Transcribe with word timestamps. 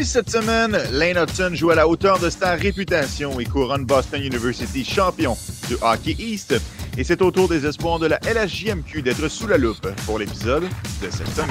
menu 0.00 0.04
cette 0.04 0.30
semaine, 0.30 0.78
Lane 0.92 1.18
Hudson 1.18 1.50
joue 1.54 1.70
à 1.70 1.74
la 1.74 1.86
hauteur 1.86 2.18
de 2.18 2.30
sa 2.30 2.52
réputation 2.52 3.38
et 3.38 3.44
couronne 3.44 3.84
Boston 3.84 4.22
University 4.22 4.84
champion 4.84 5.36
du 5.68 5.74
Hockey 5.82 6.16
East. 6.18 6.54
Et 6.96 7.04
c'est 7.04 7.20
au 7.22 7.30
tour 7.30 7.48
des 7.48 7.66
espoirs 7.66 7.98
de 7.98 8.06
la 8.06 8.18
LHJMQ 8.20 9.02
d'être 9.02 9.28
sous 9.28 9.46
la 9.46 9.58
loupe 9.58 9.88
pour 10.06 10.18
l'épisode 10.18 10.64
de 11.02 11.10
cette 11.10 11.28
semaine. 11.28 11.50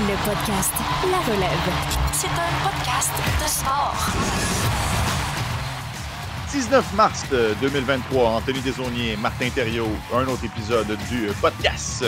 Le 0.00 0.16
podcast 0.24 0.72
La 1.10 1.18
Relève. 1.32 1.70
C'est 2.12 2.26
un 2.26 2.52
podcast 2.64 3.12
de 3.42 3.48
sport. 3.48 4.63
19 6.54 6.94
mars 6.94 7.24
2023, 7.60 8.28
Anthony 8.28 8.60
Desaunier, 8.60 9.16
Martin 9.20 9.48
Thériault, 9.52 9.90
un 10.14 10.24
autre 10.28 10.44
épisode 10.44 10.86
du 11.10 11.26
podcast 11.40 12.04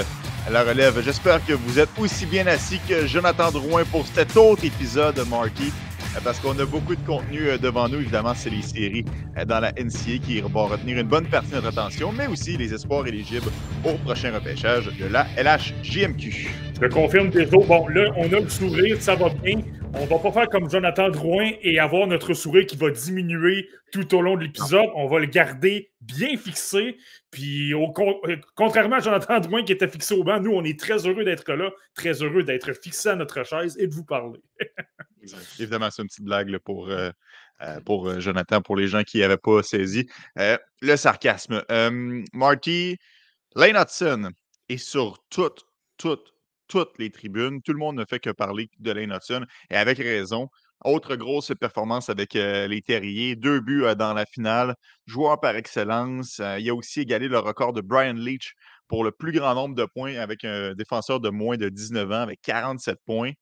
La 0.49 0.63
Relève. 0.63 1.03
J'espère 1.03 1.45
que 1.45 1.53
vous 1.53 1.81
êtes 1.81 1.89
aussi 1.99 2.27
bien 2.27 2.47
assis 2.47 2.79
que 2.89 3.09
Jonathan 3.09 3.51
Drouin 3.51 3.83
pour 3.91 4.07
cet 4.07 4.37
autre 4.37 4.65
épisode, 4.65 5.21
Marky, 5.29 5.73
parce 6.23 6.39
qu'on 6.39 6.57
a 6.61 6.65
beaucoup 6.65 6.95
de 6.95 7.05
contenu 7.05 7.49
euh, 7.49 7.59
devant 7.59 7.89
nous. 7.89 7.97
Évidemment, 7.99 8.35
c'est 8.37 8.51
les 8.51 8.63
séries 8.63 9.05
euh, 9.37 9.45
dans 9.45 9.59
la 9.59 9.73
NCA 9.73 10.19
qui 10.25 10.41
vont 10.41 10.67
retenir 10.67 10.99
une 10.99 11.09
bonne 11.09 11.27
partie 11.27 11.51
de 11.51 11.57
notre 11.57 11.67
attention, 11.81 12.13
mais 12.13 12.29
aussi 12.29 12.57
les 12.57 12.73
espoirs 12.73 13.05
éligibles 13.05 13.51
au 13.85 13.95
prochain 13.95 14.33
repêchage 14.33 14.87
de 14.97 15.07
la 15.07 15.27
LHJMQ. 15.37 16.49
Je 16.81 16.87
confirme, 16.87 17.31
Déso. 17.31 17.65
Bon, 17.67 17.89
là, 17.89 18.13
on 18.17 18.33
a 18.33 18.39
le 18.39 18.49
sourire, 18.49 18.97
ça 19.01 19.17
va 19.17 19.29
bien. 19.29 19.57
On 19.99 20.05
va 20.05 20.19
pas 20.19 20.31
faire 20.31 20.49
comme 20.51 20.71
Jonathan 20.71 21.09
Drouin 21.09 21.53
et 21.63 21.79
avoir 21.79 22.07
notre 22.07 22.35
sourire 22.35 22.67
qui 22.67 22.77
va 22.77 22.91
diminuer 22.91 23.71
tout 23.93 24.15
au 24.15 24.21
long 24.21 24.37
de 24.37 24.43
l'épisode. 24.43 24.91
On 24.95 25.09
va 25.09 25.19
le 25.19 25.27
garder 25.27 25.91
bien 26.03 26.37
fixé. 26.37 26.99
Puis, 27.31 27.73
au 27.73 27.93
euh, 27.99 28.37
contrairement 28.55 28.97
à 28.97 29.01
Jonathan 29.01 29.41
Drouin 29.41 29.65
qui 29.65 29.73
était 29.73 29.89
fixé 29.89 30.15
au 30.15 30.23
banc, 30.23 30.39
nous, 30.39 30.53
on 30.53 30.65
est 30.65 30.79
très 30.79 31.07
heureux 31.07 31.25
d'être 31.25 31.51
là, 31.51 31.71
très 31.95 32.13
heureux 32.23 32.43
d'être 32.43 32.75
fixé 32.75 33.09
à 33.09 33.17
notre 33.17 33.43
chaise 33.45 33.77
et 33.79 33.87
de 33.87 33.95
vous 33.95 34.05
parler. 34.05 34.39
Évidemment, 35.59 35.91
c'est 35.91 36.03
une 36.03 36.09
petite 36.09 36.25
blague 36.25 36.59
pour, 36.59 36.91
euh, 36.91 37.11
euh, 37.63 37.81
pour 37.81 38.21
Jonathan, 38.21 38.61
pour 38.61 38.77
les 38.77 38.89
gens 38.89 39.03
qui 39.03 39.21
n'avaient 39.21 39.39
pas 39.39 39.63
saisi. 39.63 40.09
le 40.37 40.97
sarcasme. 40.97 41.65
Marty, 42.35 42.99
Lane 43.55 43.77
Hudson 43.77 44.31
est 44.69 44.77
sur 44.77 45.19
toutes, 45.31 45.67
toutes, 45.97 46.36
toutes 46.69 46.99
les 46.99 47.11
tribunes. 47.11 47.63
Tout 47.63 47.73
le 47.73 47.79
monde 47.79 47.97
ne 47.97 48.05
fait 48.05 48.19
que 48.21 48.31
parler 48.31 48.69
de 48.79 48.91
Lane 48.93 49.19
et 49.71 49.77
avec 49.77 49.99
raison. 49.99 50.49
Autre 50.85 51.17
grosse 51.17 51.53
performance 51.59 52.11
avec 52.11 52.35
les 52.35 52.83
Terriers, 52.83 53.35
deux 53.35 53.61
buts 53.61 53.85
dans 53.97 54.13
la 54.13 54.27
finale, 54.27 54.75
joueur 55.07 55.41
par 55.41 55.57
excellence. 55.57 56.41
il 56.59 56.69
a 56.69 56.75
aussi 56.75 57.01
égalé 57.01 57.29
le 57.29 57.39
record 57.39 57.73
de 57.73 57.81
Brian 57.81 58.13
Leach 58.13 58.55
pour 58.87 59.03
le 59.03 59.11
plus 59.11 59.33
grand 59.33 59.55
nombre 59.55 59.75
de 59.75 59.85
points 59.87 60.17
avec 60.17 60.45
un 60.45 60.75
défenseur 60.75 61.19
de 61.21 61.31
moins 61.31 61.57
de 61.57 61.69
19 61.69 62.11
ans 62.13 62.21
avec 62.21 62.41
47 62.43 62.99
points. 63.07 63.33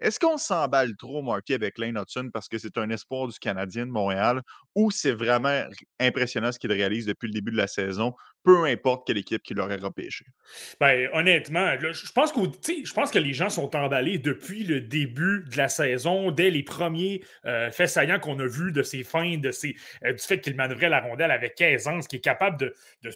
Est-ce 0.00 0.18
qu'on 0.18 0.36
s'emballe 0.36 0.96
trop, 0.96 1.22
Marty, 1.22 1.54
avec 1.54 1.78
Lane 1.78 1.96
Hudson 1.98 2.30
parce 2.32 2.48
que 2.48 2.58
c'est 2.58 2.76
un 2.78 2.90
espoir 2.90 3.28
du 3.28 3.38
Canadien 3.38 3.86
de 3.86 3.90
Montréal 3.90 4.42
ou 4.74 4.90
c'est 4.90 5.12
vraiment 5.12 5.64
impressionnant 6.00 6.52
ce 6.52 6.58
qu'il 6.58 6.72
réalise 6.72 7.06
depuis 7.06 7.28
le 7.28 7.32
début 7.32 7.52
de 7.52 7.56
la 7.56 7.66
saison, 7.66 8.14
peu 8.42 8.64
importe 8.64 9.06
quelle 9.06 9.18
équipe 9.18 9.42
qui 9.42 9.54
l'aurait 9.54 9.76
repêché? 9.76 10.26
Ben, 10.80 11.08
honnêtement, 11.12 11.74
je, 11.80 12.12
pense 12.12 12.32
que, 12.32 13.18
les 13.18 13.32
gens 13.32 13.48
sont 13.48 13.74
emballés 13.74 14.18
depuis 14.18 14.64
le 14.64 14.80
début 14.80 15.44
de 15.50 15.56
la 15.56 15.68
saison, 15.68 16.30
dès 16.30 16.50
les 16.50 16.62
premiers 16.62 17.24
euh, 17.46 17.70
faits 17.70 17.88
saillants 17.88 18.18
qu'on 18.18 18.38
a 18.40 18.46
vus 18.46 18.72
de 18.72 18.82
ses 18.82 19.04
fins, 19.04 19.38
de 19.38 19.50
ses, 19.50 19.76
euh, 20.04 20.12
du 20.12 20.22
fait 20.22 20.40
qu'il 20.40 20.56
manœuvrait 20.56 20.88
la 20.88 21.00
rondelle 21.00 21.30
avec 21.30 21.60
aisance, 21.60 22.06
qui 22.06 22.16
est 22.16 22.20
capable 22.20 22.58
de, 22.58 22.74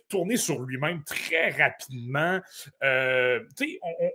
tourner 0.08 0.36
sur 0.36 0.62
lui-même 0.62 1.02
très 1.04 1.50
rapidement. 1.50 2.40
Euh, 2.82 3.40
on, 3.82 4.10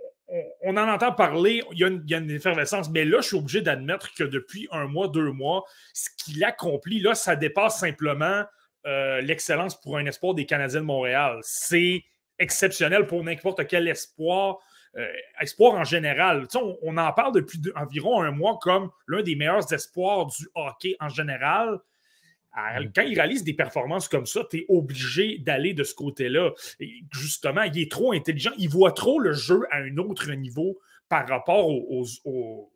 en 0.64 0.76
entend 0.76 1.12
parler, 1.12 1.62
il 1.72 1.78
y, 1.78 1.84
a 1.84 2.18
une, 2.18 2.30
effervescence, 2.30 2.90
mais 2.90 3.04
là, 3.04 3.20
je 3.20 3.28
suis 3.28 3.36
obligé 3.36 3.60
d'admettre 3.60 4.14
que 4.14 4.24
depuis 4.24 4.68
un 4.70 4.86
mois, 4.86 5.08
deux 5.08 5.30
mois, 5.32 5.64
ce 5.92 6.08
qu'il 6.18 6.42
accomplit, 6.44 7.00
là, 7.00 7.14
ça 7.14 7.36
dépasse 7.36 7.78
simplement 7.78 8.44
euh, 8.86 9.20
l'excellence 9.20 9.80
pour 9.80 9.96
un 9.98 10.06
espoir 10.06 10.34
des 10.34 10.46
Canadiens 10.46 10.80
de 10.80 10.86
Montréal. 10.86 11.38
C'est 11.42 12.04
exceptionnel 12.38 13.06
pour 13.06 13.22
n'importe 13.22 13.66
quel 13.66 13.88
espoir. 13.88 14.58
Euh, 14.96 15.08
espoir 15.40 15.74
en 15.74 15.82
général. 15.82 16.46
On, 16.54 16.78
on, 16.82 16.96
en 16.98 17.12
parle 17.12 17.34
depuis 17.34 17.60
environ 17.74 18.22
un 18.22 18.30
mois 18.30 18.60
comme 18.62 18.90
l'un 19.08 19.22
des 19.22 19.34
meilleurs 19.34 19.72
espoirs 19.72 20.26
du 20.26 20.48
hockey 20.54 20.96
en 21.00 21.08
général. 21.08 21.80
Mm. 22.54 22.92
quand 22.94 23.02
il 23.02 23.14
réalise 23.14 23.44
des 23.44 23.54
performances 23.54 24.08
comme 24.08 24.26
ça, 24.26 24.42
tu 24.50 24.58
es 24.58 24.66
obligé 24.68 25.38
d'aller 25.38 25.74
de 25.74 25.84
ce 25.84 25.94
côté-là. 25.94 26.52
Justement, 27.12 27.62
il 27.62 27.78
est 27.78 27.90
trop 27.90 28.12
intelligent. 28.12 28.52
Il 28.58 28.68
voit 28.68 28.92
trop 28.92 29.18
le 29.18 29.32
jeu 29.32 29.62
à 29.70 29.78
un 29.78 29.96
autre 29.96 30.30
niveau 30.32 30.78
par 31.08 31.28
rapport 31.28 31.68
aux, 31.68 32.70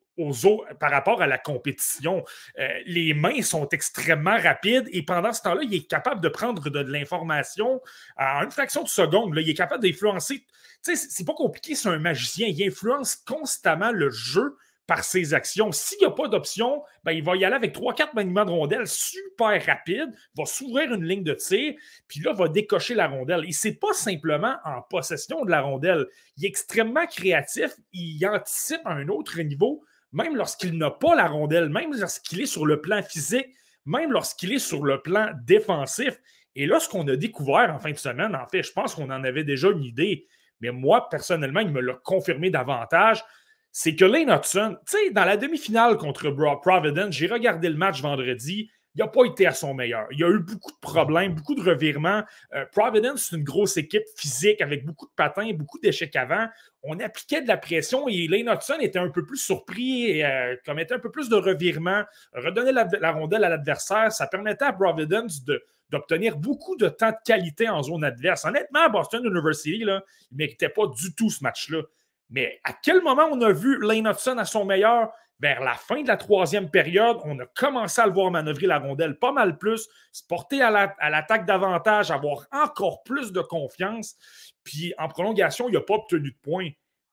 par 0.80 0.90
rapport 0.90 1.22
à 1.22 1.26
la 1.26 1.38
compétition. 1.38 2.24
Euh, 2.58 2.68
les 2.86 3.14
mains 3.14 3.42
sont 3.42 3.68
extrêmement 3.68 4.36
rapides 4.38 4.88
et 4.92 5.02
pendant 5.02 5.32
ce 5.32 5.42
temps-là, 5.42 5.62
il 5.62 5.74
est 5.74 5.86
capable 5.86 6.20
de 6.20 6.28
prendre 6.28 6.68
de, 6.70 6.80
l'information 6.80 7.80
à 8.16 8.42
une 8.42 8.50
fraction 8.50 8.82
de 8.82 8.88
seconde. 8.88 9.32
il 9.36 9.48
est 9.48 9.54
capable 9.54 9.82
d'influencer. 9.82 10.44
Tu 10.84 10.96
sais, 10.96 11.08
c'est 11.08 11.24
pas 11.24 11.34
compliqué, 11.34 11.74
c'est 11.74 11.88
un 11.88 11.98
magicien. 11.98 12.48
Il 12.48 12.62
influence 12.64 13.16
constamment 13.16 13.92
le 13.92 14.10
jeu 14.10 14.56
par 14.88 15.04
ses 15.04 15.34
actions. 15.34 15.70
S'il 15.70 15.98
n'y 15.98 16.06
a 16.06 16.10
pas 16.10 16.28
d'option, 16.28 16.82
ben, 17.04 17.12
il 17.12 17.22
va 17.22 17.36
y 17.36 17.44
aller 17.44 17.54
avec 17.54 17.76
3-4 17.76 18.14
maniements 18.14 18.46
de 18.46 18.50
rondelle 18.50 18.86
super 18.88 19.64
rapide, 19.66 20.08
va 20.34 20.46
s'ouvrir 20.46 20.92
une 20.94 21.04
ligne 21.04 21.22
de 21.22 21.34
tir, 21.34 21.74
puis 22.08 22.20
là, 22.20 22.32
va 22.32 22.48
décocher 22.48 22.94
la 22.94 23.06
rondelle. 23.06 23.44
Et 23.46 23.52
c'est 23.52 23.74
pas 23.74 23.92
simplement 23.92 24.56
en 24.64 24.80
possession 24.80 25.44
de 25.44 25.50
la 25.50 25.60
rondelle. 25.60 26.06
Il 26.38 26.46
est 26.46 26.48
extrêmement 26.48 27.06
créatif, 27.06 27.70
il 27.92 28.26
anticipe 28.26 28.80
à 28.86 28.92
un 28.92 29.08
autre 29.08 29.38
niveau, 29.42 29.84
même 30.12 30.34
lorsqu'il 30.34 30.78
n'a 30.78 30.90
pas 30.90 31.14
la 31.14 31.28
rondelle, 31.28 31.68
même 31.68 31.92
lorsqu'il 31.94 32.40
est 32.40 32.46
sur 32.46 32.64
le 32.64 32.80
plan 32.80 33.02
physique, 33.02 33.48
même 33.84 34.10
lorsqu'il 34.10 34.54
est 34.54 34.58
sur 34.58 34.82
le 34.84 35.02
plan 35.02 35.28
défensif. 35.44 36.18
Et 36.56 36.64
là, 36.64 36.80
ce 36.80 36.88
qu'on 36.88 37.06
a 37.08 37.16
découvert 37.16 37.74
en 37.74 37.78
fin 37.78 37.90
de 37.90 37.98
semaine, 37.98 38.34
en 38.34 38.46
fait, 38.46 38.62
je 38.62 38.72
pense 38.72 38.94
qu'on 38.94 39.10
en 39.10 39.22
avait 39.22 39.44
déjà 39.44 39.68
une 39.68 39.84
idée, 39.84 40.26
mais 40.62 40.70
moi, 40.70 41.10
personnellement, 41.10 41.60
il 41.60 41.70
me 41.70 41.82
l'a 41.82 41.94
confirmé 42.02 42.48
davantage 42.48 43.22
c'est 43.80 43.94
que 43.94 44.04
Lane 44.04 44.28
Hudson, 44.28 44.76
tu 44.90 44.96
sais, 44.96 45.10
dans 45.10 45.24
la 45.24 45.36
demi-finale 45.36 45.98
contre 45.98 46.30
Providence, 46.30 47.14
j'ai 47.14 47.28
regardé 47.28 47.68
le 47.68 47.76
match 47.76 48.02
vendredi, 48.02 48.68
il 48.96 48.98
n'a 48.98 49.06
pas 49.06 49.24
été 49.24 49.46
à 49.46 49.52
son 49.52 49.72
meilleur. 49.72 50.08
Il 50.10 50.18
y 50.18 50.24
a 50.24 50.28
eu 50.28 50.40
beaucoup 50.40 50.72
de 50.72 50.78
problèmes, 50.80 51.36
beaucoup 51.36 51.54
de 51.54 51.62
revirements. 51.62 52.24
Euh, 52.54 52.64
Providence, 52.72 53.28
c'est 53.30 53.36
une 53.36 53.44
grosse 53.44 53.76
équipe 53.76 54.02
physique 54.16 54.60
avec 54.62 54.84
beaucoup 54.84 55.06
de 55.06 55.12
patins, 55.14 55.52
beaucoup 55.52 55.78
d'échecs 55.78 56.16
avant. 56.16 56.48
On 56.82 56.98
appliquait 56.98 57.40
de 57.40 57.46
la 57.46 57.56
pression 57.56 58.08
et 58.08 58.26
Lane 58.26 58.52
Hudson 58.52 58.78
était 58.80 58.98
un 58.98 59.10
peu 59.10 59.24
plus 59.24 59.36
surpris 59.36 60.06
et 60.06 60.26
euh, 60.26 60.56
commettait 60.66 60.94
un 60.94 60.98
peu 60.98 61.12
plus 61.12 61.28
de 61.28 61.36
revirements, 61.36 62.02
redonnait 62.32 62.72
la, 62.72 63.12
rondelle 63.12 63.44
à 63.44 63.48
l'adversaire. 63.48 64.10
Ça 64.10 64.26
permettait 64.26 64.64
à 64.64 64.72
Providence 64.72 65.44
d'obtenir 65.88 66.36
beaucoup 66.36 66.74
de 66.74 66.88
temps 66.88 67.12
de 67.12 67.16
qualité 67.24 67.68
en 67.68 67.84
zone 67.84 68.02
adverse. 68.02 68.44
Honnêtement, 68.44 68.90
Boston 68.90 69.24
University, 69.24 69.84
là, 69.84 70.02
il 70.32 70.34
ne 70.34 70.38
méritait 70.38 70.68
pas 70.68 70.88
du 70.88 71.14
tout 71.14 71.30
ce 71.30 71.44
match-là. 71.44 71.82
Mais 72.30 72.60
à 72.64 72.72
quel 72.72 73.02
moment 73.02 73.28
on 73.30 73.40
a 73.42 73.52
vu 73.52 73.78
Lane 73.80 74.06
Hudson 74.06 74.38
à 74.38 74.44
son 74.44 74.64
meilleur? 74.64 75.10
Vers 75.40 75.60
la 75.60 75.74
fin 75.74 76.02
de 76.02 76.08
la 76.08 76.16
troisième 76.16 76.68
période, 76.68 77.18
on 77.22 77.38
a 77.38 77.46
commencé 77.46 78.00
à 78.00 78.06
le 78.06 78.12
voir 78.12 78.32
manœuvrer 78.32 78.66
la 78.66 78.80
rondelle 78.80 79.20
pas 79.20 79.30
mal 79.30 79.56
plus, 79.56 79.88
se 80.10 80.24
porter 80.26 80.62
à 80.62 80.70
l'attaque 81.10 81.46
davantage, 81.46 82.10
avoir 82.10 82.48
encore 82.50 83.04
plus 83.04 83.30
de 83.30 83.40
confiance. 83.40 84.16
Puis 84.64 84.94
en 84.98 85.06
prolongation, 85.06 85.68
il 85.68 85.74
n'a 85.74 85.80
pas 85.80 85.94
obtenu 85.94 86.32
de 86.32 86.36
points. 86.42 86.70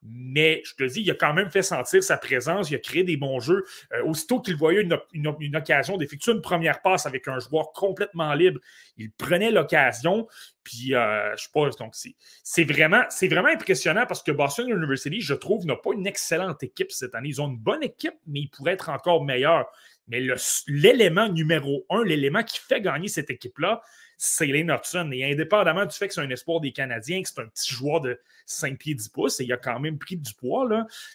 Mais 0.08 0.62
je 0.66 0.76
te 0.76 0.84
dis, 0.84 1.02
il 1.02 1.12
a 1.12 1.16
quand 1.16 1.34
même 1.34 1.50
fait 1.50 1.64
sentir 1.64 2.04
sa 2.04 2.18
présence, 2.18 2.70
il 2.70 2.76
a 2.76 2.80
créé 2.80 3.04
des 3.04 3.18
bons 3.18 3.40
jeux. 3.40 3.66
Euh, 3.94 4.04
aussitôt 4.04 4.40
qu'il 4.40 4.56
voyait 4.56 4.82
une, 4.82 5.56
occasion 5.56 5.98
d'effectuer 5.98 6.34
une 6.34 6.42
première 6.42 6.82
passe 6.82 7.06
avec 7.06 7.28
un 7.28 7.40
joueur 7.40 7.72
complètement 7.74 8.34
libre, 8.34 8.60
il 8.98 9.12
prenait 9.12 9.52
l'occasion. 9.52 10.28
Puis, 10.64 10.94
euh, 10.94 11.36
je 11.38 11.48
pas, 11.54 11.70
donc 11.80 11.96
c'est 12.44 12.64
vraiment, 12.64 13.04
vraiment 13.22 13.50
impressionnant 13.50 14.06
parce 14.08 14.24
que 14.24 14.32
Boston 14.32 14.70
University, 14.70 15.22
je 15.22 15.34
trouve, 15.34 15.66
n'a 15.66 15.76
pas 15.76 15.92
une 15.94 16.08
excellente 16.08 16.62
équipe 16.64 16.92
cette 16.92 17.16
année. 17.16 17.30
Ils 17.30 17.42
ont 17.42 17.48
une 17.48 17.58
bonne 17.58 17.84
équipe, 17.84 18.16
mais 18.28 18.42
ils 18.42 18.50
pourraient 18.50 18.74
être 18.74 18.90
encore 18.90 19.24
meilleurs. 19.24 19.66
Mais 20.08 20.22
l'élément 20.68 21.30
numéro 21.30 21.86
un, 21.90 22.04
l'élément 22.04 22.44
qui 22.44 22.60
fait 22.60 22.82
gagner 22.82 23.08
cette 23.08 23.32
équipe-là, 23.32 23.82
c'est 24.18 24.48
Lane 24.48 24.72
Hudson. 24.72 25.10
Et 25.14 25.32
indépendamment 25.32 25.86
du 25.86 25.96
fait 25.96 26.08
que 26.08 26.14
c'est 26.14 26.22
un 26.22 26.30
espoir 26.30 26.60
des 26.60 26.72
Canadiens, 26.72 27.22
que 27.22 27.30
c'est 27.30 27.42
un 27.42 27.48
petit 27.48 27.74
joueur 27.74 28.02
de 28.02 28.20
5 28.46 28.78
pieds 28.78 28.96
10 28.96 29.10
pouces, 29.10 29.40
et 29.40 29.44
il 29.44 29.54
a 29.54 29.58
quand 29.58 29.80
même 29.80 29.98
pris 29.98 30.18
du 30.18 30.34
poids, 30.34 30.68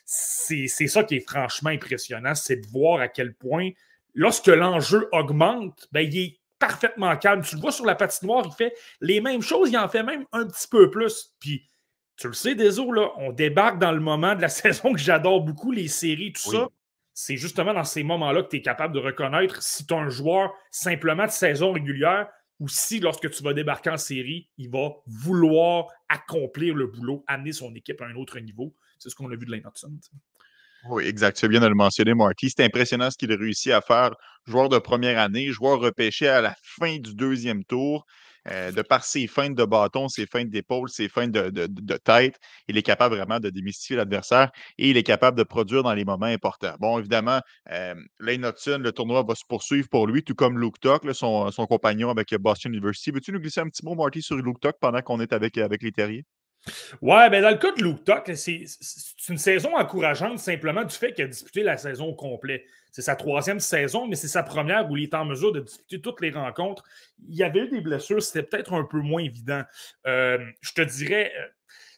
c'est 0.05 0.67
ça 0.69 1.05
qui 1.05 1.17
est 1.17 1.29
franchement 1.29 1.71
impressionnant, 1.71 2.35
c'est 2.35 2.57
de 2.57 2.67
voir 2.69 3.01
à 3.01 3.09
quel 3.09 3.35
point, 3.35 3.71
lorsque 4.15 4.49
l'enjeu 4.49 5.09
augmente, 5.13 5.89
ben, 5.93 6.01
il 6.01 6.19
est 6.19 6.41
parfaitement 6.59 7.17
calme. 7.17 7.43
Tu 7.43 7.57
le 7.57 7.61
vois 7.61 7.73
sur 7.73 7.87
la 7.87 7.97
patinoire, 7.97 8.45
il 8.47 8.53
fait 8.53 8.75
les 9.01 9.21
mêmes 9.21 9.43
choses, 9.43 9.71
il 9.71 9.79
en 9.79 9.89
fait 9.89 10.03
même 10.03 10.27
un 10.33 10.47
petit 10.47 10.69
peu 10.69 10.91
plus. 10.91 11.33
Puis, 11.41 11.67
tu 12.17 12.29
le 12.29 12.35
sais, 12.35 12.55
Deso, 12.55 12.93
là, 12.93 13.09
on 13.17 13.33
débarque 13.33 13.79
dans 13.79 13.93
le 13.93 14.01
moment 14.01 14.35
de 14.37 14.43
la 14.43 14.49
saison 14.51 14.93
que 14.93 15.01
j'adore 15.01 15.41
beaucoup, 15.41 15.73
les 15.73 15.89
séries, 15.89 16.33
tout 16.33 16.53
ça. 16.53 16.69
C'est 17.13 17.37
justement 17.37 17.75
dans 17.75 17.85
ces 17.85 18.03
moments-là 18.03 18.43
que 18.43 18.49
tu 18.49 18.57
es 18.57 18.63
capable 18.63 18.95
de 18.95 19.01
reconnaître 19.01 19.63
si 19.63 19.85
tu 19.85 19.93
as 19.93 19.99
un 19.99 20.09
joueur 20.09 20.53
simplement 20.71 21.27
de 21.27 21.31
saison 21.31 21.73
régulière 21.73 22.29
ou 22.61 22.69
si 22.69 23.01
lorsque 23.01 23.29
tu 23.31 23.43
vas 23.43 23.55
débarquer 23.55 23.91
en 23.91 23.97
série, 23.97 24.49
il 24.59 24.71
va 24.71 24.91
vouloir 25.07 25.87
accomplir 26.09 26.75
le 26.75 26.87
boulot, 26.87 27.25
amener 27.27 27.53
son 27.53 27.75
équipe 27.75 28.01
à 28.03 28.07
un 28.07 28.15
autre 28.15 28.39
niveau. 28.39 28.77
c'est 28.99 29.09
ce 29.09 29.15
qu'on 29.15 29.31
a 29.31 29.37
vu 29.37 29.47
de 29.47 29.51
Lane 29.51 29.63
Hudson. 29.67 29.99
Oui, 30.89 31.05
exact. 31.05 31.37
Tu 31.37 31.49
bien 31.49 31.61
de 31.61 31.67
le 31.67 31.75
mentionner, 31.75 32.15
Marty. 32.15 32.51
C'est 32.51 32.65
impressionnant 32.65 33.11
ce 33.11 33.17
qu'il 33.17 33.33
a 33.33 33.37
réussi 33.37 33.73
à 33.73 33.81
faire. 33.81 34.15
Joueur 34.47 34.69
de 34.69 34.79
première 34.79 35.19
année, 35.19 35.49
joueur 35.49 35.81
repêché 35.81 36.29
à 36.29 36.41
la 36.41 36.55
fin 36.63 36.99
du 36.99 37.15
deuxième 37.15 37.65
tour. 37.65 38.07
Euh, 38.51 38.73
de 38.73 38.83
par 38.83 39.05
ses 39.05 39.27
feintes 39.27 39.55
de 39.55 39.65
bâton, 39.65 40.09
ses 40.09 40.27
feintes 40.27 40.51
d'épaule, 40.51 40.89
ses 40.89 41.09
feintes 41.09 41.31
de, 41.31 41.97
tête, 41.99 42.37
il 42.69 42.77
est 42.77 42.83
capable 42.83 43.17
vraiment 43.17 43.39
de 43.39 43.51
démystifier 43.51 43.97
l'adversaire 43.97 44.51
et 44.79 44.91
il 44.91 44.97
est 44.97 45.03
capable 45.03 45.39
de 45.39 45.43
produire 45.43 45.83
dans 45.83 45.95
les 45.95 46.05
moments 46.05 46.27
importants. 46.27 46.75
Bon, 46.81 46.99
évidemment, 46.99 47.41
euh, 47.71 47.95
Lane 48.19 48.45
Hudson, 48.45 48.81
le 48.83 48.93
tournoi 48.93 49.23
va 49.23 49.35
se 49.35 49.45
poursuivre 49.47 49.89
pour 49.89 50.07
lui, 50.07 50.23
tout 50.23 50.35
comme 50.35 50.59
Luke 50.59 50.81
Tuck, 50.81 51.03
son, 51.13 51.51
compagnon 51.69 52.11
avec 52.11 52.35
Boston 52.35 52.73
University. 52.73 53.11
Veux-tu 53.11 53.33
nous 53.33 53.41
glisser 53.41 53.61
un 53.61 53.69
petit 53.69 53.85
mot, 53.85 53.95
Marty, 53.95 54.23
sur 54.23 54.37
Luke 54.37 54.61
Tuck 54.61 54.77
pendant 54.81 55.03
qu'on 55.03 55.21
est 55.21 55.33
avec, 55.33 55.57
avec 55.59 55.83
les 55.83 55.93
terriers? 55.93 56.25
Ouais, 57.01 57.31
ben 57.31 57.43
dans 57.43 57.51
le 57.51 57.57
cas 57.57 57.73
de 57.73 57.83
Luke 57.83 58.05
Tuck, 58.05 58.31
c'est 58.37 58.65
une 59.29 59.39
saison 59.39 59.77
encourageante 59.77 60.39
simplement 60.39 60.85
du 60.85 60.95
fait 60.95 61.13
qu'il 61.13 61.25
a 61.25 61.29
disputé 61.29 61.63
la 61.63 61.79
saison 61.79 62.07
au 62.07 62.15
complet. 62.15 62.65
C'est 62.93 63.03
sa 63.03 63.17
troisième 63.17 63.61
saison, 63.61 64.07
mais 64.07 64.17
c'est 64.17 64.29
sa 64.29 64.43
première 64.43 64.91
où 64.91 64.97
il 64.97 65.05
est 65.05 65.15
en 65.15 65.25
mesure 65.25 65.53
de 65.53 65.61
disputer 65.61 66.01
toutes 66.01 66.21
les 66.21 66.31
rencontres. 66.31 66.85
Il 67.29 67.37
y 67.37 67.43
avait 67.43 67.61
eu 67.61 67.69
des 67.69 67.81
blessures, 67.81 68.23
c'était 68.23 68.43
peut-être 68.43 68.73
un 68.73 68.85
peu 68.85 68.99
moins 68.99 69.23
évident. 69.23 69.63
Euh, 70.07 70.39
je 70.61 70.73
te 70.73 70.83
dirais, 70.83 71.33
euh, 71.39 71.47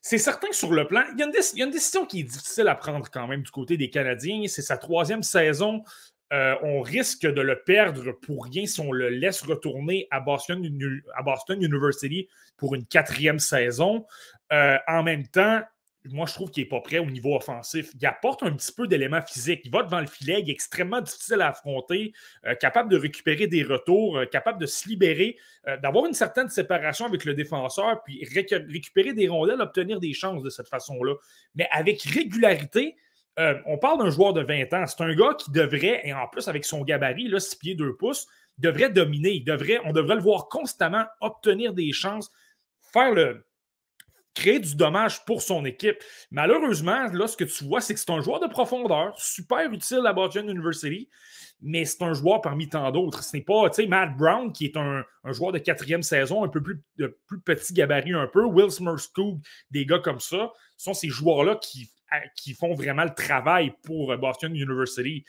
c'est 0.01 0.19
certain 0.19 0.49
que 0.49 0.57
sur 0.57 0.73
le 0.73 0.87
plan, 0.87 1.03
il 1.13 1.19
y, 1.19 1.23
a 1.23 1.65
une 1.65 1.71
décision 1.71 2.07
qui 2.07 2.21
est 2.21 2.25
difficile 2.25 2.69
à 2.69 2.75
prendre 2.75 3.09
quand 3.11 3.27
même 3.27 3.43
du 3.43 3.51
côté 3.51 3.77
des 3.77 3.91
Canadiens. 3.91 4.45
C'est 4.49 4.63
sa 4.63 4.77
troisième 4.77 5.23
saison. 5.23 5.85
Euh, 6.33 6.57
on 6.63 6.81
risque 6.81 7.27
de 7.27 7.41
le 7.41 7.63
perdre 7.63 8.13
pour 8.13 8.47
rien 8.47 8.67
si 8.67 8.81
on 8.81 8.91
le 8.91 9.11
laisse 9.11 9.43
retourner 9.43 10.09
à 10.11 10.21
Boston, 10.21 10.65
University 10.65 12.29
pour 12.57 12.75
une 12.75 12.87
quatrième 12.87 13.39
saison. 13.39 14.07
En 14.51 15.03
même 15.03 15.27
temps, 15.29 15.63
moi, 16.11 16.27
je 16.27 16.35
trouve 16.35 16.51
qu'il 16.51 16.65
n'est 16.65 16.69
pas 16.69 16.81
prêt 16.81 16.99
au 16.99 17.07
niveau 17.07 17.37
offensif. 17.37 17.91
Il 18.01 18.07
apporte 18.07 18.43
un 18.43 18.53
petit 18.53 18.73
peu 18.73 18.87
d'éléments 18.87 19.23
physiques. 19.23 19.63
Il 19.65 19.71
va 19.71 19.83
devant 19.83 20.01
le 20.01 20.07
filet, 20.07 20.41
il 20.41 20.49
est 20.49 20.53
extrêmement 20.53 21.01
difficile 21.01 21.41
à 21.41 21.49
affronter, 21.49 22.13
euh, 22.47 22.55
capable 22.55 22.91
de 22.91 22.97
récupérer 22.97 23.47
des 23.47 23.63
retours, 23.63 24.21
capable 24.31 24.61
de 24.61 24.67
se 24.67 24.89
libérer, 24.89 25.37
d'avoir 25.81 26.07
une 26.07 26.13
certaine 26.13 26.49
séparation 26.49 27.07
avec 27.07 27.25
le 27.25 27.35
défenseur, 27.35 28.03
puis 28.03 28.27
récupérer 28.35 29.13
des 29.13 29.29
rondelles, 29.29 29.61
obtenir 29.61 30.01
des 30.01 30.13
chances 30.13 30.43
de 30.43 30.51
cette 30.51 30.69
façon-là. 30.69 31.15
Mais 31.55 31.69
avec 31.71 32.03
régularité, 32.03 32.97
euh, 33.39 33.55
on 33.67 33.79
parle 33.79 33.99
d'un 33.99 34.11
joueur 34.11 34.33
de 34.33 34.43
20 34.43 34.73
ans. 34.75 34.87
C'est 34.87 35.03
un 35.03 35.15
gars 35.15 35.35
qui 35.39 35.51
devrait, 35.51 36.03
et 36.05 36.13
en 36.13 36.29
plus 36.29 36.49
avec 36.49 36.65
son 36.65 36.83
gabarit, 36.83 37.29
là, 37.29 37.41
6 37.41 37.57
pieds 37.57 37.75
2 37.75 37.97
pouces, 37.97 38.27
devrait 38.59 38.91
dominer. 38.91 39.41
devrait, 39.41 39.81
on 39.85 39.93
devrait 39.93 40.17
le 40.17 40.21
voir 40.21 40.49
constamment 40.49 41.05
obtenir 41.21 41.73
des 41.73 41.93
chances, 41.93 42.31
faire 42.93 43.13
le, 43.13 43.47
créer 44.35 44.61
du 44.61 44.75
dommage 44.75 45.25
pour 45.25 45.43
son 45.43 45.65
équipe. 45.65 45.99
Malheureusement, 46.31 47.09
là, 47.13 47.27
ce 47.27 47.37
que 47.37 47.45
tu 47.45 47.65
vois, 47.65 47.81
c'est 47.81 47.95
que 47.95 48.01
c'est 48.01 48.11
un 48.11 48.21
joueur 48.21 48.41
de 48.41 48.47
profondeur, 48.47 49.15
super 49.19 49.71
utile 49.73 50.03
à 50.07 50.13
Boston 50.13 50.49
University, 50.49 51.09
mais 51.61 51.85
c'est 51.85 52.03
un 52.03 52.13
joueur 52.13 52.41
parmi 52.41 52.69
tant 52.69 52.91
d'autres. 52.91 53.23
Ce 53.23 53.37
n'est 53.37 53.43
pas, 53.43 53.69
tu 53.71 53.83
sais, 53.83 53.87
Matt 53.87 54.17
Brown, 54.17 54.53
qui 54.53 54.67
est 54.67 54.77
un, 54.77 55.05
joueur 55.27 55.53
de 55.53 55.59
quatrième 55.59 56.03
saison, 56.03 56.45
un 56.45 56.49
peu 56.49 56.63
plus, 56.63 56.83
petit 57.45 57.73
gabarit 57.73 58.15
un 58.15 58.27
peu, 58.27 58.45
Will 58.45 58.71
Smirskoog, 58.71 59.41
des 59.71 59.87
gars 59.87 60.01
comme 60.01 60.21
ça, 60.21 60.53
sont 60.77 60.95
ces 60.95 61.09
joueurs-là 61.09 61.57
qui 61.57 61.93
qui 62.37 62.55
font 62.55 62.75
vraiment 62.75 63.05
le 63.05 63.15
travail 63.15 63.73
pour 63.83 64.13
euh, 64.13 64.17
Boston 64.17 64.55
University. 64.55 65.25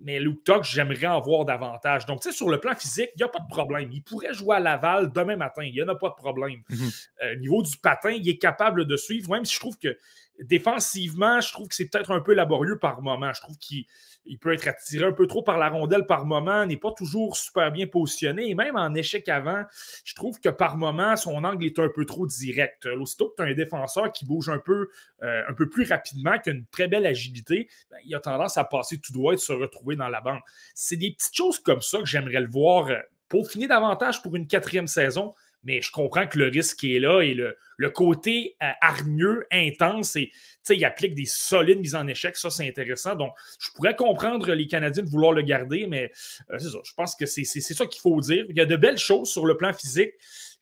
Mais 0.00 0.18
Luke 0.18 0.44
Tuck, 0.44 0.64
j'aimerais 0.64 1.06
en 1.06 1.20
voir 1.20 1.44
davantage. 1.44 2.06
Donc, 2.06 2.20
tu 2.20 2.30
sais, 2.30 2.36
sur 2.36 2.48
le 2.48 2.58
plan 2.58 2.74
physique, 2.74 3.10
il 3.16 3.18
n'y 3.18 3.24
a 3.24 3.28
pas 3.28 3.40
de 3.40 3.48
problème. 3.48 3.90
Il 3.92 4.02
pourrait 4.02 4.34
jouer 4.34 4.56
à 4.56 4.60
Laval 4.60 5.12
demain 5.12 5.36
matin. 5.36 5.62
Il 5.62 5.72
n'y 5.72 5.82
en 5.82 5.88
a 5.88 5.94
pas 5.94 6.08
de 6.08 6.14
problème. 6.14 6.60
Mhm. 6.68 6.90
Euh, 7.22 7.32
au 7.34 7.38
niveau 7.38 7.62
du 7.62 7.76
patin, 7.78 8.10
il 8.10 8.28
est 8.28 8.38
capable 8.38 8.86
de 8.86 8.96
suivre, 8.96 9.30
même 9.30 9.44
si 9.44 9.54
je 9.54 9.60
trouve 9.60 9.78
que 9.78 9.96
défensivement, 10.40 11.40
je 11.40 11.52
trouve 11.52 11.68
que 11.68 11.74
c'est 11.74 11.88
peut-être 11.88 12.10
un 12.10 12.20
peu 12.20 12.34
laborieux 12.34 12.78
par 12.78 13.02
moment. 13.02 13.32
Je 13.32 13.40
trouve 13.40 13.56
qu'il 13.58 13.84
il 14.26 14.38
peut 14.38 14.52
être 14.52 14.66
attiré 14.66 15.04
un 15.04 15.12
peu 15.12 15.26
trop 15.26 15.42
par 15.42 15.58
la 15.58 15.68
rondelle 15.68 16.06
par 16.06 16.24
moment, 16.24 16.64
n'est 16.64 16.76
pas 16.76 16.92
toujours 16.92 17.36
super 17.36 17.70
bien 17.70 17.86
positionné. 17.86 18.48
Et 18.48 18.54
même 18.54 18.76
en 18.76 18.94
échec 18.94 19.28
avant, 19.28 19.64
je 20.04 20.14
trouve 20.14 20.40
que 20.40 20.48
par 20.48 20.76
moment, 20.76 21.16
son 21.16 21.44
angle 21.44 21.66
est 21.66 21.78
un 21.78 21.88
peu 21.94 22.06
trop 22.06 22.26
direct. 22.26 22.86
Aussitôt 22.86 23.28
que 23.28 23.36
tu 23.36 23.42
as 23.42 23.46
un 23.46 23.54
défenseur 23.54 24.12
qui 24.12 24.24
bouge 24.24 24.48
un 24.48 24.58
peu, 24.58 24.88
euh, 25.22 25.42
un 25.48 25.52
peu 25.52 25.68
plus 25.68 25.84
rapidement, 25.84 26.38
qui 26.38 26.50
a 26.50 26.52
une 26.52 26.66
très 26.66 26.88
belle 26.88 27.06
agilité, 27.06 27.68
ben, 27.90 27.98
il 28.04 28.14
a 28.14 28.20
tendance 28.20 28.56
à 28.56 28.64
passer 28.64 28.98
tout 28.98 29.12
droit 29.12 29.32
et 29.32 29.36
de 29.36 29.40
se 29.40 29.52
retrouver 29.52 29.96
dans 29.96 30.08
la 30.08 30.20
bande. 30.20 30.40
C'est 30.74 30.96
des 30.96 31.12
petites 31.12 31.36
choses 31.36 31.58
comme 31.58 31.82
ça 31.82 31.98
que 31.98 32.06
j'aimerais 32.06 32.40
le 32.40 32.48
voir 32.48 32.88
euh, 32.88 32.96
pour 33.28 33.50
finir 33.50 33.68
davantage 33.68 34.22
pour 34.22 34.36
une 34.36 34.46
quatrième 34.46 34.86
saison 34.86 35.34
mais 35.64 35.80
je 35.80 35.90
comprends 35.90 36.26
que 36.26 36.38
le 36.38 36.48
risque 36.48 36.84
est 36.84 36.98
là 36.98 37.22
et 37.22 37.34
le, 37.34 37.56
côté 37.90 38.56
euh, 38.62 38.70
hargneux, 38.80 39.46
intense, 39.50 40.16
et 40.16 40.30
il 40.68 40.84
applique 40.84 41.14
des 41.14 41.24
solides 41.26 41.80
mises 41.80 41.94
en 41.94 42.06
échec. 42.06 42.36
Ça, 42.36 42.50
c'est 42.50 42.68
intéressant. 42.68 43.14
Donc, 43.14 43.34
je 43.58 43.70
pourrais 43.72 43.96
comprendre 43.96 44.52
les 44.52 44.66
Canadiens 44.66 45.02
de 45.02 45.08
vouloir 45.08 45.32
le 45.32 45.42
garder, 45.42 45.86
mais 45.86 46.10
euh, 46.50 46.58
c'est 46.58 46.70
ça. 46.70 46.78
Je 46.84 46.92
pense 46.94 47.16
que 47.16 47.26
c'est 47.26 47.44
ça 47.44 47.86
qu'il 47.86 48.00
faut 48.00 48.20
dire. 48.20 48.44
Il 48.48 48.56
y 48.56 48.60
a 48.60 48.66
de 48.66 48.76
belles 48.76 48.98
choses 48.98 49.30
sur 49.30 49.46
le 49.46 49.56
plan 49.56 49.72
physique. 49.72 50.12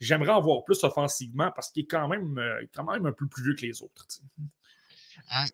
J'aimerais 0.00 0.32
en 0.32 0.40
voir 0.40 0.64
plus 0.64 0.82
offensivement 0.84 1.50
parce 1.54 1.70
qu'il 1.70 1.84
est 1.84 1.86
quand 1.86 2.08
même, 2.08 2.38
euh, 2.38 2.62
quand 2.74 2.84
même 2.84 3.06
un 3.06 3.12
peu 3.12 3.26
plus 3.26 3.42
vieux 3.42 3.54
que 3.54 3.62
les 3.62 3.82
autres. 3.82 4.06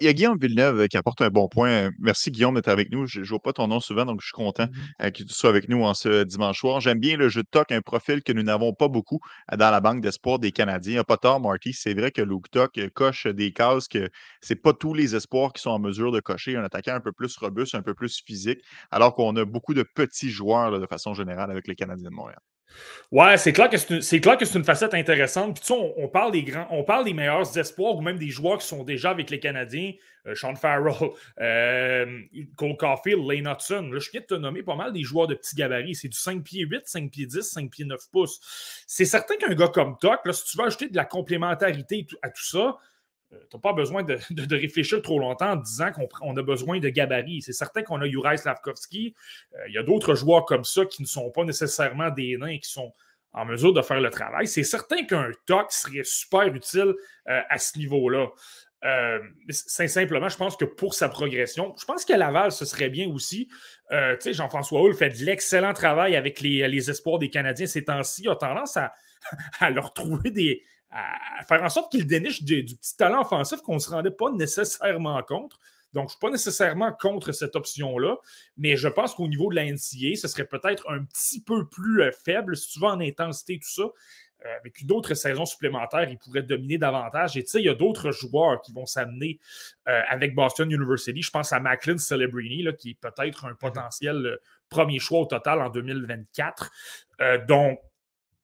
Il 0.01 0.07
y 0.07 0.09
a 0.09 0.13
Guillaume 0.13 0.39
Villeneuve 0.39 0.81
euh, 0.81 0.87
qui 0.87 0.97
apporte 0.97 1.21
un 1.21 1.29
bon 1.29 1.49
point. 1.49 1.91
Merci 1.99 2.31
Guillaume 2.31 2.55
d'être 2.55 2.69
avec 2.69 2.91
nous. 2.91 3.07
Je 3.07 3.21
ne 3.21 3.25
vois 3.27 3.41
pas 3.41 3.53
ton 3.53 3.69
nom 3.69 3.81
souvent, 3.81 4.05
donc 4.05 4.21
je 4.21 4.27
suis 4.27 4.33
content 4.33 4.67
mmh 4.67 5.03
euh, 5.03 5.11
que 5.11 5.23
tu 5.23 5.33
sois 5.33 5.51
avec 5.51 5.69
nous 5.69 5.83
en 5.85 5.95
ce 5.95 6.25
dimanche 6.25 6.59
soir. 6.59 6.81
J'aime 6.81 6.99
bien 6.99 7.17
le 7.17 7.29
jeu 7.29 7.43
de 7.43 7.49
Toc, 7.51 7.71
un 7.73 7.81
profil 7.81 8.23
que 8.23 8.33
nous 8.33 8.43
n'avons 8.43 8.73
pas 8.73 8.89
beaucoup 8.89 9.21
euh, 9.53 9.57
dans 9.57 9.71
la 9.71 9.81
banque 9.81 10.01
d'espoir 10.01 10.39
des 10.39 10.53
Canadiens. 10.53 10.93
Il 10.93 10.95
n'y 10.95 11.01
a 11.01 11.05
pas 11.05 11.17
tort, 11.17 11.41
Marty. 11.41 11.73
C'est 11.73 11.95
vrai 11.95 12.11
que 12.11 12.23
Luke 12.23 12.51
Toc 12.51 12.79
coche 12.95 13.27
des 13.27 13.53
cases 13.53 13.89
que 13.89 14.09
ce 14.43 14.53
n'est 14.53 14.61
pas 14.61 14.73
tous 14.73 14.95
les 14.95 15.15
espoirs 15.15 15.53
qui 15.53 15.63
sont 15.63 15.71
en 15.71 15.79
mesure 15.79 16.13
de 16.13 16.21
cocher. 16.21 16.57
Un 16.57 16.65
attaquant 16.65 16.95
un 16.95 17.01
peu 17.01 17.13
plus 17.13 17.37
robuste, 17.37 17.75
un 17.75 17.83
peu 17.83 17.95
plus 17.95 18.23
physique, 18.25 18.61
alors 18.91 19.15
qu'on 19.15 19.35
a 19.37 19.45
beaucoup 19.45 19.75
de 19.75 19.83
petits 19.83 20.31
joueurs 20.31 20.79
de 20.79 20.87
façon 20.87 21.15
générale 21.15 21.51
avec 21.51 21.69
les 21.69 21.75
Canadiens 21.75 22.11
de 22.11 22.15
Montréal. 22.15 22.41
Ouais, 23.11 23.39
c'est 23.39 23.55
clair 23.55 23.71
que 23.71 23.79
c'est 23.79 24.21
clair 24.21 24.37
que 24.37 24.45
c'est 24.45 24.59
une 24.59 24.65
facette 24.65 24.93
intéressante. 24.93 25.55
Puis, 25.55 25.65
tu 25.65 25.73
sais, 25.73 25.95
on, 25.97 26.09
parle 26.09 26.33
des 26.33 26.43
grands, 26.43 26.67
on 26.71 26.85
parle 26.85 27.11
meilleurs 27.15 27.57
espoirs 27.57 27.97
ou 27.97 28.03
même 28.03 28.19
des 28.19 28.29
joueurs 28.29 28.59
qui 28.59 28.67
sont 28.67 28.85
déjà 28.85 29.11
avec 29.11 29.31
les 29.31 29.41
Canadiens. 29.41 29.93
Euh, 30.27 30.35
Sean 30.35 30.55
Farrell, 30.57 30.95
euh, 31.41 32.21
Cole 32.57 32.77
Caulfield, 32.77 33.27
Lane 33.27 33.47
Hudson. 33.51 33.89
Là, 33.91 33.99
je 33.99 34.11
viens 34.11 34.21
de 34.21 34.27
te 34.27 34.35
nommer 34.35 34.63
pas 34.63 34.77
mal 34.77 34.93
des 34.93 35.03
joueurs 35.03 35.27
de 35.27 35.35
petits 35.35 35.57
gabarits. 35.57 35.95
C'est 35.95 36.09
du 36.09 36.19
5 36.19 36.43
pieds 36.43 36.65
8, 36.65 36.83
5 36.85 37.11
pieds 37.11 37.27
10, 37.27 37.41
5 37.41 37.71
pieds 37.71 37.87
9 37.87 37.99
pouces. 38.13 38.41
C'est 38.87 39.07
certain 39.07 39.37
qu'un 39.37 39.55
gars 39.55 39.69
comme 39.69 39.97
Toc, 39.99 40.21
là, 40.27 40.33
si 40.35 40.45
tu 40.45 40.59
veux 40.59 40.65
ajouter 40.65 40.89
de 40.89 40.97
la 40.97 41.07
complémentarité 41.07 42.07
à 42.23 42.29
tout 42.29 42.45
ça, 42.45 42.77
euh, 43.33 43.37
tu 43.51 43.57
n'as 43.57 43.61
pas 43.61 43.73
besoin 43.73 44.03
de, 44.03 44.19
réfléchir 44.55 45.03
trop 45.03 45.19
longtemps 45.19 45.53
en 45.53 45.57
disant 45.57 45.91
qu'on 45.93 46.37
a 46.37 46.43
besoin 46.43 46.79
de 46.79 46.89
gabarits. 46.89 47.43
C'est 47.43 47.53
certain 47.53 47.83
qu'on 47.83 48.01
a 48.01 48.09
Juraj 48.09 48.41
Slavkovski. 48.41 49.15
Euh, 49.55 49.69
il 49.69 49.75
y 49.75 49.79
a 49.79 49.83
d'autres 49.83 50.15
joueurs 50.15 50.45
comme 50.45 50.65
ça 50.65 50.85
qui 50.87 51.03
ne 51.03 51.07
sont 51.07 51.31
pas 51.31 51.45
nécessairement 51.45 52.11
des 52.11 52.37
nains 52.37 52.49
et 52.49 52.61
qui 52.61 52.71
sont 52.71 52.93
en 53.33 53.45
mesure 53.45 53.73
de 53.73 53.83
faire 53.83 54.01
le 54.01 54.11
travail. 54.11 54.47
C'est 54.47 54.65
certain 54.65 55.05
qu'un 55.05 55.31
TOC 55.47 55.71
serait 55.71 56.05
super 56.05 56.47
utile 56.47 56.95
euh, 57.29 57.41
à 57.49 57.59
ce 57.59 57.79
niveau-là. 57.79 58.29
simplement, 59.51 60.31
je 60.31 60.37
pense 60.37 60.57
que 60.57 60.65
pour 60.65 60.95
sa 60.95 61.11
progression, 61.11 61.75
je 61.79 61.85
pense 61.85 62.07
qu'à 62.07 62.17
Laval, 62.17 62.53
ce 62.53 62.65
serait 62.65 62.89
bien 62.89 63.09
aussi. 63.11 63.49
tu 63.91 63.97
sais, 64.21 64.33
Jean-François 64.33 64.81
Hull 64.81 64.95
fait 64.95 65.11
de 65.11 65.25
l'excellent 65.25 65.75
travail 65.75 66.17
avec 66.17 66.41
les, 66.41 66.91
espoirs 66.91 67.19
des 67.19 67.29
Canadiens 67.29 67.67
ces 67.67 67.85
temps-ci. 67.85 68.23
Il 68.23 68.31
a 68.31 68.37
tendance 68.37 68.79
à 69.61 69.71
leur 69.71 69.93
trouver 69.93 70.31
des, 70.31 70.63
à 70.91 71.45
faire 71.47 71.63
en 71.63 71.69
sorte 71.69 71.91
qu'il 71.91 72.07
déniche 72.07 72.43
du, 72.43 72.65
petit 72.65 72.97
talent 72.97 73.21
offensif 73.21 73.61
qu'on 73.61 73.75
ne 73.75 73.79
se 73.79 73.91
rendait 73.91 74.11
pas 74.11 74.31
nécessairement 74.31 75.23
contre. 75.23 75.59
Donc, 75.95 76.03
je 76.03 76.07
ne 76.07 76.09
suis 76.11 76.19
pas 76.21 76.31
nécessairement 76.31 76.93
contre 76.93 77.33
cette 77.33 77.57
option-là, 77.57 78.17
mais 78.57 78.77
je 78.77 78.89
pense 78.89 79.15
qu'au 79.15 79.27
niveau 79.27 79.51
de 79.51 79.57
la 79.57 79.65
NCA, 79.65 80.17
ce 80.17 80.29
serait 80.29 80.45
peut-être 80.45 80.89
un 80.91 81.05
petit 81.05 81.43
peu 81.43 81.67
plus 81.67 82.03
euh, 82.03 82.11
faible, 82.13 82.57
si 82.57 82.69
tu 82.73 82.81
veux, 82.81 82.87
en 82.87 83.01
intensité, 83.01 83.59
tout 83.59 83.71
ça. 83.71 83.83
Euh, 84.45 84.57
avec 84.61 84.81
une 84.83 84.93
autre 84.93 85.15
saison 85.15 85.47
supplémentaire, 85.47 86.09
il 86.09 86.19
pourrait 86.19 86.43
dominer 86.43 86.79
davantage. 86.79 87.37
Et 87.37 87.43
tu 87.43 87.51
sais, 87.51 87.61
il 87.61 87.65
y 87.65 87.71
a 87.71 87.75
d'autres 87.75 88.13
joueurs 88.13 88.61
qui 88.61 88.73
vont 88.73 88.87
s'amener 88.87 89.41
euh, 89.89 90.03
avec 90.09 90.35
Boston 90.35 90.71
University. 90.71 91.23
Je 91.23 91.31
pense 91.31 91.53
à 91.53 91.59
Macklin 91.59 91.99
Celebrini, 91.99 92.63
là, 92.63 92.73
qui 92.73 92.91
est 92.91 93.01
peut-être 93.01 93.47
un 93.47 93.55
potentiel 93.55 94.39
premier 94.69 94.99
choix 94.99 95.21
au 95.21 95.27
total 95.27 95.63
en 95.63 95.71
2024. 95.71 96.71
donc, 97.49 97.81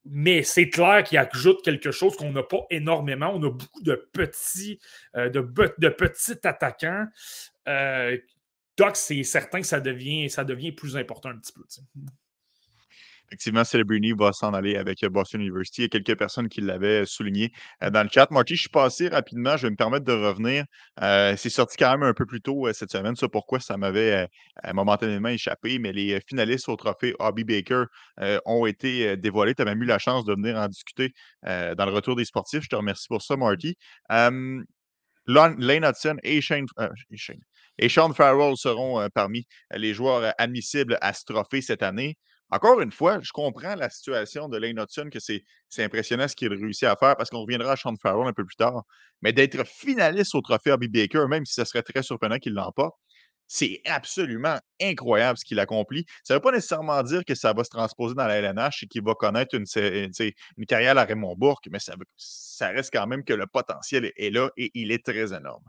mais 0.04 0.42
c'est 0.42 0.68
clair 0.68 1.02
qu'il 1.04 1.18
ajoute 1.18 1.62
quelque 1.62 1.90
chose 1.90 2.16
qu'on 2.16 2.32
n'a 2.32 2.42
pas 2.42 2.66
énormément. 2.70 3.32
On 3.34 3.42
a 3.42 3.50
beaucoup 3.50 3.82
de 3.82 4.08
petits, 4.12 4.78
euh, 5.16 5.30
petits 5.30 6.38
attaquants. 6.44 7.06
Euh, 7.68 8.18
donc, 8.76 8.96
c'est 8.96 9.22
certain 9.22 9.60
que 9.60 9.66
ça 9.66 9.80
devient, 9.80 10.28
ça 10.28 10.44
devient 10.44 10.72
plus 10.72 10.96
important 10.96 11.30
un 11.30 11.38
petit 11.38 11.52
peu. 11.52 11.62
Effectivement, 13.28 13.64
Celebrini 13.64 14.12
va 14.12 14.32
s'en 14.32 14.52
aller 14.54 14.76
avec 14.76 15.02
euh, 15.02 15.08
Boston 15.08 15.40
University. 15.40 15.82
Il 15.82 15.84
y 15.84 15.86
a 15.86 15.88
quelques 15.88 16.18
personnes 16.18 16.48
qui 16.48 16.60
l'avaient 16.60 17.04
souligné 17.06 17.52
euh, 17.82 17.90
dans 17.90 18.02
le 18.02 18.08
chat. 18.12 18.30
Marty, 18.30 18.54
je 18.54 18.60
suis 18.62 18.68
passé 18.68 19.08
rapidement. 19.08 19.56
Je 19.56 19.66
vais 19.66 19.70
me 19.70 19.76
permettre 19.76 20.04
de 20.04 20.12
revenir. 20.12 20.64
Euh, 21.02 21.34
c'est 21.36 21.50
sorti 21.50 21.76
quand 21.76 21.90
même 21.92 22.02
un 22.02 22.14
peu 22.14 22.26
plus 22.26 22.40
tôt 22.40 22.72
cette 22.72 22.92
semaine. 22.92 23.16
Ça, 23.16 23.28
pourquoi 23.28 23.60
ça 23.60 23.76
m'avait 23.76 24.28
momentanément 24.72 25.28
échappé. 25.28 25.78
Mais 25.78 25.92
les 25.92 26.20
finalistes 26.28 26.68
au 26.68 26.76
trophée 26.76 27.14
Hobby 27.18 27.44
Baker 27.44 27.84
ont 28.44 28.66
été 28.66 29.16
dévoilés. 29.16 29.54
Tu 29.54 29.62
as 29.62 29.64
même 29.64 29.82
eu 29.82 29.86
la 29.86 29.98
chance 29.98 30.24
de 30.24 30.32
venir 30.34 30.56
en 30.56 30.68
discuter 30.68 31.12
dans 31.42 31.86
le 31.86 31.92
retour 31.92 32.16
des 32.16 32.24
sportifs. 32.24 32.62
Je 32.62 32.68
te 32.68 32.76
remercie 32.76 33.08
pour 33.08 33.22
ça, 33.22 33.36
Marty. 33.36 33.76
Lane 35.26 35.84
Hudson 35.84 36.16
et 36.22 36.40
Shane, 36.40 36.66
euh, 36.78 36.88
et 37.78 37.88
Sean 37.88 38.12
Farrell 38.12 38.56
seront 38.56 39.00
euh, 39.00 39.08
parmi 39.12 39.46
les 39.72 39.94
joueurs 39.94 40.34
admissibles 40.38 40.98
à 41.00 41.12
ce 41.12 41.24
trophée 41.24 41.62
cette 41.62 41.82
année. 41.82 42.16
Encore 42.50 42.80
une 42.80 42.92
fois, 42.92 43.18
je 43.22 43.32
comprends 43.32 43.74
la 43.74 43.90
situation 43.90 44.48
de 44.48 44.56
Lane 44.58 44.84
que 45.10 45.18
c'est 45.18 45.42
impressionnant 45.78 46.28
ce 46.28 46.36
qu'il 46.36 46.52
réussit 46.52 46.84
à 46.84 46.96
faire 46.96 47.16
parce 47.16 47.30
qu'on 47.30 47.40
reviendra 47.40 47.72
à 47.72 47.76
Sean 47.76 47.94
Farrell 48.00 48.28
un 48.28 48.32
peu 48.32 48.44
plus 48.44 48.56
tard. 48.56 48.84
Mais 49.22 49.32
d'être 49.32 49.66
finaliste 49.66 50.34
au 50.34 50.40
trophée 50.40 50.70
Hobby 50.70 50.88
Baker, 50.88 51.26
même 51.28 51.46
si 51.46 51.54
ce 51.54 51.64
serait 51.64 51.82
très 51.82 52.02
surprenant 52.02 52.38
qu'il 52.38 52.52
l'emporte, 52.52 52.94
c'est 53.46 53.80
absolument 53.84 54.58
incroyable 54.80 55.38
ce 55.38 55.44
qu'il 55.44 55.60
accomplit. 55.60 56.06
Ça 56.22 56.34
ne 56.34 56.38
veut 56.38 56.42
pas 56.42 56.52
nécessairement 56.52 57.02
dire 57.02 57.24
que 57.24 57.34
ça 57.34 57.52
va 57.52 57.64
se 57.64 57.70
transposer 57.70 58.14
dans 58.14 58.26
la 58.26 58.36
LNH 58.36 58.84
et 58.84 58.86
qu'il 58.86 59.02
va 59.02 59.14
connaître 59.14 59.54
une, 59.54 60.66
carrière 60.66 60.96
à 60.98 61.04
Raymond 61.04 61.34
Bourque, 61.36 61.68
mais 61.70 61.78
ça, 61.78 62.68
reste 62.68 62.92
quand 62.92 63.06
même 63.06 63.24
que 63.24 63.34
le 63.34 63.46
potentiel 63.46 64.12
est 64.16 64.30
là 64.30 64.50
et 64.56 64.70
il 64.74 64.92
est 64.92 65.04
très 65.04 65.34
énorme. 65.34 65.64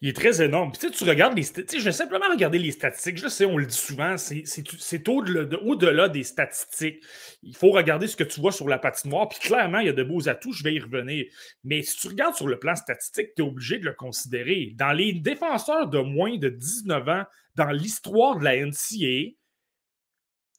Il 0.00 0.08
est 0.08 0.16
très 0.16 0.42
énorme. 0.42 0.72
Puis, 0.72 0.90
tu 0.90 1.04
regardes 1.04 1.36
les 1.36 1.42
statistiques. 1.42 1.80
Je 1.80 1.84
vais 1.84 1.92
simplement 1.92 2.28
regarder 2.30 2.58
les 2.58 2.70
statistiques. 2.70 3.18
Je 3.18 3.28
sais, 3.28 3.44
on 3.44 3.58
le 3.58 3.66
dit 3.66 3.76
souvent, 3.76 4.16
c'est 4.16 5.08
au-delà 5.08 6.08
des 6.08 6.22
statistiques. 6.22 7.02
Il 7.42 7.54
faut 7.54 7.70
regarder 7.70 8.06
ce 8.06 8.16
que 8.16 8.24
tu 8.24 8.40
vois 8.40 8.52
sur 8.52 8.68
la 8.68 8.78
patinoire. 8.78 9.28
Puis 9.28 9.38
clairement, 9.40 9.80
il 9.80 9.86
y 9.86 9.90
a 9.90 9.94
de 9.94 10.02
beaux 10.02 10.28
atouts. 10.28 10.52
Je 10.52 10.64
vais 10.64 10.74
y 10.74 10.80
revenir. 10.80 11.26
Mais 11.64 11.82
si 11.82 11.98
tu 11.98 12.08
regardes 12.08 12.34
sur 12.34 12.48
le 12.48 12.58
plan 12.58 12.74
statistique, 12.74 13.34
tu 13.36 13.42
es 13.42 13.46
obligé 13.46 13.78
de 13.78 13.84
le 13.84 13.92
considérer. 13.92 14.72
Dans 14.76 14.92
les 14.92 15.12
défenseurs 15.12 15.88
de 15.88 15.98
moins 15.98 16.38
de 16.38 16.48
19 16.48 17.08
ans 17.08 17.24
dans 17.56 17.70
l'histoire 17.70 18.38
de 18.38 18.44
la 18.44 18.56
NCAA, 18.56 19.34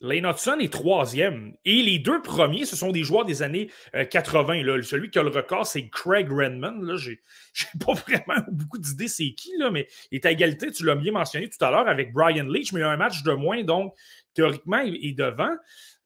Lane 0.01 0.25
Hudson 0.25 0.57
est 0.59 0.73
troisième. 0.73 1.53
Et 1.63 1.83
les 1.83 1.99
deux 1.99 2.21
premiers, 2.21 2.65
ce 2.65 2.75
sont 2.75 2.91
des 2.91 3.03
joueurs 3.03 3.23
des 3.23 3.43
années 3.43 3.69
80. 3.93 4.63
Euh. 4.65 4.81
Celui 4.81 5.11
qui 5.11 5.19
a 5.19 5.23
le 5.23 5.29
record, 5.29 5.65
c'est 5.65 5.89
Craig 5.89 6.27
Redmond. 6.29 6.97
Je 6.97 7.11
n'ai 7.11 7.19
pas 7.85 7.93
vraiment 7.93 8.43
beaucoup 8.51 8.79
d'idées 8.79 9.07
c'est 9.07 9.31
qui, 9.33 9.55
là, 9.57 9.69
mais 9.69 9.87
il 10.11 10.15
est 10.15 10.25
à 10.25 10.31
égalité, 10.31 10.71
tu 10.71 10.85
l'as 10.85 10.95
bien 10.95 11.11
mentionné 11.11 11.49
tout 11.49 11.63
à 11.63 11.69
l'heure, 11.69 11.87
avec 11.87 12.13
Brian 12.13 12.47
Leach, 12.47 12.73
mais 12.73 12.79
il 12.79 12.83
a 12.83 12.89
un 12.89 12.97
match 12.97 13.21
de 13.23 13.33
moins, 13.33 13.63
donc 13.63 13.93
théoriquement, 14.33 14.79
il 14.79 14.95
est 15.05 15.13
devant. 15.13 15.55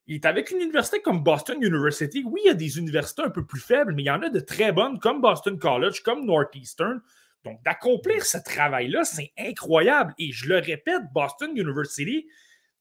Il 0.07 0.15
est 0.15 0.25
avec 0.25 0.51
une 0.51 0.59
université 0.59 1.01
comme 1.01 1.23
Boston 1.23 1.57
University. 1.61 2.23
Oui, 2.25 2.41
il 2.43 2.47
y 2.47 2.51
a 2.51 2.53
des 2.53 2.77
universités 2.77 3.23
un 3.23 3.29
peu 3.29 3.45
plus 3.45 3.61
faibles, 3.61 3.93
mais 3.95 4.03
il 4.03 4.07
y 4.07 4.11
en 4.11 4.21
a 4.21 4.29
de 4.29 4.39
très 4.39 4.71
bonnes, 4.71 4.99
comme 4.99 5.21
Boston 5.21 5.57
College, 5.57 6.01
comme 6.01 6.25
Northeastern. 6.25 7.01
Donc, 7.43 7.63
d'accomplir 7.63 8.25
ce 8.25 8.37
travail-là, 8.37 9.03
c'est 9.03 9.31
incroyable. 9.37 10.13
Et 10.19 10.31
je 10.31 10.47
le 10.47 10.57
répète, 10.57 11.01
Boston 11.13 11.51
University, 11.55 12.27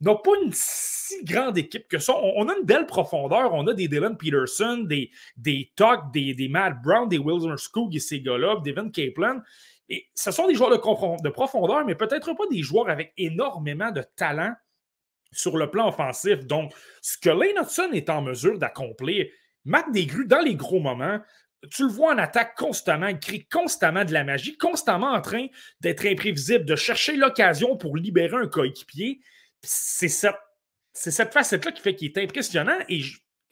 n'a 0.00 0.14
pas 0.14 0.30
une 0.42 0.50
si 0.52 1.24
grande 1.24 1.56
équipe 1.58 1.88
que 1.88 1.98
ça. 1.98 2.14
On, 2.16 2.48
a 2.48 2.56
une 2.56 2.64
belle 2.64 2.86
profondeur. 2.86 3.52
On 3.54 3.66
a 3.66 3.74
des 3.74 3.88
Dylan 3.88 4.16
Peterson, 4.16 4.78
des, 4.78 5.10
des 5.36 5.72
Tuck, 5.76 6.12
des, 6.12 6.34
des 6.34 6.48
Matt 6.48 6.82
Brown, 6.82 7.08
des 7.08 7.18
Wilson 7.18 7.56
Skoog 7.56 7.94
et 7.94 8.00
ces 8.00 8.20
gars-là, 8.20 8.56
Devin 8.64 8.90
Kaplan. 8.90 9.40
Et 9.88 10.06
ce 10.14 10.30
sont 10.30 10.46
des 10.46 10.54
joueurs 10.54 10.70
de, 10.70 11.22
de 11.22 11.28
profondeur, 11.30 11.84
mais 11.84 11.94
peut-être 11.94 12.32
pas 12.34 12.46
des 12.50 12.62
joueurs 12.62 12.88
avec 12.88 13.12
énormément 13.16 13.90
de 13.90 14.02
talent 14.16 14.54
sur 15.32 15.56
le 15.56 15.70
plan 15.70 15.88
offensif. 15.88 16.46
Donc, 16.46 16.72
ce 17.02 17.18
que 17.18 17.30
Lane 17.30 17.62
Hudson 17.62 17.90
est 17.92 18.08
en 18.08 18.22
mesure 18.22 18.58
d'accomplir, 18.58 19.26
Matt 19.64 19.86
Desgrues, 19.92 20.26
dans 20.26 20.40
les 20.40 20.54
gros 20.54 20.80
moments, 20.80 21.20
tu 21.70 21.84
le 21.84 21.88
vois 21.88 22.14
en 22.14 22.18
attaque 22.18 22.56
constamment, 22.56 23.08
il 23.08 23.18
crée 23.18 23.46
constamment 23.50 24.04
de 24.04 24.12
la 24.12 24.24
magie, 24.24 24.56
constamment 24.56 25.12
en 25.12 25.20
train 25.20 25.46
d'être 25.80 26.06
imprévisible, 26.06 26.64
de 26.64 26.76
chercher 26.76 27.16
l'occasion 27.16 27.76
pour 27.76 27.96
libérer 27.96 28.36
un 28.36 28.46
coéquipier 28.46 29.20
c'est 29.64 30.08
cette, 30.08 30.34
cette 30.92 31.32
facette-là 31.32 31.72
qui 31.72 31.82
fait 31.82 31.94
qu'il 31.94 32.08
est 32.08 32.18
impressionnant. 32.18 32.78
Et 32.88 33.00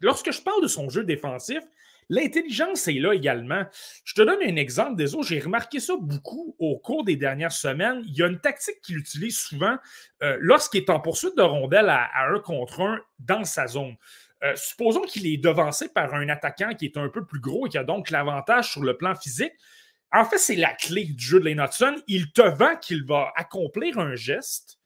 lorsque 0.01 0.31
je 0.31 0.41
parle 0.41 0.63
de 0.63 0.69
son 0.69 0.89
jeu 0.89 1.05
défensif, 1.05 1.63
l'intelligence 2.09 2.89
est 2.89 3.01
là 3.01 3.13
également. 3.13 3.65
Je 4.05 4.15
te 4.15 4.23
donne 4.23 4.43
un 4.43 4.57
exemple 4.57 4.97
des 4.97 5.15
autres. 5.15 5.29
J'ai 5.29 5.41
remarqué 5.41 5.81
ça 5.81 5.95
beaucoup 5.99 6.55
au 6.59 6.79
cours 6.79 7.05
des 7.05 7.17
dernières 7.17 7.53
semaines. 7.53 8.03
Il 8.07 8.17
y 8.17 8.23
a 8.23 8.27
une 8.27 8.41
tactique 8.41 8.81
qu'il 8.83 8.99
utilise 8.99 9.39
souvent 9.39 9.77
euh, 10.23 10.37
lorsqu'il 10.41 10.83
est 10.83 10.91
en 10.91 11.01
poursuite 11.01 11.37
de 11.37 11.43
rondelle 11.43 11.89
à, 11.89 12.11
un 12.29 12.39
contre 12.41 12.81
un 12.81 13.01
dans 13.19 13.45
sa 13.45 13.67
zone. 13.67 13.97
Euh, 14.45 14.55
supposons 14.57 15.03
qu'il 15.03 15.27
est 15.27 15.37
devancé 15.37 15.89
par 15.89 16.15
un 16.15 16.29
attaquant 16.29 16.75
qui 16.75 16.87
est 16.87 16.97
un 16.97 17.09
peu 17.09 17.25
plus 17.25 17.41
gros 17.41 17.67
et 17.67 17.71
qui 17.71 17.79
a 17.79 17.85
donc 17.85 18.11
l'avantage 18.11 18.73
sur 18.73 18.83
le 18.83 18.97
plan 18.97 19.15
physique. 19.15 19.53
En 20.13 20.25
fait, 20.25 20.39
c'est 20.39 20.57
la 20.57 20.75
clé 20.75 21.05
du 21.05 21.25
jeu 21.25 21.41
de 21.41 21.49
Lane 21.49 21.67
Il 22.07 22.33
te 22.33 22.43
vend 22.43 22.77
qu'il 22.77 23.07
va 23.07 23.33
accomplir 23.37 23.99
un 23.99 24.15
geste 24.15 24.79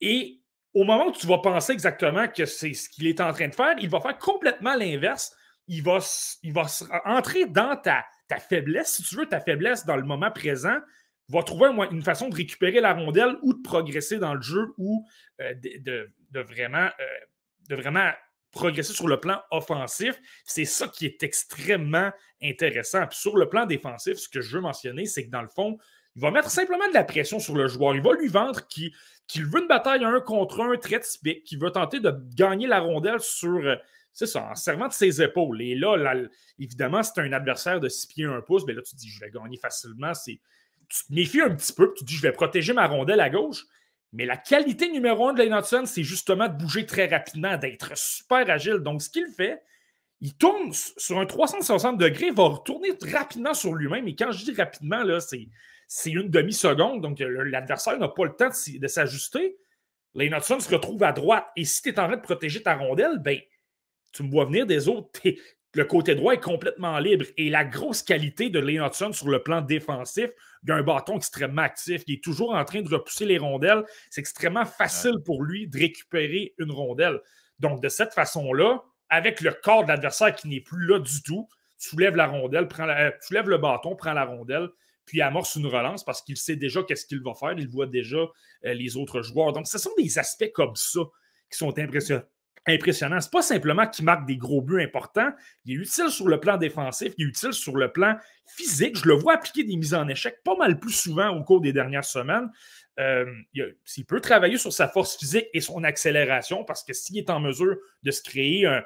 et 0.00 0.40
au 0.78 0.84
moment 0.84 1.08
où 1.08 1.12
tu 1.12 1.26
vas 1.26 1.38
penser 1.38 1.72
exactement 1.72 2.28
que 2.28 2.44
c'est 2.46 2.72
ce 2.72 2.88
qu'il 2.88 3.08
est 3.08 3.20
en 3.20 3.32
train 3.32 3.48
de 3.48 3.54
faire, 3.54 3.74
il 3.80 3.88
va 3.88 4.00
faire 4.00 4.16
complètement 4.16 4.76
l'inverse. 4.76 5.34
Il 5.66 5.82
va, 5.82 5.98
il 6.44 6.52
va 6.52 6.66
entrer 7.04 7.46
dans 7.46 7.76
ta, 7.76 8.04
ta 8.28 8.38
faiblesse, 8.38 8.94
si 8.94 9.02
tu 9.02 9.16
veux, 9.16 9.26
ta 9.26 9.40
faiblesse 9.40 9.84
dans 9.86 9.96
le 9.96 10.04
moment 10.04 10.30
présent, 10.30 10.78
va 11.30 11.42
trouver 11.42 11.70
une 11.90 12.02
façon 12.02 12.28
de 12.28 12.36
récupérer 12.36 12.80
la 12.80 12.94
rondelle 12.94 13.36
ou 13.42 13.54
de 13.54 13.60
progresser 13.60 14.18
dans 14.18 14.34
le 14.34 14.40
jeu 14.40 14.72
ou 14.78 15.04
euh, 15.40 15.52
de, 15.54 16.40
vraiment, 16.40 16.86
euh, 16.86 17.18
de 17.68 17.74
vraiment 17.74 18.12
progresser 18.52 18.92
sur 18.92 19.08
le 19.08 19.18
plan 19.18 19.42
offensif. 19.50 20.16
C'est 20.44 20.64
ça 20.64 20.86
qui 20.86 21.06
est 21.06 21.24
extrêmement 21.24 22.12
intéressant. 22.40 23.04
sur 23.10 23.36
le 23.36 23.48
plan 23.48 23.66
défensif, 23.66 24.14
ce 24.16 24.28
que 24.28 24.40
je 24.40 24.54
veux 24.54 24.62
mentionner, 24.62 25.06
c'est 25.06 25.26
que 25.26 25.30
dans 25.30 25.42
le 25.42 25.48
fond, 25.48 25.76
il 26.14 26.22
va 26.22 26.30
mettre 26.30 26.50
simplement 26.50 26.88
de 26.88 26.94
la 26.94 27.04
pression 27.04 27.40
sur 27.40 27.54
le 27.54 27.68
joueur. 27.68 27.94
Il 27.94 28.02
va 28.02 28.14
lui 28.14 28.28
vendre 28.28 28.66
qu'il 28.68 28.92
veut 29.36 29.60
une 29.60 29.68
bataille 29.68 30.04
un 30.04 30.20
contre 30.20 30.60
un 30.60 30.76
très 30.76 31.00
typique, 31.00 31.44
qu'il 31.44 31.58
veut 31.58 31.70
tenter 31.70 32.00
de 32.00 32.12
gagner 32.34 32.66
la 32.66 32.80
rondelle 32.80 33.20
sur, 33.20 33.58
euh, 33.58 33.76
c'est 34.12 34.26
ça, 34.26 34.48
en 34.50 34.54
servant 34.54 34.88
de 34.88 34.92
ses 34.92 35.22
épaules. 35.22 35.60
Et 35.62 35.74
là, 35.74 36.14
évidemment, 36.58 37.02
c'est 37.02 37.20
un 37.20 37.32
adversaire 37.32 37.80
de 37.80 37.88
6 37.88 38.06
pieds 38.06 38.24
1 38.24 38.40
pouce, 38.42 38.64
mais 38.66 38.72
là, 38.72 38.82
tu 38.82 38.94
te 38.94 39.00
dis, 39.00 39.10
je 39.10 39.20
vais 39.20 39.30
gagner 39.30 39.58
facilement. 39.58 40.12
Tu 40.24 40.38
te 41.06 41.12
méfies 41.12 41.42
un 41.42 41.54
petit 41.54 41.72
peu, 41.72 41.92
tu 41.96 42.04
te 42.04 42.08
dis, 42.08 42.16
je 42.16 42.22
vais 42.22 42.32
protéger 42.32 42.72
ma 42.72 42.86
rondelle 42.86 43.20
à 43.20 43.30
gauche. 43.30 43.64
Mais 44.12 44.24
la 44.24 44.38
qualité 44.38 44.90
numéro 44.90 45.28
un 45.28 45.34
de 45.34 45.42
Lane 45.42 45.86
c'est 45.86 46.02
justement 46.02 46.48
de 46.48 46.54
bouger 46.54 46.86
très 46.86 47.06
rapidement, 47.06 47.58
d'être 47.58 47.96
super 47.96 48.48
agile. 48.48 48.78
Donc, 48.78 49.02
ce 49.02 49.10
qu'il 49.10 49.28
fait, 49.28 49.62
il 50.20 50.34
tourne 50.34 50.72
sur 50.72 51.18
un 51.18 51.26
360 51.26 51.98
degrés, 51.98 52.30
va 52.30 52.44
retourner 52.44 52.90
rapidement 53.12 53.54
sur 53.54 53.74
lui-même. 53.74 54.08
Et 54.08 54.16
quand 54.16 54.32
je 54.32 54.44
dis 54.44 54.54
rapidement, 54.54 55.02
là, 55.02 55.20
c'est 55.20 55.46
c'est 55.88 56.10
une 56.10 56.28
demi-seconde, 56.28 57.00
donc 57.00 57.18
l'adversaire 57.18 57.98
n'a 57.98 58.08
pas 58.08 58.26
le 58.26 58.36
temps 58.36 58.50
de, 58.50 58.86
s'ajuster. 58.88 59.56
Hudson 60.14 60.60
se 60.60 60.70
retrouve 60.70 61.02
à 61.02 61.12
droite. 61.12 61.46
Et 61.56 61.64
si 61.64 61.80
tu 61.80 61.88
es 61.88 61.98
en 61.98 62.06
train 62.06 62.16
de 62.16 62.22
protéger 62.22 62.62
ta 62.62 62.74
rondelle, 62.74 63.18
ben, 63.18 63.38
tu 64.12 64.22
me 64.22 64.30
vois 64.30 64.44
venir 64.44 64.66
des 64.66 64.88
autres. 64.88 65.10
Le 65.74 65.84
côté 65.84 66.14
droit 66.14 66.34
est 66.34 66.42
complètement 66.42 66.98
libre. 66.98 67.24
Et 67.38 67.48
la 67.48 67.64
grosse 67.64 68.02
qualité 68.02 68.50
de 68.50 68.58
Lane 68.58 68.86
Hudson 68.86 69.12
sur 69.12 69.28
le 69.28 69.42
plan 69.42 69.62
défensif, 69.62 70.30
il 70.62 70.72
a 70.72 70.76
un 70.76 70.82
bâton 70.82 71.16
extrêmement 71.16 71.62
actif. 71.62 72.02
Il 72.06 72.16
est 72.16 72.24
toujours 72.24 72.54
en 72.54 72.64
train 72.64 72.82
de 72.82 72.88
repousser 72.88 73.24
les 73.24 73.38
rondelles. 73.38 73.84
C'est 74.10 74.20
extrêmement 74.20 74.66
facile 74.66 75.14
pour 75.24 75.42
lui 75.42 75.68
de 75.68 75.78
récupérer 75.78 76.54
une 76.58 76.70
rondelle. 76.70 77.20
Donc, 77.60 77.82
de 77.82 77.88
cette 77.88 78.12
façon-là, 78.12 78.82
avec 79.08 79.40
le 79.40 79.52
corps 79.52 79.84
de 79.84 79.88
l'adversaire 79.88 80.34
qui 80.34 80.48
n'est 80.48 80.60
plus 80.60 80.86
là 80.86 80.98
du 80.98 81.22
tout, 81.22 81.48
tu 81.78 81.88
soulèves 81.90 82.16
la 82.16 82.26
rondelle, 82.26 82.68
la, 82.78 83.12
le 83.42 83.56
bâton, 83.56 83.96
prends 83.96 84.12
la 84.12 84.24
rondelle, 84.24 84.68
puis 85.08 85.22
amorce 85.22 85.56
une 85.56 85.66
relance 85.66 86.04
parce 86.04 86.20
qu'il 86.22 86.36
sait 86.36 86.54
déjà 86.54 86.82
qu'est-ce 86.82 87.06
qu'il 87.06 87.22
va 87.22 87.32
faire, 87.34 87.54
il 87.58 87.66
voit 87.66 87.86
déjà 87.86 88.18
euh, 88.18 88.74
les 88.74 88.96
autres 88.96 89.22
joueurs. 89.22 89.52
Donc, 89.52 89.66
ce 89.66 89.78
sont 89.78 89.90
des 89.96 90.18
aspects 90.18 90.52
comme 90.52 90.76
ça 90.76 91.00
qui 91.50 91.56
sont 91.56 91.76
impressionnants. 91.78 92.24
Impressionnant. 92.66 93.18
Ce 93.18 93.26
n'est 93.26 93.30
pas 93.30 93.40
simplement 93.40 93.86
qu'il 93.86 94.04
marque 94.04 94.26
des 94.26 94.36
gros 94.36 94.60
buts 94.60 94.82
importants, 94.82 95.30
il 95.64 95.72
est 95.72 95.82
utile 95.82 96.10
sur 96.10 96.28
le 96.28 96.38
plan 96.38 96.58
défensif, 96.58 97.14
il 97.16 97.24
est 97.24 97.28
utile 97.28 97.54
sur 97.54 97.76
le 97.76 97.90
plan 97.90 98.18
physique. 98.44 98.96
Je 98.96 99.08
le 99.08 99.14
vois 99.14 99.34
appliquer 99.34 99.64
des 99.64 99.76
mises 99.76 99.94
en 99.94 100.06
échec 100.06 100.42
pas 100.44 100.54
mal 100.56 100.78
plus 100.78 100.92
souvent 100.92 101.30
au 101.30 101.42
cours 101.42 101.62
des 101.62 101.72
dernières 101.72 102.04
semaines. 102.04 102.50
Euh, 102.98 103.32
il, 103.54 104.04
peut 104.06 104.20
travailler 104.20 104.58
sur 104.58 104.72
sa 104.72 104.88
force 104.88 105.16
physique 105.16 105.46
et 105.54 105.62
son 105.62 105.82
accélération 105.84 106.64
parce 106.64 106.84
que 106.84 106.92
s'il 106.92 107.16
est 107.16 107.30
en 107.30 107.40
mesure 107.40 107.76
de 108.02 108.10
se 108.10 108.20
créer 108.20 108.66
un 108.66 108.82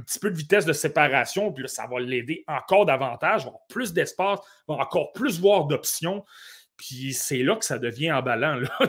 petit 0.00 0.18
peu 0.18 0.30
de 0.30 0.36
vitesse 0.36 0.64
de 0.64 0.72
séparation, 0.72 1.52
puis 1.52 1.62
là, 1.62 1.68
ça 1.68 1.86
va 1.86 2.00
l'aider 2.00 2.44
encore 2.46 2.86
davantage, 2.86 3.46
avoir 3.46 3.66
plus 3.68 3.92
d'espace, 3.92 4.40
va 4.68 4.74
encore 4.76 5.12
plus 5.12 5.40
voir 5.40 5.66
d'options. 5.66 6.24
Puis 6.76 7.12
c'est 7.14 7.42
là 7.42 7.54
que 7.56 7.64
ça 7.64 7.78
devient 7.78 8.10
emballant. 8.12 8.56
Là. 8.56 8.68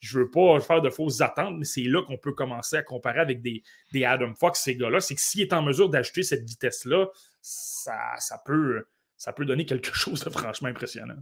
je 0.00 0.18
ne 0.18 0.22
veux 0.22 0.30
pas 0.30 0.58
faire 0.60 0.82
de 0.82 0.90
fausses 0.90 1.20
attentes, 1.20 1.56
mais 1.58 1.64
c'est 1.64 1.82
là 1.82 2.02
qu'on 2.02 2.18
peut 2.18 2.32
commencer 2.32 2.76
à 2.76 2.82
comparer 2.82 3.20
avec 3.20 3.40
des, 3.40 3.62
des 3.92 4.04
Adam 4.04 4.34
Fox, 4.34 4.60
ces 4.60 4.76
gars-là. 4.76 5.00
C'est 5.00 5.14
que 5.14 5.20
s'il 5.20 5.42
est 5.42 5.52
en 5.52 5.62
mesure 5.62 5.88
d'ajouter 5.88 6.22
cette 6.22 6.42
vitesse-là, 6.42 7.06
ça, 7.40 7.96
ça 8.18 8.42
peut 8.44 8.84
ça 9.20 9.34
peut 9.34 9.44
donner 9.44 9.66
quelque 9.66 9.92
chose 9.94 10.24
de 10.24 10.30
franchement 10.30 10.68
impressionnant. 10.68 11.14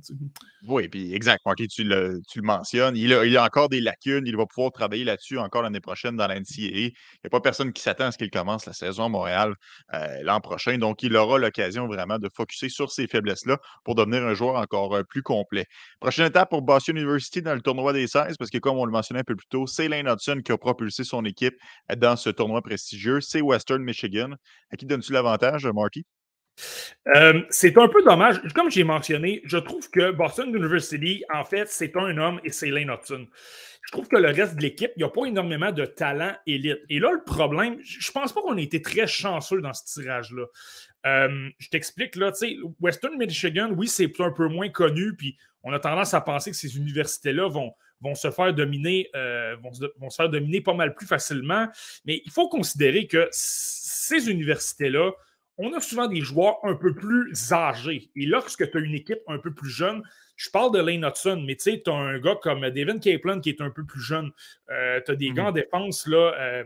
Oui, 0.68 0.88
puis 0.88 1.12
exact. 1.14 1.42
tu 1.68 1.82
le, 1.82 2.20
tu 2.30 2.38
le 2.38 2.44
mentionnes. 2.44 2.96
Il 2.96 3.12
a, 3.12 3.42
a, 3.42 3.44
encore 3.44 3.68
des 3.68 3.80
lacunes. 3.80 4.24
Il 4.24 4.36
va 4.36 4.46
pouvoir 4.46 4.70
travailler 4.70 5.02
là-dessus 5.02 5.36
encore 5.36 5.62
l'année 5.62 5.80
prochaine 5.80 6.16
dans 6.16 6.28
la. 6.28 6.36
Il 6.36 6.84
n'y 6.84 6.92
a 7.24 7.28
pas 7.28 7.40
personne 7.40 7.72
qui 7.72 7.82
s'attend 7.82 8.06
à 8.06 8.12
ce 8.12 8.18
qu'il 8.18 8.30
commence 8.30 8.66
la 8.66 8.72
saison 8.72 9.06
à 9.06 9.08
Montréal 9.08 9.54
euh, 9.94 10.22
l'an 10.22 10.40
prochain. 10.40 10.78
Donc, 10.78 11.02
il 11.02 11.16
aura 11.16 11.38
l'occasion 11.38 11.88
vraiment 11.88 12.20
de 12.20 12.28
focuser 12.32 12.68
sur 12.68 12.92
ces 12.92 13.08
faiblesses-là 13.08 13.58
pour 13.84 13.96
devenir 13.96 14.24
un 14.24 14.34
joueur 14.34 14.54
encore 14.54 14.94
euh, 14.94 15.02
plus 15.02 15.22
complet. 15.22 15.66
Prochaine 15.98 16.26
étape 16.26 16.50
pour 16.50 16.62
Boston 16.62 16.96
University 16.96 17.42
dans 17.42 17.54
le 17.54 17.60
tournoi 17.60 17.92
des 17.92 18.06
16, 18.06 18.36
parce 18.38 18.50
que 18.50 18.58
comme 18.58 18.78
on 18.78 18.84
le 18.84 18.92
mentionnait 18.92 19.20
un 19.20 19.24
peu 19.24 19.34
plus 19.34 19.48
tôt, 19.48 19.66
c'est 19.66 19.88
Lane 19.88 20.06
Hudson 20.08 20.40
qui 20.44 20.52
a 20.52 20.56
propulsé 20.56 21.02
son 21.02 21.24
équipe 21.24 21.56
dans 21.96 22.14
ce 22.14 22.30
tournoi 22.30 22.62
prestigieux. 22.62 23.20
C'est 23.20 23.40
Western 23.40 23.82
Michigan. 23.82 24.34
À 24.70 24.76
qui 24.76 24.86
donnes-tu 24.86 25.12
l'avantage, 25.12 25.66
Marty? 25.66 26.06
Euh, 27.14 27.42
c'est 27.50 27.76
un 27.78 27.88
peu 27.88 28.02
dommage. 28.02 28.40
Comme 28.54 28.70
j'ai 28.70 28.84
mentionné, 28.84 29.40
je 29.44 29.58
trouve 29.58 29.88
que 29.90 30.10
Boston 30.10 30.54
University, 30.54 31.24
en 31.32 31.44
fait, 31.44 31.68
c'est 31.68 31.96
un 31.96 32.16
homme 32.18 32.40
et 32.44 32.50
c'est 32.50 32.70
Lane 32.70 32.90
Hudson. 32.90 33.26
Je 33.82 33.92
trouve 33.92 34.08
que 34.08 34.16
le 34.16 34.28
reste 34.28 34.56
de 34.56 34.62
l'équipe, 34.62 34.90
il 34.96 34.98
n'y 34.98 35.04
a 35.04 35.08
pas 35.08 35.24
énormément 35.24 35.72
de 35.72 35.86
talent 35.86 36.34
élite. 36.46 36.80
Et 36.90 36.98
là, 36.98 37.10
le 37.10 37.24
problème, 37.24 37.78
je 37.82 38.10
pense 38.12 38.34
pas 38.34 38.42
qu'on 38.42 38.58
ait 38.58 38.64
été 38.64 38.82
très 38.82 39.06
chanceux 39.06 39.62
dans 39.62 39.72
ce 39.72 39.84
tirage-là. 39.84 40.44
Euh, 41.06 41.48
je 41.58 41.68
t'explique, 41.70 42.16
là, 42.16 42.32
tu 42.32 42.38
sais, 42.38 42.56
Western 42.80 43.16
Michigan, 43.16 43.70
oui, 43.74 43.88
c'est 43.88 44.12
un 44.20 44.30
peu 44.30 44.48
moins 44.48 44.68
connu, 44.68 45.16
puis 45.16 45.38
on 45.62 45.72
a 45.72 45.78
tendance 45.78 46.12
à 46.12 46.20
penser 46.20 46.50
que 46.50 46.56
ces 46.56 46.76
universités-là 46.76 47.48
vont, 47.48 47.72
vont 48.00 48.14
se 48.14 48.30
faire 48.30 48.52
dominer, 48.52 49.08
euh, 49.16 49.56
vont, 49.62 49.70
vont, 49.98 50.10
se 50.10 50.16
faire 50.16 50.28
dominer 50.28 50.60
pas 50.60 50.74
mal 50.74 50.94
plus 50.94 51.06
facilement. 51.06 51.66
Mais 52.04 52.20
il 52.24 52.30
faut 52.30 52.48
considérer 52.48 53.06
que 53.06 53.26
ces 53.30 54.28
universités-là, 54.28 55.12
on 55.58 55.72
a 55.72 55.80
souvent 55.80 56.06
des 56.06 56.20
joueurs 56.20 56.58
un 56.62 56.74
peu 56.74 56.94
plus 56.94 57.52
âgés. 57.52 58.10
Et 58.14 58.26
lorsque 58.26 58.70
tu 58.70 58.76
as 58.76 58.80
une 58.80 58.94
équipe 58.94 59.20
un 59.26 59.38
peu 59.38 59.52
plus 59.52 59.70
jeune, 59.70 60.02
je 60.36 60.50
parle 60.50 60.72
de 60.72 60.78
Lane 60.78 61.04
Hudson, 61.04 61.42
mais 61.44 61.56
tu 61.56 61.64
sais, 61.64 61.82
tu 61.84 61.90
as 61.90 61.94
un 61.94 62.18
gars 62.20 62.36
comme 62.40 62.60
Devin 62.70 63.00
Kaplan 63.00 63.40
qui 63.40 63.50
est 63.50 63.60
un 63.60 63.70
peu 63.70 63.84
plus 63.84 64.00
jeune. 64.00 64.30
Euh, 64.70 65.00
tu 65.04 65.10
as 65.10 65.16
des 65.16 65.30
mhm. 65.30 65.34
gars 65.34 65.44
en 65.46 65.52
défense, 65.52 66.06
là. 66.06 66.32
Euh, 66.38 66.64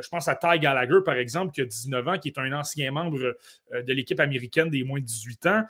je 0.00 0.08
pense 0.08 0.26
à 0.26 0.34
Ty 0.34 0.58
Gallagher, 0.58 0.98
par 1.04 1.14
exemple, 1.14 1.52
qui 1.52 1.60
a 1.60 1.64
19 1.64 2.08
ans, 2.08 2.18
qui 2.18 2.28
est 2.28 2.38
un 2.38 2.52
ancien 2.52 2.90
membre 2.90 3.36
euh, 3.72 3.82
de 3.82 3.92
l'équipe 3.92 4.18
américaine 4.18 4.70
des 4.70 4.82
moins 4.82 4.98
de 4.98 5.04
18 5.04 5.46
ans. 5.46 5.62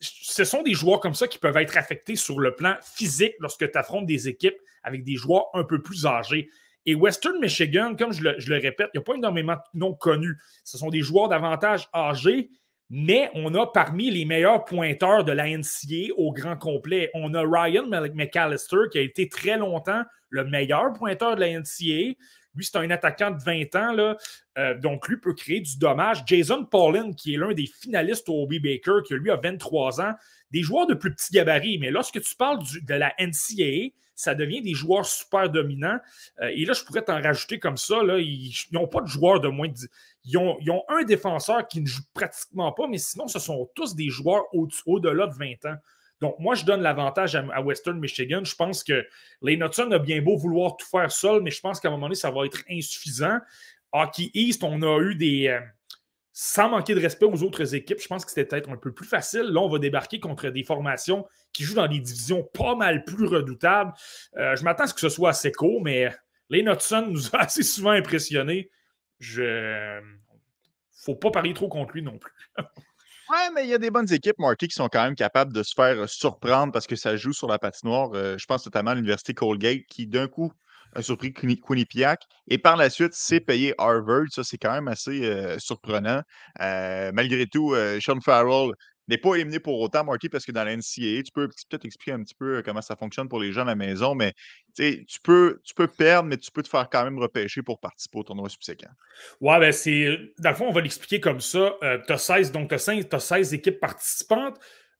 ce 0.00 0.44
sont 0.44 0.62
des 0.62 0.72
joueurs 0.72 1.00
comme 1.00 1.14
ça 1.14 1.28
qui 1.28 1.38
peuvent 1.38 1.58
être 1.58 1.76
affectés 1.76 2.16
sur 2.16 2.40
le 2.40 2.54
plan 2.56 2.76
physique 2.82 3.34
lorsque 3.38 3.70
tu 3.70 3.78
affrontes 3.78 4.06
des 4.06 4.28
équipes 4.28 4.56
avec 4.82 5.04
des 5.04 5.16
joueurs 5.16 5.48
un 5.52 5.64
peu 5.64 5.82
plus 5.82 6.06
âgés. 6.06 6.48
Et 6.86 6.94
Western 6.94 7.38
Michigan, 7.40 7.94
comme 7.96 8.12
je 8.12 8.22
le, 8.22 8.58
répète, 8.58 8.90
il 8.94 8.98
n'y 8.98 9.02
a 9.02 9.04
pas 9.04 9.14
énormément 9.14 9.54
de 9.54 9.78
noms 9.78 9.94
connus. 9.94 10.36
Ce 10.64 10.78
sont 10.78 10.90
des 10.90 11.00
joueurs 11.00 11.28
davantage 11.28 11.88
âgés, 11.94 12.50
mais 12.90 13.30
on 13.34 13.54
a 13.54 13.66
parmi 13.66 14.10
les 14.10 14.24
meilleurs 14.24 14.64
pointeurs 14.64 15.24
de 15.24 15.32
la 15.32 15.48
NCA 15.48 16.12
au 16.16 16.32
grand 16.32 16.56
complet. 16.56 17.10
On 17.14 17.34
a 17.34 17.42
Ryan 17.42 17.86
McAllister, 17.86 18.88
qui 18.90 18.98
a 18.98 19.02
été 19.02 19.28
très 19.28 19.56
longtemps 19.56 20.02
le 20.28 20.44
meilleur 20.44 20.92
pointeur 20.92 21.36
de 21.36 21.40
la 21.40 21.58
NCA. 21.58 22.16
Lui, 22.54 22.66
c'est 22.66 22.76
un 22.76 22.90
attaquant 22.90 23.30
de 23.30 23.42
20 23.42 23.76
ans. 23.76 24.16
Euh, 24.58 24.78
donc 24.78 25.08
lui 25.08 25.16
peut 25.16 25.34
créer 25.34 25.60
du 25.60 25.78
dommage. 25.78 26.22
Jason 26.26 26.64
Paulin, 26.64 27.12
qui 27.12 27.34
est 27.34 27.38
l'un 27.38 27.54
des 27.54 27.66
finalistes 27.66 28.28
au 28.28 28.42
Obi 28.42 28.58
Baker, 28.58 28.98
qui 29.06 29.14
lui 29.14 29.30
a 29.30 29.36
23 29.36 30.00
ans, 30.00 30.14
des 30.50 30.62
joueurs 30.62 30.86
de 30.86 30.94
plus 30.94 31.14
petits 31.14 31.32
gabarits. 31.32 31.78
Mais 31.78 31.90
lorsque 31.90 32.20
tu 32.20 32.36
parles 32.36 32.58
de 32.82 32.94
la 32.94 33.14
NCAA, 33.18 33.94
ça 34.22 34.34
devient 34.34 34.62
des 34.62 34.74
joueurs 34.74 35.04
super 35.04 35.50
dominants. 35.50 35.98
Euh, 36.40 36.50
et 36.54 36.64
là, 36.64 36.72
je 36.72 36.84
pourrais 36.84 37.02
t'en 37.02 37.20
rajouter 37.20 37.58
comme 37.58 37.76
ça. 37.76 38.02
Là, 38.02 38.18
ils 38.18 38.54
n'ont 38.70 38.86
pas 38.86 39.00
de 39.00 39.08
joueurs 39.08 39.40
de 39.40 39.48
moins 39.48 39.68
de. 39.68 39.74
Ils 40.24 40.38
ont, 40.38 40.56
ils 40.60 40.70
ont, 40.70 40.84
un 40.88 41.02
défenseur 41.02 41.66
qui 41.66 41.80
ne 41.80 41.86
joue 41.86 42.02
pratiquement 42.14 42.70
pas, 42.72 42.86
mais 42.86 42.98
sinon, 42.98 43.26
ce 43.26 43.40
sont 43.40 43.68
tous 43.74 43.96
des 43.96 44.08
joueurs 44.08 44.44
au-delà 44.86 45.26
de 45.26 45.34
20 45.34 45.64
ans. 45.66 45.76
Donc, 46.20 46.38
moi, 46.38 46.54
je 46.54 46.64
donne 46.64 46.82
l'avantage 46.82 47.34
à, 47.34 47.60
Western 47.60 47.98
Michigan. 47.98 48.44
Je 48.44 48.54
pense 48.54 48.84
que 48.84 49.04
les 49.42 49.54
Hudson 49.54 49.90
a 49.90 49.98
bien 49.98 50.22
beau 50.22 50.36
vouloir 50.36 50.76
tout 50.76 50.86
faire 50.86 51.10
seul, 51.10 51.42
mais 51.42 51.50
je 51.50 51.60
pense 51.60 51.80
qu'à 51.80 51.88
un 51.88 51.90
moment 51.90 52.06
donné, 52.06 52.14
ça 52.14 52.30
va 52.30 52.46
être 52.46 52.62
insuffisant. 52.70 53.38
Hockey 53.92 54.30
East, 54.32 54.62
on 54.62 54.82
a 54.82 55.00
eu 55.00 55.16
des. 55.16 55.48
Euh, 55.48 55.60
sans 56.32 56.68
manquer 56.68 56.94
de 56.94 57.00
respect 57.00 57.26
aux 57.26 57.42
autres 57.42 57.74
équipes, 57.74 58.00
je 58.00 58.06
pense 58.06 58.24
que 58.24 58.30
c'était 58.30 58.46
peut-être 58.46 58.70
un 58.70 58.76
peu 58.76 58.92
plus 58.92 59.06
facile. 59.06 59.42
Là, 59.42 59.60
on 59.60 59.68
va 59.68 59.78
débarquer 59.78 60.20
contre 60.20 60.48
des 60.48 60.62
formations 60.62 61.26
qui 61.52 61.64
jouent 61.64 61.74
dans 61.74 61.88
des 61.88 61.98
divisions 61.98 62.42
pas 62.42 62.74
mal 62.74 63.04
plus 63.04 63.26
redoutables. 63.26 63.92
Euh, 64.36 64.56
je 64.56 64.64
m'attends 64.64 64.84
à 64.84 64.86
ce 64.86 64.94
que 64.94 65.00
ce 65.00 65.08
soit 65.08 65.30
assez 65.30 65.52
court, 65.52 65.82
mais 65.82 66.10
les 66.50 66.60
Hudson 66.60 67.06
nous 67.08 67.34
a 67.34 67.38
assez 67.42 67.62
souvent 67.62 67.90
impressionnés. 67.90 68.70
Je. 69.18 70.00
Faut 71.04 71.16
pas 71.16 71.32
parier 71.32 71.52
trop 71.52 71.68
contre 71.68 71.94
lui 71.94 72.02
non 72.02 72.16
plus. 72.16 72.32
Ouais, 73.30 73.50
mais 73.54 73.64
il 73.64 73.70
y 73.70 73.74
a 73.74 73.78
des 73.78 73.90
bonnes 73.90 74.12
équipes, 74.12 74.38
Marty, 74.38 74.68
qui 74.68 74.74
sont 74.74 74.88
quand 74.88 75.02
même 75.02 75.14
capables 75.14 75.52
de 75.52 75.62
se 75.62 75.72
faire 75.74 76.08
surprendre 76.08 76.72
parce 76.72 76.86
que 76.86 76.96
ça 76.96 77.16
joue 77.16 77.32
sur 77.32 77.48
la 77.48 77.58
patinoire. 77.58 78.10
Euh, 78.14 78.36
je 78.38 78.44
pense 78.46 78.64
notamment 78.66 78.90
à 78.90 78.94
l'Université 78.94 79.32
Colgate 79.32 79.86
qui, 79.88 80.06
d'un 80.06 80.28
coup, 80.28 80.52
a 80.94 81.02
surpris 81.02 81.32
Quinnipiac. 81.32 82.22
Et 82.48 82.58
par 82.58 82.76
la 82.76 82.90
suite, 82.90 83.14
c'est 83.14 83.40
payé 83.40 83.74
Harvard. 83.78 84.26
Ça, 84.30 84.44
c'est 84.44 84.58
quand 84.58 84.72
même 84.72 84.86
assez 84.86 85.24
euh, 85.24 85.58
surprenant. 85.58 86.22
malgré 86.58 87.46
tout, 87.46 87.74
Sean 88.00 88.20
Farrell 88.20 88.72
n'est 89.08 89.18
pas 89.18 89.34
éliminé 89.34 89.58
pour 89.58 89.80
autant, 89.80 90.04
Marty, 90.04 90.28
parce 90.28 90.44
que 90.44 90.52
dans 90.52 90.64
la 90.64 90.76
NCAA, 90.76 91.22
tu 91.24 91.32
peux 91.32 91.48
peut-être 91.48 91.84
expliquer 91.84 92.12
un 92.12 92.22
petit 92.22 92.34
peu 92.34 92.62
comment 92.64 92.82
ça 92.82 92.96
fonctionne 92.96 93.28
pour 93.28 93.40
les 93.40 93.52
gens 93.52 93.62
à 93.62 93.66
la 93.66 93.74
maison, 93.74 94.14
mais 94.14 94.32
tu 94.76 95.04
peux, 95.22 95.60
tu 95.64 95.74
peux 95.74 95.88
perdre, 95.88 96.28
mais 96.28 96.36
tu 96.36 96.50
peux 96.50 96.62
te 96.62 96.68
faire 96.68 96.88
quand 96.90 97.04
même 97.04 97.18
repêcher 97.18 97.62
pour 97.62 97.80
participer 97.80 98.18
au 98.18 98.22
tournoi 98.22 98.48
subséquent. 98.48 98.90
Ouais, 99.40 99.58
ben 99.58 99.72
c'est. 99.72 100.18
Dans 100.38 100.50
le 100.50 100.56
fond, 100.56 100.68
on 100.68 100.72
va 100.72 100.80
l'expliquer 100.80 101.20
comme 101.20 101.40
ça. 101.40 101.74
Euh, 101.82 101.98
tu 102.06 102.12
as 102.12 102.18
16, 102.18 102.52
donc 102.52 102.68
tu 102.68 102.74
as, 102.74 103.20
16 103.20 103.54
équipes 103.54 103.80
participantes. 103.80 104.58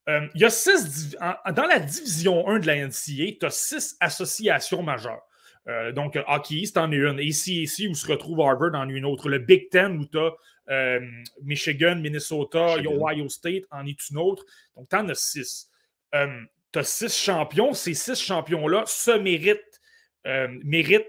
Euh, 0.09 0.27
il 0.35 0.41
y 0.41 0.45
a 0.45 0.51
6 0.51 1.17
dans 1.55 1.67
la 1.67 1.79
division 1.79 2.49
1 2.49 2.59
de 2.59 2.67
la 2.67 2.77
NCAA, 2.87 3.39
tu 3.39 3.47
as 3.47 3.51
6 3.51 3.97
associations 4.01 4.83
majeures. 4.83 5.23
Euh, 5.69 5.93
donc, 5.93 6.19
Hockey 6.27 6.57
East 6.57 6.77
en 6.77 6.91
est 6.91 6.97
une. 6.97 7.19
Ici, 7.19 7.63
ici, 7.63 7.89
où 7.89 7.95
se 7.95 8.07
retrouve 8.07 8.41
Harvard 8.41 8.75
en 8.75 8.89
est 8.89 8.93
une 8.93 9.05
autre. 9.05 9.29
Le 9.29 9.39
Big 9.39 9.71
Ten, 9.71 9.99
où 9.99 10.07
tu 10.07 10.19
as 10.19 10.33
euh, 10.71 11.01
Michigan, 11.43 11.97
Minnesota, 11.97 12.77
Ohio 12.79 13.29
State 13.29 13.65
en 13.71 13.87
est 13.87 14.11
une 14.11 14.19
autre. 14.19 14.45
Donc, 14.77 14.89
tu 14.89 14.97
en 14.97 15.09
as 15.09 15.15
six. 15.15 15.69
Euh, 16.15 16.41
tu 16.73 16.79
as 16.79 16.85
six 16.85 17.17
champions. 17.17 17.73
Ces 17.75 17.95
six 17.95 18.21
champions-là 18.21 18.85
se 18.87 19.13
méritent, 19.13 19.81
méritent 20.25 21.09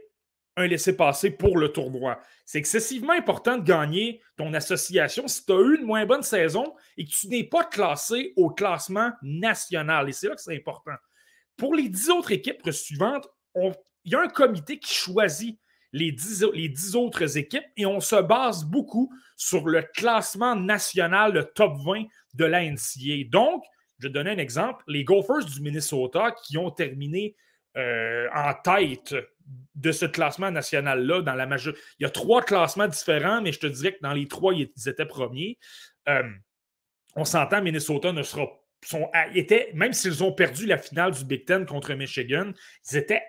un 0.55 0.67
laissez-passer 0.67 1.31
pour 1.31 1.57
le 1.57 1.69
tournoi. 1.69 2.19
C'est 2.45 2.59
excessivement 2.59 3.13
important 3.13 3.57
de 3.57 3.63
gagner 3.63 4.21
ton 4.37 4.53
association 4.53 5.27
si 5.27 5.45
tu 5.45 5.51
as 5.51 5.59
eu 5.59 5.77
une 5.77 5.85
moins 5.85 6.05
bonne 6.05 6.21
saison 6.21 6.75
et 6.97 7.05
que 7.05 7.09
tu 7.09 7.27
n'es 7.27 7.43
pas 7.43 7.63
classé 7.63 8.33
au 8.35 8.49
classement 8.49 9.11
national. 9.23 10.09
Et 10.09 10.11
c'est 10.11 10.27
là 10.27 10.35
que 10.35 10.41
c'est 10.41 10.55
important. 10.55 10.93
Pour 11.57 11.73
les 11.73 11.89
dix 11.89 12.09
autres 12.09 12.31
équipes 12.31 12.69
suivantes, 12.71 13.27
il 14.05 14.11
y 14.11 14.15
a 14.15 14.21
un 14.21 14.27
comité 14.27 14.79
qui 14.79 14.93
choisit 14.93 15.59
les 15.91 16.11
dix, 16.11 16.95
autres 16.95 17.37
équipes 17.37 17.65
et 17.77 17.85
on 17.85 17.99
se 17.99 18.15
base 18.21 18.65
beaucoup 18.65 19.13
sur 19.37 19.67
le 19.67 19.83
classement 19.83 20.55
national, 20.55 21.33
le 21.33 21.45
top 21.45 21.73
20 21.85 22.05
de 22.33 22.45
la 22.45 22.63
NCA. 22.63 23.29
Donc, 23.29 23.63
je 23.99 24.07
vais 24.07 24.13
donner 24.13 24.31
un 24.31 24.37
exemple. 24.37 24.83
Les 24.87 25.03
Gophers 25.03 25.45
du 25.45 25.61
Minnesota 25.61 26.33
qui 26.45 26.57
ont 26.57 26.71
terminé 26.71 27.35
euh, 27.77 28.27
en 28.33 28.53
tête 28.55 29.15
de 29.75 29.91
ce 29.91 30.05
classement 30.05 30.51
national-là 30.51 31.21
dans 31.21 31.35
la 31.35 31.45
majorité. 31.45 31.81
Il 31.99 32.03
y 32.03 32.05
a 32.05 32.09
trois 32.09 32.41
classements 32.41 32.87
différents, 32.87 33.41
mais 33.41 33.51
je 33.51 33.59
te 33.59 33.67
dirais 33.67 33.93
que 33.93 34.01
dans 34.01 34.13
les 34.13 34.27
trois, 34.27 34.53
ils 34.53 34.71
étaient 34.87 35.05
premiers. 35.05 35.57
Euh, 36.09 36.23
on 37.15 37.25
s'entend, 37.25 37.61
Minnesota 37.61 38.11
ne 38.11 38.23
sera 38.23 38.47
sont, 38.87 39.09
étaient, 39.33 39.71
même 39.73 39.93
s'ils 39.93 40.23
ont 40.23 40.31
perdu 40.31 40.65
la 40.65 40.77
finale 40.77 41.13
du 41.13 41.25
Big 41.25 41.45
Ten 41.45 41.65
contre 41.65 41.93
Michigan, 41.93 42.51
ils 42.91 42.97
étaient, 42.97 43.23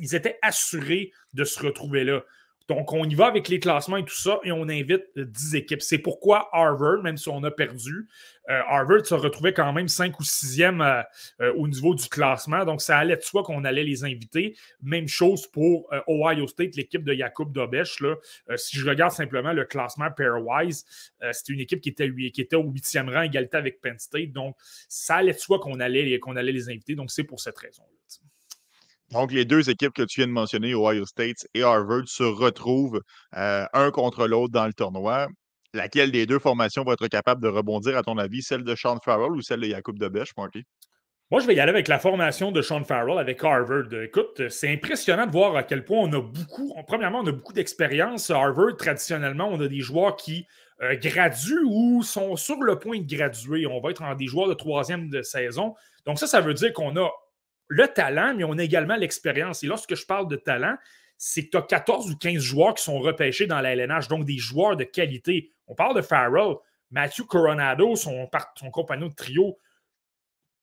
ils 0.00 0.14
étaient 0.14 0.38
assurés 0.42 1.12
de 1.32 1.44
se 1.44 1.60
retrouver 1.60 2.04
là. 2.04 2.24
Donc, 2.68 2.92
on 2.92 3.04
y 3.04 3.14
va 3.14 3.26
avec 3.26 3.48
les 3.48 3.60
classements 3.60 3.98
et 3.98 4.04
tout 4.04 4.14
ça, 4.14 4.40
et 4.42 4.50
on 4.50 4.68
invite 4.68 5.04
10 5.16 5.54
équipes. 5.54 5.82
C'est 5.82 5.98
pourquoi 5.98 6.48
Harvard, 6.52 7.02
même 7.02 7.18
si 7.18 7.28
on 7.28 7.42
a 7.44 7.50
perdu, 7.50 8.08
euh, 8.50 8.60
Harvard 8.68 9.06
se 9.06 9.14
retrouvait 9.14 9.52
quand 9.52 9.72
même 9.72 9.88
5 9.88 10.18
ou 10.18 10.22
6e 10.22 10.80
euh, 10.80 11.02
euh, 11.40 11.54
au 11.54 11.68
niveau 11.68 11.94
du 11.94 12.08
classement. 12.08 12.64
Donc, 12.64 12.80
ça 12.80 12.98
allait 12.98 13.16
de 13.16 13.22
soi 13.22 13.42
qu'on 13.42 13.64
allait 13.64 13.84
les 13.84 14.04
inviter. 14.04 14.56
Même 14.82 15.08
chose 15.08 15.46
pour 15.46 15.90
Ohio 16.08 16.46
State, 16.46 16.76
l'équipe 16.76 17.04
de 17.04 17.14
Jacob 17.14 17.52
Dobesch. 17.52 18.02
si 18.56 18.78
je 18.78 18.88
regarde 18.88 19.12
simplement 19.12 19.52
le 19.52 19.64
classement 19.64 20.10
pairwise, 20.10 20.84
c'était 21.32 21.52
une 21.52 21.60
équipe 21.60 21.80
qui 21.80 21.90
était, 21.90 22.10
qui 22.32 22.48
au 22.54 22.64
8e 22.64 23.12
rang, 23.12 23.22
égalité 23.22 23.56
avec 23.56 23.80
Penn 23.80 23.98
State. 23.98 24.32
Donc, 24.32 24.56
ça 24.88 25.16
allait 25.16 25.32
de 25.32 25.38
soi 25.38 25.58
qu'on 25.58 25.80
allait, 25.80 26.18
qu'on 26.18 26.36
allait 26.36 26.52
les 26.52 26.68
inviter. 26.68 26.94
Donc, 26.94 27.10
c'est 27.10 27.24
pour 27.24 27.40
cette 27.40 27.58
raison-là. 27.58 27.88
Donc, 29.10 29.32
les 29.32 29.44
deux 29.44 29.70
équipes 29.70 29.92
que 29.92 30.02
tu 30.02 30.20
viens 30.20 30.26
de 30.26 30.32
mentionner, 30.32 30.74
Ohio 30.74 31.04
State 31.06 31.46
et 31.54 31.62
Harvard, 31.62 32.06
se 32.06 32.22
retrouvent 32.22 33.00
euh, 33.36 33.64
un 33.72 33.90
contre 33.90 34.26
l'autre 34.26 34.52
dans 34.52 34.66
le 34.66 34.72
tournoi. 34.72 35.28
Laquelle 35.72 36.12
des 36.12 36.26
deux 36.26 36.38
formations 36.38 36.84
va 36.84 36.92
être 36.92 37.08
capable 37.08 37.42
de 37.42 37.48
rebondir, 37.48 37.96
à 37.96 38.02
ton 38.02 38.16
avis, 38.16 38.42
celle 38.42 38.64
de 38.64 38.74
Sean 38.74 38.98
Farrell 39.04 39.32
ou 39.32 39.42
celle 39.42 39.60
de 39.60 39.66
Jacob 39.66 39.98
Debesch, 39.98 40.30
Marty? 40.36 40.64
Moi, 41.30 41.40
je 41.40 41.46
vais 41.46 41.54
y 41.54 41.60
aller 41.60 41.70
avec 41.70 41.88
la 41.88 41.98
formation 41.98 42.52
de 42.52 42.62
Sean 42.62 42.84
Farrell 42.84 43.18
avec 43.18 43.42
Harvard. 43.42 43.92
Écoute, 44.02 44.48
c'est 44.50 44.72
impressionnant 44.72 45.26
de 45.26 45.32
voir 45.32 45.56
à 45.56 45.62
quel 45.62 45.84
point 45.84 45.98
on 45.98 46.12
a 46.12 46.20
beaucoup, 46.20 46.74
premièrement, 46.86 47.20
on 47.20 47.26
a 47.26 47.32
beaucoup 47.32 47.52
d'expérience. 47.52 48.30
Harvard, 48.30 48.76
traditionnellement, 48.76 49.48
on 49.50 49.60
a 49.60 49.66
des 49.66 49.80
joueurs 49.80 50.16
qui 50.16 50.46
euh, 50.82 50.96
graduent 50.96 51.64
ou 51.64 52.02
sont 52.02 52.36
sur 52.36 52.60
le 52.62 52.78
point 52.78 53.00
de 53.00 53.16
graduer. 53.16 53.66
On 53.66 53.80
va 53.80 53.90
être 53.90 54.02
en 54.02 54.14
des 54.14 54.26
joueurs 54.26 54.48
de 54.48 54.54
troisième 54.54 55.08
de 55.08 55.22
saison. 55.22 55.74
Donc 56.06 56.18
ça, 56.18 56.26
ça 56.26 56.40
veut 56.40 56.54
dire 56.54 56.72
qu'on 56.72 56.94
a 56.96 57.10
le 57.68 57.88
talent, 57.88 58.34
mais 58.36 58.44
on 58.44 58.58
a 58.58 58.62
également 58.62 58.96
l'expérience. 58.96 59.62
Et 59.62 59.66
lorsque 59.66 59.94
je 59.94 60.06
parle 60.06 60.28
de 60.28 60.36
talent, 60.36 60.76
c'est 61.16 61.44
que 61.46 61.50
tu 61.50 61.56
as 61.56 61.62
14 61.62 62.10
ou 62.10 62.16
15 62.16 62.42
joueurs 62.42 62.74
qui 62.74 62.84
sont 62.84 62.98
repêchés 62.98 63.46
dans 63.46 63.60
la 63.60 63.74
LNH, 63.74 64.08
donc 64.08 64.24
des 64.24 64.38
joueurs 64.38 64.76
de 64.76 64.84
qualité. 64.84 65.52
On 65.66 65.74
parle 65.74 65.96
de 65.96 66.02
Farrell, 66.02 66.56
Matthew 66.90 67.22
Coronado, 67.26 67.96
son, 67.96 68.28
compagnon 68.72 69.08
de 69.08 69.14
trio, 69.14 69.58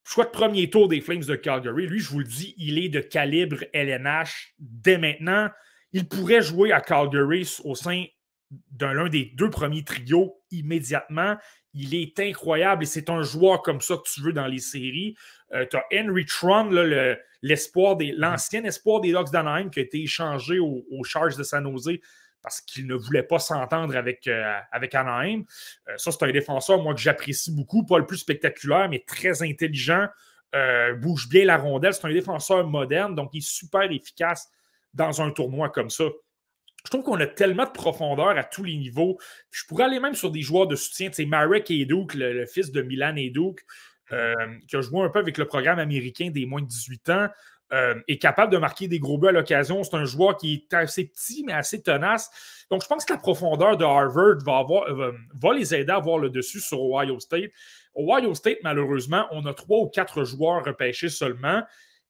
choix 0.04 0.26
de 0.26 0.30
premier 0.30 0.70
tour 0.70 0.88
des 0.88 1.02
Flames 1.02 1.24
de 1.24 1.36
Calgary. 1.36 1.88
Lui, 1.88 2.00
je 2.00 2.10
vous 2.10 2.20
le 2.20 2.26
dis, 2.26 2.54
il 2.58 2.78
est 2.78 2.90
de 2.90 3.00
calibre 3.00 3.64
LNH 3.74 4.56
dès 4.60 4.98
maintenant. 4.98 5.50
Il 5.94 6.08
pourrait 6.08 6.42
jouer 6.42 6.72
à 6.72 6.82
Calgary 6.82 7.50
au 7.64 7.76
sein 7.76 8.06
d'un 8.72 9.08
des 9.08 9.26
deux 9.36 9.50
premiers 9.50 9.84
trios 9.84 10.42
immédiatement. 10.52 11.38
Il 11.74 11.96
est 11.96 12.20
incroyable 12.20 12.84
et 12.84 12.86
c'est 12.86 13.10
un 13.10 13.22
joueur 13.22 13.62
comme 13.62 13.80
ça 13.82 13.96
que 13.96 14.04
tu 14.12 14.22
veux 14.22 14.34
dans 14.34 14.48
les 14.48 14.60
séries. 14.60 15.16
Euh, 15.54 15.66
tu 15.70 15.78
as 15.78 15.86
Henry 15.94 16.26
Tron, 16.26 16.70
l'espoir 17.42 17.96
des, 17.96 18.12
l'ancien 18.12 18.64
espoir 18.64 19.02
des 19.02 19.12
Ducks 19.12 19.32
d'Anaheim 19.32 19.70
qui 19.70 19.80
a 19.80 19.84
été 19.84 20.02
échangé 20.02 20.60
aux, 20.60 21.04
Charges 21.04 21.38
de 21.38 21.44
San 21.44 21.64
Jose 21.64 21.98
parce 22.42 22.60
qu'il 22.60 22.88
ne 22.88 22.96
voulait 22.96 23.24
pas 23.24 23.40
s'entendre 23.40 23.96
avec, 23.96 24.28
euh, 24.28 24.60
avec 24.72 24.96
Anaheim. 24.96 25.44
Euh, 25.88 25.94
ça, 25.98 26.12
c'est 26.12 26.24
un 26.24 26.32
défenseur, 26.32 26.82
moi, 26.82 26.94
que 26.94 27.00
j'apprécie 27.00 27.52
beaucoup. 27.52 27.86
Pas 27.86 28.00
le 28.00 28.06
plus 28.06 28.18
spectaculaire, 28.18 28.90
mais 28.90 29.04
très 29.06 29.44
intelligent. 29.44 30.08
bouge 31.00 31.30
bien 31.30 31.46
la 31.46 31.58
rondelle. 31.58 31.94
C'est 31.94 32.06
un 32.06 32.14
défenseur 32.14 32.68
moderne, 32.68 33.16
donc 33.16 33.30
il 33.34 33.38
est 33.38 33.48
super 33.48 33.90
efficace 33.92 34.50
dans 34.94 35.22
un 35.22 35.32
tournoi 35.32 35.70
comme 35.70 35.90
ça. 35.90 36.06
Je 36.84 36.89
trouve 36.89 37.04
qu'on 37.04 37.20
a 37.20 37.28
tellement 37.28 37.65
de 37.65 37.72
profondeur 37.72 38.30
à 38.30 38.44
tous 38.44 38.63
les 38.63 38.76
niveaux. 38.76 39.17
Je 39.52 39.65
pourrais 39.67 39.86
aller 39.86 40.00
même 40.00 40.15
sur 40.15 40.32
des 40.32 40.41
joueurs 40.41 40.67
de 40.67 40.76
soutien. 40.76 41.10
Tu 41.10 41.15
sais, 41.15 41.26
Marek 41.26 41.70
Eduk, 41.70 42.13
le, 42.15 42.46
fils 42.46 42.72
de 42.72 42.82
Milan 42.82 43.15
Eduk, 43.15 43.62
euh, 44.12 44.36
qui 44.67 44.76
a 44.76 44.82
joué 44.82 45.02
un 45.02 45.10
peu 45.10 45.20
avec 45.20 45.38
le 45.38 45.46
programme 45.46 45.80
américain 45.80 46.30
des 46.32 46.46
moins 46.46 46.62
de 46.62 46.67
18 46.67 47.10
ans, 47.10 47.28
euh, 47.74 47.96
est 48.10 48.17
capable 48.17 48.52
de 48.52 48.58
marquer 48.58 48.89
des 48.89 49.00
gros 49.00 49.17
buts 49.17 49.30
à 49.30 49.32
l'occasion. 49.32 49.84
C'est 49.84 49.96
un 49.96 50.04
joueur 50.04 50.36
qui 50.36 50.54
est 50.56 50.74
assez 50.76 51.06
petit, 51.06 51.44
mais 51.46 51.54
assez 51.54 51.82
tenace. 51.82 52.30
Donc, 52.70 52.84
je 52.84 52.88
pense 52.88 53.06
que 53.06 53.13
la 53.13 53.20
profondeur 53.20 53.78
de 53.78 53.86
Harvard 53.86 54.39
va, 54.46 54.58
avoir, 54.58 54.89
euh, 54.89 55.13
va 55.41 55.54
les 55.54 55.74
aider 55.74 55.91
à 55.91 55.96
avoir 55.96 56.17
le 56.17 56.30
dessus 56.30 56.60
sur 56.60 56.82
Ohio 56.82 57.17
State. 57.22 57.52
Ohio 57.96 58.34
State, 58.34 58.58
malheureusement, 58.63 59.26
on 59.32 59.46
a 59.46 59.54
trois 59.54 59.80
ou 59.80 59.88
quatre 59.88 60.26
joueurs 60.26 60.65
repêchés 60.65 61.08
seulement. 61.08 61.63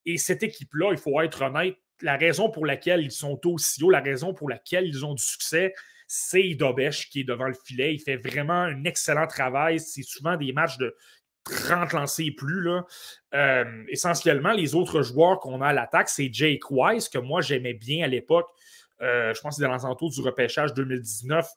Et 0.08 0.18
cette 0.18 0.42
équipe-là, 0.42 0.94
il 0.94 0.98
faut 0.98 1.22
être 1.22 1.44
honnête, 1.44 1.78
la 2.02 2.18
raison 2.18 2.50
pour 2.50 2.66
laquelle 2.66 3.02
ils 3.02 3.12
sont 3.12 3.40
aussi 3.46 3.84
hauts, 3.84 3.90
la 3.90 4.00
raison 4.00 4.34
pour 4.34 4.50
laquelle 4.50 4.86
ils 4.86 5.06
ont 5.06 5.14
du 5.14 5.24
succès, 5.24 5.74
c'est 6.08 6.56
Dobesh 6.56 7.10
qui 7.10 7.22
est 7.22 7.24
devant 7.24 7.48
le 7.48 7.54
filet. 7.54 7.94
Il 7.94 8.00
fait 8.00 8.18
vraiment 8.18 8.62
un 8.62 8.84
excellent 8.84 9.28
travail. 9.28 9.80
C'est 9.80 10.04
souvent 10.04 10.36
des 10.36 10.52
matchs 10.52 10.78
de 10.78 10.96
30 11.46 11.94
lancés 11.94 12.26
et 12.26 12.32
plus. 12.32 12.62
Là. 12.62 12.86
Euh, 13.34 13.84
essentiellement, 13.88 14.52
les 14.52 14.76
autres 14.76 15.02
joueurs 15.04 15.40
qu'on 15.40 15.62
a 15.62 15.68
à 15.68 15.74
l'attaque, 15.74 16.10
c'est 16.10 16.30
Jake 16.32 16.70
Wise, 16.70 17.08
que 17.08 17.18
moi 17.18 17.42
j'aimais 17.42 17.74
bien 17.74 18.04
à 18.06 18.08
l'époque. 18.08 18.50
Euh, 19.02 19.34
je 19.34 19.42
pense 19.42 19.56
que 19.56 19.64
c'est 19.64 19.68
dans 19.68 19.98
les 20.00 20.10
du 20.10 20.22
repêchage 20.22 20.74
2019. 20.74 21.48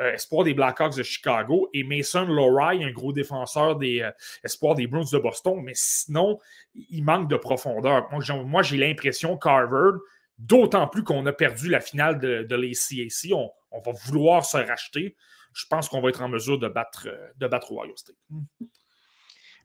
Euh, 0.00 0.14
espoir 0.14 0.44
des 0.44 0.54
Blackhawks 0.54 0.96
de 0.96 1.02
Chicago, 1.02 1.68
et 1.74 1.84
Mason 1.84 2.24
Lorai, 2.24 2.82
un 2.82 2.92
gros 2.92 3.12
défenseur 3.12 3.76
des 3.76 4.00
euh, 4.00 4.10
espoirs 4.42 4.74
des 4.74 4.86
Bruins 4.86 5.04
de 5.12 5.18
Boston. 5.18 5.60
Mais 5.62 5.74
sinon, 5.74 6.38
il 6.74 7.04
manque 7.04 7.28
de 7.28 7.36
profondeur. 7.36 8.08
Moi, 8.10 8.62
j'ai 8.62 8.78
l'impression 8.78 9.36
qu'Harvard, 9.36 9.98
d'autant 10.38 10.88
plus 10.88 11.04
qu'on 11.04 11.26
a 11.26 11.32
perdu 11.34 11.68
la 11.68 11.80
finale 11.80 12.18
de, 12.18 12.42
de 12.42 12.56
l'ACAC, 12.56 13.36
on, 13.70 13.80
va 13.80 13.92
vouloir 14.06 14.46
se 14.46 14.56
racheter. 14.56 15.14
Je 15.52 15.66
pense 15.68 15.90
qu'on 15.90 16.00
va 16.00 16.08
être 16.08 16.22
en 16.22 16.28
mesure 16.28 16.58
de 16.58 16.68
battre, 16.68 17.08
euh, 17.08 17.28
de 17.36 17.46
battre 17.46 17.74
State. 17.94 18.16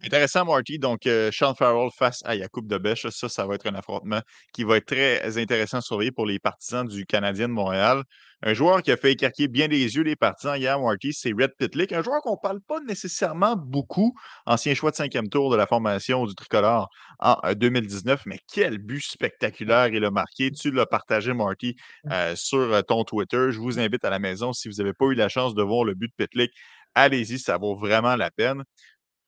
Intéressant, 0.04 0.46
Marty. 0.46 0.78
Donc, 0.78 1.10
Sean 1.32 1.56
Farrell 1.56 1.90
face 1.98 2.22
à 2.24 2.36
Yacoub 2.36 2.68
Debeche. 2.68 3.10
Ça, 3.10 3.30
ça 3.30 3.46
va 3.46 3.56
être 3.56 3.68
un 3.68 3.76
affrontement 3.76 4.22
qui 4.54 4.64
va 4.64 4.78
être 4.78 4.86
très 4.86 5.38
intéressant 5.38 5.80
à 5.80 5.82
surveiller 5.82 6.12
pour 6.12 6.26
les 6.26 6.40
partisans 6.40 6.88
du 6.88 7.06
Canadien 7.06 7.48
de 7.48 7.54
Montréal. 7.54 8.04
Un 8.44 8.54
joueur 8.54 8.84
qui 8.84 8.92
a 8.92 8.98
fait 8.98 9.14
écarquer 9.14 9.48
bien 9.48 9.68
les 9.68 9.96
yeux 9.96 10.04
les 10.04 10.16
partisans 10.16 10.56
hier, 10.56 10.80
Marty, 10.80 11.12
c'est 11.12 11.32
Red 11.32 11.56
Pitlick. 11.58 11.92
Un 11.92 12.04
joueur 12.04 12.22
qu'on 12.22 12.34
ne 12.34 12.42
parle 12.42 12.62
pas 12.62 12.80
nécessairement 12.82 13.56
beaucoup, 13.56 14.14
ancien 14.46 14.76
choix 14.76 14.92
de 14.92 14.96
cinquième 14.96 15.28
tour 15.28 15.50
de 15.50 15.56
la 15.56 15.66
formation 15.66 16.28
du 16.28 16.36
tricolore 16.36 16.90
en 17.20 17.36
2019. 17.56 18.28
Mais 18.28 18.40
quel 18.54 18.78
but 18.78 19.02
spectaculaire 19.02 19.88
il 19.88 20.06
a 20.06 20.12
marqué. 20.12 20.52
Tu 20.52 20.70
l'as 20.70 20.86
partagé, 20.86 21.34
Marty, 21.34 21.76
mmh. 22.04 22.36
sur 22.36 22.86
ton 22.86 23.04
Twitter. 23.04 23.48
Je 23.50 23.60
vous 23.60 23.80
invite 23.80 24.06
à 24.06 24.12
la 24.12 24.20
maison, 24.20 24.54
si 24.54 24.70
vous 24.70 24.76
n'avez 24.76 24.94
pas 24.94 25.06
eu 25.06 25.16
la 25.16 25.30
chance 25.30 25.56
de 25.56 25.64
voir 25.64 25.84
le 25.84 25.96
but 25.96 26.10
de 26.10 26.26
Pitlick, 26.26 26.52
allez-y, 26.94 27.40
ça 27.40 27.58
vaut 27.58 27.76
vraiment 27.76 28.16
la 28.16 28.30
peine. 28.30 28.64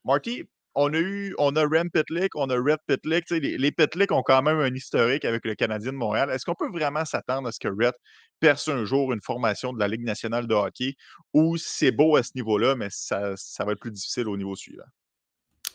Marty, 0.06 0.44
on 0.76 0.94
a 0.94 0.98
eu, 0.98 1.34
on 1.38 1.56
a 1.56 1.64
Rem 1.66 1.90
Pitlick, 1.90 2.36
on 2.36 2.50
a 2.50 2.56
Red 2.56 2.80
Pitlick. 2.88 3.30
Les, 3.30 3.58
les 3.58 3.72
Pitlick 3.72 4.12
ont 4.12 4.22
quand 4.22 4.42
même 4.42 4.60
un 4.60 4.74
historique 4.74 5.26
avec 5.26 5.46
le 5.46 5.56
Canadien 5.56 5.92
de 5.92 5.98
Montréal. 5.98 6.30
Est-ce 6.30 6.46
qu'on 6.46 6.56
peut 6.56 6.70
vraiment 6.70 7.06
s'attendre 7.06 7.48
à 7.48 7.52
ce 7.52 7.60
que 7.60 7.68
Red 7.68 7.94
perce 8.40 8.68
un 8.68 8.86
jour 8.86 9.12
une 9.14 9.22
formation 9.22 9.74
de 9.74 9.80
la 9.80 9.88
Ligue 9.88 10.04
nationale 10.04 10.48
de 10.48 10.54
hockey 10.54 10.96
ou 11.34 11.58
c'est 11.58 11.92
beau 11.92 12.16
à 12.16 12.24
ce 12.24 12.32
niveau-là, 12.36 12.76
mais 12.76 12.88
ça, 12.90 13.36
va 13.60 13.72
être 13.72 13.80
plus 13.80 13.92
difficile 13.92 14.28
au 14.28 14.38
niveau 14.38 14.56
suivant? 14.56 14.84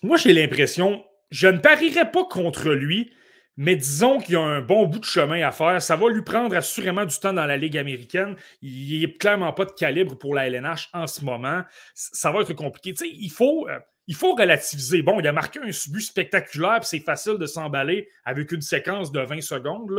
Moi, 0.02 0.16
j'ai 0.16 0.32
l'impression, 0.32 1.04
je 1.30 1.48
ne 1.48 1.58
parierais 1.58 2.10
pas 2.10 2.24
contre 2.24 2.70
lui, 2.70 3.12
mais 3.56 3.76
disons 3.76 4.18
qu'il 4.18 4.34
y 4.34 4.36
a 4.36 4.42
un 4.42 4.60
bon 4.60 4.86
bout 4.86 4.98
de 4.98 5.04
chemin 5.04 5.46
à 5.46 5.52
faire. 5.52 5.80
Ça 5.80 5.96
va 5.96 6.08
lui 6.08 6.22
prendre 6.22 6.56
assurément 6.56 7.04
du 7.04 7.16
temps 7.18 7.32
dans 7.32 7.46
la 7.46 7.56
Ligue 7.56 7.78
américaine. 7.78 8.36
Il 8.62 9.00
n'est 9.00 9.12
clairement 9.12 9.52
pas 9.52 9.64
de 9.64 9.70
calibre 9.72 10.18
pour 10.18 10.34
la 10.34 10.48
LNH 10.48 10.88
en 10.92 11.06
ce 11.06 11.24
moment. 11.24 11.62
Ça 11.94 12.32
va 12.32 12.40
être 12.40 12.52
compliqué. 12.54 12.94
il 13.04 13.30
faut. 13.30 13.68
Euh, 13.68 13.78
il 14.06 14.14
faut 14.14 14.34
relativiser. 14.34 15.02
Bon, 15.02 15.18
il 15.20 15.26
a 15.26 15.32
marqué 15.32 15.60
un 15.60 15.70
but 15.90 16.00
spectaculaire, 16.00 16.80
puis 16.80 16.88
c'est 16.88 17.00
facile 17.00 17.38
de 17.38 17.46
s'emballer 17.46 18.08
avec 18.24 18.52
une 18.52 18.60
séquence 18.60 19.12
de 19.12 19.20
20 19.20 19.40
secondes. 19.40 19.90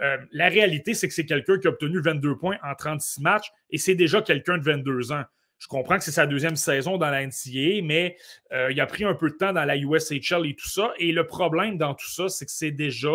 Euh, 0.00 0.16
la 0.32 0.48
réalité, 0.48 0.94
c'est 0.94 1.08
que 1.08 1.14
c'est 1.14 1.26
quelqu'un 1.26 1.58
qui 1.58 1.66
a 1.66 1.70
obtenu 1.70 2.00
22 2.00 2.36
points 2.36 2.58
en 2.62 2.74
36 2.74 3.20
matchs 3.22 3.50
et 3.70 3.78
c'est 3.78 3.94
déjà 3.94 4.22
quelqu'un 4.22 4.58
de 4.58 4.64
22 4.64 5.12
ans. 5.12 5.24
Je 5.58 5.66
comprends 5.66 5.98
que 5.98 6.04
c'est 6.04 6.12
sa 6.12 6.26
deuxième 6.26 6.56
saison 6.56 6.96
dans 6.96 7.10
la 7.10 7.26
NCAA, 7.26 7.82
mais 7.82 8.16
euh, 8.52 8.72
il 8.72 8.80
a 8.80 8.86
pris 8.86 9.04
un 9.04 9.14
peu 9.14 9.30
de 9.30 9.36
temps 9.36 9.52
dans 9.52 9.64
la 9.64 9.76
USHL 9.76 10.46
et 10.46 10.54
tout 10.54 10.68
ça. 10.68 10.92
Et 10.98 11.12
le 11.12 11.26
problème 11.26 11.76
dans 11.76 11.94
tout 11.94 12.08
ça, 12.08 12.30
c'est 12.30 12.46
que 12.46 12.52
c'est 12.52 12.70
déjà 12.70 13.12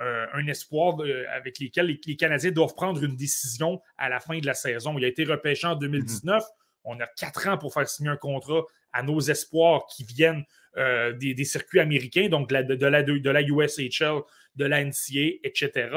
euh, 0.00 0.26
un 0.32 0.46
espoir 0.46 0.98
avec 1.34 1.58
lequel 1.58 1.98
les, 2.06 2.16
Canadiens 2.16 2.52
doivent 2.52 2.74
prendre 2.74 3.02
une 3.02 3.16
décision 3.16 3.80
à 3.98 4.08
la 4.08 4.20
fin 4.20 4.38
de 4.38 4.46
la 4.46 4.54
saison. 4.54 4.96
Il 4.98 5.04
a 5.04 5.08
été 5.08 5.24
repêché 5.24 5.66
en 5.66 5.74
2019. 5.74 6.44
On 6.84 7.00
a 7.00 7.06
quatre 7.06 7.48
ans 7.48 7.58
pour 7.58 7.74
faire 7.74 7.88
signer 7.88 8.10
un 8.10 8.16
contrat 8.16 8.62
à 8.92 9.02
nos 9.02 9.20
espoirs 9.20 9.86
qui 9.86 10.04
viennent 10.04 10.44
euh, 10.76 11.12
des, 11.12 11.44
circuits 11.44 11.80
américains, 11.80 12.28
donc 12.28 12.48
de 12.48 12.54
la, 12.54 12.62
de, 12.62 12.86
la, 12.86 13.02
de 13.02 13.30
la 13.30 13.42
USHL, 13.42 14.20
de 14.56 14.64
la 14.64 14.84
NCA, 14.84 15.38
etc. 15.42 15.90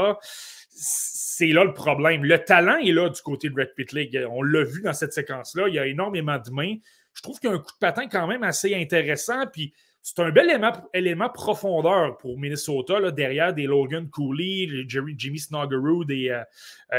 C'est 0.70 1.48
là 1.48 1.64
le 1.64 1.74
problème. 1.74 2.24
Le 2.24 2.40
talent 2.40 2.78
est 2.78 2.92
là 2.92 3.10
du 3.10 3.22
côté 3.22 3.50
de 3.50 3.56
Red 3.56 3.76
Pit 3.76 3.92
League. 3.92 4.26
On 4.32 4.42
l'a 4.42 4.64
vu 4.64 4.82
dans 4.82 4.94
cette 4.94 5.14
séquence-là. 5.14 5.68
Il 5.68 5.76
y 5.76 5.80
a 5.80 5.86
énormément 5.86 6.40
de 6.40 6.50
mains. 6.50 6.76
Je 7.14 7.22
trouve 7.22 7.40
qu'il 7.40 7.50
y 7.50 7.54
a 7.54 7.56
un 7.56 7.60
coup 7.60 7.72
de 7.72 7.80
patin 7.80 8.08
quand 8.08 8.26
même 8.26 8.42
assez 8.42 8.74
intéressant. 8.74 9.46
Puis 9.52 9.74
c'est 10.02 10.20
un 10.20 10.32
bel 10.32 10.50
élément, 10.50 10.74
élément 10.94 11.30
profondeur 11.30 12.18
pour 12.18 12.40
Minnesota, 12.40 13.00
là, 13.00 13.12
derrière 13.12 13.54
des 13.54 13.68
Logan 13.68 14.10
Cooley, 14.10 14.68
Jerry, 14.88 15.14
Jimmy 15.18 15.40
Snoggerud 15.40 16.10
et, 16.10 16.32
euh, 16.32 16.44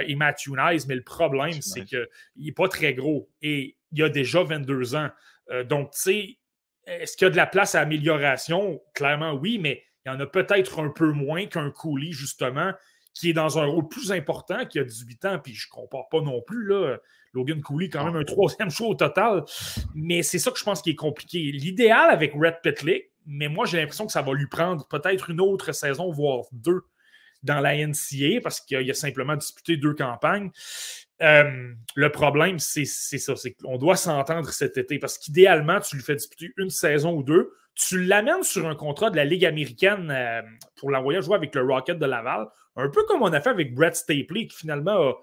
et 0.06 0.14
Matthew 0.14 0.50
Nice. 0.56 0.86
Mais 0.86 0.94
le 0.94 1.02
problème, 1.02 1.60
c'est 1.60 1.84
qu'il 1.84 2.06
n'est 2.36 2.52
pas 2.52 2.68
très 2.68 2.94
gros 2.94 3.28
et 3.42 3.76
il 3.92 4.02
a 4.02 4.08
déjà 4.08 4.42
22 4.42 4.94
ans. 4.94 5.10
Euh, 5.50 5.64
donc, 5.64 5.92
tu 5.92 6.00
sais, 6.00 6.38
est-ce 6.86 7.16
qu'il 7.16 7.26
y 7.26 7.28
a 7.28 7.30
de 7.30 7.36
la 7.36 7.46
place 7.46 7.74
à 7.74 7.80
amélioration? 7.80 8.80
Clairement, 8.94 9.32
oui, 9.32 9.58
mais 9.58 9.82
il 10.04 10.12
y 10.12 10.14
en 10.14 10.20
a 10.20 10.26
peut-être 10.26 10.80
un 10.80 10.90
peu 10.90 11.12
moins 11.12 11.46
qu'un 11.46 11.70
Cooley, 11.70 12.12
justement, 12.12 12.72
qui 13.14 13.30
est 13.30 13.32
dans 13.32 13.58
un 13.58 13.64
rôle 13.64 13.88
plus 13.88 14.12
important, 14.12 14.66
qui 14.66 14.78
a 14.78 14.84
18 14.84 15.24
ans, 15.24 15.38
puis 15.38 15.54
je 15.54 15.68
ne 15.68 15.70
compare 15.70 16.08
pas 16.10 16.20
non 16.20 16.42
plus, 16.42 16.66
là. 16.66 16.98
Logan 17.32 17.60
Cooley, 17.60 17.88
quand 17.88 18.04
même 18.04 18.16
un 18.16 18.24
troisième 18.24 18.70
choix 18.70 18.88
au 18.88 18.94
total. 18.94 19.44
Mais 19.94 20.22
c'est 20.22 20.38
ça 20.38 20.50
que 20.50 20.58
je 20.58 20.64
pense 20.64 20.82
qui 20.82 20.90
est 20.90 20.94
compliqué. 20.94 21.38
L'idéal 21.52 22.10
avec 22.10 22.32
Red 22.32 22.60
Pitlick, 22.62 23.10
mais 23.26 23.48
moi, 23.48 23.66
j'ai 23.66 23.78
l'impression 23.78 24.06
que 24.06 24.12
ça 24.12 24.22
va 24.22 24.32
lui 24.32 24.46
prendre 24.46 24.86
peut-être 24.88 25.30
une 25.30 25.40
autre 25.40 25.72
saison, 25.72 26.10
voire 26.10 26.44
deux, 26.52 26.82
dans 27.42 27.60
la 27.60 27.76
NCA, 27.76 28.40
parce 28.42 28.60
qu'il 28.60 28.90
a 28.90 28.94
simplement 28.94 29.36
disputé 29.36 29.76
deux 29.76 29.94
campagnes. 29.94 30.50
Euh, 31.22 31.72
le 31.94 32.10
problème, 32.10 32.58
c'est 32.58 32.84
ça, 32.84 33.36
c'est 33.36 33.52
qu'on 33.52 33.78
doit 33.78 33.96
s'entendre 33.96 34.50
cet 34.50 34.76
été 34.76 34.98
parce 34.98 35.18
qu'idéalement, 35.18 35.80
tu 35.80 35.96
lui 35.96 36.02
fais 36.02 36.16
disputer 36.16 36.52
une 36.56 36.70
saison 36.70 37.14
ou 37.14 37.22
deux, 37.22 37.52
tu 37.74 38.02
l'amènes 38.02 38.42
sur 38.42 38.68
un 38.68 38.74
contrat 38.74 39.10
de 39.10 39.16
la 39.16 39.24
Ligue 39.24 39.44
américaine 39.44 40.10
euh, 40.10 40.42
pour 40.76 40.90
l'envoyer 40.90 41.22
jouer 41.22 41.36
avec 41.36 41.54
le 41.54 41.62
Rocket 41.62 41.98
de 41.98 42.06
Laval, 42.06 42.46
un 42.76 42.88
peu 42.88 43.04
comme 43.04 43.22
on 43.22 43.32
a 43.32 43.40
fait 43.40 43.50
avec 43.50 43.74
Brett 43.74 43.94
Stapley, 43.94 44.46
qui 44.46 44.56
finalement 44.56 45.14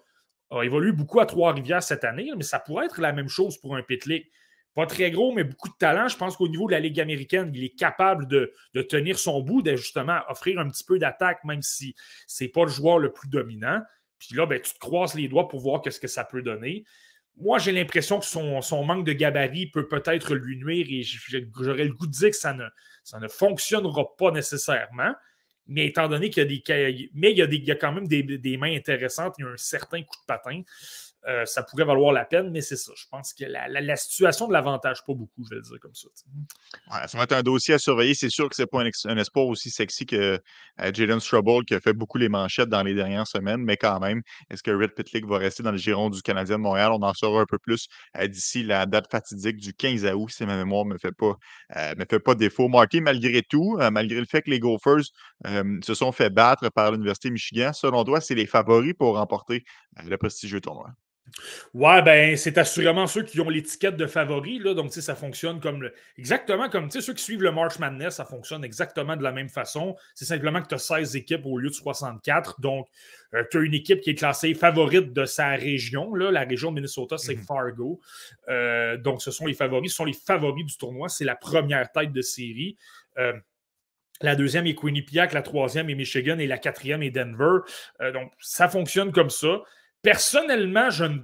a, 0.52 0.64
évolué 0.64 0.92
beaucoup 0.92 1.20
à 1.20 1.26
Trois-Rivières 1.26 1.84
cette 1.84 2.04
année, 2.04 2.32
mais 2.36 2.44
ça 2.44 2.60
pourrait 2.60 2.86
être 2.86 3.02
la 3.02 3.14
même 3.14 3.30
chose 3.30 3.58
pour 3.58 3.76
un 3.76 3.84
Pitlick. 3.84 4.32
Pas 4.74 4.86
très 4.86 5.12
gros, 5.12 5.34
mais 5.34 5.44
beaucoup 5.44 5.68
de 5.68 5.76
talent. 5.78 6.08
Je 6.08 6.16
pense 6.16 6.38
qu'au 6.38 6.48
niveau 6.48 6.68
de 6.68 6.72
la 6.72 6.80
Ligue 6.80 7.02
américaine, 7.02 7.52
il 7.54 7.64
est 7.66 7.78
capable 7.78 8.26
de, 8.28 8.54
tenir 8.90 9.20
son 9.20 9.42
bout, 9.42 9.62
de 9.62 9.76
justement 9.76 10.20
offrir 10.30 10.60
un 10.60 10.70
petit 10.70 10.86
peu 10.86 10.98
d'attaque, 10.98 11.44
même 11.44 11.62
si 11.62 11.94
ce 12.26 12.44
n'est 12.46 12.50
pas 12.50 12.64
le 12.64 12.70
joueur 12.70 12.98
le 12.98 13.12
plus 13.12 13.28
dominant. 13.28 13.82
Puis 14.22 14.38
là, 14.38 14.46
ben, 14.46 14.62
tu 14.62 14.74
te 14.74 14.80
croises 14.80 15.16
les 15.16 15.28
doigts 15.28 15.48
pour 15.48 15.60
voir 15.60 15.82
ce 15.84 16.00
que 16.00 16.08
ça 16.08 16.24
peut 16.24 16.44
donner. 16.44 16.84
Moi, 17.38 17.58
j'ai 17.58 17.72
l'impression 17.72 18.20
que 18.20 18.26
son, 18.26 18.84
manque 18.84 19.06
de 19.06 19.14
gabarit 19.14 19.72
peut 19.72 19.88
peut-être 19.88 20.36
lui 20.36 20.58
nuire 20.58 20.86
et 20.90 21.02
j'aurais 21.02 21.86
le 21.86 21.94
goût 21.94 22.06
de 22.06 22.12
dire 22.12 22.30
que 22.30 22.36
ça 22.36 22.54
ne, 22.54 22.66
ça 23.04 23.20
ne 23.20 23.28
fonctionnera 23.28 24.16
pas 24.18 24.30
nécessairement. 24.32 25.14
Mais 25.66 25.88
étant 25.88 26.08
donné 26.08 26.30
qu'il 26.30 26.44
y 26.44 26.46
a 26.46 26.50
des. 26.50 27.10
Y 27.14 27.48
des, 27.48 27.78
quand 27.78 27.94
même 27.94 28.08
des, 28.08 28.58
mains 28.58 28.76
intéressantes, 28.76 29.36
il 29.40 29.46
y 29.46 29.48
a 29.48 29.52
un 29.52 29.58
certain 29.58 30.04
coup 30.04 30.18
de 30.22 30.26
patin. 30.28 30.62
Euh, 31.28 31.46
ça 31.46 31.62
pourrait 31.62 31.86
valoir 31.86 32.14
la 32.14 32.26
peine, 32.26 32.50
mais 32.50 32.62
c'est 32.62 32.76
ça. 32.76 32.92
Je 32.96 33.06
pense 33.10 33.34
que 33.34 33.46
la, 33.46 33.96
situation 33.96 34.48
ne 34.48 34.54
l'avantage 34.54 35.06
pas 35.06 35.14
beaucoup, 35.14 35.44
je 35.44 35.50
vais 35.50 35.58
le 35.58 35.62
dire 35.62 35.80
comme 35.80 35.94
ça. 35.94 36.08
ça 37.08 37.18
va 37.18 37.24
être 37.26 37.34
un 37.34 37.44
dossier 37.44 37.76
à 37.76 37.80
surveiller. 37.80 38.16
C'est 38.16 38.30
sûr 38.30 38.50
que 38.50 38.56
ce 38.56 38.64
n'est 38.64 38.68
pas 38.68 38.82
un, 38.82 39.18
espoir 39.18 39.46
aussi 39.46 39.70
sexy 39.70 40.06
que 40.08 40.40
euh, 40.80 40.92
Jaden 40.94 41.20
Strubble, 41.20 41.64
qui 41.66 41.76
a 41.76 41.80
fait 41.80 41.94
beaucoup 41.94 42.18
les 42.18 42.30
manchettes 42.30 42.70
dans 42.70 42.82
les 42.82 42.96
dernières 42.96 43.28
semaines, 43.28 43.64
mais 43.64 43.78
quand 43.78 44.00
même, 44.00 44.22
est-ce 44.50 44.64
que 44.64 44.72
Red 44.72 44.96
Pitlick 44.96 45.28
va 45.28 45.38
rester 45.38 45.62
dans 45.62 45.72
le 45.72 45.78
giron 45.78 46.10
du 46.10 46.22
Canadien 46.24 46.58
de 46.58 46.64
Montréal? 46.64 46.92
On 46.92 47.04
en 47.04 47.14
saura 47.14 47.42
un 47.42 47.46
peu 47.46 47.60
plus 47.60 47.88
euh, 48.18 48.28
d'ici 48.28 48.64
la 48.64 48.88
date 48.88 49.12
fatidique 49.12 49.58
du 49.58 49.74
15 49.74 50.06
août, 50.16 50.30
si 50.32 50.46
ma 50.46 50.58
mémoire 50.58 50.86
ne 50.86 50.94
me, 50.94 50.98
fait 50.98 51.12
pas, 51.12 51.36
me 51.96 52.06
fait 52.10 52.20
pas 52.20 52.34
défaut. 52.34 52.68
Marty, 52.68 53.00
malgré 53.00 53.44
tout, 53.44 53.78
malgré 53.92 54.20
le 54.20 54.26
fait 54.26 54.42
que 54.42 54.50
les 54.50 54.60
Gophers 54.60 55.04
se 55.46 55.94
sont 55.94 56.12
fait 56.12 56.30
battre 56.30 56.70
par 56.70 56.92
l'Université 56.92 57.30
Michigan, 57.30 57.74
selon 57.74 58.04
toi, 58.04 58.22
c'est 58.22 58.36
les 58.36 58.48
favoris 58.48 58.94
pour 58.98 59.18
remporter 59.18 59.64
le 60.04 60.18
prestigieux 60.18 60.62
tournoi? 60.62 60.92
Ouais, 61.74 62.02
ben, 62.02 62.36
c'est 62.36 62.58
assurément 62.58 63.08
ceux 63.08 63.24
qui 63.24 63.40
ont 63.40 63.50
l'étiquette 63.50 63.96
de 63.96 64.08
favoris. 64.08 64.62
Là, 64.62 64.74
donc, 64.74 64.94
ça 64.94 65.16
fonctionne 65.16 65.60
comme 65.60 65.90
exactement 66.18 66.70
comme 66.70 66.90
ceux 66.92 67.14
qui 67.14 67.24
suivent 67.24 67.44
le 67.44 67.52
March 67.52 67.80
Madness, 67.80 68.16
ça 68.16 68.26
fonctionne 68.26 68.64
exactement 68.64 69.16
de 69.16 69.24
la 69.24 69.32
même 69.32 69.50
façon. 69.50 69.96
C'est 70.16 70.26
simplement 70.26 70.62
que 70.62 70.68
tu 70.68 70.76
as 70.76 70.80
16 70.80 71.16
équipes 71.16 71.46
au 71.46 71.58
lieu 71.58 71.70
de 71.70 71.74
64. 71.74 72.62
Donc, 72.62 72.88
euh, 73.34 73.44
tu 73.50 73.58
as 73.58 73.62
une 73.62 73.74
équipe 73.74 74.02
qui 74.02 74.12
est 74.12 74.16
classée 74.16 74.54
favorite 74.54 75.14
de 75.14 75.26
sa 75.26 75.50
région. 75.52 76.14
Là. 76.16 76.32
La 76.32 76.42
région 76.42 76.72
de 76.72 76.76
Minnesota, 76.76 77.18
c'est 77.18 77.36
mm-hmm. 77.36 77.46
Fargo. 77.46 78.02
Euh, 78.50 78.98
donc, 78.98 79.22
ce 79.22 79.32
sont 79.32 79.46
les 79.46 79.54
favoris. 79.54 79.92
Ce 79.92 79.98
sont 79.98 80.06
les 80.06 80.14
favoris 80.14 80.66
du 80.66 80.78
tournoi. 80.78 81.10
C'est 81.10 81.26
la 81.26 81.36
première 81.36 81.92
tête 81.92 82.12
de 82.12 82.22
série. 82.22 82.78
Euh, 83.18 83.34
la 84.22 84.36
deuxième 84.36 84.68
est 84.68 84.76
Quinnipiac, 84.76 85.34
la 85.34 85.42
troisième 85.42 85.90
est 85.90 85.96
Michigan 85.96 86.38
et 86.38 86.46
la 86.46 86.60
quatrième 86.60 87.02
est 87.02 87.10
Denver. 87.10 87.60
donc, 88.14 88.32
ça 88.40 88.70
fonctionne 88.70 89.12
comme 89.12 89.32
ça. 89.32 89.64
Personnellement, 90.02 90.90
je 90.90 91.06
ne 91.06 91.20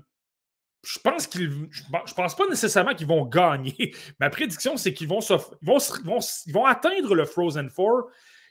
je 0.88 1.00
pense 1.00 1.28
qu'ils. 1.28 1.52
Je 1.72 2.14
pense 2.14 2.36
pas 2.36 2.48
nécessairement 2.48 2.96
qu'ils 2.96 3.08
vont 3.08 3.26
gagner. 3.26 3.94
Ma 4.20 4.30
prédiction, 4.30 4.78
c'est 4.78 4.94
qu'ils 4.94 5.08
vont, 5.08 5.20
vont, 5.62 5.78
vont, 6.48 6.66
atteindre 6.66 7.16
le 7.16 7.26
Frozen 7.26 7.70
Four. 7.70 8.10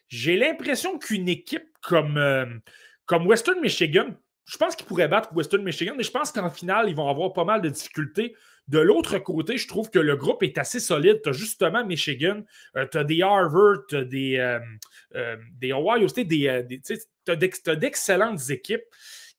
J'ai 0.09 0.37
l'impression 0.37 0.99
qu'une 0.99 1.29
équipe 1.29 1.67
comme, 1.83 2.19
euh, 2.19 2.47
comme 3.07 3.27
Western 3.27 3.61
Michigan, 3.61 4.07
je 4.45 4.57
pense 4.57 4.77
qu'ils 4.77 4.87
pourraient 4.87 5.09
battre 5.09 5.35
Western 5.35 5.63
Michigan, 5.63 5.95
mais 5.97 6.05
je 6.05 6.11
pense 6.11 6.31
qu'en 6.31 6.51
finale, 6.51 6.89
ils 6.89 6.95
vont 6.95 7.09
avoir 7.09 7.33
pas 7.33 7.45
mal 7.45 7.61
de 7.61 7.69
difficultés. 7.69 8.37
De 8.69 8.79
l'autre 8.79 9.19
côté, 9.19 9.59
je 9.59 9.67
trouve 9.67 9.91
que 9.91 9.99
le 9.99 10.17
groupe 10.17 10.43
est 10.43 10.59
assez 10.59 10.81
solide. 10.81 11.21
Tu 11.23 11.31
as 11.31 11.33
justement 11.33 11.85
Michigan, 11.85 12.43
euh, 12.77 12.87
tu 12.91 12.99
as 12.99 13.05
des 13.05 13.23
Harvard, 13.23 13.87
tu 13.89 13.97
as 13.97 14.05
des, 14.05 14.37
euh, 15.15 15.37
des 15.53 15.73
Ohio 15.73 16.07
State, 16.09 16.29
tu 16.29 17.71
as 17.71 17.77
d'excellentes 17.77 18.51
équipes 18.51 18.85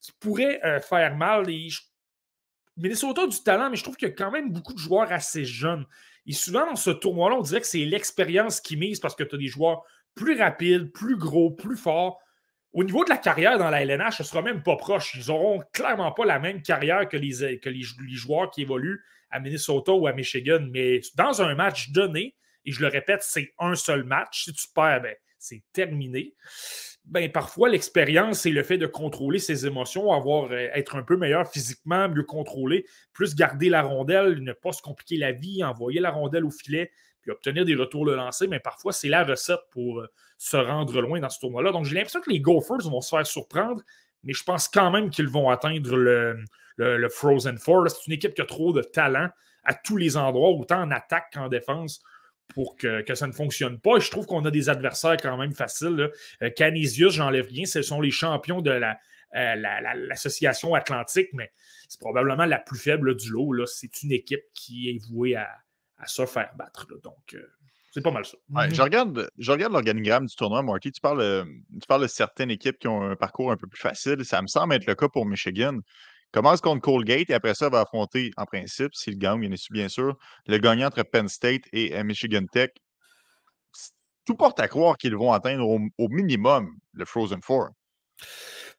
qui 0.01 0.11
pourrait 0.19 0.59
euh, 0.63 0.79
faire 0.79 1.15
mal. 1.15 1.47
Minnesota 2.77 3.23
a 3.23 3.27
du 3.27 3.41
talent, 3.43 3.69
mais 3.69 3.75
je 3.75 3.83
trouve 3.83 3.95
qu'il 3.95 4.07
y 4.07 4.11
a 4.11 4.13
quand 4.13 4.31
même 4.31 4.51
beaucoup 4.51 4.73
de 4.73 4.79
joueurs 4.79 5.11
assez 5.11 5.45
jeunes. 5.45 5.85
Et 6.25 6.33
souvent, 6.33 6.65
dans 6.65 6.75
ce 6.75 6.91
tournoi-là, 6.91 7.37
on 7.37 7.41
dirait 7.41 7.61
que 7.61 7.67
c'est 7.67 7.85
l'expérience 7.85 8.61
qui 8.61 8.77
mise 8.77 8.99
parce 8.99 9.15
que 9.15 9.23
tu 9.23 9.35
as 9.35 9.37
des 9.37 9.47
joueurs 9.47 9.83
plus 10.13 10.37
rapides, 10.39 10.91
plus 10.91 11.17
gros, 11.17 11.51
plus 11.51 11.77
forts. 11.77 12.19
Au 12.73 12.83
niveau 12.83 13.03
de 13.03 13.09
la 13.09 13.17
carrière 13.17 13.57
dans 13.57 13.69
la 13.69 13.81
LNH, 13.81 14.17
ce 14.17 14.23
ne 14.23 14.27
sera 14.27 14.41
même 14.41 14.61
pas 14.61 14.75
proche. 14.75 15.15
Ils 15.15 15.31
n'auront 15.31 15.63
clairement 15.73 16.11
pas 16.11 16.25
la 16.25 16.37
même 16.37 16.61
carrière 16.61 17.07
que 17.07 17.17
les, 17.17 17.59
que 17.59 17.69
les, 17.69 17.81
joueurs 17.81 18.51
qui 18.51 18.63
évoluent 18.63 19.03
à 19.31 19.39
Minnesota 19.39 19.93
ou 19.93 20.05
à 20.05 20.13
Michigan. 20.13 20.59
Mais 20.69 20.99
dans 21.15 21.41
un 21.41 21.55
match 21.55 21.91
donné, 21.91 22.35
et 22.65 22.71
je 22.71 22.81
le 22.81 22.87
répète, 22.87 23.23
c'est 23.23 23.53
un 23.57 23.75
seul 23.75 24.03
match. 24.03 24.43
Si 24.43 24.53
tu 24.53 24.67
perds, 24.75 25.01
ben, 25.01 25.15
c'est 25.47 25.63
terminé 25.73 26.33
ben, 27.07 27.31
parfois, 27.31 27.69
l'expérience 27.69 28.45
et 28.45 28.51
le 28.51 28.63
fait 28.63 28.77
de 28.77 28.85
contrôler 28.85 29.39
ses 29.39 29.65
émotions, 29.65 30.11
avoir, 30.11 30.51
euh, 30.51 30.67
être 30.73 30.95
un 30.97 31.03
peu 31.03 31.15
meilleur 31.15 31.49
physiquement, 31.49 32.09
mieux 32.09 32.23
contrôler, 32.23 32.85
plus 33.13 33.33
garder 33.33 33.69
la 33.69 33.81
rondelle, 33.81 34.43
ne 34.43 34.51
pas 34.51 34.73
se 34.73 34.81
compliquer 34.81 35.17
la 35.17 35.31
vie, 35.31 35.63
envoyer 35.63 36.01
la 36.01 36.11
rondelle 36.11 36.43
au 36.43 36.51
filet, 36.51 36.91
puis 37.21 37.31
obtenir 37.31 37.63
des 37.63 37.75
retours 37.75 38.05
de 38.05 38.11
lancer, 38.11 38.47
mais 38.47 38.59
parfois, 38.59 38.91
c'est 38.91 39.07
la 39.07 39.23
recette 39.23 39.61
pour 39.71 40.01
euh, 40.01 40.07
se 40.37 40.57
rendre 40.57 41.01
loin 41.01 41.21
dans 41.21 41.29
ce 41.29 41.39
tournoi-là. 41.39 41.71
Donc, 41.71 41.85
j'ai 41.85 41.95
l'impression 41.95 42.19
que 42.19 42.29
les 42.29 42.41
Gophers 42.41 42.89
vont 42.89 42.99
se 42.99 43.15
faire 43.15 43.25
surprendre, 43.25 43.81
mais 44.23 44.33
je 44.33 44.43
pense 44.43 44.67
quand 44.67 44.91
même 44.91 45.09
qu'ils 45.09 45.29
vont 45.29 45.49
atteindre 45.49 45.95
le, 45.95 46.43
le 46.75 47.09
Frozen 47.09 47.57
Four. 47.57 47.89
C'est 47.89 48.07
une 48.07 48.13
équipe 48.13 48.33
qui 48.33 48.41
a 48.41 48.45
trop 48.45 48.73
de 48.73 48.81
talent 48.81 49.29
à 49.63 49.73
tous 49.73 49.95
les 49.95 50.17
endroits, 50.17 50.49
autant 50.49 50.81
en 50.81 50.91
attaque 50.91 51.31
qu'en 51.33 51.47
défense 51.47 52.01
pour 52.53 52.75
que, 52.75 53.03
ça 53.13 53.27
ne 53.27 53.31
fonctionne 53.31 53.79
pas. 53.79 53.97
Et 53.97 53.99
je 53.99 54.09
trouve 54.09 54.25
qu'on 54.25 54.43
a 54.45 54.51
des 54.51 54.69
adversaires 54.69 55.17
quand 55.21 55.37
même 55.37 55.53
faciles. 55.53 56.11
Euh, 56.41 56.49
Canisius, 56.49 57.13
j'enlève 57.13 57.47
rien, 57.47 57.65
ce 57.65 57.81
sont 57.81 58.01
les 58.01 58.11
champions 58.11 58.61
de 58.61 58.71
euh, 58.71 59.55
l'Association 59.95 60.73
Atlantique, 60.73 61.29
mais 61.33 61.51
c'est 61.89 61.99
probablement 61.99 62.45
la 62.45 62.59
plus 62.59 62.79
faible 62.79 63.15
du 63.15 63.31
lot. 63.31 63.65
C'est 63.65 64.03
une 64.03 64.11
équipe 64.11 64.43
qui 64.53 64.89
est 64.89 65.05
vouée 65.09 65.35
à, 65.35 65.49
se 66.05 66.25
faire 66.25 66.51
battre. 66.55 66.87
Donc, 67.03 67.33
euh, 67.33 67.45
c'est 67.91 68.01
pas 68.01 68.11
mal 68.11 68.23
ça. 68.23 68.37
je 68.71 68.81
regarde, 68.81 69.29
je 69.39 69.51
regarde 69.51 69.73
l'organigramme 69.73 70.27
du 70.27 70.35
tournoi, 70.35 70.61
Marty. 70.61 70.91
Tu 70.91 71.01
parles, 71.01 71.45
tu 71.81 71.87
parles 71.87 72.03
de 72.03 72.07
certaines 72.07 72.51
équipes 72.51 72.77
qui 72.77 72.87
ont 72.87 73.01
un 73.01 73.15
parcours 73.15 73.51
un 73.51 73.57
peu 73.57 73.65
plus 73.65 73.79
facile. 73.79 74.23
Ça 74.23 74.41
me 74.41 74.47
semble 74.47 74.75
être 74.75 74.85
le 74.85 74.93
cas 74.93 75.09
pour 75.09 75.25
Michigan 75.25 75.79
commence 76.37 76.61
contre 76.61 76.81
Colgate 76.81 77.31
et 77.31 77.33
après 77.33 77.55
ça, 77.55 77.67
va 77.67 77.81
affronter, 77.81 78.29
en 78.37 78.45
principe, 78.45 78.93
s'il 78.93 79.17
gagne, 79.17 79.49
bien 79.71 79.89
sûr, 79.89 80.15
le 80.45 80.57
gagnant 80.59 80.87
entre 80.87 81.01
Penn 81.01 81.27
State 81.27 81.63
et 81.73 81.95
euh, 81.95 82.03
Michigan 82.03 82.45
Tech? 82.51 82.69
Tout 84.23 84.35
porte 84.35 84.59
à 84.59 84.67
croire 84.67 84.97
qu'ils 84.97 85.15
vont 85.15 85.33
atteindre 85.33 85.67
au, 85.67 86.09
minimum 86.09 86.69
le 86.93 87.05
Frozen 87.05 87.41
Four. 87.41 87.69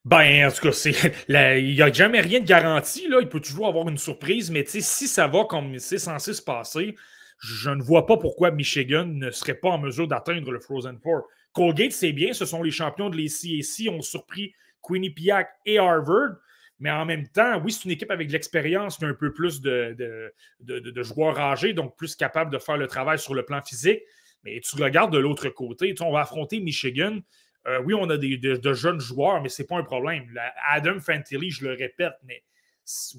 Ben, 0.05 0.47
en 0.47 0.53
tout 0.53 0.71
cas, 0.71 0.91
il 1.57 1.75
n'y 1.75 1.83
a 1.83 1.93
jamais 1.93 2.21
rien 2.21 2.39
de 2.39 2.45
garanti. 2.45 3.09
Là. 3.09 3.19
Il 3.21 3.29
peut 3.29 3.41
toujours 3.41 3.67
avoir 3.67 3.89
une 3.89 3.99
surprise, 3.99 4.53
mais 4.53 4.65
si 4.67 5.09
ça 5.09 5.27
va 5.27 5.45
comme 5.45 5.79
c'est 5.81 5.99
censé 5.99 6.35
se 6.35 6.43
passer, 6.43 6.95
je 7.41 7.71
ne 7.71 7.83
vois 7.83 8.07
pas 8.07 8.19
pourquoi 8.19 8.53
Michigan 8.53 9.07
ne 9.07 9.33
serait 9.33 9.55
pas 9.55 9.71
en 9.71 9.79
mesure 9.79 10.07
d'atteindre 10.07 10.53
le 10.53 10.61
Frozen 10.61 10.99
Four. 11.03 11.23
Colgate, 11.53 11.93
c'est 11.93 12.13
bien, 12.13 12.33
ce 12.33 12.45
sont 12.45 12.63
les 12.63 12.71
champions 12.71 13.11
de 13.11 13.17
l'ACAC, 13.17 13.93
ont 13.93 14.03
surpris 14.03 14.53
Quinnipiac 14.81 15.49
et 15.67 15.79
Harvard. 15.79 16.37
Mais 16.81 16.91
en 16.91 17.05
même 17.05 17.27
temps, 17.29 17.61
oui, 17.65 17.73
c'est 17.73 17.85
une 17.85 17.91
équipe 17.91 18.11
avec 18.11 18.29
de 18.29 18.33
l'expérience, 18.33 19.03
un 19.03 19.15
peu 19.15 19.33
plus 19.33 19.61
de, 19.61 19.97
de, 20.61 21.03
joueurs 21.03 21.39
âgés, 21.39 21.73
donc 21.73 21.97
plus 21.97 22.15
capable 22.15 22.53
de 22.53 22.59
faire 22.59 22.77
le 22.77 22.87
travail 22.87 23.19
sur 23.19 23.35
le 23.35 23.45
plan 23.45 23.61
physique. 23.63 24.03
Mais 24.45 24.61
tu 24.61 24.81
regardes 24.81 25.13
de 25.13 25.19
l'autre 25.19 25.49
côté, 25.49 25.95
on 26.01 26.13
va 26.13 26.21
affronter 26.21 26.61
Michigan. 26.61 27.19
Euh, 27.67 27.83
oui, 27.85 27.95
on 27.95 28.09
a 28.09 28.17
des, 28.17 28.37
de, 28.39 28.73
jeunes 28.73 29.01
joueurs, 29.01 29.43
mais 29.43 29.49
ce 29.49 29.63
n'est 29.63 29.67
pas 29.67 29.77
un 29.77 29.83
problème. 29.83 30.25
Adam 30.69 31.01
Fantilli, 31.01 31.51
je 31.51 31.65
le 31.65 31.75
répète, 31.75 32.15
mais 32.25 32.43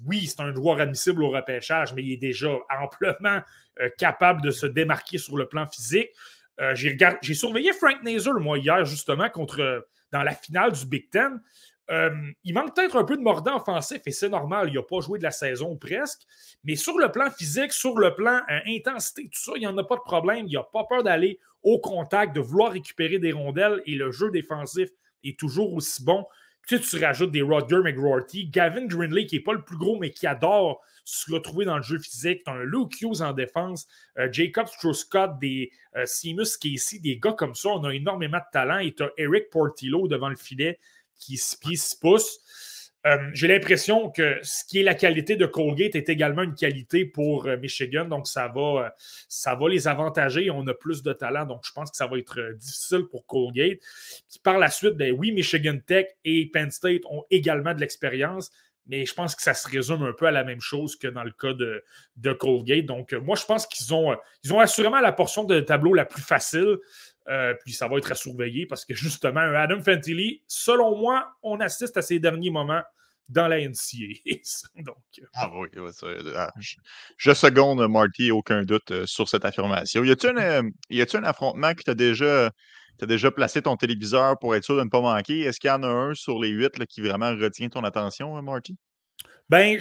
oui, 0.06 0.26
c'est 0.26 0.41
un 0.41 0.54
joueur 0.54 0.80
admissible 0.80 1.22
au 1.22 1.30
repêchage, 1.30 1.93
mais 1.93 2.04
il 2.04 2.13
est 2.13 2.17
déjà 2.17 2.50
amplement 2.82 3.41
euh, 3.82 3.89
capable 3.98 4.41
de 4.41 4.52
se 4.52 4.65
démarquer 4.65 5.17
sur 5.17 5.38
le 5.38 5.48
plan 5.48 5.67
physique. 5.67 6.10
Euh, 6.60 6.74
j'ai 6.76 7.34
surveillé 7.34 7.74
Frank 7.74 8.02
Nazer, 8.04 8.34
moi, 8.39 8.58
hier, 8.58 8.86
justement, 8.86 9.30
contre, 9.30 9.88
dans 10.12 10.24
la 10.24 10.34
finale 10.34 10.72
du 10.72 10.86
Big 10.86 11.10
Ten. 11.10 11.41
Euh, 11.91 12.12
il 12.43 12.54
manque 12.54 12.75
peut-être 12.75 12.97
un 12.97 13.04
peu 13.04 13.17
de 13.17 13.21
mordant 13.21 13.56
offensif 13.56 14.02
et 14.06 14.12
c'est 14.12 14.30
normal, 14.30 14.69
il 14.69 14.75
n'a 14.75 14.84
pas 14.84 14.99
joué 14.99 15.17
de 15.17 15.23
la 15.23 15.32
saison 15.32 15.75
presque. 15.75 16.21
Mais 16.63 16.75
sur 16.75 16.97
le 16.99 17.12
plan 17.12 17.32
physique, 17.32 17.73
sur 17.73 17.97
le 17.97 18.13
plan 18.13 18.41
euh, 18.49 18.60
intensité, 18.67 19.23
tout 19.23 19.39
ça, 19.39 19.54
il 19.56 19.62
n'y 19.62 19.67
en 19.67 19.78
a 19.78 19.84
pas 19.84 19.95
de 19.95 20.02
problème. 20.02 20.45
Il 20.47 20.54
n'a 20.54 20.63
pas 20.63 20.84
peur 20.84 21.04
d'aller 21.04 21.39
au 21.63 21.80
contact, 21.80 22.36
de 22.36 22.41
vouloir 22.41 22.73
récupérer 22.73 23.17
des 23.17 23.32
rondelles 23.32 23.82
et 23.86 23.95
le 23.95 24.12
jeu 24.12 24.30
défensif 24.30 24.89
est 25.23 25.38
toujours 25.38 25.73
aussi 25.73 26.04
bon. 26.04 26.25
Puis 26.62 26.80
tu, 26.80 27.04
rajoutes 27.04 27.32
des 27.32 27.41
Rodger 27.41 27.80
McGrorty, 27.84 28.47
Gavin 28.47 28.86
Greenley 28.86 29.25
qui 29.25 29.38
n'est 29.38 29.43
pas 29.43 29.54
le 29.54 29.63
plus 29.63 29.78
gros 29.78 29.97
mais 29.97 30.12
qui 30.12 30.28
adore 30.28 30.82
se 31.04 31.32
retrouver 31.32 31.65
dans 31.65 31.78
le 31.78 31.84
jeu 31.84 31.97
physique. 31.97 32.43
Tu 32.43 32.52
as 32.52 32.54
un 32.54 32.63
Luke 32.63 33.02
Hughes 33.02 33.21
en 33.21 33.34
défense, 33.34 33.88
euh, 34.19 34.30
Jacob 34.32 34.67
Struscott, 34.67 35.39
des 35.39 35.71
euh, 35.95 36.06
Seamus 36.06 36.58
Casey, 36.62 36.99
des 36.99 37.17
gars 37.17 37.34
comme 37.34 37.56
ça. 37.56 37.69
On 37.69 37.84
a 37.84 37.93
énormément 37.93 38.38
de 38.38 38.52
talent 38.52 38.78
et 38.78 38.93
tu 38.93 39.02
as 39.02 39.10
Eric 39.17 39.49
Portillo 39.49 40.08
devant 40.08 40.30
le 40.30 40.36
filet 40.36 40.80
qui 41.19 41.38
se 41.38 41.55
plie. 41.58 41.77
Euh, 43.05 43.17
j'ai 43.34 43.47
l'impression 43.47 44.10
que 44.10 44.39
ce 44.43 44.65
qui 44.65 44.79
est 44.79 44.84
la 44.84 44.93
qualité 44.93 45.38
de 45.38 45.45
Colgate 45.45 45.95
est 45.95 46.10
également 46.10 46.43
une 46.43 46.53
qualité 46.53 47.05
pour 47.05 47.45
euh, 47.45 47.55
Michigan, 47.55 48.03
donc 48.03 48.27
ça 48.27 48.49
va, 48.53 48.62
euh, 48.62 48.89
ça 49.29 49.55
va 49.55 49.69
les 49.69 49.88
avantager. 49.88 50.49
On 50.49 50.67
a 50.67 50.73
plus 50.73 51.01
de 51.01 51.13
talent, 51.13 51.45
donc 51.45 51.62
je 51.63 51.71
pense 51.71 51.91
que 51.91 51.95
ça 51.95 52.08
va 52.08 52.17
être 52.17 52.38
difficile 52.58 53.05
pour 53.10 53.25
Colgate. 53.25 53.79
par 54.43 54.58
la 54.58 54.69
suite, 54.69 54.95
ben 54.95 55.15
oui, 55.17 55.32
Michigan 55.32 55.77
Tech 55.86 56.08
et 56.25 56.49
Penn 56.51 56.71
State 56.71 57.03
ont 57.10 57.23
également 57.32 57.73
de 57.73 57.79
l'expérience, 57.79 58.51
mais 58.86 59.05
je 59.05 59.13
pense 59.13 59.34
que 59.34 59.43
ça 59.43 59.53
se 59.53 59.69
résume 59.69 60.03
un 60.03 60.13
peu 60.13 60.25
à 60.25 60.32
la 60.32 60.43
même 60.43 60.60
chose 60.60 60.97
que 60.97 61.08
dans 61.08 61.23
le 61.23 61.32
cas 61.32 61.53
de, 61.53 61.82
de 62.17 62.34
Colgate. 62.34 62.86
Donc, 62.86 63.13
moi, 63.13 63.38
je 63.38 63.45
pense 63.45 63.65
qu'ils 63.65 63.93
ont, 63.93 64.17
ils 64.43 64.53
ont 64.53 64.60
assurément 64.60 64.99
la 64.99 65.13
portion 65.13 65.45
de 65.45 65.62
tableau 65.62 65.93
la 65.93 66.05
plus 66.05 66.23
facile. 66.23 66.77
Euh, 67.27 67.53
puis 67.63 67.73
ça 67.73 67.88
va 67.88 67.97
être 67.97 68.12
à 68.12 68.15
surveiller 68.15 68.65
parce 68.65 68.86
que 68.86 68.93
justement, 68.95 69.41
Adam 69.41 69.82
Fantilli, 69.82 70.43
selon 70.47 70.97
moi, 70.97 71.32
on 71.43 71.60
assiste 71.60 71.97
à 71.97 72.01
ses 72.01 72.19
derniers 72.19 72.49
moments 72.49 72.82
dans 73.27 73.47
la 73.47 73.60
NCA. 73.60 74.19
Donc, 74.77 74.97
euh, 75.19 75.25
ah 75.36 75.51
oui, 75.53 75.67
ah, 76.36 76.51
je, 77.17 77.34
seconde 77.34 77.88
Marty, 77.88 78.32
aucun 78.32 78.63
doute 78.63 78.91
euh, 78.91 79.05
sur 79.05 79.29
cette 79.29 79.45
affirmation. 79.45 80.03
Y 80.03 80.12
a-t-il 80.12 81.17
un, 81.17 81.23
affrontement 81.23 81.73
que 81.73 81.84
tu 81.84 81.91
as 81.91 81.95
déjà. 81.95 82.51
déjà 83.01 83.32
placé 83.32 83.62
ton 83.62 83.77
téléviseur 83.77 84.39
pour 84.39 84.55
être 84.55 84.63
sûr 84.63 84.77
de 84.77 84.84
ne 84.84 84.89
pas 84.89 85.01
manquer? 85.01 85.41
Est-ce 85.41 85.60
qu'il 85.60 85.69
y 85.69 85.71
en 85.71 85.84
a 85.84 85.88
un 85.88 86.15
sur 86.15 86.39
les 86.39 86.49
huit 86.49 86.86
qui 86.88 87.01
vraiment 87.01 87.29
retient 87.36 87.69
ton 87.69 87.84
attention, 87.84 88.41
Marty? 88.41 88.77
Ben, 89.49 89.79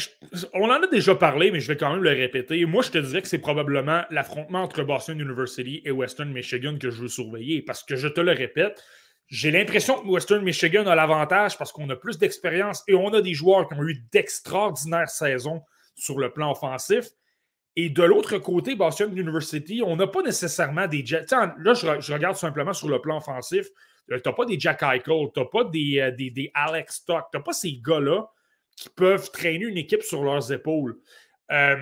on 0.54 0.70
en 0.70 0.82
a 0.82 0.86
déjà 0.86 1.14
parlé, 1.14 1.50
mais 1.50 1.60
je 1.60 1.68
vais 1.68 1.76
quand 1.76 1.92
même 1.92 2.02
le 2.02 2.10
répéter. 2.10 2.64
Moi, 2.64 2.82
je 2.82 2.90
te 2.90 2.98
dirais 2.98 3.20
que 3.20 3.28
c'est 3.28 3.38
probablement 3.38 4.02
l'affrontement 4.10 4.62
entre 4.62 4.82
Boston 4.82 5.20
University 5.20 5.82
et 5.84 5.90
Western 5.90 6.32
Michigan 6.32 6.78
que 6.80 6.90
je 6.90 7.02
veux 7.02 7.08
surveiller. 7.08 7.60
Parce 7.60 7.82
que 7.82 7.94
je 7.94 8.08
te 8.08 8.22
le 8.22 8.32
répète, 8.32 8.82
j'ai 9.26 9.50
l'impression 9.50 10.00
que 10.00 10.06
Western 10.06 10.42
Michigan 10.42 10.86
a 10.86 10.94
l'avantage 10.94 11.58
parce 11.58 11.70
qu'on 11.70 11.90
a 11.90 11.96
plus 11.96 12.16
d'expérience 12.16 12.82
et 12.88 12.94
on 12.94 13.12
a 13.12 13.20
des 13.20 13.34
joueurs 13.34 13.68
qui 13.68 13.74
ont 13.74 13.84
eu 13.84 14.02
d'extraordinaires 14.10 15.10
saisons 15.10 15.60
sur 15.94 16.18
le 16.18 16.32
plan 16.32 16.52
offensif. 16.52 17.04
Et 17.76 17.90
de 17.90 18.02
l'autre 18.02 18.38
côté, 18.38 18.74
Boston 18.74 19.12
University, 19.16 19.82
on 19.84 19.96
n'a 19.96 20.06
pas 20.06 20.22
nécessairement 20.22 20.86
des. 20.86 21.04
Là, 21.10 21.74
je, 21.74 22.12
regarde 22.12 22.36
simplement 22.36 22.72
sur 22.72 22.88
le 22.88 23.02
plan 23.02 23.18
offensif. 23.18 23.66
Euh, 24.10 24.18
tu 24.18 24.26
n'as 24.26 24.34
pas 24.34 24.46
des 24.46 24.58
Jack 24.58 24.82
Eichel, 24.82 25.28
tu 25.34 25.40
n'as 25.40 25.46
pas 25.46 25.64
des, 25.64 26.00
euh, 26.00 26.10
des, 26.10 26.30
des 26.30 26.50
Alex 26.54 26.94
Stock, 26.94 27.26
tu 27.30 27.36
n'as 27.36 27.44
pas 27.44 27.52
ces 27.52 27.78
gars-là 27.86 28.30
qui 28.78 28.88
peuvent 28.90 29.30
traîner 29.32 29.64
une 29.64 29.76
équipe 29.76 30.02
sur 30.02 30.22
leurs 30.22 30.52
épaules. 30.52 30.98
Euh, 31.50 31.76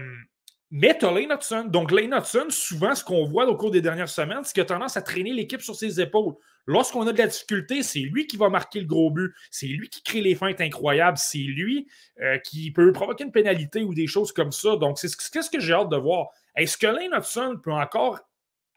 mais 0.70 0.96
tu 0.98 1.04
as 1.04 1.12
Lane 1.12 1.30
Hudson. 1.30 1.64
Donc, 1.68 1.92
Lane 1.92 2.14
Hudson, 2.14 2.46
souvent, 2.48 2.94
ce 2.94 3.04
qu'on 3.04 3.24
voit 3.24 3.46
au 3.46 3.56
cours 3.56 3.70
des 3.70 3.82
dernières 3.82 4.08
semaines, 4.08 4.40
c'est 4.42 4.52
qu'il 4.52 4.62
a 4.62 4.66
tendance 4.66 4.96
à 4.96 5.02
traîner 5.02 5.32
l'équipe 5.32 5.60
sur 5.60 5.76
ses 5.76 6.00
épaules. 6.00 6.34
Lorsqu'on 6.66 7.06
a 7.06 7.12
de 7.12 7.18
la 7.18 7.26
difficulté, 7.26 7.82
c'est 7.82 8.00
lui 8.00 8.26
qui 8.26 8.36
va 8.36 8.48
marquer 8.48 8.80
le 8.80 8.86
gros 8.86 9.10
but. 9.10 9.32
C'est 9.50 9.66
lui 9.66 9.88
qui 9.88 10.02
crée 10.02 10.22
les 10.22 10.34
feintes 10.34 10.60
incroyables. 10.60 11.18
C'est 11.18 11.38
lui 11.38 11.86
euh, 12.20 12.38
qui 12.38 12.72
peut 12.72 12.90
provoquer 12.92 13.24
une 13.24 13.30
pénalité 13.30 13.84
ou 13.84 13.94
des 13.94 14.06
choses 14.06 14.32
comme 14.32 14.50
ça. 14.50 14.76
Donc, 14.76 14.98
c'est 14.98 15.08
ce 15.08 15.50
que 15.50 15.60
j'ai 15.60 15.72
hâte 15.74 15.90
de 15.90 15.96
voir. 15.96 16.28
Est-ce 16.56 16.76
que 16.78 16.86
Lane 16.86 17.14
Hudson 17.14 17.60
peut 17.62 17.72
encore 17.72 18.20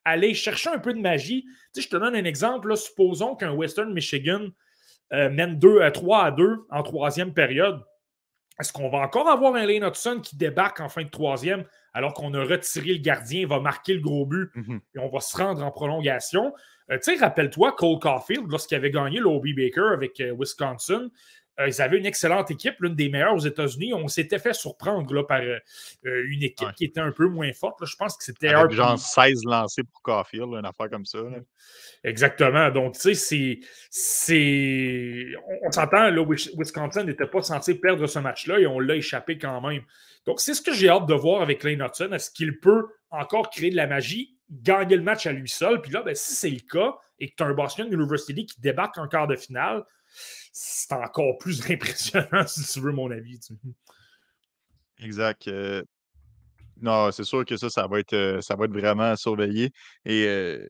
aller 0.05 0.33
chercher 0.33 0.69
un 0.69 0.79
peu 0.79 0.93
de 0.93 0.99
magie? 0.99 1.45
Tu 1.73 1.81
sais, 1.81 1.81
je 1.81 1.89
te 1.89 1.97
donne 1.97 2.15
un 2.15 2.25
exemple. 2.25 2.75
Supposons 2.75 3.35
qu'un 3.35 3.53
Western 3.53 3.91
Michigan 3.93 4.49
euh, 5.13 5.29
mène 5.29 5.57
2 5.57 5.81
à 5.81 5.89
3 5.89 6.25
à 6.25 6.31
2 6.31 6.67
en 6.69 6.83
troisième 6.83 7.33
période. 7.33 7.81
Est-ce 8.59 8.73
qu'on 8.73 8.89
va 8.89 8.99
encore 8.99 9.29
avoir 9.29 9.55
un 9.55 9.65
Lane 9.65 9.83
Hudson 9.83 10.19
qui 10.21 10.35
débarque 10.35 10.79
en 10.81 10.89
fin 10.89 11.03
de 11.03 11.09
troisième 11.09 11.63
alors 11.93 12.13
qu'on 12.13 12.33
a 12.33 12.43
retiré 12.43 12.93
le 12.93 12.99
gardien, 12.99 13.47
va 13.47 13.59
marquer 13.59 13.93
le 13.93 14.01
gros 14.01 14.25
but 14.25 14.51
mhm. 14.55 14.79
et 14.95 14.99
on 14.99 15.09
va 15.09 15.19
se 15.21 15.35
rendre 15.35 15.63
en 15.63 15.71
prolongation? 15.71 16.53
Euh, 16.91 16.97
tu 16.97 17.15
sais, 17.15 17.23
rappelle-toi 17.23 17.73
Cole 17.73 17.99
Caulfield, 17.99 18.49
lorsqu'il 18.49 18.75
avait 18.77 18.91
gagné 18.91 19.19
l'Obi 19.19 19.53
Baker 19.53 19.93
avec 19.93 20.19
euh, 20.19 20.35
Wisconsin, 20.37 21.09
ils 21.67 21.81
avaient 21.81 21.97
une 21.97 22.05
excellente 22.05 22.51
équipe, 22.51 22.75
l'une 22.79 22.95
des 22.95 23.09
meilleures 23.09 23.33
aux 23.33 23.39
États-Unis. 23.39 23.93
On 23.93 24.07
s'était 24.07 24.39
fait 24.39 24.53
surprendre 24.53 25.13
là, 25.13 25.23
par 25.23 25.41
une 26.03 26.43
équipe 26.43 26.71
qui 26.75 26.85
était 26.85 27.01
un 27.01 27.11
peu 27.11 27.27
moins 27.27 27.51
forte. 27.53 27.85
Je 27.85 27.95
pense 27.95 28.17
que 28.17 28.23
c'était. 28.23 28.49
Genre 28.69 28.97
16 28.97 29.43
lancés 29.45 29.83
pour 29.83 30.01
Caulfield, 30.01 30.53
une 30.53 30.65
affaire 30.65 30.89
comme 30.89 31.05
ça. 31.05 31.19
Exactement. 32.03 32.69
Donc, 32.71 32.97
tu 32.97 33.13
sais, 33.13 33.59
c'est. 33.89 35.25
On, 35.65 35.71
s'entend, 35.71 36.09
là, 36.09 36.25
Wisconsin 36.25 37.03
n'était 37.03 37.27
pas 37.27 37.41
censé 37.41 37.75
perdre 37.75 38.07
ce 38.07 38.19
match-là 38.19 38.59
et 38.59 38.67
on 38.67 38.79
l'a 38.79 38.95
échappé 38.95 39.37
quand 39.37 39.59
même. 39.61 39.81
Donc, 40.25 40.39
c'est 40.39 40.53
ce 40.53 40.61
que 40.61 40.73
j'ai 40.73 40.89
hâte 40.89 41.07
de 41.07 41.13
voir 41.13 41.41
avec 41.41 41.63
Lane 41.63 41.81
Hudson. 41.81 42.11
Est-ce 42.13 42.31
qu'il 42.31 42.59
peut 42.59 42.87
encore 43.09 43.49
créer 43.49 43.69
de 43.69 43.75
la 43.75 43.87
magie, 43.87 44.37
gagner 44.49 44.95
le 44.95 45.03
match 45.03 45.25
à 45.25 45.31
lui 45.31 45.49
seul? 45.49 45.81
Puis 45.81 45.91
là, 45.91 46.03
ben, 46.03 46.15
si 46.15 46.33
c'est 46.35 46.49
le 46.49 46.59
cas 46.59 46.95
et 47.19 47.29
que 47.29 47.35
tu 47.35 47.43
as 47.43 47.47
un 47.47 47.53
Boston 47.53 47.91
University 47.91 48.45
qui 48.45 48.61
débarque 48.61 48.97
en 48.97 49.07
quart 49.07 49.27
de 49.27 49.35
finale, 49.35 49.83
c'est 50.51 50.93
encore 50.93 51.37
plus 51.37 51.61
impressionnant, 51.69 52.45
si 52.47 52.63
tu 52.63 52.79
veux 52.79 52.91
mon 52.91 53.11
avis. 53.11 53.39
Exact. 54.99 55.47
Euh, 55.47 55.83
non, 56.81 57.11
c'est 57.11 57.23
sûr 57.23 57.45
que 57.45 57.57
ça, 57.57 57.69
ça 57.69 57.87
va 57.87 57.99
être, 57.99 58.13
euh, 58.13 58.41
ça 58.41 58.55
va 58.55 58.65
être 58.65 58.73
vraiment 58.73 59.15
surveillé. 59.15 59.71
Et 60.05 60.25
euh, 60.25 60.67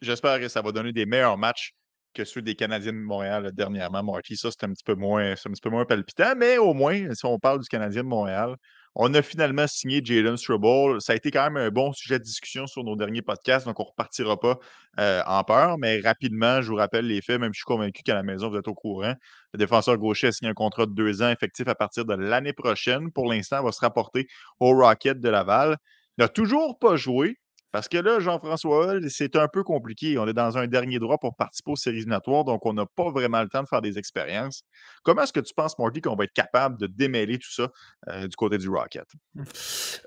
j'espère 0.00 0.40
que 0.40 0.48
ça 0.48 0.62
va 0.62 0.72
donner 0.72 0.92
des 0.92 1.06
meilleurs 1.06 1.38
matchs 1.38 1.72
que 2.14 2.24
ceux 2.24 2.42
des 2.42 2.54
Canadiens 2.54 2.92
de 2.92 2.98
Montréal 2.98 3.50
dernièrement. 3.52 4.02
Marty, 4.02 4.36
ça, 4.36 4.50
c'est 4.50 4.64
un 4.64 4.70
un 4.70 4.72
petit 4.72 4.84
peu 4.84 4.94
moins 4.94 5.84
palpitant, 5.86 6.34
mais 6.36 6.58
au 6.58 6.72
moins, 6.72 7.14
si 7.14 7.26
on 7.26 7.38
parle 7.38 7.60
du 7.60 7.68
Canadien 7.68 8.02
de 8.02 8.08
Montréal, 8.08 8.56
on 8.98 9.12
a 9.12 9.20
finalement 9.20 9.66
signé 9.66 10.00
Jalen 10.02 10.38
Struble. 10.38 11.02
Ça 11.02 11.12
a 11.12 11.16
été 11.16 11.30
quand 11.30 11.44
même 11.44 11.58
un 11.58 11.70
bon 11.70 11.92
sujet 11.92 12.18
de 12.18 12.24
discussion 12.24 12.66
sur 12.66 12.82
nos 12.82 12.96
derniers 12.96 13.20
podcasts, 13.20 13.66
donc 13.66 13.78
on 13.78 13.82
ne 13.82 13.88
repartira 13.88 14.40
pas 14.40 14.58
euh, 14.98 15.22
en 15.26 15.44
peur. 15.44 15.76
Mais 15.78 16.00
rapidement, 16.00 16.62
je 16.62 16.70
vous 16.70 16.76
rappelle 16.76 17.06
les 17.06 17.20
faits, 17.20 17.38
même 17.38 17.52
si 17.52 17.58
je 17.58 17.60
suis 17.60 17.66
convaincu 17.66 18.02
qu'à 18.02 18.14
la 18.14 18.22
maison, 18.22 18.48
vous 18.48 18.56
êtes 18.56 18.68
au 18.68 18.74
courant. 18.74 19.14
Le 19.52 19.58
défenseur 19.58 19.98
gaucher 19.98 20.28
a 20.28 20.32
signé 20.32 20.50
un 20.50 20.54
contrat 20.54 20.86
de 20.86 20.92
deux 20.92 21.22
ans 21.22 21.28
effectif 21.28 21.68
à 21.68 21.74
partir 21.74 22.06
de 22.06 22.14
l'année 22.14 22.54
prochaine. 22.54 23.12
Pour 23.12 23.30
l'instant, 23.30 23.62
va 23.62 23.70
se 23.70 23.80
rapporter 23.80 24.28
au 24.60 24.70
Rocket 24.74 25.20
de 25.20 25.28
Laval. 25.28 25.76
Il 26.16 26.22
n'a 26.22 26.28
toujours 26.28 26.78
pas 26.78 26.96
joué. 26.96 27.36
Parce 27.76 27.88
que 27.88 27.98
là, 27.98 28.20
Jean-François, 28.20 29.00
c'est 29.10 29.36
un 29.36 29.48
peu 29.48 29.62
compliqué. 29.62 30.16
On 30.16 30.26
est 30.26 30.32
dans 30.32 30.56
un 30.56 30.66
dernier 30.66 30.98
droit 30.98 31.18
pour 31.18 31.36
participer 31.36 31.72
aux 31.72 31.76
séries 31.76 31.98
éliminatoires, 31.98 32.42
donc 32.42 32.64
on 32.64 32.72
n'a 32.72 32.86
pas 32.86 33.10
vraiment 33.10 33.42
le 33.42 33.50
temps 33.50 33.62
de 33.62 33.68
faire 33.68 33.82
des 33.82 33.98
expériences. 33.98 34.62
Comment 35.02 35.24
est-ce 35.24 35.32
que 35.34 35.40
tu 35.40 35.52
penses, 35.52 35.78
Marty, 35.78 36.00
qu'on 36.00 36.16
va 36.16 36.24
être 36.24 36.32
capable 36.32 36.80
de 36.80 36.86
démêler 36.86 37.36
tout 37.36 37.52
ça 37.52 37.68
euh, 38.08 38.28
du 38.28 38.34
côté 38.34 38.56
du 38.56 38.70
Rocket? 38.70 39.04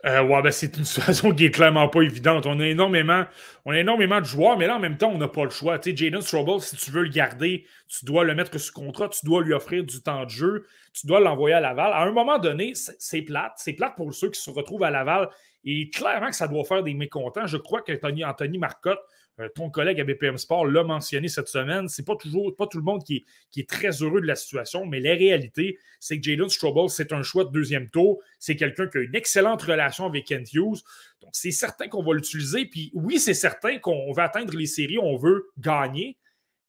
Euh, 0.03 0.41
ben 0.41 0.49
c'est 0.49 0.77
une 0.77 0.83
situation 0.85 1.31
qui 1.31 1.45
est 1.45 1.51
clairement 1.51 1.87
pas 1.89 2.01
évidente. 2.01 2.47
On 2.47 2.59
a 2.59 2.65
énormément, 2.65 3.25
on 3.65 3.71
a 3.71 3.77
énormément 3.77 4.19
de 4.19 4.25
joueurs, 4.25 4.57
mais 4.57 4.65
là, 4.65 4.77
en 4.77 4.79
même 4.79 4.97
temps, 4.97 5.11
on 5.11 5.19
n'a 5.19 5.27
pas 5.27 5.43
le 5.43 5.51
choix. 5.51 5.77
Tu 5.77 5.91
sais, 5.91 5.95
Jaden 5.95 6.23
si 6.23 6.75
tu 6.75 6.89
veux 6.89 7.03
le 7.03 7.09
garder, 7.09 7.67
tu 7.87 8.03
dois 8.03 8.23
le 8.23 8.33
mettre 8.33 8.57
sous 8.57 8.73
contrat, 8.73 9.09
tu 9.09 9.23
dois 9.27 9.43
lui 9.43 9.53
offrir 9.53 9.83
du 9.83 10.01
temps 10.01 10.25
de 10.25 10.29
jeu, 10.31 10.65
tu 10.99 11.07
dois 11.07 11.19
l'envoyer 11.21 11.55
à 11.55 11.61
Laval. 11.61 11.93
À 11.93 12.03
un 12.03 12.11
moment 12.11 12.39
donné, 12.39 12.73
c'est 12.75 13.21
plate. 13.21 13.53
C'est 13.57 13.73
plate 13.73 13.95
pour 13.95 14.13
ceux 14.13 14.29
qui 14.29 14.39
se 14.39 14.49
retrouvent 14.49 14.83
à 14.83 14.91
Laval 14.91 15.29
et 15.63 15.89
clairement 15.89 16.27
que 16.27 16.35
ça 16.35 16.47
doit 16.47 16.63
faire 16.65 16.83
des 16.83 16.93
mécontents. 16.93 17.47
Je 17.47 17.57
crois 17.57 17.81
que 17.81 17.93
Anthony 18.25 18.57
Marcotte, 18.57 18.99
euh, 19.39 19.47
ton 19.55 19.69
collègue 19.69 20.01
à 20.01 20.03
BPM 20.03 20.37
Sport, 20.37 20.65
l'a 20.65 20.83
mentionné 20.83 21.29
cette 21.29 21.47
semaine. 21.47 21.87
C'est 21.87 22.05
pas 22.05 22.17
toujours 22.17 22.53
pas 22.53 22.67
tout 22.67 22.77
le 22.77 22.83
monde 22.83 23.03
qui 23.03 23.25
est, 23.55 23.69
très 23.69 23.91
heureux 24.01 24.19
de 24.19 24.25
la 24.25 24.35
situation, 24.35 24.85
mais 24.85 24.99
la 24.99 25.13
réalité, 25.13 25.77
c'est 26.01 26.19
que 26.19 26.23
Jalen 26.23 26.49
Strobel, 26.49 26.89
c'est 26.89 27.13
un 27.13 27.23
choix 27.23 27.45
de 27.45 27.51
deuxième 27.51 27.89
tour. 27.89 28.19
C'est 28.37 28.57
quelqu'un 28.57 28.87
qui 28.87 28.97
a 28.97 29.01
une 29.01 29.15
excellente 29.15 29.61
relation 29.61 30.05
avec 30.05 30.25
Kent 30.25 30.53
Hughes. 30.53 30.81
Donc, 31.21 31.31
c'est 31.31 31.51
certain 31.51 31.87
qu'on 31.87 32.03
va 32.03 32.13
l'utiliser. 32.13 32.65
Puis 32.65 32.91
oui, 32.93 33.19
c'est 33.19 33.33
certain 33.33 33.79
qu'on 33.79 34.11
va 34.11 34.23
atteindre 34.23 34.55
les 34.55 34.65
séries, 34.65 34.99
on 34.99 35.15
veut 35.15 35.49
gagner, 35.57 36.17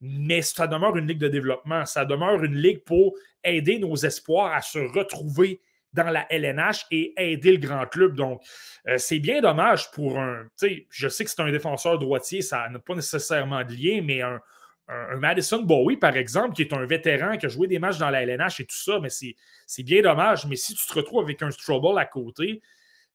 mais 0.00 0.42
ça 0.42 0.66
demeure 0.66 0.96
une 0.96 1.06
ligue 1.06 1.18
de 1.18 1.28
développement. 1.28 1.84
Ça 1.86 2.04
demeure 2.04 2.42
une 2.42 2.56
ligue 2.56 2.84
pour 2.84 3.14
aider 3.44 3.78
nos 3.78 3.96
espoirs 3.96 4.52
à 4.52 4.62
se 4.62 4.78
retrouver 4.78 5.60
dans 5.92 6.10
la 6.10 6.26
LNH 6.30 6.86
et 6.90 7.12
aider 7.16 7.52
le 7.52 7.58
grand 7.58 7.86
club. 7.86 8.14
Donc, 8.14 8.42
euh, 8.86 8.96
c'est 8.98 9.18
bien 9.18 9.40
dommage 9.40 9.90
pour 9.90 10.18
un. 10.18 10.46
Je 10.88 11.08
sais 11.08 11.24
que 11.24 11.30
c'est 11.30 11.40
un 11.40 11.50
défenseur 11.50 11.98
droitier, 11.98 12.42
ça 12.42 12.68
n'a 12.68 12.78
pas 12.78 12.94
nécessairement 12.94 13.64
de 13.64 13.72
lien, 13.72 14.02
mais 14.02 14.22
un, 14.22 14.40
Madison 15.18 15.62
Bowie, 15.62 15.96
par 15.96 16.16
exemple, 16.16 16.52
qui 16.52 16.62
est 16.62 16.72
un 16.72 16.84
vétéran 16.84 17.36
qui 17.36 17.46
a 17.46 17.48
joué 17.48 17.68
des 17.68 17.78
matchs 17.78 17.98
dans 17.98 18.10
la 18.10 18.24
LNH 18.24 18.58
et 18.58 18.64
tout 18.64 18.76
ça, 18.76 18.98
mais 18.98 19.08
c'est 19.08 19.82
bien 19.84 20.02
dommage. 20.02 20.46
Mais 20.46 20.56
si 20.56 20.74
tu 20.74 20.84
te 20.84 20.94
retrouves 20.94 21.22
avec 21.22 21.40
un 21.42 21.52
Strobel 21.52 21.96
à 21.96 22.06
côté, 22.06 22.60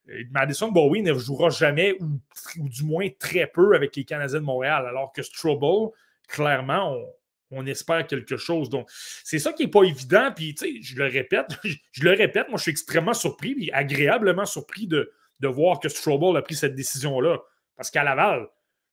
euh, 0.10 0.24
Madison 0.32 0.71
Bowie 0.71 1.02
ne 1.02 1.13
jouera 1.13 1.50
jamais 1.50 1.98
ou, 2.00 2.21
ou, 2.60 2.69
du 2.69 2.86
moins 2.86 3.10
très 3.19 3.48
peu 3.48 3.76
avec 3.76 3.93
les 3.98 4.06
Canadiens 4.06 4.39
de 4.39 4.45
Montréal, 4.45 4.86
alors 4.88 5.12
que 5.12 5.21
Strobel, 5.21 5.89
clairement, 6.28 6.94
on, 6.96 7.06
on 7.52 7.66
espère 7.66 8.06
quelque 8.08 8.38
chose. 8.38 8.70
Donc, 8.70 8.90
c'est 9.24 9.40
ça 9.40 9.54
qui 9.54 9.64
n'est 9.64 9.72
pas 9.72 9.84
évident. 9.84 10.32
Puis, 10.36 10.56
tu 10.56 10.66
sais, 10.66 10.82
je 10.82 10.96
le 10.96 11.06
répète, 11.06 11.48
je, 11.64 12.04
le 12.04 12.12
répète, 12.12 12.50
moi, 12.50 12.58
je 12.58 12.64
suis 12.64 12.72
extrêmement 12.72 13.14
surpris, 13.14 13.56
et 13.60 13.74
agréablement 13.74 14.46
surpris 14.46 14.88
de, 14.88 15.12
voir 15.42 15.80
que 15.80 15.90
Strobel 15.90 16.36
a 16.38 16.42
pris 16.42 16.56
cette 16.56 16.76
décision-là. 16.76 17.40
Parce 17.76 17.92
qu'à 17.92 18.04
Laval, 18.04 18.48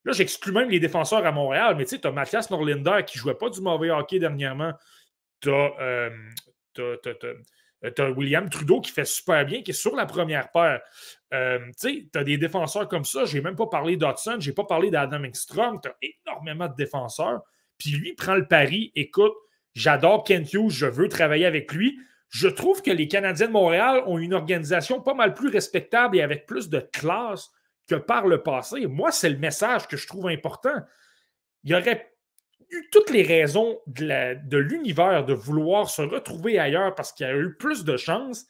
là, 0.05 0.11
j'exclus 0.11 0.51
même 0.51 0.69
les 0.69 0.79
défenseurs 0.79 1.25
à 1.25 1.31
Montréal, 1.31 1.75
mais 1.77 1.85
tu 1.85 1.91
sais, 1.91 1.99
tu 1.99 2.07
as 2.07 2.11
Mathias 2.11 2.51
Norlinder 2.51 2.99
qui 3.07 3.17
ne 3.17 3.21
jouait 3.21 3.33
pas 3.35 3.49
du 3.49 3.59
mauvais 3.59 3.89
hockey 3.89 4.19
dernièrement. 4.19 4.73
Tu 5.41 5.49
as, 5.49 5.73
euh, 5.81 6.09
William 8.15 8.49
Trudeau 8.49 8.81
qui 8.81 8.91
fait 8.91 9.05
super 9.05 9.45
bien, 9.45 9.61
qui 9.61 9.71
est 9.71 9.73
sur 9.73 9.95
la 9.95 10.05
première 10.05 10.51
paire. 10.51 10.81
Euh, 11.33 11.59
tu 11.79 12.09
as 12.15 12.23
des 12.23 12.37
défenseurs 12.37 12.87
comme 12.87 13.05
ça. 13.05 13.25
Je 13.25 13.35
n'ai 13.35 13.43
même 13.43 13.55
pas 13.55 13.67
parlé 13.67 13.97
d'Hudson, 13.97 14.37
je 14.39 14.49
n'ai 14.49 14.55
pas 14.55 14.63
parlé 14.63 14.89
d'Adam 14.91 15.23
Engstrom. 15.23 15.79
Tu 15.81 15.89
as 15.89 15.95
énormément 16.25 16.67
de 16.67 16.75
défenseurs 16.75 17.41
puis 17.77 17.91
lui 17.91 18.13
prend 18.13 18.35
le 18.35 18.47
pari, 18.47 18.91
écoute, 18.95 19.33
j'adore 19.73 20.23
Kent 20.23 20.53
Hughes, 20.53 20.69
je 20.69 20.85
veux 20.85 21.09
travailler 21.09 21.45
avec 21.45 21.73
lui. 21.73 21.99
Je 22.29 22.47
trouve 22.47 22.81
que 22.81 22.91
les 22.91 23.07
Canadiens 23.07 23.47
de 23.47 23.51
Montréal 23.51 24.03
ont 24.07 24.17
une 24.17 24.33
organisation 24.33 25.01
pas 25.01 25.13
mal 25.13 25.33
plus 25.33 25.49
respectable 25.49 26.17
et 26.17 26.21
avec 26.21 26.45
plus 26.45 26.69
de 26.69 26.79
classe 26.79 27.51
que 27.87 27.95
par 27.95 28.27
le 28.27 28.41
passé. 28.41 28.87
Moi, 28.87 29.11
c'est 29.11 29.29
le 29.29 29.37
message 29.37 29.87
que 29.87 29.97
je 29.97 30.07
trouve 30.07 30.27
important. 30.27 30.81
Il 31.63 31.75
aurait 31.75 32.12
eu 32.73 32.89
toutes 32.91 33.09
les 33.09 33.23
raisons 33.23 33.79
de 33.87 34.57
l'univers 34.57 35.25
de, 35.25 35.33
vouloir 35.33 35.89
se 35.89 36.01
retrouver 36.01 36.59
ailleurs 36.59 36.95
parce 36.95 37.13
qu'il 37.13 37.25
a 37.25 37.35
eu 37.35 37.55
plus 37.55 37.83
de 37.83 37.97
chances. 37.97 38.45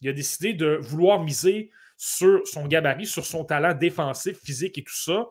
Il 0.00 0.08
a 0.08 0.12
décidé 0.12 0.52
de 0.52 0.78
vouloir 0.80 1.22
miser 1.22 1.70
sur 1.96 2.46
son 2.46 2.66
gabarit, 2.66 3.06
sur 3.06 3.24
son 3.24 3.44
talent 3.44 3.74
défensif, 3.74 4.38
physique 4.42 4.78
et 4.78 4.84
tout 4.84 4.96
ça 4.96 5.28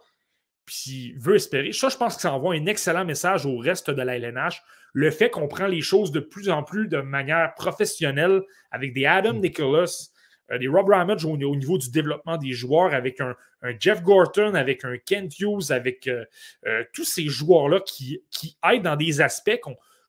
puis 0.65 1.13
veut 1.17 1.36
espérer. 1.36 1.72
Ça, 1.72 1.89
je 1.89 1.97
pense 1.97 2.15
que 2.15 2.22
ça 2.22 2.34
envoie 2.34 2.55
un 2.55 2.65
excellent 2.65 3.05
message 3.05 3.45
au 3.45 3.57
reste 3.57 3.89
de 3.89 4.01
la 4.01 4.17
LNH. 4.17 4.61
Le 4.93 5.11
fait 5.11 5.30
qu'on 5.30 5.47
prend 5.47 5.67
les 5.67 5.82
choses 5.82 6.11
de 6.11 6.20
plus 6.20 6.49
en 6.49 6.63
plus 6.63 6.88
de 6.88 6.97
manière 6.97 7.53
professionnelle 7.55 8.41
avec 8.72 8.93
des 8.93 9.05
Adam 9.05 9.34
mm. 9.34 9.41
Nicholas, 9.41 10.09
des 10.60 10.68
Rob 10.68 10.89
Ramage 10.89 11.26
au, 11.26 11.36
niveau 11.38 11.78
du 11.78 11.89
développement 11.89 12.38
des 12.38 12.52
joueurs, 12.54 12.93
avec 12.93 13.20
un, 13.22 13.36
Jeff 13.80 14.04
Gorton, 14.04 14.54
avec 14.54 14.86
un 14.86 14.98
Kent 14.98 15.39
Hughes, 15.39 15.72
avec 15.72 16.08
euh, 16.08 16.26
euh, 16.68 16.84
tous 16.93 17.06
ces 17.06 17.28
joueurs-là 17.28 17.80
qui, 17.80 18.22
qui, 18.30 18.58
aident 18.70 18.84
dans 18.84 18.96
des 18.96 19.22
aspects 19.22 19.60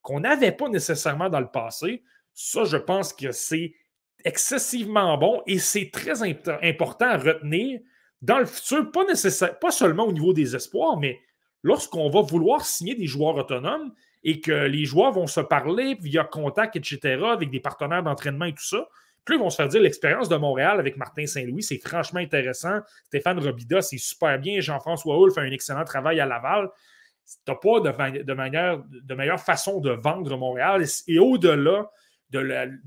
qu'on 0.02 0.20
n'avait 0.20 0.52
pas 0.52 0.68
nécessairement 0.68 1.30
dans 1.30 1.40
le 1.40 1.50
passé. 1.50 2.02
Ça, 2.34 2.64
je 2.64 2.76
pense 2.76 3.12
que 3.12 3.32
c'est 3.32 3.74
excessivement 4.24 5.16
bon 5.16 5.42
et 5.46 5.58
c'est 5.58 5.90
très 5.90 6.22
important 6.22 7.06
à 7.06 7.16
retenir 7.16 7.80
dans 8.22 8.38
le 8.38 8.46
futur, 8.46 8.90
pas, 8.90 9.04
nécessaire, 9.04 9.58
pas 9.58 9.70
seulement 9.70 10.04
au 10.04 10.12
niveau 10.12 10.32
des 10.32 10.56
espoirs, 10.56 10.98
mais 10.98 11.20
lorsqu'on 11.62 12.10
va 12.10 12.22
vouloir 12.22 12.64
signer 12.64 12.94
des 12.94 13.06
joueurs 13.06 13.36
autonomes 13.36 13.92
et 14.24 14.40
que 14.40 14.66
les 14.66 14.84
joueurs 14.84 15.12
vont 15.12 15.26
se 15.26 15.40
parler 15.40 15.96
via 16.00 16.24
contact, 16.24 16.76
etc., 16.76 17.22
avec 17.24 17.50
des 17.50 17.60
partenaires 17.60 18.02
d'entraînement 18.02 18.46
et 18.46 18.54
tout 18.54 18.64
ça, 18.64 18.88
ils 19.34 19.40
vont 19.40 19.50
se 19.50 19.56
faire 19.56 19.68
dire 19.68 19.80
l'expérience 19.80 20.28
de 20.28 20.36
Montréal 20.36 20.78
avec 20.78 20.96
Martin 20.96 21.26
Saint-Louis, 21.26 21.62
c'est 21.62 21.78
franchement 21.78 22.20
intéressant. 22.20 22.80
Stéphane 23.06 23.38
Robida, 23.38 23.82
c'est 23.82 23.98
super 23.98 24.38
bien. 24.38 24.60
Jean-François 24.60 25.16
Hull 25.18 25.32
fait 25.32 25.40
un 25.40 25.50
excellent 25.50 25.84
travail 25.84 26.20
à 26.20 26.26
Laval. 26.26 26.70
Tu 27.26 27.50
n'as 27.50 27.56
pas 27.56 27.80
de, 27.80 28.32
manière, 28.34 28.82
de 28.88 29.14
meilleure 29.14 29.40
façon 29.40 29.80
de 29.80 29.90
vendre 29.90 30.36
Montréal. 30.36 30.84
Et, 31.08 31.18
au-delà 31.18 31.90
de 32.30 32.38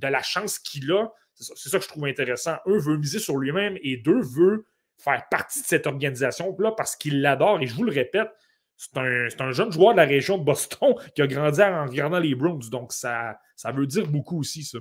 la, 0.07 0.23
chance 0.23 0.59
qu'il 0.59 0.91
a, 0.91 1.11
c'est 1.33 1.69
ça, 1.69 1.77
que 1.77 1.83
je 1.83 1.89
trouve 1.89 2.05
intéressant. 2.05 2.57
Un 2.65 2.77
veut 2.77 2.97
miser 2.97 3.19
sur 3.19 3.37
lui-même 3.37 3.77
et 3.81 3.97
deux 3.97 4.21
veut 4.21 4.65
faire 4.97 5.23
partie 5.29 5.61
de 5.61 5.65
cette 5.65 5.87
organisation-là 5.87 6.71
parce 6.71 6.95
qu'il 6.95 7.21
l'adore. 7.21 7.59
Et 7.61 7.67
je 7.67 7.75
vous 7.75 7.83
le 7.83 7.91
répète, 7.91 8.29
c'est 8.77 8.97
un, 9.41 9.51
jeune 9.51 9.73
joueur 9.73 9.91
de 9.91 9.97
la 9.97 10.05
région 10.05 10.37
de 10.37 10.43
Boston 10.43 10.93
qui 11.15 11.21
a 11.21 11.27
grandi 11.27 11.61
en 11.61 11.85
regardant 11.85 12.19
les 12.19 12.33
Browns. 12.33 12.69
Donc, 12.69 12.93
ça, 12.93 13.37
ça 13.57 13.73
veut 13.73 13.87
dire 13.87 14.07
beaucoup 14.07 14.39
aussi, 14.39 14.63
ça. 14.63 14.79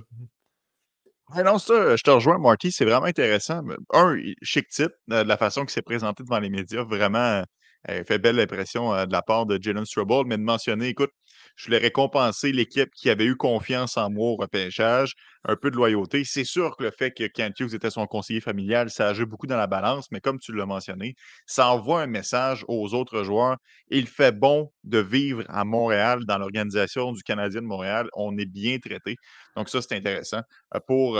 Non, 1.35 1.57
ça, 1.59 1.95
je 1.95 2.03
te 2.03 2.09
rejoins, 2.09 2.37
Marty. 2.37 2.71
C'est 2.71 2.85
vraiment 2.85 3.05
intéressant. 3.05 3.61
Un, 3.93 4.17
chic 4.41 4.67
type, 4.69 4.91
de 5.07 5.15
la 5.15 5.37
façon 5.37 5.61
qu'il 5.61 5.71
s'est 5.71 5.81
présenté 5.81 6.23
devant 6.23 6.39
les 6.39 6.49
médias, 6.49 6.83
vraiment 6.83 7.43
euh, 7.89 8.03
fait 8.05 8.19
belle 8.19 8.39
impression 8.39 8.93
euh, 8.93 9.05
de 9.05 9.11
la 9.11 9.21
part 9.21 9.45
de 9.45 9.59
Jalen 9.61 9.85
Strubble, 9.85 10.23
mais 10.25 10.37
de 10.37 10.43
mentionner, 10.43 10.87
écoute, 10.89 11.11
je 11.59 11.65
voulais 11.65 11.77
récompenser 11.77 12.53
l'équipe 12.53 12.89
qui 12.95 13.09
avait 13.09 13.25
eu 13.25 13.35
confiance 13.35 13.97
en 13.97 14.09
moi 14.09 14.29
au 14.29 14.35
repêchage, 14.37 15.13
un 15.43 15.57
peu 15.57 15.69
de 15.69 15.75
loyauté. 15.75 16.23
C'est 16.23 16.45
sûr 16.45 16.77
que 16.77 16.83
le 16.83 16.91
fait 16.91 17.11
que 17.11 17.27
Kent 17.27 17.59
Hughes 17.59 17.73
était 17.73 17.89
son 17.89 18.07
conseiller 18.07 18.39
familial, 18.39 18.89
ça 18.89 19.09
a 19.09 19.13
joué 19.13 19.25
beaucoup 19.25 19.45
dans 19.45 19.57
la 19.57 19.67
balance, 19.67 20.09
mais 20.11 20.21
comme 20.21 20.39
tu 20.39 20.53
l'as 20.53 20.65
mentionné, 20.65 21.15
ça 21.45 21.69
envoie 21.69 22.01
un 22.01 22.07
message 22.07 22.63
aux 22.69 22.93
autres 22.93 23.23
joueurs. 23.23 23.57
Il 23.89 24.07
fait 24.07 24.31
bon 24.31 24.71
de 24.85 24.99
vivre 24.99 25.43
à 25.49 25.65
Montréal, 25.65 26.25
dans 26.25 26.37
l'organisation 26.37 27.11
du 27.11 27.23
Canadien 27.23 27.61
de 27.61 27.67
Montréal. 27.67 28.07
On 28.13 28.37
est 28.37 28.45
bien 28.45 28.77
traité. 28.79 29.17
Donc, 29.55 29.67
ça, 29.67 29.81
c'est 29.81 29.95
intéressant 29.95 30.41
euh, 30.75 30.79
pour, 30.87 31.19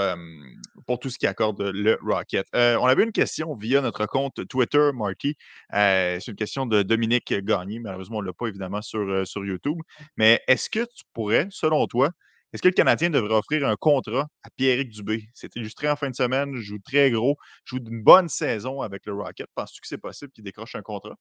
pour 0.87 0.99
tout 0.99 1.09
ce 1.09 1.17
qui 1.17 1.27
accorde 1.27 1.61
le 1.61 1.97
Rocket. 2.01 2.47
Euh, 2.55 2.77
on 2.79 2.85
avait 2.85 3.03
une 3.03 3.11
question 3.11 3.55
via 3.55 3.81
notre 3.81 4.05
compte 4.05 4.47
Twitter, 4.47 4.91
Marty. 4.93 5.35
Euh, 5.73 6.17
c'est 6.19 6.31
une 6.31 6.37
question 6.37 6.65
de 6.65 6.81
Dominique 6.81 7.33
Gagné. 7.33 7.79
Malheureusement, 7.79 8.17
on 8.17 8.21
ne 8.21 8.27
l'a 8.27 8.33
pas 8.33 8.47
évidemment 8.47 8.81
sur, 8.81 9.27
sur 9.27 9.45
YouTube. 9.45 9.77
Mais 10.17 10.28
est-ce 10.47 10.69
que 10.69 10.85
tu 10.85 11.03
pourrais, 11.13 11.47
selon 11.49 11.87
toi, 11.87 12.11
est-ce 12.51 12.63
que 12.63 12.67
le 12.67 12.73
Canadien 12.73 13.09
devrait 13.09 13.35
offrir 13.35 13.67
un 13.67 13.75
contrat 13.75 14.27
à 14.43 14.49
Pierrick 14.49 14.89
Dubé? 14.89 15.29
C'est 15.33 15.55
illustré 15.55 15.87
en 15.87 15.95
fin 15.95 16.09
de 16.09 16.15
semaine, 16.15 16.55
joue 16.55 16.79
très 16.79 17.11
gros, 17.11 17.37
joue 17.63 17.77
une 17.77 18.01
bonne 18.01 18.27
saison 18.27 18.81
avec 18.81 19.05
le 19.05 19.13
Rocket. 19.13 19.47
Penses-tu 19.53 19.81
que 19.81 19.87
c'est 19.87 19.99
possible 19.99 20.31
qu'il 20.31 20.43
décroche 20.43 20.75
un 20.75 20.81
contrat? 20.81 21.15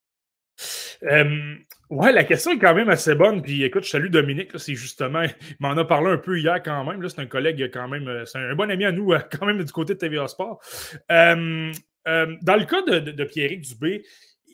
Euh, 1.05 1.55
ouais, 1.91 2.13
la 2.13 2.25
question 2.25 2.53
est 2.53 2.59
quand 2.59 2.75
même 2.75 2.89
assez 2.89 3.15
bonne. 3.15 3.43
Puis 3.43 3.63
écoute, 3.63 3.85
je 3.85 3.91
salue 3.91 4.09
Dominique. 4.09 4.59
C'est 4.59 4.75
justement, 4.75 5.23
il 5.23 5.57
m'en 5.61 5.77
a 5.77 5.85
parlé 5.85 6.11
un 6.11 6.19
peu 6.19 6.39
hier 6.39 6.63
quand 6.63 6.85
même. 6.85 7.07
C'est 7.09 7.21
un 7.21 7.27
collègue 7.27 7.71
quand 7.73 7.89
même, 7.89 8.09
euh, 8.09 8.25
c'est 8.25 8.39
un 8.39 8.55
bon 8.55 8.71
ami 8.71 8.85
à 8.85 8.93
nous, 8.93 9.13
euh, 9.13 9.21
quand 9.39 9.47
même 9.47 9.63
du 9.63 9.73
côté 9.73 9.95
de 9.95 9.99
TVA 9.99 10.29
Sport. 10.29 10.61
dans 11.09 12.57
le 12.57 12.65
cas 12.65 12.83
de, 12.83 12.99
de, 12.99 13.25
Pierrick 13.25 13.61
Dubé, 13.61 14.03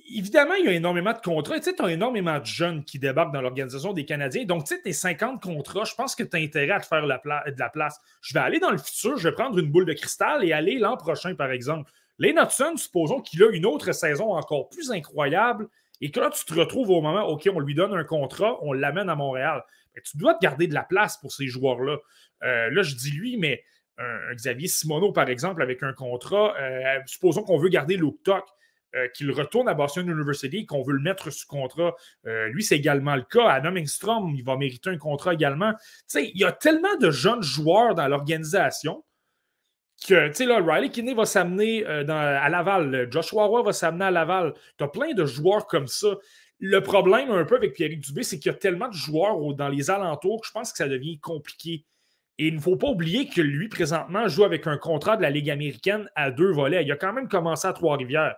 évidemment, 0.06 0.54
il 0.54 0.66
y 0.66 0.68
a 0.68 0.72
énormément 0.72 1.12
de 1.12 1.18
contrats. 1.18 1.58
Tu 1.58 1.70
sais, 1.70 1.82
as 1.82 1.90
énormément 1.90 2.38
de 2.38 2.44
jeunes 2.44 2.84
qui 2.84 2.98
débarquent 2.98 3.32
dans 3.32 3.40
l'organisation 3.40 3.92
des 3.92 4.04
Canadiens. 4.04 4.44
Donc, 4.44 4.64
tu 4.64 4.74
sais, 4.74 4.82
tes 4.82 4.92
50 4.92 5.42
contrats, 5.42 5.84
je 5.84 5.94
pense 5.94 6.14
que 6.14 6.22
tu 6.22 6.36
as 6.36 6.40
intérêt 6.40 6.72
à 6.72 6.80
te 6.80 6.86
faire 6.86 7.02
de 7.02 7.58
la 7.58 7.68
place. 7.70 8.00
Je 8.22 8.34
vais 8.34 8.40
aller 8.40 8.60
dans 8.60 8.70
le 8.70 8.78
futur, 8.78 9.16
je 9.16 9.28
vais 9.28 9.34
prendre 9.34 9.58
une 9.58 9.70
boule 9.70 9.86
de 9.86 9.92
cristal 9.92 10.44
et 10.44 10.52
aller 10.52 10.78
l'an 10.78 10.96
prochain, 10.96 11.34
par 11.34 11.50
exemple. 11.50 11.90
Les 12.18 12.34
supposons 12.76 13.20
qu'il 13.20 13.42
a 13.42 13.50
une 13.50 13.66
autre 13.66 13.92
saison 13.92 14.34
encore 14.34 14.68
plus 14.68 14.92
incroyable 14.92 15.68
et 16.00 16.10
que 16.10 16.20
là, 16.20 16.30
tu 16.30 16.44
te 16.44 16.54
retrouves 16.54 16.90
au 16.90 17.00
moment, 17.00 17.24
OK, 17.24 17.48
on 17.52 17.60
lui 17.60 17.74
donne 17.74 17.94
un 17.94 18.04
contrat, 18.04 18.58
on 18.62 18.72
l'amène 18.72 19.08
à 19.08 19.16
Montréal. 19.16 19.64
Tu 20.04 20.16
dois 20.16 20.34
te 20.34 20.40
garder 20.40 20.66
de 20.66 20.74
la 20.74 20.82
place 20.82 21.16
pour 21.16 21.32
ces 21.32 21.46
joueurs-là. 21.46 21.98
Euh, 22.42 22.70
là, 22.70 22.82
je 22.82 22.94
dis 22.94 23.10
lui, 23.12 23.36
mais 23.36 23.62
un, 23.98 24.34
Xavier 24.34 24.68
Simoneau, 24.68 25.12
par 25.12 25.28
exemple, 25.28 25.62
avec 25.62 25.82
un 25.82 25.92
contrat, 25.92 26.54
euh, 26.60 26.98
supposons 27.06 27.42
qu'on 27.42 27.58
veut 27.58 27.68
garder 27.68 27.96
Luke 27.96 28.22
Tuck. 28.24 28.44
Euh, 28.96 29.08
qu'il 29.08 29.32
retourne 29.32 29.68
à 29.68 29.74
Boston 29.74 30.08
University, 30.08 30.66
qu'on 30.66 30.82
veut 30.82 30.92
le 30.92 31.00
mettre 31.00 31.30
sous 31.30 31.48
contrat. 31.48 31.96
Euh, 32.26 32.46
lui, 32.48 32.62
c'est 32.62 32.76
également 32.76 33.16
le 33.16 33.22
cas. 33.22 33.48
Adam 33.48 33.74
Engstrom, 33.76 34.32
il 34.36 34.44
va 34.44 34.56
mériter 34.56 34.88
un 34.88 34.98
contrat 34.98 35.34
également. 35.34 35.72
Il 36.14 36.38
y 36.38 36.44
a 36.44 36.52
tellement 36.52 36.94
de 37.00 37.10
jeunes 37.10 37.42
joueurs 37.42 37.96
dans 37.96 38.06
l'organisation 38.06 39.04
que, 40.06 40.44
là, 40.44 40.60
Riley 40.62 40.90
Kinney 40.90 41.12
va 41.12 41.24
s'amener 41.24 41.84
euh, 41.86 42.04
à 42.08 42.48
Laval. 42.48 43.08
Joshua 43.10 43.46
Roy 43.46 43.62
va 43.64 43.72
s'amener 43.72 44.04
à 44.04 44.10
Laval. 44.12 44.54
Tu 44.78 44.84
as 44.84 44.88
plein 44.88 45.12
de 45.12 45.24
joueurs 45.24 45.66
comme 45.66 45.88
ça. 45.88 46.16
Le 46.60 46.80
problème 46.80 47.32
un 47.32 47.44
peu 47.44 47.56
avec 47.56 47.72
Pierre 47.72 47.90
Dubé, 47.96 48.22
c'est 48.22 48.38
qu'il 48.38 48.52
y 48.52 48.54
a 48.54 48.58
tellement 48.58 48.88
de 48.88 48.94
joueurs 48.94 49.54
dans 49.54 49.68
les 49.68 49.90
alentours 49.90 50.42
que 50.42 50.46
je 50.46 50.52
pense 50.52 50.70
que 50.70 50.78
ça 50.78 50.88
devient 50.88 51.18
compliqué. 51.18 51.84
Et 52.38 52.46
il 52.46 52.54
ne 52.54 52.60
faut 52.60 52.76
pas 52.76 52.88
oublier 52.88 53.28
que 53.28 53.40
lui, 53.40 53.68
présentement, 53.68 54.28
joue 54.28 54.44
avec 54.44 54.68
un 54.68 54.78
contrat 54.78 55.16
de 55.16 55.22
la 55.22 55.30
Ligue 55.30 55.50
américaine 55.50 56.08
à 56.14 56.30
deux 56.30 56.52
volets. 56.52 56.84
Il 56.84 56.92
a 56.92 56.96
quand 56.96 57.12
même 57.12 57.28
commencé 57.28 57.66
à 57.66 57.72
Trois-Rivières. 57.72 58.36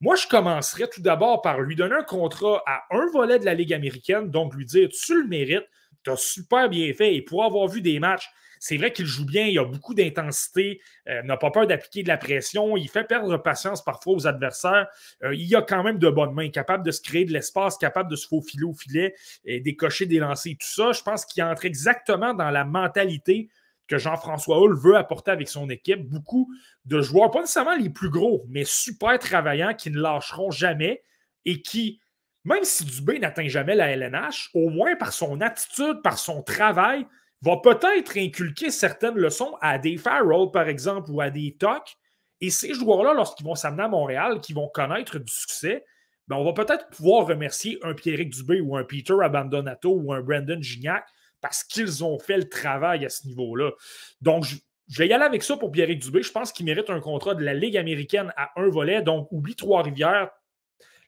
Moi, 0.00 0.14
je 0.16 0.26
commencerais 0.26 0.88
tout 0.88 1.00
d'abord 1.00 1.40
par 1.40 1.60
lui 1.60 1.74
donner 1.74 1.94
un 1.94 2.02
contrat 2.02 2.62
à 2.66 2.84
un 2.90 3.06
volet 3.12 3.38
de 3.38 3.46
la 3.46 3.54
Ligue 3.54 3.72
américaine, 3.72 4.30
donc 4.30 4.54
lui 4.54 4.66
dire 4.66 4.88
Tu 4.90 5.22
le 5.22 5.26
mérites, 5.26 5.66
tu 6.04 6.10
as 6.10 6.16
super 6.16 6.68
bien 6.68 6.92
fait. 6.92 7.14
Et 7.14 7.22
pour 7.22 7.44
avoir 7.44 7.66
vu 7.66 7.80
des 7.80 7.98
matchs, 7.98 8.28
c'est 8.58 8.76
vrai 8.76 8.92
qu'il 8.92 9.06
joue 9.06 9.24
bien, 9.24 9.46
il 9.46 9.58
a 9.58 9.64
beaucoup 9.64 9.94
d'intensité, 9.94 10.80
euh, 11.08 11.22
n'a 11.22 11.36
pas 11.36 11.50
peur 11.50 11.66
d'appliquer 11.66 12.02
de 12.02 12.08
la 12.08 12.16
pression, 12.18 12.76
il 12.76 12.88
fait 12.88 13.04
perdre 13.04 13.36
patience 13.38 13.82
parfois 13.82 14.14
aux 14.14 14.26
adversaires. 14.26 14.86
Euh, 15.22 15.34
il 15.34 15.54
a 15.56 15.62
quand 15.62 15.82
même 15.82 15.98
de 15.98 16.08
bonnes 16.10 16.34
mains, 16.34 16.50
capable 16.50 16.84
de 16.84 16.90
se 16.90 17.00
créer 17.00 17.24
de 17.24 17.32
l'espace, 17.32 17.78
capable 17.78 18.10
de 18.10 18.16
se 18.16 18.28
faufiler 18.28 18.64
au 18.64 18.74
filet, 18.74 19.14
et 19.44 19.60
décocher 19.60 20.06
des 20.06 20.18
lancers, 20.18 20.54
tout 20.58 20.66
ça. 20.66 20.92
Je 20.92 21.02
pense 21.02 21.24
qu'il 21.24 21.42
entre 21.42 21.64
exactement 21.64 22.34
dans 22.34 22.50
la 22.50 22.64
mentalité 22.64 23.48
que 23.88 23.98
Jean-François 23.98 24.60
Hull 24.60 24.76
veut 24.76 24.96
apporter 24.96 25.30
avec 25.30 25.48
son 25.48 25.68
équipe. 25.70 26.08
Beaucoup 26.08 26.52
de 26.84 27.00
joueurs, 27.00 27.30
pas 27.30 27.40
nécessairement 27.40 27.76
les 27.76 27.90
plus 27.90 28.10
gros, 28.10 28.44
mais 28.48 28.64
super 28.64 29.18
travaillants 29.18 29.74
qui 29.74 29.90
ne 29.90 30.00
lâcheront 30.00 30.50
jamais 30.50 31.02
et 31.44 31.62
qui, 31.62 32.00
même 32.44 32.64
si 32.64 32.84
Dubé 32.84 33.18
n'atteint 33.18 33.48
jamais 33.48 33.74
la 33.74 33.90
LNH, 33.90 34.50
au 34.54 34.70
moins 34.70 34.96
par 34.96 35.12
son 35.12 35.40
attitude, 35.40 36.02
par 36.02 36.18
son 36.18 36.42
travail, 36.42 37.06
va 37.42 37.58
peut-être 37.58 38.16
inculquer 38.18 38.70
certaines 38.70 39.16
leçons 39.16 39.56
à 39.60 39.78
des 39.78 39.96
Farrell, 39.96 40.50
par 40.52 40.68
exemple, 40.68 41.10
ou 41.10 41.20
à 41.20 41.30
des 41.30 41.56
Toc. 41.58 41.96
Et 42.40 42.50
ces 42.50 42.74
joueurs-là, 42.74 43.14
lorsqu'ils 43.14 43.46
vont 43.46 43.54
s'amener 43.54 43.84
à 43.84 43.88
Montréal, 43.88 44.40
qui 44.40 44.52
vont 44.52 44.68
connaître 44.68 45.18
du 45.18 45.32
succès, 45.32 45.84
ben 46.28 46.36
on 46.36 46.44
va 46.44 46.52
peut-être 46.52 46.88
pouvoir 46.88 47.26
remercier 47.26 47.78
un 47.82 47.94
Pierrick 47.94 48.30
Dubé 48.30 48.60
ou 48.60 48.76
un 48.76 48.84
Peter 48.84 49.14
Abandonato 49.22 49.94
ou 49.94 50.12
un 50.12 50.20
Brandon 50.20 50.60
Gignac 50.60 51.06
parce 51.40 51.64
qu'ils 51.64 52.04
ont 52.04 52.18
fait 52.18 52.36
le 52.36 52.48
travail 52.48 53.04
à 53.04 53.08
ce 53.08 53.26
niveau-là. 53.26 53.72
Donc, 54.20 54.44
je, 54.44 54.56
vais 54.98 55.08
y 55.08 55.12
aller 55.12 55.24
avec 55.24 55.42
ça 55.42 55.56
pour 55.56 55.70
Pierre 55.70 55.94
Dubé. 55.96 56.22
Je 56.22 56.32
pense 56.32 56.52
qu'il 56.52 56.66
mérite 56.66 56.90
un 56.90 57.00
contrat 57.00 57.34
de 57.34 57.44
la 57.44 57.54
Ligue 57.54 57.76
américaine 57.76 58.32
à 58.36 58.52
un 58.56 58.68
volet. 58.68 59.02
Donc, 59.02 59.28
oublie 59.32 59.56
Trois-Rivières. 59.56 60.30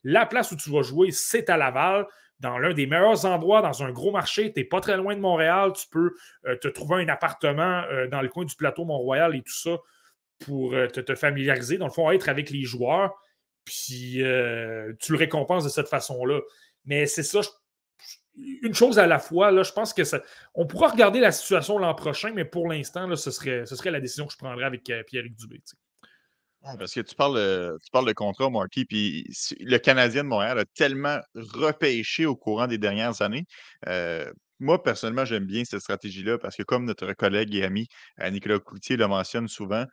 La 0.05 0.27
place 0.27 0.53
où 0.53 0.57
tu 0.57 0.71
vas 0.71 0.83
jouer, 0.83 1.11
c'est 1.11 1.51
à 1.51 1.57
Laval 1.57 2.07
dans 2.41 2.59
l'un 2.59 2.73
des 2.73 2.87
meilleurs 2.87 3.25
endroits, 3.25 3.63
dans 3.63 3.83
un 3.83 3.91
gros 3.91 4.13
marché. 4.13 4.53
Tu 4.53 4.61
n'es 4.61 4.65
pas 4.65 4.81
très 4.81 4.97
loin 4.97 5.15
de 5.15 5.21
Montréal. 5.21 5.73
Tu 5.75 5.89
peux 5.89 6.15
euh, 6.47 6.57
te 6.57 6.69
trouver 6.69 7.03
un 7.03 7.09
appartement 7.09 7.83
euh, 7.91 8.07
dans 8.07 8.23
le 8.23 8.29
coin 8.29 8.45
du 8.45 8.55
plateau 8.55 8.85
Mont-Royal 8.85 9.35
et 9.35 9.43
tout 9.43 9.57
ça 9.57 9.77
pour 10.39 10.73
euh, 10.75 10.87
te, 10.87 11.15
familiariser. 11.15 11.79
Dans 11.79 11.87
le 11.87 11.93
fond, 11.93 12.11
être 12.11 12.29
avec 12.29 12.51
les 12.51 12.63
joueurs. 12.63 13.13
Puis 13.65 14.23
tu 15.01 15.13
le 15.13 15.17
récompenses 15.17 15.65
de 15.65 15.69
cette 15.69 15.89
façon-là. 15.89 16.41
Mais 16.87 17.05
c'est 17.05 17.23
ça, 17.23 17.41
une 18.63 18.75
chose 18.75 18.99
à 18.99 19.07
la 19.07 19.19
fois. 19.19 19.51
Là, 19.51 19.63
je 19.63 19.73
pense 19.73 19.93
que 19.93 20.05
ça, 20.05 20.21
on 20.55 20.67
pourra 20.67 20.89
regarder 20.89 21.21
la 21.21 21.33
situation 21.33 21.79
l'an 21.79 21.95
prochain, 21.95 22.33
mais 22.35 22.45
pour 22.45 22.69
l'instant, 22.69 23.15
ce 23.17 23.31
serait, 23.31 23.67
ce 23.67 23.77
serait 23.77 23.91
la 23.91 24.01
décision 24.01 24.27
que 24.27 24.33
je 24.33 24.39
prendrais 24.39 24.65
avec 24.65 24.89
euh, 24.91 25.03
Pierre-Luc 25.05 25.35
Dubé. 25.37 25.61
Parce 26.79 26.93
que 26.93 27.01
tu 27.01 27.15
parles, 27.15 27.79
tu 27.83 27.91
parles 27.91 28.07
de 28.07 28.13
contrat, 28.13 28.51
Marty, 28.51 28.85
puis 28.85 29.27
le 29.61 29.79
Canadien 29.79 30.25
de 30.25 30.29
Montréal 30.29 30.59
a 30.59 30.65
tellement 30.65 31.19
repêché 31.35 32.27
au 32.27 32.37
courant 32.37 32.67
des 32.67 32.79
dernières 32.79 33.23
années. 33.23 33.47
Euh, 33.87 34.31
moi, 34.61 34.83
personnellement, 34.83 35.25
j'aime 35.25 35.47
bien 35.47 35.65
cette 35.65 35.81
stratégie-là 35.81 36.39
parce 36.39 36.57
que, 36.57 36.63
comme 36.65 36.85
notre 36.85 37.13
collègue 37.13 37.55
et 37.55 37.65
ami 37.65 37.87
euh, 38.21 38.31
Nicolas 38.31 38.59
Coutier 38.59 38.97
le 38.97 39.07
mentionne 39.07 39.49
souvent, 39.49 39.85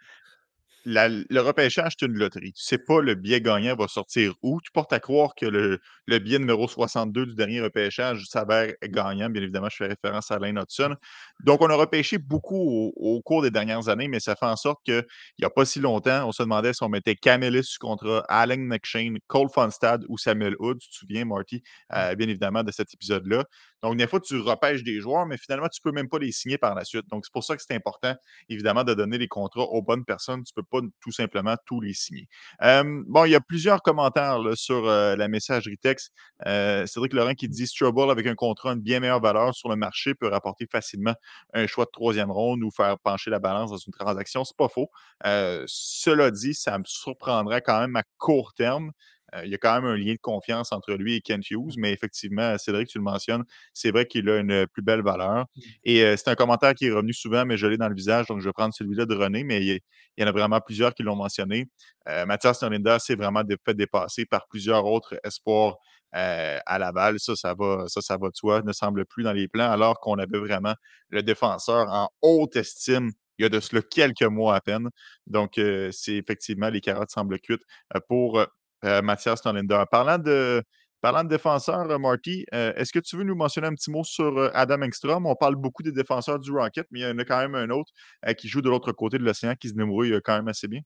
le 0.85 1.39
repêchage, 1.39 1.93
c'est 1.99 2.05
une 2.05 2.13
loterie. 2.13 2.53
Tu 2.53 2.61
ne 2.61 2.77
sais 2.77 2.77
pas 2.77 3.01
le 3.01 3.15
billet 3.15 3.41
gagnant 3.41 3.75
va 3.75 3.87
sortir 3.87 4.33
où. 4.43 4.59
Tu 4.61 4.71
portes 4.71 4.93
à 4.93 4.99
croire 4.99 5.33
que 5.35 5.45
le, 5.45 5.79
le 6.07 6.19
billet 6.19 6.39
numéro 6.39 6.67
62 6.67 7.25
du 7.25 7.35
dernier 7.35 7.61
repêchage 7.61 8.25
s'avère 8.25 8.73
gagnant. 8.83 9.29
Bien 9.29 9.41
évidemment, 9.41 9.67
je 9.69 9.77
fais 9.77 9.87
référence 9.87 10.31
à 10.31 10.39
Lane 10.39 10.59
Hudson. 10.59 10.95
Donc, 11.43 11.61
on 11.61 11.69
a 11.69 11.75
repêché 11.75 12.17
beaucoup 12.17 12.93
au, 12.95 13.21
cours 13.21 13.41
des 13.41 13.51
dernières 13.51 13.89
années, 13.89 14.07
mais 14.07 14.19
ça 14.19 14.35
fait 14.35 14.45
en 14.45 14.55
sorte 14.55 14.79
qu'il 14.85 15.03
n'y 15.39 15.45
a 15.45 15.49
pas 15.49 15.65
si 15.65 15.79
longtemps, 15.79 16.27
on 16.27 16.31
se 16.31 16.43
demandait 16.43 16.73
si 16.73 16.83
on 16.83 16.89
mettait 16.89 17.15
Camelis 17.15 17.63
sur 17.63 17.79
contrat, 17.79 18.23
Allen 18.29 18.63
McShane, 18.63 19.17
Cole 19.27 19.49
Fonstad 19.49 20.05
ou 20.07 20.17
Samuel 20.17 20.55
Hood. 20.59 20.79
Tu 20.79 20.89
te 20.89 20.95
souviens, 20.95 21.25
Marty, 21.25 21.63
euh, 21.93 22.15
bien 22.15 22.27
évidemment, 22.27 22.63
de 22.63 22.71
cet 22.71 22.93
épisode-là. 22.93 23.45
Donc, 23.83 23.97
des 23.97 24.07
fois, 24.07 24.19
tu 24.19 24.37
repêches 24.39 24.83
des 24.83 24.99
joueurs, 24.99 25.25
mais 25.25 25.37
finalement, 25.37 25.67
tu 25.67 25.79
ne 25.83 25.89
peux 25.89 25.95
même 25.95 26.09
pas 26.09 26.19
les 26.19 26.31
signer 26.31 26.57
par 26.57 26.75
la 26.75 26.83
suite. 26.83 27.07
Donc, 27.09 27.25
c'est 27.25 27.31
pour 27.33 27.43
ça 27.43 27.55
que 27.55 27.61
c'est 27.65 27.75
important, 27.75 28.15
évidemment, 28.49 28.83
de 28.83 28.93
donner 28.93 29.17
les 29.17 29.27
contrats 29.27 29.63
aux 29.63 29.81
bonnes 29.81 30.05
personnes. 30.05 30.43
Tu 30.43 30.53
ne 30.55 30.61
peux 30.61 30.67
pas 30.69 30.85
tout 31.01 31.11
simplement 31.11 31.55
tous 31.65 31.81
les 31.81 31.93
signer. 31.93 32.27
bon, 32.61 33.25
il 33.25 33.31
y 33.31 33.35
a 33.35 33.41
plusieurs 33.41 33.81
commentaires 33.81 34.39
sur 34.55 34.83
la 34.85 35.27
messagerie 35.27 35.77
texte. 35.77 36.11
Cédric 36.45 37.13
Laurent 37.13 37.33
qui 37.33 37.47
dit 37.47 37.67
Strubble 37.67 38.09
avec 38.11 38.27
un 38.27 38.35
contrat 38.35 38.75
de 38.75 38.81
bien 38.81 38.99
meilleure 38.99 39.21
valeur 39.21 39.53
sur 39.53 39.69
le 39.69 39.75
marché 39.75 40.13
peut 40.15 40.27
rapporter 40.27 40.67
facilement 40.71 41.13
un 41.53 41.67
choix 41.67 41.85
de 41.85 41.91
troisième 41.91 42.31
ronde 42.31 42.63
ou 42.63 42.71
faire 42.71 42.97
pencher 42.99 43.29
la 43.29 43.39
balance 43.39 43.71
dans 43.71 43.77
une 43.77 43.93
transaction. 43.93 44.43
C'est 44.43 44.57
pas 44.57 44.69
faux. 44.69 44.89
cela 45.67 46.31
dit, 46.31 46.53
ça 46.53 46.77
me 46.77 46.83
surprendrait 46.85 47.61
quand 47.61 47.79
même 47.79 47.95
à 47.95 48.03
court 48.17 48.53
terme. 48.53 48.91
Il 49.43 49.49
y 49.49 49.55
a 49.55 49.57
quand 49.57 49.81
même 49.81 49.85
un 49.85 49.97
lien 49.97 50.13
de 50.13 50.19
confiance 50.19 50.71
entre 50.71 50.93
lui 50.93 51.15
et 51.15 51.21
Kent 51.21 51.49
Hughes, 51.49 51.73
mais 51.77 51.91
effectivement, 51.91 52.57
Cédric, 52.57 52.87
tu 52.87 52.97
le 52.97 53.03
mentionnes, 53.03 53.43
c'est 53.73 53.91
vrai 53.91 54.05
qu'il 54.05 54.29
a 54.29 54.37
une 54.37 54.67
plus 54.67 54.81
belle 54.81 55.01
valeur. 55.01 55.45
Mmh. 55.55 55.61
Et 55.83 56.17
c'est 56.17 56.29
un 56.29 56.35
commentaire 56.35 56.73
qui 56.73 56.87
est 56.87 56.91
revenu 56.91 57.13
souvent, 57.13 57.45
mais 57.45 57.57
je 57.57 57.67
l'ai 57.67 57.77
dans 57.77 57.89
le 57.89 57.95
visage, 57.95 58.27
donc 58.27 58.39
je 58.39 58.45
vais 58.45 58.53
prendre 58.53 58.73
celui-là 58.73 59.05
de 59.05 59.15
René, 59.15 59.43
mais 59.43 59.65
il 59.65 59.79
y, 60.17 60.23
en 60.23 60.27
a 60.27 60.31
vraiment 60.31 60.61
plusieurs 60.61 60.93
qui 60.93 61.03
l'ont 61.03 61.15
mentionné. 61.15 61.67
Mathias 62.27 62.61
Nolinda 62.61 62.99
s'est 62.99 63.15
vraiment 63.15 63.43
fait 63.65 63.73
dépasser 63.73 64.25
par 64.25 64.47
plusieurs 64.47 64.85
autres 64.85 65.15
espoirs 65.23 65.77
à 66.11 66.79
Laval. 66.79 67.19
Ça, 67.19 67.35
ça 67.35 67.53
va, 67.57 67.85
ça, 67.87 68.01
ça 68.01 68.17
va 68.17 68.29
de 68.29 68.35
soi, 68.35 68.61
ne 68.61 68.71
semble 68.71 69.05
plus 69.05 69.23
dans 69.23 69.33
les 69.33 69.47
plans, 69.47 69.69
alors 69.69 69.99
qu'on 69.99 70.17
avait 70.17 70.39
vraiment 70.39 70.75
le 71.09 71.23
défenseur 71.23 71.87
en 71.89 72.09
haute 72.21 72.55
estime 72.55 73.11
il 73.37 73.43
y 73.43 73.45
a 73.45 73.49
de 73.49 73.59
cela 73.59 73.81
quelques 73.81 74.23
mois 74.23 74.55
à 74.55 74.61
peine. 74.61 74.89
Donc, 75.27 75.53
c'est 75.55 76.15
effectivement, 76.15 76.69
les 76.69 76.81
carottes 76.81 77.11
semblent 77.11 77.39
cuites 77.39 77.63
pour 78.07 78.45
Mathias 79.03 79.43
Nolinder. 79.45 79.83
Parlant 79.91 80.17
de, 80.17 80.63
parlant 81.01 81.23
de 81.23 81.29
défenseurs, 81.29 81.99
Marty, 81.99 82.45
est-ce 82.51 82.91
que 82.91 82.99
tu 82.99 83.17
veux 83.17 83.23
nous 83.23 83.35
mentionner 83.35 83.67
un 83.67 83.73
petit 83.73 83.91
mot 83.91 84.03
sur 84.03 84.51
Adam 84.53 84.81
Engstrom? 84.81 85.25
On 85.25 85.35
parle 85.35 85.55
beaucoup 85.55 85.83
des 85.83 85.91
défenseurs 85.91 86.39
du 86.39 86.51
Rocket, 86.51 86.87
mais 86.91 86.99
il 86.99 87.03
y 87.03 87.05
en 87.05 87.17
a 87.17 87.25
quand 87.25 87.39
même 87.39 87.55
un 87.55 87.69
autre 87.69 87.91
qui 88.37 88.47
joue 88.47 88.61
de 88.61 88.69
l'autre 88.69 88.91
côté 88.91 89.17
de 89.17 89.23
l'océan 89.23 89.55
qui 89.55 89.69
se 89.69 89.73
débrouille 89.73 90.19
quand 90.23 90.35
même 90.35 90.47
assez 90.47 90.67
bien. 90.67 90.81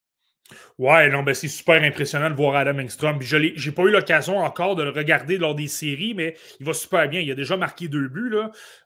Ouais, 0.78 1.10
non, 1.10 1.24
ben 1.24 1.36
c'est 1.36 1.48
super 1.48 1.82
impressionnant 1.84 2.30
de 2.30 2.36
voir 2.36 2.56
Adam 2.56 2.80
Engstrom. 2.80 3.22
Je 3.22 3.38
n'ai 3.38 3.72
pas 3.72 3.84
eu 3.84 3.92
l'occasion 3.92 4.38
encore 4.38 4.76
de 4.76 4.84
le 4.84 4.90
regarder 4.90 5.38
lors 5.38 5.54
des 5.54 5.68
séries, 5.68 6.14
mais 6.16 6.36
il 6.60 6.66
va 6.66 6.74
super 6.74 7.08
bien. 7.08 7.20
Il 7.20 7.30
a 7.32 7.36
déjà 7.36 7.56
marqué 7.58 7.88
deux 7.88 8.08
buts. 8.08 8.34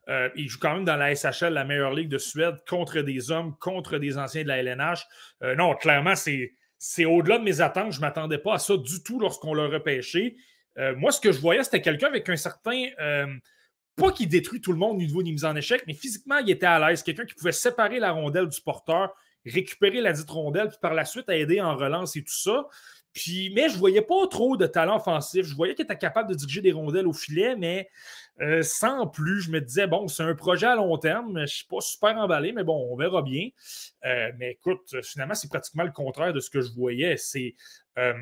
Euh, 0.09 0.29
il 0.35 0.49
joue 0.49 0.59
quand 0.59 0.73
même 0.73 0.85
dans 0.85 0.97
la 0.97 1.15
SHL, 1.15 1.53
la 1.53 1.63
meilleure 1.63 1.93
ligue 1.93 2.09
de 2.09 2.17
Suède, 2.17 2.55
contre 2.67 2.99
des 3.01 3.31
hommes, 3.31 3.55
contre 3.59 3.97
des 3.97 4.17
anciens 4.17 4.43
de 4.43 4.47
la 4.49 4.57
LNH. 4.57 5.05
Euh, 5.43 5.55
non, 5.55 5.75
clairement, 5.75 6.15
c'est 6.15 6.51
au-delà 7.05 7.37
de 7.37 7.43
mes 7.43 7.61
attentes. 7.61 7.91
Je 7.91 7.97
ne 7.97 8.01
m'attendais 8.01 8.37
pas 8.37 8.55
à 8.55 8.59
ça 8.59 8.77
du 8.77 9.03
tout 9.03 9.19
lorsqu'on 9.19 9.53
l'a 9.53 9.67
repêché. 9.67 10.35
Euh, 10.77 10.95
moi, 10.95 11.11
ce 11.11 11.21
que 11.21 11.31
je 11.31 11.39
voyais, 11.39 11.63
c'était 11.63 11.81
quelqu'un 11.81 12.07
avec 12.07 12.27
un 12.29 12.35
certain. 12.35 12.87
pas 13.95 14.11
qui 14.11 14.25
détruit 14.25 14.59
tout 14.59 14.71
le 14.71 14.79
monde 14.79 14.97
au 14.97 15.01
niveau 15.01 15.21
des 15.21 15.31
mises 15.31 15.45
en 15.45 15.55
échec, 15.55 15.83
mais 15.85 15.93
physiquement, 15.93 16.37
il 16.39 16.49
était 16.49 16.65
à 16.65 16.79
l'aise. 16.79 17.03
Quelqu'un 17.03 17.25
qui 17.25 17.35
pouvait 17.35 17.51
séparer 17.51 17.99
la 17.99 18.11
rondelle 18.11 18.47
du 18.47 18.59
porteur, 18.61 19.13
récupérer 19.45 20.01
la 20.01 20.13
dite 20.13 20.29
rondelle, 20.29 20.69
puis 20.69 20.77
par 20.81 20.93
la 20.93 21.05
suite 21.05 21.29
aider 21.29 21.61
en 21.61 21.75
relance 21.75 22.15
et 22.15 22.23
tout 22.23 22.33
ça. 22.33 22.67
Mais 23.15 23.69
je 23.69 23.73
ne 23.73 23.79
voyais 23.79 24.01
pas 24.01 24.27
trop 24.27 24.57
de 24.57 24.65
talent 24.65 24.97
offensif. 24.97 25.45
Je 25.45 25.55
voyais 25.55 25.75
qu'il 25.75 25.85
était 25.85 25.97
capable 25.97 26.29
de 26.29 26.35
diriger 26.35 26.61
des 26.61 26.71
rondelles 26.71 27.07
au 27.07 27.13
filet, 27.13 27.55
mais 27.55 27.89
euh, 28.41 28.63
sans 28.63 29.07
plus. 29.07 29.41
Je 29.41 29.51
me 29.51 29.61
disais, 29.61 29.85
bon, 29.85 30.07
c'est 30.07 30.23
un 30.23 30.33
projet 30.33 30.65
à 30.65 30.75
long 30.75 30.97
terme. 30.97 31.33
Je 31.35 31.41
ne 31.41 31.45
suis 31.45 31.67
pas 31.67 31.81
super 31.81 32.17
emballé, 32.17 32.51
mais 32.51 32.63
bon, 32.63 32.87
on 32.91 32.95
verra 32.95 33.21
bien. 33.21 33.49
Euh, 34.05 34.31
mais 34.37 34.51
écoute, 34.51 34.95
finalement, 35.03 35.35
c'est 35.35 35.49
pratiquement 35.49 35.83
le 35.83 35.91
contraire 35.91 36.33
de 36.33 36.39
ce 36.39 36.49
que 36.49 36.61
je 36.61 36.71
voyais. 36.71 37.17
C'est. 37.17 37.55
Euh, 37.97 38.13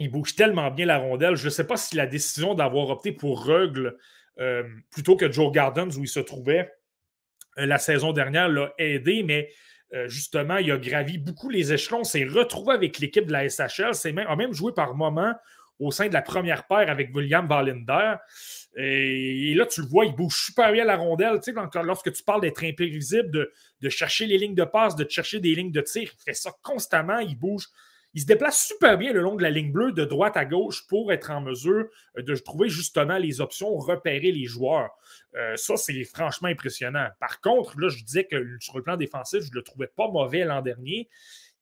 il 0.00 0.10
bouge 0.10 0.36
tellement 0.36 0.70
bien 0.70 0.86
la 0.86 0.98
rondelle. 0.98 1.36
Je 1.36 1.46
ne 1.46 1.50
sais 1.50 1.66
pas 1.66 1.76
si 1.76 1.96
la 1.96 2.06
décision 2.06 2.54
d'avoir 2.54 2.88
opté 2.88 3.12
pour 3.12 3.44
Rugle 3.44 3.96
plutôt 4.90 5.16
que 5.16 5.32
Joe 5.32 5.50
Gardens, 5.50 5.90
où 5.98 6.04
il 6.04 6.08
se 6.08 6.20
trouvait 6.20 6.72
la 7.56 7.78
saison 7.78 8.12
dernière, 8.12 8.48
l'a 8.48 8.72
aidé, 8.78 9.24
mais 9.24 9.50
euh, 9.94 10.08
justement, 10.08 10.58
il 10.58 10.70
a 10.70 10.78
gravi 10.78 11.18
beaucoup 11.18 11.48
les 11.48 11.72
échelons, 11.72 12.04
s'est 12.04 12.24
retrouvé 12.24 12.74
avec 12.74 12.98
l'équipe 12.98 13.26
de 13.26 13.32
la 13.32 13.48
SHL, 13.48 13.92
même, 14.12 14.26
a 14.26 14.36
même 14.36 14.52
joué 14.52 14.72
par 14.72 14.94
moment 14.94 15.34
au 15.78 15.90
sein 15.90 16.08
de 16.08 16.12
la 16.12 16.22
première 16.22 16.66
paire 16.66 16.90
avec 16.90 17.14
William 17.14 17.46
Ballinder. 17.46 18.16
Et, 18.76 19.54
là, 19.54 19.64
tu 19.66 19.80
le 19.80 19.86
vois, 19.86 20.06
il 20.06 20.14
bouge 20.14 20.36
super 20.46 20.72
bien 20.72 20.84
la 20.84 20.96
rondelle. 20.96 21.40
Tu 21.42 21.52
sais, 21.52 21.82
lorsque 21.82 22.12
tu 22.12 22.22
parles 22.22 22.42
d'être 22.42 22.62
imprévisible, 22.64 23.30
de, 23.30 23.52
de, 23.80 23.88
chercher 23.88 24.26
les 24.26 24.38
lignes 24.38 24.54
de 24.54 24.64
passe, 24.64 24.94
de 24.94 25.08
chercher 25.08 25.40
des 25.40 25.54
lignes 25.54 25.72
de 25.72 25.80
tir, 25.80 26.10
il 26.12 26.22
fait 26.24 26.34
ça 26.34 26.50
constamment, 26.62 27.18
il 27.18 27.36
bouge 27.36 27.66
il 28.18 28.22
se 28.22 28.26
déplace 28.26 28.66
super 28.66 28.98
bien 28.98 29.12
le 29.12 29.20
long 29.20 29.36
de 29.36 29.44
la 29.44 29.50
ligne 29.50 29.70
bleue, 29.70 29.92
de 29.92 30.04
droite 30.04 30.36
à 30.36 30.44
gauche, 30.44 30.88
pour 30.88 31.12
être 31.12 31.30
en 31.30 31.40
mesure 31.40 31.86
euh, 32.16 32.22
de 32.22 32.34
trouver 32.34 32.68
justement 32.68 33.16
les 33.16 33.40
options, 33.40 33.76
repérer 33.76 34.32
les 34.32 34.46
joueurs. 34.46 34.90
Euh, 35.36 35.54
ça, 35.54 35.76
c'est 35.76 36.02
franchement 36.02 36.48
impressionnant. 36.48 37.06
Par 37.20 37.40
contre, 37.40 37.78
là, 37.78 37.88
je 37.88 38.02
disais 38.02 38.24
que 38.24 38.56
sur 38.58 38.76
le 38.76 38.82
plan 38.82 38.96
défensif, 38.96 39.44
je 39.44 39.50
ne 39.50 39.54
le 39.54 39.62
trouvais 39.62 39.86
pas 39.86 40.08
mauvais 40.08 40.44
l'an 40.44 40.62
dernier. 40.62 41.08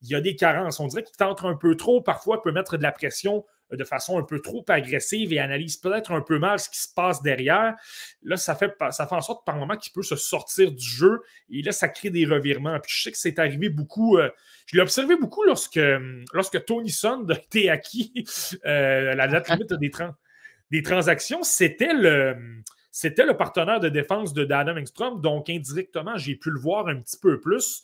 Il 0.00 0.08
y 0.08 0.14
a 0.14 0.22
des 0.22 0.34
carences. 0.34 0.80
On 0.80 0.86
dirait 0.86 1.02
qu'il 1.02 1.16
tente 1.18 1.44
un 1.44 1.56
peu 1.56 1.76
trop, 1.76 2.00
parfois, 2.00 2.40
peut 2.40 2.52
mettre 2.52 2.78
de 2.78 2.82
la 2.82 2.92
pression 2.92 3.44
de 3.70 3.84
façon 3.84 4.18
un 4.18 4.22
peu 4.22 4.40
trop 4.40 4.64
agressive 4.68 5.32
et 5.32 5.38
analyse 5.38 5.76
peut-être 5.76 6.12
un 6.12 6.20
peu 6.20 6.38
mal 6.38 6.58
ce 6.58 6.68
qui 6.68 6.80
se 6.80 6.92
passe 6.92 7.22
derrière. 7.22 7.74
Là, 8.22 8.36
ça 8.36 8.54
fait, 8.54 8.74
en 8.80 9.20
sorte 9.20 9.44
par 9.44 9.56
moment 9.56 9.76
qu'il 9.76 9.92
peut 9.92 10.02
se 10.02 10.16
sortir 10.16 10.72
du 10.72 10.84
jeu 10.84 11.22
et 11.50 11.62
là, 11.62 11.72
ça 11.72 11.88
crée 11.88 12.10
des 12.10 12.26
revirements. 12.26 12.78
Puis 12.80 12.92
je 12.94 13.02
sais 13.04 13.12
que 13.12 13.18
c'est 13.18 13.38
arrivé 13.38 13.68
beaucoup. 13.68 14.18
Euh, 14.18 14.30
je 14.66 14.76
l'ai 14.76 14.82
observé 14.82 15.16
beaucoup 15.16 15.42
lorsque, 15.44 15.80
Tony 16.66 16.90
Sund 16.90 17.30
a 17.30 17.72
acquis 17.72 18.26
euh, 18.64 19.14
la 19.14 19.28
date 19.28 19.48
limite 19.48 19.72
des, 19.74 19.90
des 20.70 20.82
transactions. 20.82 21.42
C'était 21.42 21.92
le. 21.92 22.36
C'était 22.98 23.26
le 23.26 23.36
partenaire 23.36 23.78
de 23.78 23.90
défense 23.90 24.32
de 24.32 24.50
Adam 24.50 24.78
Engstrom, 24.78 25.20
donc 25.20 25.50
indirectement, 25.50 26.16
j'ai 26.16 26.34
pu 26.34 26.48
le 26.50 26.58
voir 26.58 26.88
un 26.88 26.98
petit 27.02 27.18
peu 27.18 27.38
plus. 27.38 27.82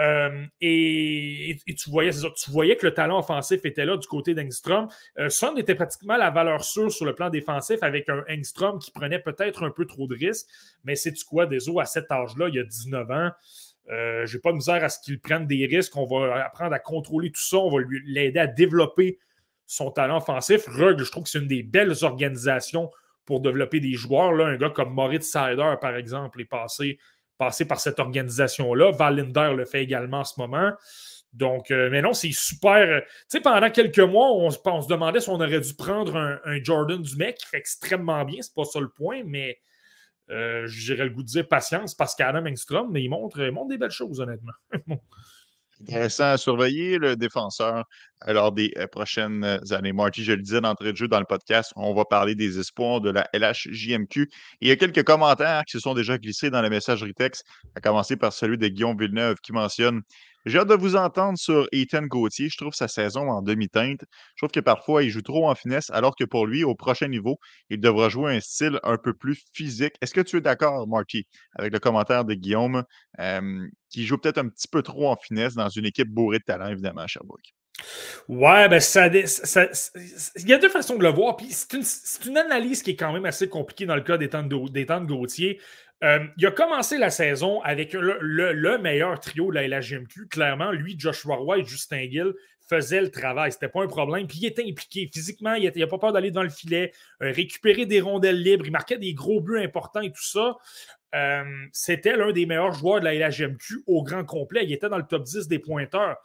Euh, 0.00 0.44
et, 0.60 1.56
tu, 1.76 1.90
voyais, 1.90 2.10
tu 2.10 2.50
voyais 2.50 2.76
que 2.76 2.86
le 2.86 2.94
talent 2.94 3.18
offensif 3.18 3.64
était 3.64 3.84
là 3.84 3.96
du 3.96 4.06
côté 4.06 4.34
d'Engstrom. 4.34 4.88
Euh, 5.18 5.28
Son 5.28 5.54
était 5.56 5.74
pratiquement 5.74 6.16
la 6.16 6.30
valeur 6.30 6.64
sûre 6.64 6.90
sur 6.90 7.06
le 7.06 7.14
plan 7.14 7.30
défensif 7.30 7.78
avec 7.82 8.08
un 8.08 8.24
Engstrom 8.28 8.78
qui 8.78 8.90
prenait 8.90 9.20
peut-être 9.20 9.62
un 9.62 9.70
peu 9.70 9.86
trop 9.86 10.06
de 10.06 10.16
risques. 10.16 10.46
Mais 10.84 10.96
c'est 10.96 11.12
tu 11.12 11.24
quoi, 11.24 11.46
des 11.46 11.58
à 11.78 11.84
cet 11.84 12.10
âge-là, 12.10 12.48
il 12.48 12.56
y 12.56 12.58
a 12.58 12.64
19 12.64 13.10
ans, 13.10 13.30
euh, 13.90 14.26
je 14.26 14.36
n'ai 14.36 14.40
pas 14.40 14.50
de 14.50 14.56
misère 14.56 14.82
à 14.82 14.88
ce 14.88 14.98
qu'il 15.00 15.20
prenne 15.20 15.46
des 15.46 15.66
risques. 15.66 15.96
On 15.96 16.06
va 16.06 16.44
apprendre 16.44 16.74
à 16.74 16.78
contrôler 16.78 17.30
tout 17.30 17.40
ça. 17.40 17.58
On 17.58 17.70
va 17.70 17.84
l'aider 18.06 18.40
à 18.40 18.46
développer 18.46 19.18
son 19.66 19.90
talent 19.90 20.18
offensif. 20.18 20.64
Rug, 20.66 20.98
je 20.98 21.10
trouve 21.10 21.24
que 21.24 21.30
c'est 21.30 21.38
une 21.38 21.46
des 21.46 21.62
belles 21.62 21.94
organisations 22.02 22.90
pour 23.24 23.40
développer 23.40 23.80
des 23.80 23.94
joueurs. 23.94 24.32
Là, 24.32 24.46
un 24.46 24.56
gars 24.56 24.70
comme 24.70 24.92
Moritz 24.92 25.26
Sider, 25.26 25.74
par 25.80 25.96
exemple, 25.96 26.40
est 26.40 26.46
passé 26.46 26.98
passer 27.38 27.66
par 27.66 27.80
cette 27.80 28.00
organisation-là. 28.00 28.92
Valinder 28.92 29.52
le 29.56 29.64
fait 29.64 29.82
également 29.82 30.20
en 30.20 30.24
ce 30.24 30.38
moment. 30.38 30.72
Donc, 31.34 31.72
euh, 31.72 31.90
mais 31.90 32.00
non, 32.00 32.12
c'est 32.12 32.30
super. 32.32 32.76
Euh, 32.76 33.00
tu 33.00 33.08
sais, 33.28 33.40
pendant 33.40 33.68
quelques 33.70 33.98
mois, 33.98 34.32
on, 34.32 34.50
se 34.50 34.88
demandait 34.88 35.20
si 35.20 35.28
on 35.28 35.34
aurait 35.34 35.60
dû 35.60 35.74
prendre 35.74 36.16
un, 36.16 36.62
Jordan 36.62 37.02
du 37.02 37.16
mec 37.16 37.38
qui 37.38 37.46
fait 37.46 37.58
extrêmement 37.58 38.24
bien. 38.24 38.40
C'est 38.40 38.54
pas 38.54 38.64
ça 38.64 38.78
le 38.78 38.88
point, 38.88 39.22
mais 39.24 39.58
euh, 40.30 40.66
j'irais 40.68 41.04
le 41.04 41.10
goût 41.10 41.22
de 41.22 41.28
dire 41.28 41.48
patience 41.48 41.94
parce 41.94 42.14
qu'Adam 42.14 42.46
Engstrom, 42.46 42.90
mais 42.92 43.02
il 43.02 43.08
montre, 43.08 43.40
il 43.40 43.50
montre 43.50 43.68
des 43.68 43.78
belles 43.78 43.90
choses, 43.90 44.20
honnêtement. 44.20 44.52
Intéressant 45.80 46.30
à 46.32 46.36
surveiller 46.36 46.98
le 46.98 47.16
défenseur 47.16 47.84
lors 48.26 48.52
des 48.52 48.72
euh, 48.78 48.86
prochaines 48.86 49.44
euh, 49.44 49.58
années. 49.72 49.92
Marty, 49.92 50.24
je 50.24 50.32
le 50.32 50.42
disais 50.42 50.60
d'entrée 50.60 50.92
de 50.92 50.96
jeu 50.96 51.08
dans 51.08 51.18
le 51.18 51.26
podcast, 51.26 51.72
on 51.76 51.94
va 51.94 52.04
parler 52.04 52.34
des 52.34 52.58
espoirs 52.58 53.00
de 53.00 53.10
la 53.10 53.28
LHJMQ. 53.34 54.30
Il 54.60 54.68
y 54.68 54.70
a 54.70 54.76
quelques 54.76 55.02
commentaires 55.02 55.64
qui 55.64 55.72
se 55.72 55.80
sont 55.80 55.94
déjà 55.94 56.16
glissés 56.18 56.50
dans 56.50 56.62
la 56.62 56.70
messagerie 56.70 57.14
texte, 57.14 57.44
à 57.74 57.80
commencer 57.80 58.16
par 58.16 58.32
celui 58.32 58.56
de 58.56 58.68
Guillaume 58.68 58.96
Villeneuve 58.98 59.36
qui 59.42 59.52
mentionne 59.52 60.02
j'ai 60.44 60.58
hâte 60.58 60.68
de 60.68 60.74
vous 60.74 60.96
entendre 60.96 61.38
sur 61.38 61.66
Ethan 61.72 62.02
Gauthier. 62.02 62.48
Je 62.48 62.56
trouve 62.56 62.74
sa 62.74 62.88
saison 62.88 63.30
en 63.30 63.42
demi-teinte. 63.42 64.00
Je 64.36 64.40
trouve 64.44 64.50
que 64.50 64.60
parfois, 64.60 65.02
il 65.02 65.10
joue 65.10 65.22
trop 65.22 65.48
en 65.48 65.54
finesse, 65.54 65.90
alors 65.90 66.14
que 66.16 66.24
pour 66.24 66.46
lui, 66.46 66.64
au 66.64 66.74
prochain 66.74 67.08
niveau, 67.08 67.38
il 67.70 67.80
devra 67.80 68.08
jouer 68.08 68.36
un 68.36 68.40
style 68.40 68.78
un 68.82 68.98
peu 68.98 69.14
plus 69.14 69.42
physique. 69.52 69.94
Est-ce 70.00 70.14
que 70.14 70.20
tu 70.20 70.36
es 70.36 70.40
d'accord, 70.40 70.86
Marty, 70.88 71.26
avec 71.56 71.72
le 71.72 71.78
commentaire 71.78 72.24
de 72.24 72.34
Guillaume, 72.34 72.84
qui 73.90 74.06
joue 74.06 74.18
peut-être 74.18 74.38
un 74.38 74.48
petit 74.48 74.68
peu 74.68 74.82
trop 74.82 75.08
en 75.08 75.16
finesse 75.16 75.54
dans 75.54 75.68
une 75.68 75.86
équipe 75.86 76.08
bourrée 76.08 76.38
de 76.38 76.44
talent, 76.44 76.68
évidemment, 76.68 77.02
à 77.02 77.06
Sherbrooke? 77.06 77.54
Ouais, 78.28 78.68
ben 78.68 78.80
ça, 78.80 79.08
il 79.08 80.48
y 80.48 80.52
a 80.52 80.58
deux 80.58 80.68
façons 80.68 80.96
de 80.96 81.02
le 81.02 81.10
voir. 81.10 81.36
Puis 81.36 81.48
c'est 81.50 82.26
une, 82.26 82.38
analyse 82.38 82.82
qui 82.82 82.92
est 82.92 82.96
quand 82.96 83.12
même 83.12 83.26
assez 83.26 83.48
compliquée 83.48 83.84
dans 83.84 83.96
le 83.96 84.02
cas 84.02 84.16
d'Étan 84.16 84.42
de 84.44 85.06
Gauthier. 85.06 85.60
Euh, 86.04 86.26
il 86.36 86.46
a 86.46 86.50
commencé 86.50 86.98
la 86.98 87.10
saison 87.10 87.62
avec 87.62 87.94
le, 87.94 88.78
meilleur 88.78 89.18
trio 89.20 89.50
de 89.50 89.54
la 89.54 89.66
LHGMQ. 89.66 90.28
Clairement, 90.28 90.70
lui, 90.70 90.96
Joshua 90.98 91.36
Roy 91.36 91.58
et 91.58 91.64
Justin 91.64 92.02
Gill 92.10 92.34
faisaient 92.68 93.00
le 93.00 93.10
travail. 93.10 93.52
C'était 93.52 93.68
pas 93.68 93.82
un 93.82 93.86
problème. 93.86 94.26
Puis 94.26 94.38
il 94.42 94.46
était 94.46 94.64
impliqué 94.68 95.08
physiquement. 95.12 95.54
Il 95.54 95.70
n'a 95.74 95.86
pas 95.86 95.98
peur 95.98 96.12
d'aller 96.12 96.30
dans 96.30 96.42
le 96.42 96.50
filet, 96.50 96.92
euh, 97.22 97.32
récupérer 97.32 97.86
des 97.86 98.02
rondelles 98.02 98.42
libres. 98.42 98.66
Il 98.66 98.72
marquait 98.72 98.98
des 98.98 99.14
gros 99.14 99.40
buts 99.40 99.58
importants 99.58 100.02
et 100.02 100.12
tout 100.12 100.24
ça. 100.24 100.56
Euh, 101.14 101.44
c'était 101.72 102.16
l'un 102.16 102.32
des 102.32 102.44
meilleurs 102.44 102.72
joueurs 102.72 103.00
de 103.00 103.04
la 103.06 103.14
LHGMQ 103.14 103.84
au 103.86 104.02
grand 104.02 104.24
complet. 104.24 104.64
Il 104.64 104.72
était 104.72 104.90
dans 104.90 104.98
le 104.98 105.06
top 105.06 105.22
10 105.22 105.48
des 105.48 105.58
pointeurs. 105.58 106.16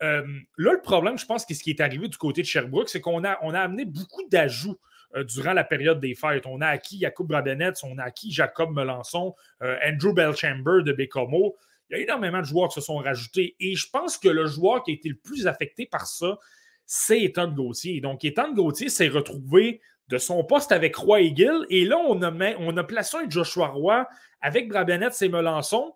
là, 0.00 0.22
le 0.56 0.80
problème, 0.82 1.16
je 1.16 1.24
pense, 1.24 1.46
que 1.46 1.54
ce 1.54 1.62
qui 1.62 1.70
est 1.70 1.80
arrivé 1.80 2.08
du 2.08 2.18
côté 2.18 2.42
de 2.42 2.46
Sherbrooke, 2.46 2.88
c'est 2.88 3.00
qu'on 3.00 3.24
a, 3.24 3.30
amené 3.30 3.84
beaucoup 3.86 4.28
d'ajouts 4.28 4.78
durant 5.24 5.52
la 5.52 5.64
période 5.64 6.00
des 6.00 6.14
fêtes. 6.14 6.46
On 6.46 6.60
a 6.60 6.66
acquis 6.66 6.98
Jacob 7.00 7.26
Brabenetz, 7.26 7.82
on 7.84 7.98
a 7.98 8.04
acquis 8.04 8.32
Jacob 8.32 8.74
Melançon, 8.74 9.34
Andrew 9.60 10.12
Belchamber 10.12 10.82
de 10.84 10.92
Bécomo. 10.92 11.56
Il 11.90 11.96
y 11.96 12.00
a 12.00 12.02
énormément 12.04 12.40
de 12.40 12.46
joueurs 12.46 12.68
qui 12.68 12.76
se 12.76 12.80
sont 12.80 12.96
rajoutés. 12.96 13.54
Et 13.60 13.74
je 13.74 13.88
pense 13.90 14.16
que 14.16 14.28
le 14.28 14.46
joueur 14.46 14.82
qui 14.82 14.92
a 14.92 14.94
été 14.94 15.08
le 15.08 15.16
plus 15.16 15.46
affecté 15.46 15.84
par 15.86 16.06
ça, 16.06 16.38
c'est 16.86 17.20
Ethan 17.20 17.48
Gauthier. 17.48 18.00
Donc, 18.00 18.24
Ethan 18.24 18.52
Gauthier 18.52 18.88
s'est 18.88 19.08
retrouvé 19.08 19.80
de 20.08 20.18
son 20.18 20.44
poste 20.44 20.72
avec 20.72 20.96
Roy 20.96 21.20
et. 21.20 21.34
Et 21.70 21.84
là, 21.84 21.98
on 21.98 22.22
a, 22.22 22.32
on 22.58 22.76
a 22.76 22.84
placé 22.84 23.16
un 23.18 23.28
Joshua 23.28 23.68
Roy 23.68 24.06
avec 24.40 24.68
Brabenetz 24.68 25.20
et 25.22 25.28
Melançon. 25.28 25.94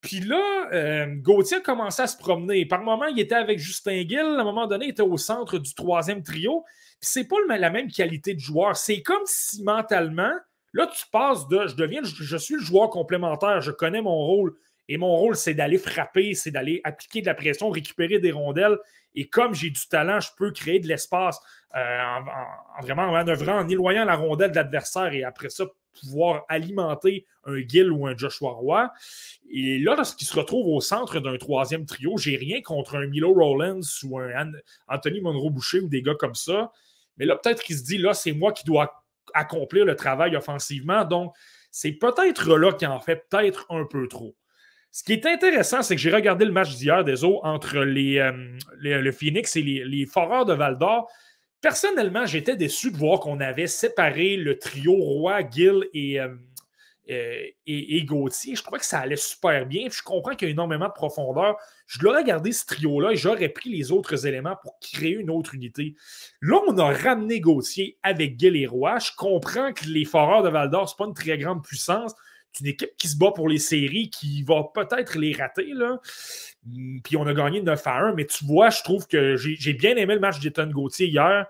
Puis 0.00 0.20
là, 0.20 0.68
euh, 0.72 1.06
Gauthier 1.16 1.58
a 1.58 1.60
commencé 1.60 2.00
à 2.02 2.06
se 2.06 2.16
promener. 2.16 2.64
Par 2.64 2.82
moment, 2.82 3.06
il 3.06 3.20
était 3.20 3.34
avec 3.34 3.58
Justin 3.58 4.06
Gill. 4.08 4.18
À 4.18 4.40
un 4.40 4.44
moment 4.44 4.66
donné, 4.66 4.86
il 4.86 4.90
était 4.90 5.02
au 5.02 5.18
centre 5.18 5.58
du 5.58 5.74
troisième 5.74 6.22
trio. 6.22 6.64
C'est 7.00 7.26
pas 7.26 7.36
la 7.48 7.70
même 7.70 7.90
qualité 7.90 8.34
de 8.34 8.40
joueur. 8.40 8.76
C'est 8.76 9.02
comme 9.02 9.22
si 9.24 9.62
mentalement, 9.62 10.32
là, 10.72 10.86
tu 10.86 11.04
passes 11.10 11.48
de 11.48 11.66
je 11.66 11.74
deviens, 11.74 12.02
je, 12.02 12.36
suis 12.36 12.56
le 12.56 12.60
joueur 12.60 12.90
complémentaire, 12.90 13.60
je 13.60 13.70
connais 13.70 14.02
mon 14.02 14.16
rôle. 14.16 14.54
Et 14.88 14.96
mon 14.96 15.16
rôle, 15.16 15.36
c'est 15.36 15.54
d'aller 15.54 15.78
frapper, 15.78 16.34
c'est 16.34 16.50
d'aller 16.50 16.80
appliquer 16.82 17.20
de 17.20 17.26
la 17.26 17.34
pression, 17.34 17.70
récupérer 17.70 18.18
des 18.18 18.32
rondelles. 18.32 18.76
Et 19.14 19.28
comme 19.28 19.54
j'ai 19.54 19.70
du 19.70 19.86
talent, 19.88 20.18
je 20.18 20.30
peux 20.36 20.50
créer 20.50 20.80
de 20.80 20.88
l'espace 20.88 21.40
euh, 21.76 22.02
en, 22.02 22.82
vraiment 22.82 23.02
en 23.02 23.12
manœuvrant, 23.12 23.60
en 23.60 23.68
éloignant 23.68 24.04
la 24.04 24.16
rondelle 24.16 24.50
de 24.50 24.56
l'adversaire 24.56 25.12
et 25.12 25.22
après 25.22 25.48
ça, 25.48 25.66
pouvoir 26.00 26.44
alimenter 26.48 27.26
un 27.44 27.58
Gill 27.66 27.90
ou 27.92 28.06
un 28.06 28.16
Joshua 28.16 28.50
Roy. 28.50 28.90
Et 29.50 29.78
là, 29.78 29.94
lorsqu'il 29.96 30.26
se 30.26 30.36
retrouve 30.36 30.68
au 30.68 30.80
centre 30.80 31.20
d'un 31.20 31.36
troisième 31.36 31.86
trio, 31.86 32.16
j'ai 32.16 32.36
rien 32.36 32.60
contre 32.62 32.96
un 32.96 33.06
Milo 33.06 33.32
Rollins 33.32 33.80
ou 34.04 34.18
un 34.18 34.52
Anthony 34.88 35.20
Monroe-Boucher 35.20 35.80
ou 35.80 35.88
des 35.88 36.02
gars 36.02 36.14
comme 36.18 36.34
ça. 36.34 36.72
Mais 37.20 37.26
là, 37.26 37.36
peut-être 37.36 37.62
qu'il 37.62 37.76
se 37.76 37.84
dit, 37.84 37.98
là, 37.98 38.14
c'est 38.14 38.32
moi 38.32 38.50
qui 38.50 38.64
dois 38.64 39.04
accomplir 39.34 39.84
le 39.84 39.94
travail 39.94 40.34
offensivement. 40.36 41.04
Donc, 41.04 41.34
c'est 41.70 41.92
peut-être 41.92 42.56
là 42.56 42.72
qu'il 42.72 42.88
en 42.88 42.98
fait 42.98 43.26
peut-être 43.28 43.66
un 43.68 43.84
peu 43.84 44.08
trop. 44.08 44.34
Ce 44.90 45.04
qui 45.04 45.12
est 45.12 45.26
intéressant, 45.26 45.82
c'est 45.82 45.94
que 45.94 46.00
j'ai 46.00 46.10
regardé 46.10 46.46
le 46.46 46.50
match 46.50 46.74
d'hier 46.76 47.04
des 47.04 47.22
eaux 47.22 47.40
entre 47.44 47.80
les, 47.80 48.18
euh, 48.18 48.32
le 48.78 49.12
Phoenix 49.12 49.54
et 49.54 49.62
les, 49.62 49.84
les 49.84 50.06
Foreurs 50.06 50.46
de 50.46 50.54
Val 50.54 50.78
d'Or. 50.78 51.08
Personnellement, 51.60 52.24
j'étais 52.24 52.56
déçu 52.56 52.90
de 52.90 52.96
voir 52.96 53.20
qu'on 53.20 53.38
avait 53.38 53.66
séparé 53.66 54.36
le 54.36 54.58
trio 54.58 54.94
Roi, 54.94 55.42
Gill 55.48 55.86
et, 55.92 56.18
euh, 56.18 56.34
euh, 57.08 57.44
et, 57.66 58.04
Gauthier. 58.04 58.54
Je 58.54 58.62
trouvais 58.62 58.78
que 58.78 58.84
ça 58.84 59.00
allait 59.00 59.16
super 59.16 59.66
bien. 59.66 59.88
Je 59.90 60.02
comprends 60.02 60.34
qu'il 60.34 60.48
y 60.48 60.50
a 60.50 60.52
énormément 60.52 60.86
de 60.86 60.92
profondeur. 60.92 61.56
Je 61.86 61.98
l'aurais 62.02 62.24
gardé 62.24 62.52
ce 62.52 62.66
trio-là 62.66 63.12
et 63.12 63.16
j'aurais 63.16 63.48
pris 63.48 63.70
les 63.70 63.90
autres 63.90 64.26
éléments 64.26 64.56
pour 64.62 64.78
créer 64.80 65.14
une 65.14 65.30
autre 65.30 65.54
unité. 65.54 65.96
Là, 66.40 66.60
on 66.68 66.78
a 66.78 66.92
ramené 66.92 67.40
Gauthier 67.40 67.98
avec 68.02 68.38
Gill 68.38 68.56
et 68.56 68.66
Roy. 68.66 68.98
Je 68.98 69.10
comprends 69.16 69.72
que 69.72 69.86
les 69.86 70.04
Foreurs 70.04 70.42
de 70.42 70.50
Val 70.50 70.70
d'Or, 70.70 70.88
ce 70.88 70.96
pas 70.96 71.06
une 71.06 71.14
très 71.14 71.38
grande 71.38 71.64
puissance. 71.64 72.14
C'est 72.52 72.64
une 72.64 72.70
équipe 72.70 72.96
qui 72.96 73.08
se 73.08 73.16
bat 73.16 73.30
pour 73.32 73.48
les 73.48 73.58
séries, 73.58 74.10
qui 74.10 74.42
va 74.42 74.64
peut-être 74.74 75.16
les 75.16 75.32
rater. 75.32 75.72
Là. 75.72 76.00
Mm, 76.66 77.00
puis 77.02 77.16
on 77.16 77.26
a 77.26 77.34
gagné 77.34 77.62
9 77.62 77.86
à 77.86 77.98
1, 78.08 78.14
mais 78.14 78.26
tu 78.26 78.44
vois, 78.44 78.70
je 78.70 78.82
trouve 78.82 79.06
que 79.06 79.36
j'ai 79.36 79.74
bien 79.74 79.96
aimé 79.96 80.14
le 80.14 80.20
match 80.20 80.40
d'Ethan 80.40 80.66
Gauthier 80.66 81.06
hier. 81.06 81.46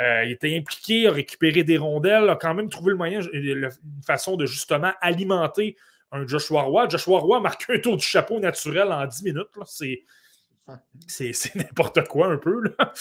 Euh, 0.00 0.24
il 0.24 0.32
était 0.32 0.56
impliqué, 0.56 1.08
a 1.08 1.12
récupéré 1.12 1.64
des 1.64 1.76
rondelles, 1.76 2.28
a 2.28 2.36
quand 2.36 2.54
même 2.54 2.68
trouvé 2.68 2.90
le 2.90 2.96
moyen, 2.96 3.20
une 3.32 3.70
façon 4.06 4.36
de 4.36 4.46
justement 4.46 4.92
alimenter 5.00 5.76
un 6.12 6.26
Joshua 6.26 6.62
Roy. 6.62 6.88
Joshua 6.88 7.18
Roy 7.18 7.36
a 7.38 7.40
marqué 7.40 7.74
un 7.74 7.78
tour 7.78 7.96
du 7.96 8.04
chapeau 8.04 8.40
naturel 8.40 8.92
en 8.92 9.06
10 9.06 9.22
minutes. 9.24 9.48
C'est. 9.66 10.04
C'est 11.06 11.54
n'importe 11.54 12.06
quoi 12.08 12.26
un 12.26 12.36
peu. 12.36 12.60
Là. 12.62 12.92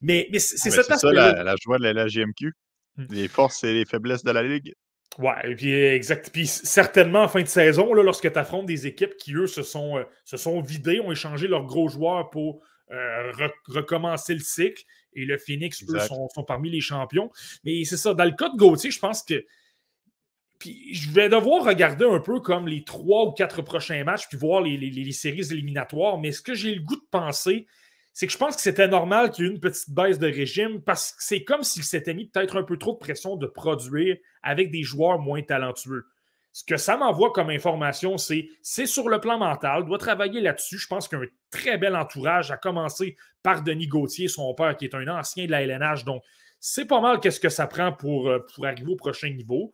Mais, 0.00 0.28
mais 0.32 0.40
c'est 0.40 0.76
ah, 0.76 0.98
ça 0.98 1.12
la, 1.12 1.44
la, 1.44 1.54
joie 1.62 1.78
de 1.78 1.84
la, 1.84 2.06
GMQ. 2.08 2.52
Hmm. 2.96 3.06
Les 3.10 3.28
forces 3.28 3.62
et 3.62 3.72
les 3.72 3.84
faiblesses 3.84 4.24
de 4.24 4.32
la 4.32 4.42
Ligue. 4.42 4.74
Ouais, 5.18 5.34
et 5.44 5.54
puis 5.54 5.72
exact. 5.74 6.30
Puis 6.32 6.46
certainement 6.46 7.22
en 7.24 7.28
fin 7.28 7.42
de 7.42 7.48
saison, 7.48 7.92
là, 7.92 8.02
lorsque 8.02 8.32
tu 8.32 8.38
affrontes 8.38 8.66
des 8.66 8.86
équipes 8.86 9.16
qui, 9.16 9.34
eux, 9.34 9.46
se 9.46 9.62
sont, 9.62 9.98
euh, 9.98 10.04
se 10.24 10.36
sont 10.36 10.60
vidées, 10.60 11.00
ont 11.00 11.12
échangé 11.12 11.48
leurs 11.48 11.64
gros 11.64 11.88
joueurs 11.88 12.30
pour 12.30 12.62
euh, 12.90 13.32
recommencer 13.68 14.34
le 14.34 14.40
cycle. 14.40 14.82
Et 15.14 15.26
le 15.26 15.36
Phoenix, 15.36 15.84
eux, 15.88 15.98
sont, 15.98 16.28
parmi 16.46 16.70
les 16.70 16.80
champions. 16.80 17.30
Mais 17.64 17.84
c'est 17.84 17.98
ça. 17.98 18.14
Dans 18.14 18.24
le 18.24 18.30
cas 18.30 18.48
de 18.48 18.56
Gauthier, 18.56 18.90
je 18.90 18.98
pense 18.98 19.22
que. 19.22 19.44
Puis 20.58 20.94
je 20.94 21.10
vais 21.10 21.28
devoir 21.28 21.64
regarder 21.64 22.06
un 22.06 22.20
peu 22.20 22.40
comme 22.40 22.68
les 22.68 22.84
trois 22.84 23.24
ou 23.26 23.32
quatre 23.32 23.62
prochains 23.62 24.04
matchs, 24.04 24.28
puis 24.28 24.38
voir 24.38 24.62
les, 24.62 24.76
les 24.78 25.12
séries 25.12 25.50
éliminatoires. 25.50 26.18
Mais 26.18 26.32
ce 26.32 26.40
que 26.40 26.54
j'ai 26.54 26.74
le 26.74 26.80
goût 26.80 26.96
de 26.96 27.06
penser, 27.10 27.66
c'est 28.12 28.26
que 28.26 28.32
je 28.32 28.38
pense 28.38 28.56
que 28.56 28.62
c'était 28.62 28.88
normal 28.88 29.30
qu'il 29.30 29.44
y 29.44 29.48
ait 29.48 29.50
une 29.50 29.60
petite 29.60 29.90
baisse 29.90 30.18
de 30.18 30.26
régime 30.26 30.82
parce 30.82 31.12
que 31.12 31.22
c'est 31.22 31.44
comme 31.44 31.62
s'il 31.62 31.84
s'était 31.84 32.14
mis 32.14 32.26
peut-être 32.26 32.58
un 32.58 32.62
peu 32.62 32.76
trop 32.76 32.92
de 32.92 32.98
pression 32.98 33.36
de 33.36 33.46
produire 33.46 34.16
avec 34.42 34.70
des 34.70 34.82
joueurs 34.82 35.18
moins 35.18 35.42
talentueux. 35.42 36.04
Ce 36.52 36.64
que 36.64 36.76
ça 36.76 36.98
m'envoie 36.98 37.32
comme 37.32 37.48
information, 37.48 38.18
c'est 38.18 38.46
c'est 38.60 38.84
sur 38.84 39.08
le 39.08 39.20
plan 39.20 39.38
mental, 39.38 39.86
doit 39.86 39.96
travailler 39.96 40.42
là-dessus. 40.42 40.76
Je 40.76 40.86
pense 40.86 41.08
qu'un 41.08 41.22
très 41.50 41.78
bel 41.78 41.96
entourage, 41.96 42.50
à 42.50 42.58
commencer 42.58 43.16
par 43.42 43.62
Denis 43.62 43.88
Gauthier, 43.88 44.28
son 44.28 44.52
père, 44.52 44.76
qui 44.76 44.84
est 44.84 44.94
un 44.94 45.08
ancien 45.08 45.46
de 45.46 45.50
la 45.50 45.62
LNH. 45.62 46.04
Donc, 46.04 46.22
c'est 46.60 46.84
pas 46.84 47.00
mal 47.00 47.20
qu'est-ce 47.20 47.40
que 47.40 47.48
ça 47.48 47.66
prend 47.66 47.92
pour, 47.92 48.28
euh, 48.28 48.38
pour 48.54 48.66
arriver 48.66 48.92
au 48.92 48.96
prochain 48.96 49.30
niveau. 49.30 49.72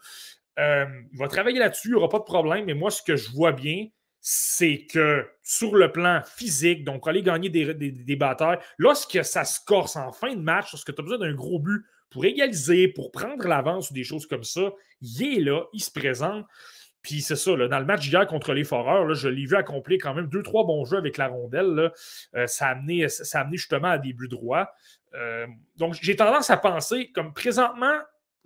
Euh, 0.61 0.87
il 1.13 1.19
va 1.19 1.27
travailler 1.27 1.59
là-dessus, 1.59 1.89
il 1.89 1.91
n'y 1.93 1.97
aura 1.97 2.09
pas 2.09 2.21
de 2.21 2.25
problème, 2.25 2.65
mais 2.65 2.75
moi, 2.75 2.91
ce 2.91 3.03
que 3.03 3.17
je 3.17 3.31
vois 3.31 3.53
bien, 3.53 3.89
c'est 4.21 4.87
que 4.87 5.27
sur 5.43 5.75
le 5.75 5.93
plan 5.93 6.23
physique, 6.37 6.85
donc 6.85 7.07
aller 7.07 7.23
gagner 7.23 7.49
des, 7.49 7.73
des, 7.75 8.17
batailles, 8.17 8.59
lorsque 8.77 9.25
ça 9.25 9.45
se 9.45 9.61
corse 9.65 9.97
en 9.97 10.13
fin 10.13 10.35
de 10.35 10.41
match, 10.41 10.73
lorsque 10.73 10.95
tu 10.95 11.01
as 11.01 11.03
besoin 11.03 11.19
d'un 11.19 11.35
gros 11.35 11.59
but 11.61 11.85
pour 12.11 12.25
égaliser, 12.25 12.89
pour 12.89 13.13
prendre 13.13 13.47
l'avance 13.47 13.91
ou 13.91 13.95
des 13.95 14.05
choses 14.05 14.27
comme 14.27 14.45
ça, 14.45 14.73
il 15.01 15.23
est 15.23 15.41
là, 15.41 15.65
il 15.73 15.83
se 15.83 15.91
présente. 15.91 16.47
Puis 17.03 17.23
c'est 17.23 17.37
ça, 17.37 17.57
dans 17.57 17.79
le 17.79 17.85
match 17.85 18.09
d'hier 18.09 18.27
contre 18.27 18.53
les 18.53 18.65
Foreurs, 18.65 19.15
je 19.15 19.29
l'ai 19.29 19.47
vu 19.47 19.57
accomplir 19.57 19.99
quand 20.03 20.15
même 20.15 20.27
deux, 20.27 20.43
trois 20.43 20.65
bons 20.67 20.85
jeux 20.85 20.99
avec 20.99 21.17
la 21.17 21.29
rondelle. 21.29 21.93
Euh, 22.35 22.47
ça, 22.47 22.67
a 22.67 22.71
amené, 22.73 23.09
ça, 23.09 23.47
justement 23.53 23.89
à 23.89 23.99
des 23.99 24.13
buts 24.13 24.29
droits. 24.29 24.73
Euh, 25.15 25.47
donc 25.77 25.95
j'ai 26.03 26.17
tendance 26.17 26.51
à 26.51 26.57
penser, 26.57 27.11
comme 27.13 27.33
présentement, 27.33 27.99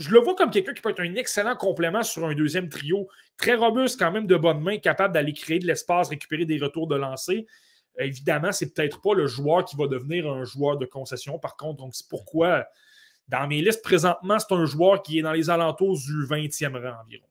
je 0.02 0.10
le 0.10 0.18
vois 0.18 0.34
comme 0.34 0.50
quelqu'un 0.50 0.74
qui 0.74 0.82
peut 0.82 0.90
être 0.90 1.00
un 1.00 1.14
excellent 1.14 1.54
complément 1.54 2.02
sur 2.02 2.26
un 2.26 2.34
deuxième 2.34 2.68
trio. 2.68 3.08
Très 3.36 3.54
robuste, 3.54 3.98
quand 3.98 4.10
même 4.10 4.26
de 4.26 4.36
bonne 4.36 4.60
main, 4.60 4.78
capable 4.78 5.14
d'aller 5.14 5.32
créer 5.32 5.58
de 5.58 5.66
l'espace, 5.66 6.08
récupérer 6.08 6.44
des 6.44 6.58
retours 6.58 6.88
de 6.88 6.96
lancer. 6.96 7.46
Évidemment, 7.98 8.52
c'est 8.52 8.74
peut-être 8.74 9.00
pas 9.00 9.14
le 9.14 9.26
joueur 9.26 9.64
qui 9.64 9.76
va 9.76 9.86
devenir 9.86 10.28
un 10.28 10.44
joueur 10.44 10.76
de 10.76 10.86
concession, 10.86 11.38
par 11.38 11.56
contre. 11.56 11.78
Donc, 11.78 11.94
c'est 11.94 12.08
pourquoi, 12.08 12.66
dans 13.28 13.46
mes 13.46 13.62
listes 13.62 13.82
présentement, 13.82 14.38
c'est 14.38 14.52
un 14.52 14.64
joueur 14.64 15.02
qui 15.02 15.18
est 15.18 15.22
dans 15.22 15.32
les 15.32 15.50
alentours 15.50 15.96
du 15.96 16.26
20e 16.26 16.72
rang 16.72 17.00
environ. 17.02 17.26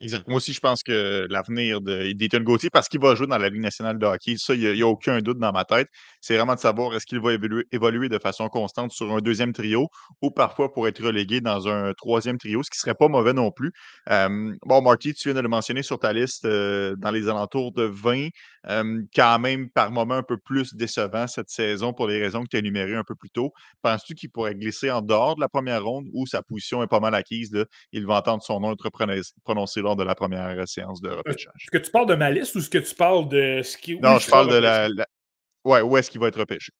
Exactement. 0.00 0.34
Moi 0.34 0.36
aussi, 0.36 0.52
je 0.52 0.60
pense 0.60 0.84
que 0.84 1.26
l'avenir 1.28 1.80
d'Ethan 1.80 2.38
Gauthier, 2.40 2.70
parce 2.70 2.88
qu'il 2.88 3.00
va 3.00 3.16
jouer 3.16 3.26
dans 3.26 3.36
la 3.36 3.48
Ligue 3.48 3.62
nationale 3.62 3.98
de 3.98 4.06
hockey, 4.06 4.36
ça, 4.38 4.54
il 4.54 4.72
n'y 4.72 4.82
a, 4.82 4.86
aucun 4.86 5.18
doute 5.20 5.38
dans 5.38 5.50
ma 5.50 5.64
tête. 5.64 5.88
C'est 6.20 6.36
vraiment 6.36 6.54
de 6.54 6.60
savoir 6.60 6.94
est-ce 6.94 7.04
qu'il 7.04 7.18
va 7.18 7.32
évoluer, 7.72 8.08
de 8.08 8.18
façon 8.18 8.48
constante 8.48 8.92
sur 8.92 9.12
un 9.12 9.18
deuxième 9.18 9.52
trio 9.52 9.88
ou 10.22 10.30
parfois 10.30 10.72
pour 10.72 10.86
être 10.86 11.02
relégué 11.02 11.40
dans 11.40 11.66
un 11.66 11.92
troisième 11.94 12.38
trio, 12.38 12.62
ce 12.62 12.70
qui 12.70 12.76
ne 12.76 12.80
serait 12.80 12.94
pas 12.94 13.08
mauvais 13.08 13.32
non 13.32 13.50
plus. 13.50 13.72
bon, 14.06 14.82
Marty, 14.82 15.14
tu 15.14 15.30
viens 15.30 15.34
de 15.34 15.40
le 15.40 15.48
mentionner 15.48 15.82
sur 15.82 15.98
ta 15.98 16.12
liste 16.12 16.44
euh, 16.44 16.94
dans 16.96 17.10
les 17.10 17.28
alentours 17.28 17.72
de 17.72 17.82
20. 17.82 18.28
quand 19.14 19.38
même, 19.40 19.68
par 19.70 19.90
moment, 19.90 20.14
un 20.14 20.22
peu 20.22 20.36
plus 20.38 20.74
décevant 20.74 21.26
cette 21.26 21.50
saison 21.50 21.92
pour 21.92 22.06
les 22.06 22.20
raisons 22.22 22.44
que 22.44 22.48
tu 22.50 22.56
as 22.56 22.60
énumérées 22.60 22.94
un 22.94 23.04
peu 23.04 23.16
plus 23.16 23.30
tôt. 23.30 23.52
Penses-tu 23.82 24.14
qu'il 24.14 24.30
pourrait 24.30 24.54
glisser 24.54 24.92
en 24.92 25.02
dehors 25.02 25.34
de 25.34 25.40
la 25.40 25.48
première 25.48 25.82
ronde 25.84 26.06
où 26.12 26.24
sa 26.26 26.42
position 26.42 26.84
est 26.84 26.86
pas 26.86 27.00
mal 27.00 27.16
acquise? 27.16 27.52
Là? 27.52 27.64
Il 27.92 28.06
va 28.06 28.18
entendre 28.18 28.44
son 28.44 28.60
nom 28.60 28.72
être 28.72 28.88
prononcé 29.44 29.82
de 29.96 30.04
la 30.04 30.14
première 30.14 30.66
séance 30.68 31.00
de 31.00 31.10
repêchage. 31.10 31.52
Est-ce 31.60 31.70
que 31.70 31.84
tu 31.84 31.90
parles 31.90 32.06
de 32.08 32.14
ma 32.14 32.30
liste 32.30 32.54
ou 32.54 32.58
est-ce 32.58 32.70
que 32.70 32.78
tu 32.78 32.94
parles 32.94 33.28
de 33.28 33.62
ce 33.62 33.76
qui. 33.76 33.98
Non, 33.98 34.18
je 34.18 34.30
parle 34.30 34.50
de 34.50 34.56
la, 34.56 34.88
Ouais, 35.64 35.82
où 35.82 35.96
est-ce 35.96 36.10
qu'il 36.10 36.20
va 36.20 36.28
être 36.28 36.38
repêché? 36.38 36.72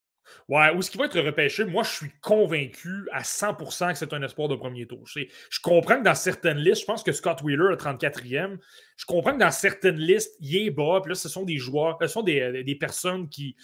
Ouais, 0.49 0.71
où 0.75 0.79
est-ce 0.79 0.91
qu'il 0.91 0.99
va 0.99 1.07
être 1.07 1.21
repêché? 1.21 1.65
Moi, 1.65 1.83
je 1.83 1.91
suis 1.91 2.11
convaincu 2.23 3.07
à 3.13 3.23
100% 3.23 3.93
que 3.93 3.99
c'est 3.99 4.13
un 4.13 4.23
espoir 4.23 4.49
de 4.49 4.57
premier 4.57 4.87
tour. 4.87 5.05
Je, 5.07 5.61
comprends 5.63 5.99
que 5.99 6.05
dans 6.05 6.15
certaines 6.15 6.59
listes, 6.59 6.83
je 6.83 6.87
pense 6.87 7.03
que 7.03 7.13
Scott 7.13 7.43
Wheeler, 7.43 7.77
34e, 7.77 8.57
je 8.97 9.05
comprends 9.05 9.35
que 9.35 9.39
dans 9.39 9.51
certaines 9.51 9.99
listes, 9.99 10.35
il 10.41 10.57
est 10.57 10.71
bas. 10.71 11.01
Puis 11.03 11.11
là, 11.11 11.15
ce 11.15 11.29
sont 11.29 11.45
des 11.45 11.59
joueurs, 11.59 11.99
ce 12.01 12.07
sont 12.09 12.23
des, 12.23 12.65
des 12.65 12.75
personnes 12.75 13.29
qui 13.29 13.57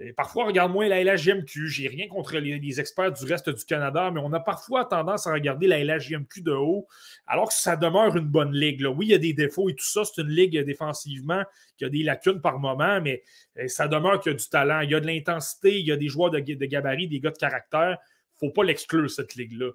euh, 0.00 0.12
parfois 0.16 0.46
regardent 0.46 0.72
moins 0.72 0.88
la 0.88 1.02
LHJMQ. 1.02 1.68
J'ai 1.68 1.88
rien 1.88 2.08
contre 2.08 2.38
les, 2.38 2.80
experts 2.80 3.12
du 3.12 3.24
reste 3.24 3.50
du 3.50 3.64
Canada, 3.64 4.10
mais 4.12 4.20
on 4.22 4.32
a 4.32 4.40
parfois 4.40 4.84
tendance 4.84 5.26
à 5.26 5.32
regarder 5.32 5.66
la 5.66 5.82
LHJMQ 5.82 6.42
de 6.42 6.52
haut, 6.52 6.86
alors 7.26 7.48
que 7.48 7.54
ça 7.54 7.76
demeure 7.76 8.16
une 8.16 8.28
bonne 8.28 8.52
ligue. 8.52 8.84
Oui, 8.96 9.06
il 9.06 9.10
y 9.10 9.14
a 9.14 9.18
des 9.18 9.32
défauts 9.32 9.68
et 9.68 9.74
tout 9.74 9.86
ça. 9.86 10.02
C'est 10.04 10.22
une 10.22 10.28
ligue 10.28 10.58
défensivement 10.64 11.42
qui 11.78 11.84
a 11.84 11.88
des 11.88 12.02
lacunes 12.02 12.40
par 12.40 12.58
moment, 12.58 13.00
mais 13.00 13.22
euh, 13.58 13.68
ça 13.68 13.88
demeure 13.88 14.20
qu'il 14.20 14.32
y 14.32 14.34
a 14.34 14.38
du 14.38 14.48
talent. 14.48 14.80
Il 14.80 14.90
y 14.90 14.94
a 14.94 15.00
de 15.00 15.06
l'intensité, 15.06 15.78
il 15.78 15.86
y 15.86 15.92
a 15.92 15.96
des 15.96 16.08
joueurs 16.08 16.30
de, 16.30 16.40
de 16.40 16.66
gabarit, 16.66 17.08
des 17.08 17.20
gars 17.20 17.30
de 17.30 17.38
caractère. 17.38 17.96
Il 18.40 18.46
ne 18.46 18.48
faut 18.48 18.52
pas 18.52 18.64
l'exclure, 18.64 19.10
cette 19.10 19.34
ligue-là. 19.34 19.70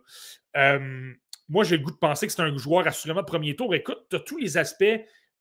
Euh, 0.57 1.13
moi, 1.49 1.63
j'ai 1.63 1.77
le 1.77 1.83
goût 1.83 1.91
de 1.91 1.97
penser 1.97 2.27
que 2.27 2.33
c'est 2.33 2.41
un 2.41 2.55
joueur 2.57 2.87
assurément 2.87 3.21
de 3.21 3.25
premier 3.25 3.55
tour. 3.55 3.73
Écoute, 3.73 4.05
tu 4.09 4.15
as 4.15 4.19
tous 4.19 4.37
les 4.37 4.57
aspects 4.57 4.83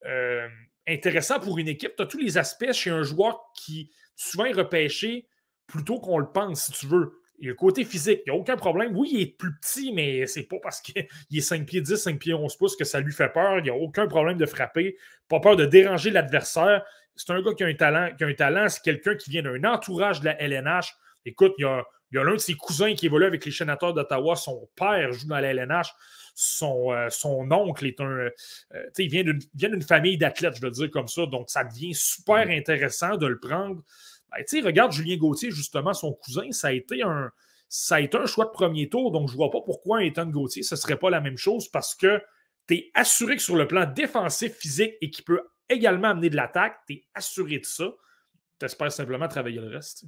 euh, 0.07 0.49
intéressants 0.89 1.41
pour 1.41 1.59
une 1.59 1.69
équipe. 1.69 1.95
Tu 1.97 2.03
as 2.03 2.07
tous 2.07 2.19
les 2.19 2.39
aspects 2.39 2.73
chez 2.73 2.91
un 2.91 3.03
joueur 3.03 3.41
qui 3.57 3.91
souvent 4.17 4.45
est 4.45 4.53
repêché 4.53 5.27
plutôt 5.67 6.01
qu'on 6.01 6.19
le 6.19 6.31
pense, 6.31 6.67
si 6.67 6.73
tu 6.73 6.87
veux. 6.87 7.22
Il 7.43 7.49
a 7.49 7.51
le 7.51 7.57
côté 7.57 7.85
physique, 7.85 8.21
il 8.25 8.31
n'y 8.31 8.39
a 8.39 8.41
aucun 8.41 8.57
problème. 8.57 8.97
Oui, 8.97 9.11
il 9.13 9.21
est 9.21 9.37
plus 9.37 9.53
petit, 9.57 9.93
mais 9.93 10.29
c'est 10.29 10.45
pas 10.45 10.59
parce 10.63 10.81
qu'il 10.81 10.95
est 11.37 11.41
5 11.41 11.67
pieds 11.67 11.81
10, 11.81 11.97
5 11.97 12.19
pieds 12.19 12.35
11 12.35 12.57
pouces 12.57 12.77
que 12.77 12.85
ça 12.85 13.01
lui 13.01 13.13
fait 13.13 13.31
peur. 13.31 13.59
Il 13.59 13.65
n'y 13.65 13.71
a 13.71 13.75
aucun 13.75 14.07
problème 14.07 14.39
de 14.39 14.47
frapper, 14.47 14.97
pas 15.29 15.41
peur 15.41 15.57
de 15.57 15.67
déranger 15.67 16.11
l'adversaire. 16.11 16.85
C'est 17.17 17.31
un 17.33 17.43
gars 17.43 17.53
qui 17.55 17.65
a 17.65 17.67
un 17.67 17.75
talent. 17.75 18.11
Qui 18.17 18.23
a 18.23 18.29
un 18.29 18.35
talent, 18.35 18.69
c'est 18.69 18.83
quelqu'un 18.83 19.17
qui 19.17 19.31
vient 19.31 19.43
d'un 19.43 19.65
entourage 19.65 20.21
de 20.21 20.27
la 20.27 20.41
LNH. 20.41 20.95
Écoute, 21.27 21.55
il 21.59 21.63
y 21.63 21.65
a, 21.65 21.85
l'un 22.13 22.35
de 22.35 22.39
ses 22.39 22.55
cousins 22.55 22.95
qui 22.95 23.07
évolue 23.07 23.27
avec 23.27 23.45
les 23.45 23.51
sénateurs 23.51 23.93
d'Ottawa. 23.93 24.37
Son 24.37 24.69
père 24.77 25.13
joue 25.13 25.27
dans 25.27 25.41
la 25.41 25.53
LNH. 25.53 25.93
Son, 26.37 26.93
euh, 26.93 27.09
son 27.11 27.51
oncle 27.51 27.85
est 27.87 28.01
un. 28.01 28.05
Euh, 28.07 28.31
il 28.99 29.11
vient 29.11 29.25
d'une 29.25 29.83
famille 29.83 30.17
d'athlètes, 30.17 30.55
je 30.57 30.63
veux 30.63 30.71
dire 30.71 30.91
comme 30.93 31.09
ça. 31.09 31.27
Donc, 31.27 31.51
ça 31.51 31.65
devient 31.65 31.93
super 31.93 32.49
intéressant 32.49 33.17
de 33.17 33.27
le 33.27 33.41
prendre. 33.41 33.83
Ben, 34.33 34.65
regarde 34.65 34.93
Julien 34.93 35.17
Gauthier, 35.17 35.51
justement, 35.51 35.93
son 35.93 36.13
cousin, 36.13 36.51
ça 36.53 36.69
a 36.69 36.73
été 36.73 37.03
un. 37.03 37.31
Ça 37.69 37.95
a 37.95 38.01
été 38.01 38.19
un 38.19 38.27
choix 38.27 38.45
de 38.45 38.51
premier 38.51 38.91
tour, 38.91 39.13
donc 39.13 39.29
je 39.29 39.33
ne 39.33 39.39
vois 39.39 39.51
pas 39.51 39.63
pourquoi 39.63 39.99
un 39.99 40.01
Ethan 40.01 40.27
Gauthier, 40.27 40.63
ce 40.63 40.75
ne 40.75 40.79
serait 40.79 40.99
pas 40.99 41.09
la 41.09 41.23
même 41.23 41.39
chose 41.39 41.69
parce 41.69 41.95
que 41.95 42.21
tu 42.69 42.75
es 42.75 42.91
assuré 42.93 43.37
que 43.37 43.43
sur 43.43 43.57
le 43.57 43.67
plan 43.67 43.91
défensif, 43.91 44.53
physique 44.53 44.93
et 45.01 45.11
qui 45.11 45.23
peut 45.23 45.41
également 45.71 46.09
amener 46.09 46.29
de 46.29 46.37
l'attaque, 46.37 46.81
tu 46.87 46.95
es 46.95 47.05
assuré 47.15 47.61
de 47.61 47.65
ça. 47.65 47.91
Tu 48.61 48.67
espères 48.67 48.93
simplement 48.93 49.27
travailler 49.27 49.59
le 49.59 49.69
reste. 49.69 50.05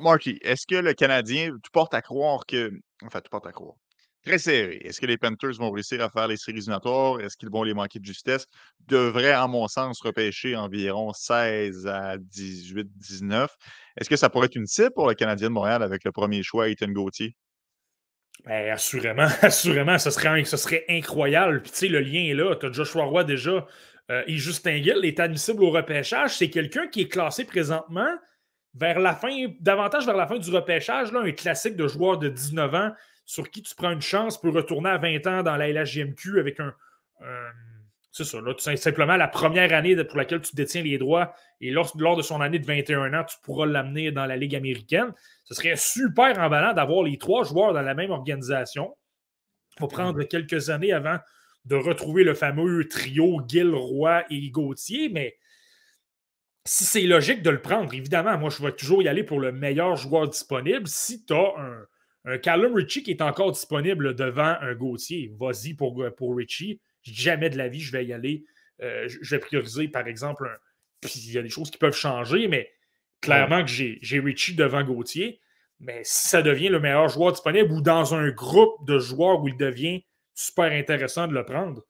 Marky, 0.00 0.38
est-ce 0.42 0.66
que 0.66 0.76
le 0.76 0.92
Canadien, 0.92 1.56
tu 1.62 1.70
portes 1.70 1.94
à 1.94 2.02
croire 2.02 2.44
que. 2.46 2.70
Enfin, 3.02 3.22
tu 3.22 3.30
portes 3.30 3.46
à 3.46 3.52
croire 3.52 3.76
très 4.24 4.38
serré. 4.38 4.80
Est-ce 4.84 5.00
que 5.00 5.06
les 5.06 5.16
Panthers 5.16 5.54
vont 5.58 5.70
réussir 5.70 6.02
à 6.02 6.10
faire 6.10 6.28
les 6.28 6.36
séries 6.36 6.58
éliminatoires? 6.58 7.20
Est-ce 7.20 7.36
qu'ils 7.36 7.50
vont 7.50 7.62
les 7.62 7.74
manquer 7.74 7.98
de 7.98 8.04
justesse? 8.04 8.46
Devraient, 8.88 9.34
en 9.36 9.48
mon 9.48 9.68
sens, 9.68 10.00
repêcher 10.00 10.56
environ 10.56 11.12
16 11.12 11.86
à 11.86 12.16
18, 12.18 12.88
19. 12.96 13.54
Est-ce 13.98 14.08
que 14.08 14.16
ça 14.16 14.30
pourrait 14.30 14.46
être 14.46 14.56
une 14.56 14.66
cible 14.66 14.92
pour 14.94 15.08
le 15.08 15.14
Canadien 15.14 15.48
de 15.48 15.54
Montréal 15.54 15.82
avec 15.82 16.04
le 16.04 16.12
premier 16.12 16.42
choix, 16.42 16.68
Ethan 16.68 16.88
Gauthier? 16.88 17.36
Ben, 18.44 18.72
assurément, 18.72 19.28
assurément, 19.42 19.98
ce 19.98 20.10
serait, 20.10 20.44
ce 20.44 20.56
serait 20.56 20.84
incroyable. 20.88 21.62
Puis, 21.62 21.72
tu 21.72 21.78
sais, 21.78 21.88
le 21.88 22.00
lien 22.00 22.24
est 22.24 22.34
là. 22.34 22.54
Tu 22.56 22.66
as 22.66 22.72
Joshua 22.72 23.04
Roy 23.04 23.24
déjà. 23.24 23.66
Euh, 24.10 24.22
et 24.26 24.36
Justin 24.36 24.82
Gill 24.82 25.00
est 25.04 25.20
admissible 25.20 25.62
au 25.62 25.70
repêchage. 25.70 26.36
C'est 26.36 26.50
quelqu'un 26.50 26.88
qui 26.88 27.02
est 27.02 27.08
classé 27.08 27.44
présentement 27.44 28.10
vers 28.74 28.98
la 28.98 29.14
fin, 29.14 29.30
davantage 29.60 30.04
vers 30.04 30.16
la 30.16 30.26
fin 30.26 30.36
du 30.36 30.50
repêchage, 30.50 31.12
là, 31.12 31.20
un 31.20 31.30
classique 31.30 31.76
de 31.76 31.86
joueur 31.86 32.18
de 32.18 32.28
19 32.28 32.74
ans 32.74 32.90
sur 33.24 33.50
qui 33.50 33.62
tu 33.62 33.74
prends 33.74 33.90
une 33.90 34.02
chance 34.02 34.40
pour 34.40 34.54
retourner 34.54 34.90
à 34.90 34.98
20 34.98 35.26
ans 35.26 35.42
dans 35.42 35.56
la 35.56 35.68
LHJMQ 35.68 36.38
avec 36.38 36.60
un. 36.60 36.74
c'est 38.12 38.24
ça, 38.24 38.40
là, 38.40 38.54
simplement 38.76 39.16
la 39.16 39.28
première 39.28 39.72
année 39.72 39.96
pour 40.04 40.16
laquelle 40.16 40.40
tu 40.40 40.54
détiens 40.54 40.82
les 40.82 40.98
droits 40.98 41.34
et 41.60 41.70
lors, 41.70 41.92
lors 41.98 42.16
de 42.16 42.22
son 42.22 42.40
année 42.40 42.58
de 42.58 42.66
21 42.66 43.14
ans, 43.14 43.24
tu 43.24 43.36
pourras 43.42 43.66
l'amener 43.66 44.12
dans 44.12 44.26
la 44.26 44.36
Ligue 44.36 44.54
américaine. 44.54 45.12
Ce 45.44 45.54
serait 45.54 45.76
super 45.76 46.38
emballant 46.38 46.74
d'avoir 46.74 47.02
les 47.02 47.18
trois 47.18 47.44
joueurs 47.44 47.72
dans 47.72 47.82
la 47.82 47.94
même 47.94 48.10
organisation. 48.10 48.94
Il 49.76 49.80
faut 49.80 49.88
prendre 49.88 50.22
quelques 50.24 50.70
années 50.70 50.92
avant 50.92 51.18
de 51.64 51.76
retrouver 51.76 52.24
le 52.24 52.34
fameux 52.34 52.86
trio 52.88 53.40
Gil, 53.48 53.74
Roy 53.74 54.24
et 54.30 54.50
Gauthier, 54.50 55.08
mais 55.08 55.36
si 56.66 56.84
c'est 56.84 57.02
logique 57.02 57.42
de 57.42 57.50
le 57.50 57.60
prendre, 57.60 57.92
évidemment, 57.92 58.38
moi 58.38 58.50
je 58.50 58.62
vais 58.62 58.72
toujours 58.72 59.02
y 59.02 59.08
aller 59.08 59.24
pour 59.24 59.40
le 59.40 59.52
meilleur 59.52 59.96
joueur 59.96 60.28
disponible. 60.28 60.86
Si 60.86 61.24
tu 61.24 61.34
as 61.34 61.52
un, 61.58 61.86
un 62.24 62.38
Callum 62.38 62.74
Ritchie 62.74 63.02
qui 63.02 63.10
est 63.10 63.22
encore 63.22 63.52
disponible 63.52 64.14
devant 64.14 64.56
un 64.60 64.74
Gauthier, 64.74 65.32
vas-y 65.38 65.74
pour, 65.74 66.02
euh, 66.02 66.10
pour 66.10 66.36
Ritchie. 66.36 66.80
Jamais 67.02 67.50
de 67.50 67.58
la 67.58 67.68
vie, 67.68 67.80
je 67.80 67.92
vais 67.92 68.04
y 68.04 68.12
aller. 68.12 68.44
Euh, 68.82 69.08
je 69.08 69.34
vais 69.34 69.38
prioriser, 69.38 69.88
par 69.88 70.06
exemple, 70.06 70.48
puis 71.00 71.12
il 71.26 71.32
y 71.32 71.38
a 71.38 71.42
des 71.42 71.50
choses 71.50 71.70
qui 71.70 71.78
peuvent 71.78 71.96
changer, 71.96 72.48
mais 72.48 72.72
clairement 73.20 73.62
que 73.62 73.70
j'ai 73.70 74.20
Ritchie 74.20 74.54
devant 74.54 74.82
Gauthier. 74.82 75.40
Mais 75.80 76.00
si 76.04 76.28
ça 76.28 76.40
devient 76.40 76.68
le 76.68 76.80
meilleur 76.80 77.08
joueur 77.08 77.32
disponible 77.32 77.70
ou 77.72 77.82
dans 77.82 78.14
un 78.14 78.30
groupe 78.30 78.86
de 78.86 78.98
joueurs 78.98 79.42
où 79.42 79.48
il 79.48 79.56
devient 79.56 80.04
super 80.34 80.72
intéressant 80.72 81.26
de 81.28 81.34
le 81.34 81.44
prendre, 81.44 81.82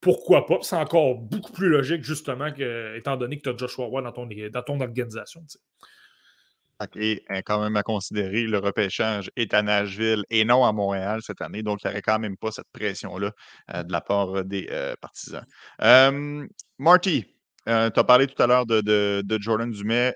pourquoi 0.00 0.46
pas? 0.46 0.58
C'est 0.62 0.76
encore 0.76 1.16
beaucoup 1.16 1.52
plus 1.52 1.68
logique, 1.68 2.02
justement, 2.02 2.46
étant 2.46 3.16
donné 3.16 3.38
que 3.38 3.42
tu 3.42 3.48
as 3.50 3.56
Joshua 3.56 3.86
Roy 3.86 4.02
dans 4.02 4.12
ton, 4.12 4.26
dans 4.26 4.62
ton 4.62 4.80
organisation. 4.80 5.44
Et 6.96 7.24
hein, 7.28 7.40
quand 7.44 7.62
même 7.62 7.76
à 7.76 7.82
considérer, 7.82 8.42
le 8.42 8.58
repêchage 8.58 9.30
est 9.36 9.54
à 9.54 9.62
Nashville 9.62 10.24
et 10.30 10.44
non 10.44 10.64
à 10.64 10.72
Montréal 10.72 11.20
cette 11.22 11.40
année. 11.40 11.62
Donc, 11.62 11.80
il 11.82 11.86
n'y 11.86 11.92
aurait 11.92 12.02
quand 12.02 12.18
même 12.18 12.36
pas 12.36 12.50
cette 12.50 12.70
pression-là 12.72 13.32
euh, 13.74 13.82
de 13.82 13.92
la 13.92 14.00
part 14.00 14.44
des 14.44 14.68
euh, 14.70 14.94
partisans. 15.00 15.44
Marty, 16.78 17.24
euh, 17.68 17.90
tu 17.90 17.98
as 17.98 18.04
parlé 18.04 18.26
tout 18.26 18.40
à 18.42 18.46
l'heure 18.46 18.66
de, 18.66 19.38
Jordan 19.40 19.70
Dumais. 19.70 20.14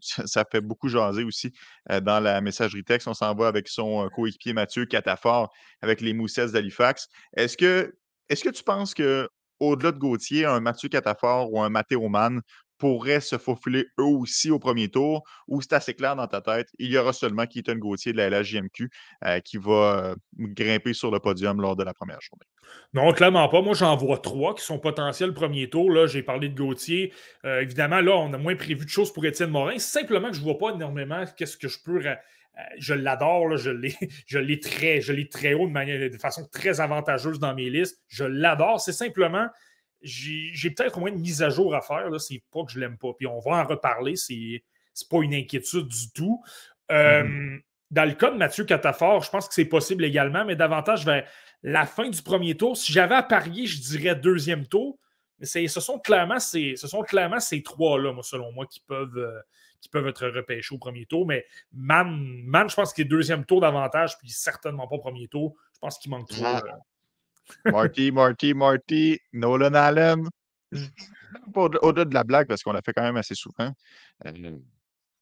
ça 0.00 0.44
fait 0.50 0.60
beaucoup 0.60 0.88
jaser 0.88 1.22
aussi 1.22 1.52
dans 1.88 2.22
la 2.22 2.40
messagerie 2.40 2.84
texte. 2.84 3.06
On 3.06 3.14
s'en 3.14 3.34
va 3.34 3.46
avec 3.46 3.68
son 3.68 4.08
coéquipier 4.14 4.52
Mathieu 4.52 4.86
Catafort 4.86 5.52
avec 5.80 6.00
les 6.00 6.12
Moussets 6.12 6.48
d'Halifax. 6.48 7.08
Est-ce 7.36 7.56
que, 7.56 7.94
est 8.28 8.42
que 8.42 8.50
tu 8.50 8.64
penses 8.64 8.94
que 8.94 9.28
au-delà 9.60 9.92
de 9.92 9.98
Gauthier, 9.98 10.44
un 10.44 10.60
Mathieu 10.60 10.88
Catafort 10.88 11.52
ou 11.52 11.60
un 11.60 11.68
Mathéo 11.68 12.08
Mann 12.08 12.40
pourraient 12.78 13.20
se 13.20 13.38
faufiler 13.38 13.86
eux 13.98 14.04
aussi 14.04 14.50
au 14.50 14.58
premier 14.58 14.88
tour, 14.88 15.24
ou 15.48 15.62
c'est 15.62 15.72
assez 15.72 15.94
clair 15.94 16.16
dans 16.16 16.26
ta 16.26 16.40
tête, 16.40 16.68
il 16.78 16.90
y 16.90 16.98
aura 16.98 17.12
seulement 17.12 17.46
Keaton 17.46 17.76
Gauthier 17.76 18.12
de 18.12 18.18
la 18.18 18.30
LHJMQ 18.30 18.90
euh, 19.24 19.40
qui 19.40 19.56
va 19.56 19.72
euh, 19.72 20.14
grimper 20.38 20.92
sur 20.92 21.10
le 21.10 21.20
podium 21.20 21.60
lors 21.60 21.76
de 21.76 21.84
la 21.84 21.94
première 21.94 22.20
journée? 22.20 22.46
Non, 22.92 23.12
clairement 23.12 23.48
pas. 23.48 23.62
Moi, 23.62 23.74
j'en 23.74 23.96
vois 23.96 24.18
trois 24.18 24.54
qui 24.54 24.64
sont 24.64 24.78
potentiels 24.78 25.34
premier 25.34 25.68
tour. 25.68 25.90
Là, 25.90 26.06
j'ai 26.06 26.22
parlé 26.22 26.48
de 26.48 26.58
Gauthier. 26.58 27.12
Euh, 27.44 27.60
évidemment, 27.60 28.00
là, 28.00 28.16
on 28.16 28.32
a 28.32 28.38
moins 28.38 28.56
prévu 28.56 28.84
de 28.84 28.90
choses 28.90 29.12
pour 29.12 29.24
Étienne 29.24 29.50
Morin. 29.50 29.78
Simplement 29.78 30.28
que 30.28 30.34
je 30.34 30.40
ne 30.40 30.44
vois 30.44 30.58
pas 30.58 30.70
énormément 30.70 31.24
qu'est-ce 31.36 31.56
que 31.56 31.68
je 31.68 31.78
peux. 31.84 32.00
je 32.78 32.94
l'adore, 32.94 33.56
je 33.56 34.38
l'ai 34.38 34.60
très, 34.60 35.00
très 35.30 35.54
haut 35.54 35.66
de, 35.66 35.72
manière, 35.72 36.10
de 36.10 36.18
façon 36.18 36.46
très 36.50 36.80
avantageuse 36.80 37.38
dans 37.38 37.54
mes 37.54 37.70
listes. 37.70 38.02
Je 38.08 38.24
l'adore. 38.24 38.80
C'est 38.80 38.92
simplement 38.92 39.48
j'ai 40.04 40.70
peut-être 40.70 40.98
au 40.98 41.00
moins 41.00 41.10
une 41.10 41.20
mise 41.20 41.42
à 41.42 41.50
jour 41.50 41.74
à 41.74 41.80
faire. 41.80 42.08
C'est 42.20 42.42
pas 42.52 42.64
que 42.64 42.70
je 42.70 42.78
l'aime 42.78 42.98
pas. 42.98 43.12
Puis 43.16 43.26
on 43.26 43.40
va 43.40 43.62
en 43.62 43.64
reparler. 43.64 44.16
C'est 44.16 44.62
pas 45.10 45.22
une 45.22 45.34
inquiétude 45.34 45.88
du 45.88 46.12
tout. 46.12 46.42
Euh, 46.90 47.22
mm-hmm. 47.24 47.62
Dans 47.90 48.04
le 48.04 48.12
cas 48.12 48.30
de 48.30 48.36
Mathieu 48.36 48.64
Catafort, 48.64 49.22
je 49.22 49.30
pense 49.30 49.48
que 49.48 49.54
c'est 49.54 49.64
possible 49.64 50.04
également, 50.04 50.44
mais 50.44 50.56
davantage 50.56 51.04
vers 51.04 51.26
la 51.62 51.86
fin 51.86 52.08
du 52.08 52.22
premier 52.22 52.56
tour. 52.56 52.76
Si 52.76 52.92
j'avais 52.92 53.14
à 53.14 53.22
parier, 53.22 53.66
je 53.66 53.80
dirais 53.80 54.14
deuxième 54.14 54.66
tour. 54.66 54.98
Mais 55.38 55.46
ce 55.46 55.80
sont 55.80 55.98
clairement 55.98 56.38
ces, 56.38 56.76
ce 56.76 56.86
sont 56.86 57.02
clairement 57.02 57.40
ces 57.40 57.62
trois-là, 57.62 58.14
selon 58.22 58.52
moi, 58.52 58.66
qui 58.66 58.80
peuvent, 58.80 59.16
euh, 59.16 59.40
qui 59.80 59.88
peuvent 59.88 60.06
être 60.06 60.28
repêchés 60.28 60.74
au 60.74 60.78
premier 60.78 61.06
tour. 61.06 61.26
Mais 61.26 61.44
Man, 61.72 62.42
Man 62.44 62.68
je 62.68 62.74
pense 62.74 62.92
qu'il 62.92 63.04
est 63.06 63.08
deuxième 63.08 63.44
tour 63.44 63.60
davantage, 63.60 64.16
puis 64.18 64.30
certainement 64.30 64.86
pas 64.86 64.98
premier 64.98 65.28
tour. 65.28 65.56
Je 65.74 65.78
pense 65.80 65.98
qu'il 65.98 66.10
manque 66.10 66.28
trop. 66.28 66.44
Euh, 66.44 66.60
Marty, 67.64 68.10
Marty, 68.12 68.54
Marty, 68.54 69.18
Nolan 69.32 69.74
Allen. 69.74 70.28
Au-delà 71.54 72.04
de 72.04 72.14
la 72.14 72.24
blague, 72.24 72.46
parce 72.46 72.62
qu'on 72.62 72.72
l'a 72.72 72.82
fait 72.82 72.92
quand 72.92 73.02
même 73.02 73.16
assez 73.16 73.34
souvent. 73.34 73.72
Euh, 74.26 74.58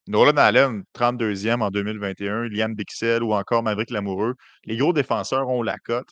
Nolan 0.07 0.37
Allen, 0.37 0.85
32e 0.95 1.61
en 1.61 1.70
2021, 1.70 2.49
Liane 2.49 2.75
Bixel 2.75 3.23
ou 3.23 3.35
encore 3.35 3.62
Maverick 3.62 3.91
Lamoureux. 3.91 4.35
Les 4.64 4.77
gros 4.77 4.93
défenseurs 4.93 5.49
ont 5.49 5.62
la 5.62 5.79
cote. 5.79 6.09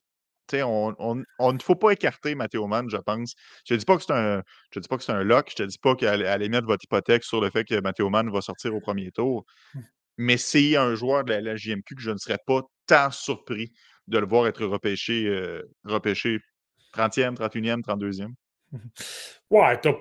On, 0.53 0.95
on, 1.39 1.53
ne 1.53 1.59
faut 1.61 1.77
pas 1.77 1.93
écarter 1.93 2.35
Mathéo 2.35 2.67
Mann, 2.67 2.91
je 2.91 2.97
pense. 2.97 3.35
Je 3.65 3.75
ne 3.75 3.79
dis 3.79 3.85
pas 3.85 3.97
que 3.97 4.03
c'est 4.03 4.13
un, 4.13 4.43
je 4.73 4.81
dis 4.81 4.89
pas 4.89 4.97
que 4.97 5.05
c'est 5.05 5.13
un 5.13 5.23
lock. 5.23 5.53
Je 5.57 5.63
ne 5.63 5.67
te 5.67 5.71
dis 5.71 5.79
pas 5.79 5.95
qu'allez 5.95 6.49
mettre 6.49 6.67
votre 6.67 6.85
hypothèque 6.85 7.23
sur 7.23 7.41
le 7.41 7.51
fait 7.51 7.65
que 7.65 7.81
Mathéo 7.81 8.11
Mann 8.11 8.31
va 8.31 8.41
sortir 8.41 8.75
au 8.75 8.81
premier 8.81 9.13
tour. 9.13 9.45
Hum. 9.77 9.85
Mais 10.19 10.37
c'est 10.37 10.77
un 10.77 10.95
joueur 10.97 11.25
de 11.25 11.33
la, 11.33 11.41
la, 11.41 11.57
JMQ 11.57 11.95
que 11.95 12.03
je 12.03 12.11
ne 12.11 12.19
serais 12.19 12.39
pas 12.47 12.63
tant 12.87 13.11
surpris 13.11 13.73
de 14.11 14.19
le 14.19 14.27
voir 14.27 14.47
être 14.47 14.65
repêché, 14.67 15.27
euh, 15.27 15.63
repêché 15.85 16.41
30e, 16.95 17.37
31e, 17.37 17.83
32e. 17.83 18.33
Ouais, 19.51 19.81
t'as 19.81 19.95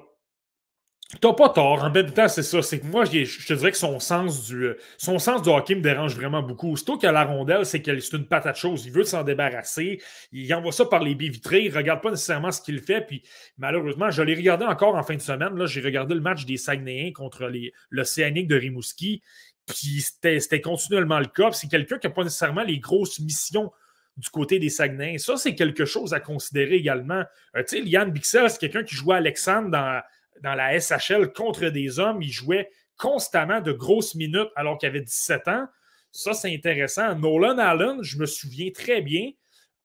T'as 1.19 1.33
pas 1.33 1.49
tort. 1.49 1.83
En 1.83 1.89
même 1.89 2.11
temps, 2.11 2.27
c'est 2.27 2.43
ça. 2.43 2.61
C'est 2.61 2.81
que 2.81 2.85
moi, 2.85 3.03
je 3.03 3.47
te 3.47 3.53
dirais 3.53 3.71
que 3.71 3.77
son 3.77 3.99
sens 3.99 4.45
du 4.45 4.65
euh, 4.65 4.77
son 4.99 5.17
sens 5.17 5.47
hockey 5.47 5.73
me 5.73 5.81
dérange 5.81 6.15
vraiment 6.15 6.43
beaucoup. 6.43 6.77
Surtout 6.77 6.99
que 6.99 7.07
la 7.07 7.23
rondelle, 7.23 7.65
c'est 7.65 7.81
qu'elle 7.81 7.99
c'est 7.99 8.15
une 8.15 8.27
patate 8.27 8.57
chose. 8.57 8.85
Il 8.85 8.91
veut 8.91 9.03
s'en 9.03 9.23
débarrasser. 9.23 9.99
Il 10.31 10.53
envoie 10.53 10.71
ça 10.71 10.85
par 10.85 11.01
les 11.01 11.15
baies 11.15 11.29
vitrées. 11.29 11.63
Il 11.63 11.75
regarde 11.75 12.03
pas 12.03 12.11
nécessairement 12.11 12.51
ce 12.51 12.61
qu'il 12.61 12.79
fait. 12.79 13.01
Puis 13.01 13.23
malheureusement, 13.57 14.11
je 14.11 14.21
l'ai 14.21 14.35
regardé 14.35 14.65
encore 14.65 14.93
en 14.93 15.01
fin 15.01 15.15
de 15.15 15.21
semaine. 15.21 15.55
Là, 15.57 15.65
j'ai 15.65 15.81
regardé 15.81 16.13
le 16.13 16.21
match 16.21 16.45
des 16.45 16.57
Saguenayens 16.57 17.11
contre 17.11 17.51
l'Océanique 17.89 18.47
de 18.47 18.55
Rimouski. 18.55 19.23
Puis 19.65 20.01
c'était 20.01 20.61
continuellement 20.61 21.19
le 21.19 21.25
cas. 21.25 21.51
C'est 21.53 21.69
quelqu'un 21.69 21.97
qui 21.97 22.05
n'a 22.05 22.13
pas 22.13 22.23
nécessairement 22.23 22.63
les 22.63 22.77
grosses 22.77 23.19
missions 23.19 23.71
du 24.19 24.29
côté 24.29 24.59
des 24.59 24.69
Saguenay. 24.69 25.17
Ça, 25.17 25.37
c'est 25.37 25.55
quelque 25.55 25.85
chose 25.85 26.13
à 26.13 26.19
considérer 26.19 26.75
également. 26.75 27.23
Euh, 27.55 27.63
tu 27.67 27.77
sais, 27.77 27.81
Liane 27.81 28.11
Bixel, 28.11 28.49
c'est 28.49 28.59
quelqu'un 28.59 28.83
qui 28.83 28.95
jouait 28.95 29.15
Alexandre 29.15 29.69
dans, 29.69 30.01
dans 30.43 30.55
la 30.55 30.77
SHL 30.77 31.31
contre 31.31 31.69
des 31.69 31.99
hommes. 31.99 32.21
Il 32.21 32.31
jouait 32.31 32.69
constamment 32.97 33.61
de 33.61 33.71
grosses 33.71 34.15
minutes 34.15 34.49
alors 34.57 34.77
qu'il 34.77 34.89
avait 34.89 35.01
17 35.01 35.47
ans. 35.47 35.67
Ça, 36.11 36.33
c'est 36.33 36.53
intéressant. 36.53 37.15
Nolan 37.15 37.57
Allen, 37.59 38.03
je 38.03 38.17
me 38.17 38.25
souviens 38.25 38.69
très 38.71 39.01
bien. 39.01 39.31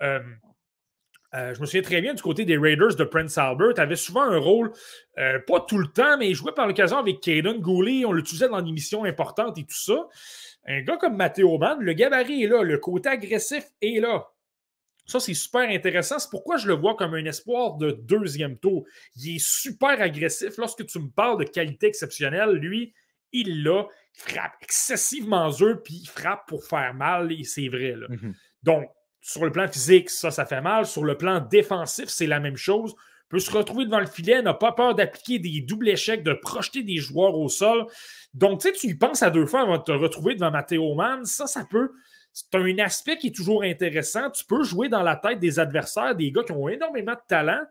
Euh, 0.03 0.19
euh, 1.35 1.55
je 1.55 1.61
me 1.61 1.67
souviens 1.67 1.83
très 1.83 2.01
bien 2.01 2.15
du 2.15 2.23
côté 2.23 2.45
des 2.45 2.59
Raiders 2.59 2.97
de 2.97 3.05
Prince 3.05 3.39
Albert. 3.39 3.79
avait 3.79 3.97
souvent 3.97 4.23
un 4.23 4.39
rôle, 4.39 4.73
pas 5.17 5.61
tout 5.61 5.79
le 5.79 5.89
temps, 5.89 6.17
mais 6.17 6.29
il 6.29 6.35
jouait 6.35 6.53
par 6.53 6.67
l'occasion 6.67 6.99
avec 6.99 7.21
Caden 7.21 7.61
Gooley. 7.61 8.05
On 8.05 8.13
l'utilisait 8.13 8.49
dans 8.49 8.61
une 8.61 8.69
émission 8.69 9.05
importante 9.05 9.59
et 9.59 9.65
tout 9.65 9.75
ça. 9.75 10.09
Un 10.67 10.83
gars 10.83 10.97
comme 10.97 11.17
Matteo 11.17 11.59
Mann, 11.59 11.81
le 11.81 11.93
gabarit 11.93 12.45
est 12.45 12.49
là, 12.49 12.63
le 12.63 12.79
côté 12.79 13.09
agressif 13.09 13.65
est 13.83 14.01
là. 14.01 14.27
Ça, 15.07 15.21
c'est 15.21 15.35
super 15.35 15.69
intéressant. 15.69 16.19
C'est 16.19 16.31
pourquoi 16.31 16.57
je 16.57 16.67
le 16.67 16.75
vois 16.75 16.95
comme 16.97 17.15
un 17.15 17.25
espoir 17.27 17.77
de 17.77 17.91
deuxième 17.91 18.57
tour. 18.57 18.87
Il 19.17 19.37
est 19.37 19.45
super 19.45 20.01
agressif. 20.01 20.57
Lorsque 20.57 20.87
tu 20.87 20.99
me 20.99 21.11
parles 21.11 21.39
de 21.39 21.45
qualité 21.45 21.89
exceptionnelle, 21.89 22.53
lui, 22.53 22.95
il 23.33 23.63
l'a. 23.63 23.87
Il 24.17 24.33
frappe 24.33 24.55
excessivement 24.63 25.51
dur, 25.51 25.83
puis 25.83 25.95
il 26.03 26.09
frappe 26.09 26.47
pour 26.47 26.65
faire 26.65 26.95
mal, 26.95 27.33
et 27.33 27.45
c'est 27.45 27.69
vrai. 27.69 27.97
Là. 27.97 28.07
Mhm. 28.09 28.35
Donc, 28.63 28.89
sur 29.21 29.45
le 29.45 29.51
plan 29.51 29.67
physique, 29.69 30.09
ça, 30.09 30.31
ça 30.31 30.47
fait 30.47 30.61
mal. 30.61 30.87
Sur 30.87 31.05
le 31.05 31.19
plan 31.19 31.41
défensif, 31.41 32.09
c'est 32.09 32.27
la 32.27 32.41
même 32.41 32.57
chose. 32.57 32.95
Peut 33.29 33.39
se 33.39 33.51
retrouver 33.51 33.87
devant 33.87 34.01
le 34.01 34.07
filet, 34.07 34.43
n'a 34.43 34.55
pas 34.55 34.73
peur 34.73 34.95
d'appliquer 34.95 35.39
des 35.39 35.61
doubles 35.61 35.89
échecs, 35.89 36.23
de 36.23 36.35
projeter 36.35 36.83
des 36.83 36.97
joueurs 36.97 37.37
au 37.37 37.49
sol. 37.49 37.87
Donc, 38.33 38.61
tu 38.61 38.69
sais, 38.69 38.75
tu 38.75 38.87
y 38.89 38.95
penses 38.95 39.23
à 39.23 39.31
deux 39.31 39.47
fois 39.47 39.63
avant 39.63 39.79
de 39.79 39.83
te 39.83 39.93
retrouver 39.93 40.35
devant 40.35 40.51
Matteo 40.51 40.95
Mann. 40.95 41.25
Ça, 41.25 41.47
ça 41.47 41.65
peut 41.69 41.91
c'est 42.35 42.53
un 42.57 42.79
aspect 42.81 43.17
qui 43.17 43.29
est 43.29 43.35
toujours 43.35 43.63
intéressant. 43.63 44.29
Tu 44.31 44.45
peux 44.45 44.65
jouer 44.65 44.89
dans 44.89 45.05
la 45.05 45.15
tête 45.15 45.39
des 45.39 45.61
adversaires, 45.61 46.17
des 46.17 46.33
gars 46.33 46.43
qui 46.43 46.51
ont 46.51 46.69
énormément 46.69 47.13
de 47.13 47.21
talent, 47.29 47.63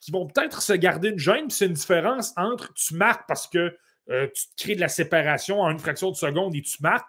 qui 0.00 0.10
vont 0.10 0.26
peut-être 0.26 0.60
se 0.60 0.74
garder 0.74 1.08
une 1.08 1.18
gêne. 1.18 1.48
C'est 1.48 1.64
une 1.64 1.72
différence 1.72 2.34
entre 2.36 2.74
tu 2.74 2.94
marques 2.94 3.26
parce 3.26 3.46
que 3.48 3.74
euh, 4.10 4.28
tu 4.34 4.44
crées 4.58 4.74
de 4.74 4.80
la 4.80 4.88
séparation 4.88 5.60
en 5.60 5.70
une 5.70 5.78
fraction 5.78 6.10
de 6.10 6.16
seconde 6.16 6.54
et 6.54 6.60
tu 6.60 6.76
marques, 6.82 7.08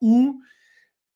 ou 0.00 0.40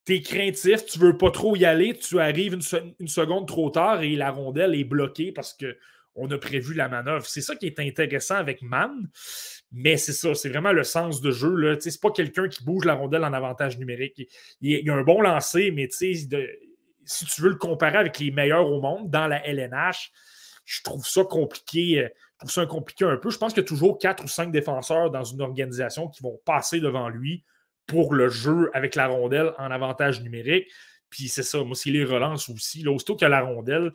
tu 0.04 0.16
es 0.16 0.20
craintif, 0.20 0.84
tu 0.84 0.98
ne 0.98 1.04
veux 1.04 1.16
pas 1.16 1.30
trop 1.30 1.56
y 1.56 1.64
aller, 1.64 1.96
tu 1.96 2.20
arrives 2.20 2.52
une, 2.52 3.08
seconde 3.08 3.48
trop 3.48 3.70
tard 3.70 4.02
et 4.02 4.16
la 4.16 4.32
rondelle 4.32 4.74
est 4.74 4.84
bloquée 4.84 5.32
parce 5.32 5.54
qu'on 6.14 6.30
a 6.30 6.38
prévu 6.38 6.74
la 6.74 6.88
manœuvre. 6.88 7.26
C'est 7.26 7.40
ça 7.40 7.56
qui 7.56 7.66
est 7.66 7.78
intéressant 7.80 8.36
avec 8.36 8.62
Man. 8.62 9.08
Mais 9.70 9.96
c'est 9.96 10.12
ça, 10.12 10.34
c'est 10.34 10.48
vraiment 10.48 10.72
le 10.72 10.84
sens 10.84 11.20
de 11.20 11.30
jeu. 11.30 11.78
Ce 11.80 11.88
n'est 11.88 11.94
pas 12.00 12.10
quelqu'un 12.10 12.48
qui 12.48 12.62
bouge 12.64 12.84
la 12.84 12.94
rondelle 12.94 13.24
en 13.24 13.32
avantage 13.32 13.78
numérique. 13.78 14.28
Il, 14.60 14.88
a 14.90 14.94
un 14.94 15.02
bon 15.02 15.20
lancer, 15.20 15.70
mais 15.70 15.88
si 15.90 16.28
tu 16.28 17.42
veux 17.42 17.50
le 17.50 17.56
comparer 17.56 17.98
avec 17.98 18.18
les 18.18 18.30
meilleurs 18.30 18.70
au 18.70 18.80
monde 18.80 19.10
dans 19.10 19.26
la 19.26 19.46
LNH, 19.46 20.12
je 20.64 20.82
trouve 20.82 21.06
ça 21.06 21.24
compliqué. 21.24 22.00
Euh, 22.00 22.08
je 22.08 22.38
trouve 22.38 22.50
ça 22.50 22.66
compliqué 22.66 23.04
un 23.04 23.16
peu. 23.16 23.30
Je 23.30 23.38
pense 23.38 23.52
qu'il 23.52 23.62
y 23.62 23.66
a 23.66 23.68
toujours 23.68 23.98
quatre 23.98 24.24
ou 24.24 24.28
cinq 24.28 24.50
défenseurs 24.50 25.10
dans 25.10 25.24
une 25.24 25.40
organisation 25.40 26.08
qui 26.08 26.22
vont 26.22 26.40
passer 26.44 26.80
devant 26.80 27.08
lui 27.08 27.44
pour 27.86 28.14
le 28.14 28.28
jeu 28.28 28.70
avec 28.74 28.94
la 28.94 29.06
rondelle 29.06 29.52
en 29.58 29.70
avantage 29.70 30.22
numérique. 30.22 30.68
Puis 31.12 31.28
c'est 31.28 31.42
ça, 31.42 31.62
moi, 31.62 31.76
s'il 31.76 31.92
les 31.92 32.04
relance 32.04 32.48
aussi, 32.48 32.82
là, 32.82 32.90
aussitôt 32.90 33.16
que 33.16 33.26
la 33.26 33.42
rondelle, 33.42 33.92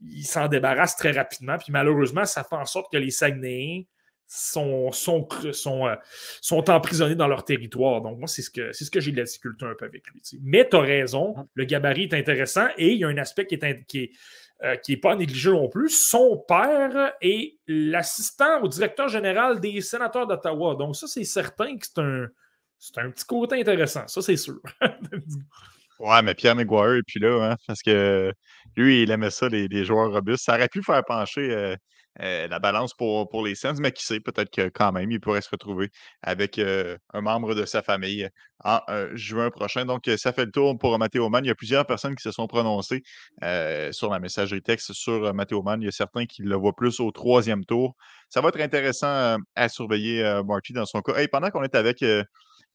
il 0.00 0.26
s'en 0.26 0.48
débarrasse 0.48 0.96
très 0.96 1.12
rapidement. 1.12 1.56
Puis 1.56 1.72
malheureusement, 1.72 2.24
ça 2.24 2.42
fait 2.42 2.56
en 2.56 2.64
sorte 2.64 2.92
que 2.92 2.98
les 2.98 3.10
Saguenayens 3.10 3.84
sont, 4.26 4.90
sont, 4.90 5.28
sont, 5.52 5.86
euh, 5.86 5.94
sont, 6.40 6.68
emprisonnés 6.68 7.14
dans 7.14 7.28
leur 7.28 7.44
territoire. 7.44 8.02
Donc, 8.02 8.18
moi, 8.18 8.26
c'est 8.26 8.42
ce 8.42 8.50
que, 8.50 8.72
ce 8.72 8.90
que 8.90 9.00
j'ai 9.00 9.12
de 9.12 9.18
la 9.18 9.22
difficulté 9.22 9.64
un 9.64 9.74
peu 9.78 9.84
avec 9.84 10.04
lui. 10.08 10.20
Mais 10.42 10.68
tu 10.68 10.74
as 10.74 10.80
raison, 10.80 11.34
ah. 11.36 11.44
le 11.54 11.64
gabarit 11.64 12.04
est 12.04 12.14
intéressant 12.14 12.66
et 12.76 12.90
il 12.90 12.98
y 12.98 13.04
a 13.04 13.08
un 13.08 13.18
aspect 13.18 13.46
qui 13.46 13.54
est, 13.54 13.86
qui 13.86 13.98
est, 14.00 14.10
euh, 14.64 14.74
qui 14.76 14.96
pas 14.96 15.14
négligé 15.14 15.50
non 15.50 15.68
plus. 15.68 15.90
Son 15.90 16.44
père 16.48 17.12
est 17.20 17.58
l'assistant 17.68 18.62
au 18.62 18.68
directeur 18.68 19.08
général 19.08 19.60
des 19.60 19.80
sénateurs 19.80 20.26
d'Ottawa. 20.26 20.74
Donc, 20.74 20.96
ça, 20.96 21.06
c'est 21.06 21.24
certain 21.24 21.76
que 21.76 21.86
c'est 21.86 22.00
un, 22.00 22.26
c'est 22.78 22.98
un 22.98 23.10
petit 23.10 23.24
côté 23.24 23.60
intéressant. 23.60 24.08
Ça, 24.08 24.22
c'est 24.22 24.36
sûr. 24.36 24.60
ouais, 26.00 26.22
mais 26.22 26.34
Pierre 26.34 26.56
McGuire, 26.56 26.94
et 26.94 27.02
puis 27.02 27.20
là, 27.20 27.52
hein, 27.52 27.56
parce 27.66 27.82
que 27.82 28.32
lui, 28.76 29.02
il 29.02 29.10
aimait 29.10 29.30
ça, 29.30 29.48
les, 29.48 29.84
joueurs 29.84 30.12
robustes. 30.12 30.44
Ça 30.44 30.54
aurait 30.54 30.68
pu 30.68 30.82
faire 30.82 31.04
pencher. 31.04 31.50
Euh, 31.50 31.76
euh, 32.22 32.48
la 32.48 32.58
balance 32.58 32.94
pour, 32.94 33.28
pour 33.28 33.44
les 33.44 33.54
Sens, 33.54 33.78
mais 33.78 33.92
qui 33.92 34.02
sait, 34.02 34.20
peut-être 34.20 34.50
que 34.50 34.70
quand 34.70 34.90
même, 34.90 35.10
il 35.10 35.20
pourrait 35.20 35.42
se 35.42 35.50
retrouver 35.50 35.90
avec 36.22 36.58
euh, 36.58 36.96
un 37.12 37.20
membre 37.20 37.54
de 37.54 37.66
sa 37.66 37.82
famille 37.82 38.26
en 38.64 38.80
juin 39.12 39.50
prochain. 39.50 39.84
Donc, 39.84 40.10
ça 40.16 40.32
fait 40.32 40.46
le 40.46 40.50
tour 40.50 40.78
pour 40.78 40.98
Mathéo 40.98 41.28
Mann. 41.28 41.44
Il 41.44 41.48
y 41.48 41.50
a 41.50 41.54
plusieurs 41.54 41.84
personnes 41.84 42.14
qui 42.16 42.22
se 42.22 42.30
sont 42.30 42.46
prononcées 42.46 43.02
sur 43.92 44.10
la 44.10 44.18
messagerie 44.18 44.62
texte 44.62 44.94
sur 44.94 45.34
Mathéo 45.34 45.62
Mann. 45.62 45.82
Il 45.82 45.84
y 45.84 45.88
a 45.88 45.92
certains 45.92 46.24
qui 46.24 46.40
le 46.40 46.56
voient 46.56 46.74
plus 46.74 47.00
au 47.00 47.10
troisième 47.10 47.66
tour. 47.66 47.94
Ça 48.30 48.40
va 48.40 48.48
être 48.48 48.60
intéressant 48.60 49.36
à 49.54 49.68
surveiller 49.68 50.40
Marty 50.46 50.72
dans 50.72 50.86
son 50.86 51.02
cas. 51.02 51.12
pendant 51.28 51.50
qu'on 51.50 51.64
est 51.64 51.74
avec. 51.74 52.02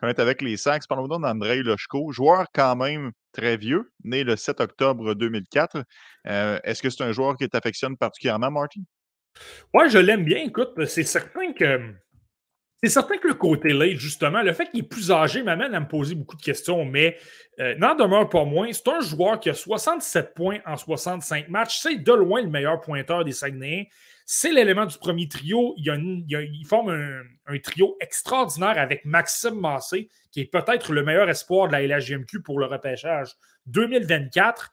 Avec 0.01 0.41
les 0.41 0.57
Sacs, 0.57 0.87
parlons-nous 0.87 1.19
d'Andrei 1.19 1.61
Lochko, 1.61 2.11
joueur 2.11 2.47
quand 2.53 2.75
même 2.75 3.11
très 3.31 3.57
vieux, 3.57 3.91
né 4.03 4.23
le 4.23 4.35
7 4.35 4.59
octobre 4.59 5.13
2004. 5.13 5.83
Est-ce 6.25 6.81
que 6.81 6.89
c'est 6.89 7.03
un 7.03 7.11
joueur 7.11 7.37
qui 7.37 7.47
t'affectionne 7.47 7.95
particulièrement, 7.97 8.51
Marty? 8.51 8.83
Ouais, 9.73 9.89
je 9.89 9.97
l'aime 9.97 10.25
bien. 10.25 10.43
Écoute, 10.43 10.85
c'est 10.85 11.03
certain 11.03 11.53
que. 11.53 11.93
C'est 12.83 12.89
certain 12.89 13.17
que 13.17 13.27
le 13.27 13.35
côté 13.35 13.73
late, 13.73 13.97
justement, 13.97 14.41
le 14.41 14.53
fait 14.53 14.71
qu'il 14.71 14.79
est 14.79 14.87
plus 14.87 15.11
âgé 15.11 15.43
m'amène 15.43 15.75
à 15.75 15.79
me 15.79 15.87
poser 15.87 16.15
beaucoup 16.15 16.35
de 16.35 16.41
questions, 16.41 16.83
mais 16.83 17.15
euh, 17.59 17.75
n'en 17.75 17.93
demeure 17.93 18.27
pas 18.27 18.43
moins. 18.43 18.73
C'est 18.73 18.87
un 18.87 19.01
joueur 19.01 19.39
qui 19.39 19.51
a 19.51 19.53
67 19.53 20.33
points 20.33 20.59
en 20.65 20.77
65 20.77 21.47
matchs. 21.49 21.77
C'est 21.79 21.97
de 21.97 22.11
loin 22.11 22.41
le 22.41 22.49
meilleur 22.49 22.81
pointeur 22.81 23.23
des 23.23 23.33
Saguenayens. 23.33 23.85
C'est 24.25 24.51
l'élément 24.51 24.87
du 24.87 24.97
premier 24.97 25.27
trio. 25.27 25.75
Il, 25.77 26.65
forme 26.67 26.89
un, 27.45 27.59
trio 27.59 27.97
extraordinaire 27.99 28.79
avec 28.79 29.05
Maxime 29.05 29.59
Massé, 29.59 30.09
qui 30.31 30.39
est 30.39 30.45
peut-être 30.45 30.91
le 30.91 31.03
meilleur 31.03 31.29
espoir 31.29 31.67
de 31.67 31.73
la 31.73 31.85
LHGMQ 31.85 32.41
pour 32.41 32.57
le 32.57 32.65
repêchage 32.65 33.35
2024. 33.67 34.71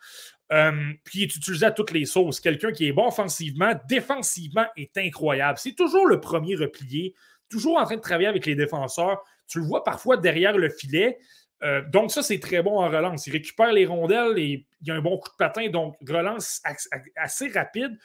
Euh, 0.51 0.73
puis 1.05 1.19
il 1.19 1.23
est 1.25 1.37
utilisé 1.37 1.67
à 1.67 1.73
toutes 1.73 1.91
les 1.91 2.07
sauces. 2.07 2.41
Quelqu'un 2.41 2.73
qui 2.73 2.87
est 2.87 2.93
bon 2.93 3.09
offensivement, 3.09 3.73
défensivement 3.87 4.67
est 4.77 4.97
incroyable. 4.97 5.59
C'est 5.59 5.75
toujours 5.75 6.07
le 6.07 6.21
premier 6.21 6.55
replié, 6.55 7.15
toujours 7.49 7.78
en 7.78 7.84
train 7.84 7.96
de 7.96 8.01
travailler 8.01 8.28
avec 8.28 8.46
les 8.46 8.55
défenseurs. 8.55 9.22
Tu 9.46 9.59
le 9.61 9.64
vois 9.64 9.84
parfois 9.84 10.16
derrière 10.16 10.57
le 10.57 10.68
filet. 10.68 11.18
Euh, 11.62 11.82
donc, 11.90 12.11
ça, 12.11 12.22
c'est 12.22 12.38
très 12.38 12.62
bon 12.62 12.78
en 12.78 12.88
relance. 12.88 13.26
Il 13.26 13.32
récupère 13.32 13.72
les 13.72 13.86
rondelles 13.86 14.38
et 14.38 14.66
il 14.82 14.90
a 14.90 14.94
un 14.94 15.01
bon 15.01 15.18
coup 15.18 15.28
de 15.30 15.36
patin, 15.36 15.68
donc 15.70 15.96
relance 16.07 16.62
assez 17.16 17.49
rapide. 17.49 17.99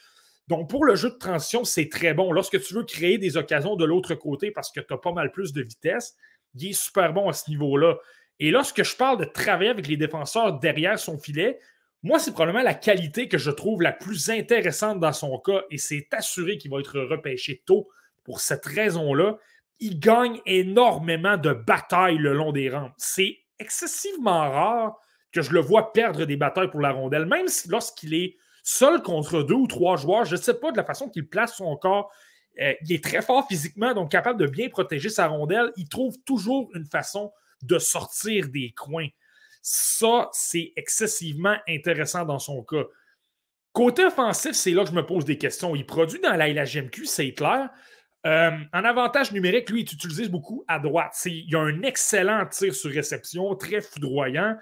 Donc, 0.47 0.69
pour 0.69 0.85
le 0.85 0.95
jeu 0.95 1.09
de 1.09 1.17
transition, 1.17 1.63
c'est 1.63 1.89
très 1.89 2.13
bon. 2.13 2.31
Lorsque 2.31 2.61
tu 2.61 2.73
veux 2.73 2.83
créer 2.83 3.17
des 3.17 3.37
occasions 3.37 3.75
de 3.75 3.85
l'autre 3.85 4.15
côté 4.15 4.51
parce 4.51 4.71
que 4.71 4.79
tu 4.79 4.93
as 4.93 4.97
pas 4.97 5.13
mal 5.13 5.31
plus 5.31 5.53
de 5.53 5.61
vitesse, 5.61 6.15
il 6.55 6.69
est 6.69 6.73
super 6.73 7.13
bon 7.13 7.29
à 7.29 7.33
ce 7.33 7.49
niveau-là. 7.49 7.95
Et 8.39 8.51
lorsque 8.51 8.83
je 8.83 8.95
parle 8.95 9.19
de 9.19 9.25
travailler 9.25 9.69
avec 9.69 9.87
les 9.87 9.97
défenseurs 9.97 10.59
derrière 10.59 10.99
son 10.99 11.17
filet, 11.17 11.59
moi, 12.01 12.19
c'est 12.19 12.33
probablement 12.33 12.63
la 12.63 12.73
qualité 12.73 13.29
que 13.29 13.37
je 13.37 13.51
trouve 13.51 13.81
la 13.81 13.93
plus 13.93 14.29
intéressante 14.29 14.99
dans 14.99 15.13
son 15.13 15.37
cas 15.39 15.63
et 15.71 15.77
c'est 15.77 16.07
assuré 16.11 16.57
qu'il 16.57 16.71
va 16.71 16.79
être 16.79 16.99
repêché 16.99 17.63
tôt 17.65 17.87
pour 18.23 18.39
cette 18.39 18.65
raison-là. 18.65 19.37
Il 19.79 19.99
gagne 19.99 20.39
énormément 20.45 21.37
de 21.37 21.53
batailles 21.53 22.17
le 22.17 22.33
long 22.33 22.51
des 22.51 22.69
rangs. 22.69 22.91
C'est 22.97 23.37
excessivement 23.59 24.49
rare 24.49 24.95
que 25.31 25.41
je 25.41 25.51
le 25.51 25.59
vois 25.59 25.93
perdre 25.93 26.25
des 26.25 26.37
batailles 26.37 26.69
pour 26.69 26.79
la 26.79 26.91
rondelle, 26.91 27.25
même 27.25 27.47
si 27.47 27.67
lorsqu'il 27.67 28.13
est 28.13 28.37
seul 28.63 29.01
contre 29.01 29.43
deux 29.43 29.55
ou 29.55 29.67
trois 29.67 29.97
joueurs, 29.97 30.25
je 30.25 30.35
ne 30.35 30.41
sais 30.41 30.53
pas 30.53 30.71
de 30.71 30.77
la 30.77 30.85
façon 30.85 31.09
qu'il 31.09 31.27
place 31.27 31.57
son 31.57 31.75
corps. 31.75 32.11
Euh, 32.61 32.73
il 32.81 32.93
est 32.93 33.03
très 33.03 33.21
fort 33.21 33.47
physiquement, 33.47 33.93
donc 33.93 34.11
capable 34.11 34.39
de 34.39 34.47
bien 34.47 34.69
protéger 34.69 35.09
sa 35.09 35.27
rondelle. 35.27 35.71
Il 35.75 35.89
trouve 35.89 36.15
toujours 36.25 36.69
une 36.75 36.85
façon 36.85 37.31
de 37.63 37.79
sortir 37.79 38.49
des 38.49 38.71
coins. 38.71 39.07
Ça, 39.61 40.29
c'est 40.33 40.73
excessivement 40.75 41.55
intéressant 41.67 42.25
dans 42.25 42.39
son 42.39 42.63
cas. 42.63 42.83
Côté 43.71 44.05
offensif, 44.05 44.51
c'est 44.51 44.71
là 44.71 44.83
que 44.83 44.89
je 44.89 44.95
me 44.95 45.05
pose 45.05 45.25
des 45.25 45.37
questions. 45.37 45.75
Il 45.75 45.85
produit 45.85 46.19
dans 46.19 46.35
la 46.35 46.47
LHMQ, 46.47 47.05
c'est 47.05 47.33
clair. 47.33 47.69
Euh, 48.25 48.51
en 48.71 48.83
avantage 48.85 49.31
numérique, 49.33 49.69
lui, 49.69 49.81
il 49.81 49.93
utilise 49.93 50.29
beaucoup 50.29 50.63
à 50.67 50.79
droite. 50.79 51.13
Il 51.25 51.53
a 51.55 51.59
un 51.59 51.81
excellent 51.81 52.45
tir 52.45 52.73
sur 52.73 52.89
réception, 52.89 53.53
très 53.55 53.81
foudroyant. 53.81 54.57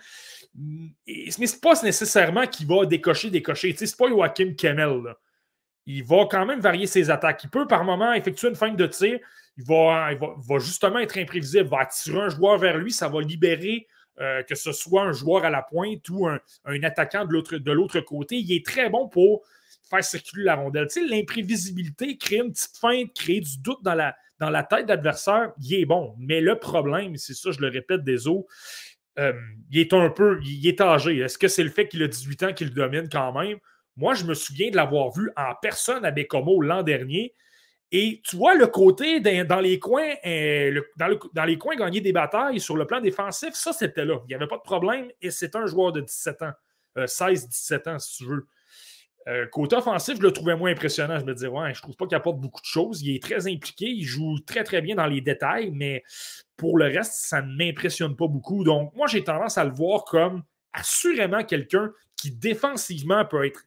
mais 0.56 1.30
ce 1.30 1.40
n'est 1.40 1.60
pas 1.62 1.82
nécessairement 1.84 2.48
qu'il 2.48 2.68
va 2.68 2.86
décocher, 2.86 3.30
décocher. 3.30 3.76
Ce 3.76 3.86
n'est 3.86 3.92
pas 3.98 4.10
Joachim 4.10 4.56
Kemmel. 4.58 5.16
Il 5.86 6.04
va 6.04 6.26
quand 6.30 6.46
même 6.46 6.60
varier 6.60 6.88
ses 6.88 7.10
attaques. 7.12 7.44
Il 7.44 7.50
peut 7.50 7.68
par 7.68 7.84
moment 7.84 8.14
effectuer 8.14 8.50
une 8.50 8.56
feinte 8.56 8.78
de 8.78 8.88
tir. 8.88 9.20
Il 9.58 9.64
va, 9.66 10.12
il 10.12 10.18
va, 10.18 10.60
justement 10.60 11.00
être 11.00 11.18
imprévisible. 11.20 11.66
Il 11.66 11.70
va 11.70 11.82
attirer 11.82 12.20
un 12.20 12.30
joueur 12.30 12.58
vers 12.58 12.78
lui. 12.78 12.92
Ça 12.92 13.10
va 13.10 13.22
libérer 13.22 13.88
euh, 14.20 14.44
que 14.44 14.56
ce 14.56 14.72
soit 14.72 15.04
un 15.04 15.14
joueur 15.14 15.46
à 15.46 15.50
la 15.50 15.62
pointe 15.62 16.08
ou 16.10 16.28
un, 16.28 16.40
attaquant 16.84 17.26
de 17.26 17.72
l'autre 17.72 18.00
côté. 18.02 18.38
Il 18.38 18.52
est 18.56 18.66
très 18.66 18.90
bon 18.90 19.08
pour 19.08 19.44
faire 19.92 20.04
circuler 20.04 20.46
la 20.46 20.56
rondelle. 20.56 20.88
Tu 20.88 21.02
sais, 21.02 21.08
l'imprévisibilité, 21.08 22.18
créer 22.18 22.40
une 22.40 22.52
petite 22.52 22.78
feinte, 22.78 23.14
créer 23.14 23.42
du 23.42 23.60
doute 23.60 23.84
dans 23.84 23.94
la, 23.94 24.16
dans 24.40 24.50
la 24.50 24.64
tête 24.64 24.88
d'adversaire, 24.88 25.52
il 25.62 25.76
est 25.76 25.86
bon. 25.86 26.16
Mais 26.18 26.42
le 26.42 26.58
problème, 26.58 27.16
c'est 27.18 27.36
ça, 27.36 27.52
je 27.52 27.60
le 27.60 27.68
répète 27.68 28.04
des 28.04 28.28
os, 28.28 28.44
euh, 29.20 29.34
il 29.70 29.80
est 29.80 29.94
un 29.94 30.10
peu, 30.10 30.40
il 30.44 30.68
est 30.68 30.82
âgé. 30.82 31.18
Est-ce 31.20 31.38
que 31.38 31.48
c'est 31.48 31.64
le 31.64 31.70
fait 31.70 31.88
qu'il 31.88 32.02
a 32.02 32.08
18 32.08 32.44
ans 32.44 32.54
qu'il 32.54 32.74
domine 32.74 33.08
quand 33.12 33.34
même? 33.34 33.58
Moi, 33.98 34.14
je 34.14 34.26
me 34.26 34.34
souviens 34.34 34.72
de 34.72 34.76
l'avoir 34.76 35.12
vu 35.12 35.30
en 35.36 35.54
personne 35.62 36.06
à 36.06 36.12
Bécomo 36.12 36.62
l'an 36.62 36.82
dernier. 36.82 37.36
Et 37.92 38.22
tu 38.24 38.38
vois 38.38 38.56
le 38.56 38.68
côté 38.68 39.20
dans, 39.20 39.60
les 39.60 39.78
coins, 39.78 40.14
euh, 40.26 40.82
dans, 40.96 41.44
les 41.44 41.58
coins 41.58 41.76
gagner 41.76 42.00
des 42.00 42.14
batailles 42.14 42.62
sur 42.62 42.78
le 42.78 42.88
plan 42.88 43.02
défensif, 43.02 43.54
ça 43.54 43.74
c'était 43.74 44.06
là. 44.06 44.22
Il 44.24 44.28
n'y 44.30 44.34
avait 44.34 44.48
pas 44.48 44.56
de 44.56 44.62
problème 44.62 45.10
et 45.22 45.30
c'est 45.30 45.58
un 45.58 45.66
joueur 45.66 45.92
de 45.92 46.00
17 46.00 46.42
ans, 46.42 46.54
16-17 46.96 47.74
euh, 47.74 47.94
ans 47.94 48.00
si 48.00 48.18
tu 48.18 48.26
veux. 48.30 48.48
Euh, 49.28 49.46
côté 49.48 49.76
offensif, 49.76 50.18
je 50.18 50.22
le 50.22 50.32
trouvais 50.32 50.56
moins 50.56 50.72
impressionnant. 50.72 51.20
Je 51.20 51.26
me 51.26 51.34
disais, 51.34 51.48
ouais, 51.48 51.74
je 51.74 51.82
trouve 51.82 51.96
pas 51.96 52.08
qu'il 52.08 52.16
apporte 52.16 52.40
beaucoup 52.40 52.62
de 52.62 52.66
choses. 52.66 53.02
Il 53.02 53.16
est 53.16 53.22
très 53.22 53.48
impliqué, 53.48 53.86
il 53.86 54.04
joue 54.04 54.40
très, 54.40 54.64
très 54.64 54.82
bien 54.82 54.96
dans 54.96 55.06
les 55.06 55.22
détails, 55.22 55.72
mais 55.72 56.04
pour 56.58 56.78
le 56.78 56.86
reste, 56.86 57.14
ça 57.14 57.42
ne 57.42 57.56
m'impressionne 57.56 58.16
pas 58.16 58.28
beaucoup. 58.28 58.64
Donc, 58.64 58.96
moi, 58.96 59.08
j'ai 59.08 59.24
tendance 59.24 59.58
à 59.58 59.64
le 59.64 59.72
voir 59.72 60.06
comme 60.06 60.44
assurément 60.74 61.44
quelqu'un 61.44 61.92
qui 62.18 62.32
défensivement 62.32 63.26
peut 63.26 63.46
être 63.46 63.62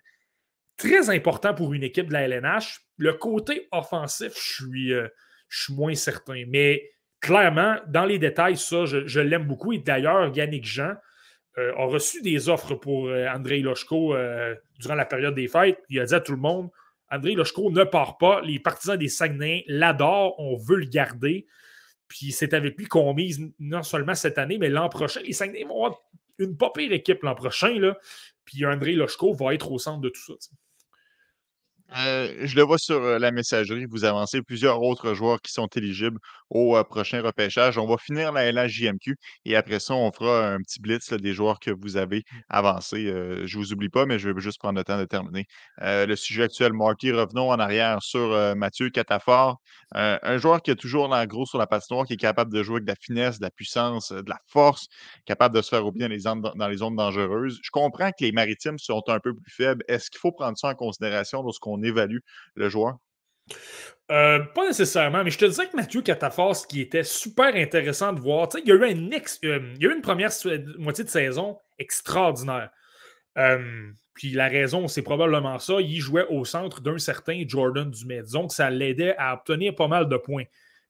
très 0.77 1.11
important 1.11 1.55
pour 1.55 1.73
une 1.73 1.83
équipe 1.83 2.09
de 2.09 2.13
la 2.13 2.23
LNH. 2.23 2.81
Le 2.97 3.13
côté 3.13 3.69
offensif, 3.73 4.33
je 4.37 4.55
suis, 4.55 4.93
euh, 4.93 5.09
je 5.49 5.65
suis 5.65 5.75
moins 5.75 5.95
certain. 5.95 6.45
Mais 6.49 6.91
clairement, 7.21 7.77
dans 7.87 8.05
les 8.05 8.19
détails, 8.19 8.57
ça, 8.57 8.85
je, 8.87 9.21
l'aime 9.21 9.47
beaucoup. 9.47 9.73
Et 9.73 9.79
d'ailleurs, 9.79 10.37
Yannick 10.37 10.65
Jean 10.65 10.95
euh, 11.59 11.73
a 11.77 11.85
reçu 11.87 12.23
des 12.23 12.49
offres 12.49 12.75
pour 12.75 13.09
euh, 13.09 13.27
André 13.29 13.61
Lochko 13.61 14.15
durant 14.79 14.95
la 14.95 15.05
période 15.05 15.35
des 15.35 15.49
fêtes. 15.49 15.79
Il 15.89 16.01
a 16.01 16.05
dit 16.05 16.15
à 16.15 16.21
tout 16.21 16.33
le 16.33 16.39
monde 16.39 16.71
André 17.11 17.35
Lochko 17.35 17.71
ne 17.71 17.85
part 17.85 18.19
pas. 18.19 18.41
Les 18.41 18.59
partisans 18.59 18.97
des 18.97 19.09
Saguenay 19.09 19.65
l'adorent. 19.67 20.35
On 20.39 20.57
veut 20.57 20.77
le 20.77 20.87
garder. 20.87 21.47
Puis 22.09 22.33
c'est 22.33 22.55
avec 22.55 22.77
lui 22.79 22.87
qu'on 22.87 23.15
mise 23.15 23.41
non 23.59 23.83
seulement 23.83 24.15
cette 24.15 24.39
année, 24.39 24.59
mais 24.59 24.69
l'an 24.69 24.89
prochain. 24.89 25.21
Les 25.21 25.33
Saguenay 25.33 25.65
vont 25.65 25.85
avoir 25.85 26.03
une 26.39 26.57
pas 26.57 26.71
pire 26.71 26.93
équipe 26.93 27.23
l'an 27.23 27.35
prochain. 27.35 27.79
Là. 27.79 27.97
Puis 28.45 28.65
André 28.67 28.93
Lochko 28.93 29.33
va 29.33 29.55
être 29.55 29.71
au 29.71 29.79
centre 29.79 30.01
de 30.01 30.09
tout 30.09 30.21
ça. 30.21 30.35
Euh, 31.97 32.29
je 32.45 32.57
le 32.57 32.63
vois 32.63 32.79
sur 32.79 32.97
euh, 32.97 33.19
la 33.21 33.31
messagerie, 33.31 33.87
vous 33.87 34.05
avancez 34.05 34.43
plusieurs 34.43 34.83
autres 34.83 35.15
joueurs 35.15 35.41
qui 35.41 35.53
sont 35.53 35.69
éligibles 35.69 36.19
au 36.51 36.77
euh, 36.77 36.83
prochain 36.83 37.23
repêchage. 37.23 37.79
On 37.79 37.87
va 37.87 37.97
finir 37.99 38.33
la 38.33 38.51
LHJMQ 38.51 39.17
et 39.45 39.55
après 39.55 39.79
ça, 39.79 39.95
on 39.95 40.11
fera 40.11 40.49
un 40.55 40.59
petit 40.59 40.81
blitz 40.81 41.13
des 41.13 41.35
joueurs 41.35 41.61
que 41.61 41.71
vous 41.71 41.97
avez 41.97 42.25
avancés. 42.49 43.05
je 43.45 43.59
ne 43.59 43.63
vous 43.63 43.73
oublie 43.73 43.91
pas, 43.91 44.07
mais 44.07 44.19
je 44.19 44.29
vais 44.29 44.41
juste 44.41 44.59
prendre 44.59 44.77
le 44.79 44.85
temps 44.85 44.99
de 44.99 45.05
terminer. 45.05 45.47
le 45.81 46.15
sujet 46.17 46.45
actuel, 46.45 46.73
Marty, 46.73 47.13
revenons 47.13 47.51
en 47.51 47.59
arrière 47.61 48.03
sur 48.03 48.57
Mathieu 48.57 48.91
Catafort. 48.91 49.59
un 49.93 50.39
joueur 50.39 50.63
qui 50.63 50.71
a 50.71 50.75
toujours 50.77 51.09
l'air 51.09 51.27
gros 51.27 51.47
sur 51.47 51.59
la 51.59 51.67
patinoire, 51.67 52.07
qui 52.07 52.15
est 52.15 52.17
capable 52.17 52.53
de 52.53 52.63
jouer 52.63 52.77
avec 52.77 52.87
de 52.87 52.91
la 52.91 52.97
finesse, 52.97 53.39
de 53.39 53.45
la 53.45 53.51
puissance, 53.51 54.11
de 54.13 54.29
la 54.29 54.39
force, 54.49 54.87
capable 55.27 55.55
de 55.57 55.63
se 55.63 55.69
faire 55.69 55.87
oublier 55.87 56.09
dans 56.09 56.15
les, 56.15 56.21
zones, 56.21 56.43
dans 56.43 56.69
les 56.69 56.79
zones 56.79 56.97
dangereuses. 56.97 57.61
Je 57.63 57.71
comprends 57.71 58.11
que 58.11 58.25
les 58.25 58.33
maritimes 58.33 58.79
sont 58.79 59.03
un 59.09 59.21
peu 59.21 59.35
plus 59.35 59.53
faibles. 59.53 59.85
Est-ce 59.89 60.11
qu'il 60.11 60.19
faut 60.19 60.33
prendre 60.33 60.59
ça 60.59 60.69
en 60.69 60.75
considération 60.75 61.43
lorsqu'on 61.43 61.84
évalue 61.85 62.19
le 62.55 62.69
joueur? 62.69 62.99
Euh, 64.11 64.41
pas 64.41 64.67
nécessairement, 64.67 65.25
mais 65.25 65.31
je 65.31 65.39
te 65.39 65.45
disais 65.47 65.67
que 65.67 65.77
Mathieu 65.77 66.03
Catafort, 66.03 66.57
ce 66.57 66.67
qui 66.67 66.83
était 66.83 67.05
super 67.05 67.55
intéressant 67.55 68.13
de 68.13 68.21
voir, 68.21 68.49
il 68.63 68.69
y 68.69 68.73
a 68.73 68.75
eu, 68.75 68.83
euh, 68.83 69.61
il 69.77 69.83
y 69.83 69.87
a 69.87 69.91
eu 69.91 69.95
une 69.95 70.03
première 70.03 70.31
moitié 70.79 71.05
de 71.05 71.09
saison 71.09 71.59
extraordinaire. 71.79 72.71
Euh, 73.39 73.91
puis 74.13 74.31
la 74.31 74.49
raison, 74.49 74.89
c'est 74.89 75.03
probablement 75.03 75.59
ça. 75.59 75.81
Il 75.81 76.01
jouait 76.01 76.27
au 76.29 76.45
centre 76.45 76.83
d'un 76.83 76.99
certain 76.99 77.43
Jordan 77.47 77.91
Dumais. 77.91 78.23
Disons 78.23 78.47
que 78.47 78.55
ça 78.55 78.69
l'aidait 78.69 79.17
à 79.17 79.35
obtenir 79.35 79.75
pas 79.75 79.89
mal 79.89 80.09
de 80.09 80.17
points. 80.17 80.45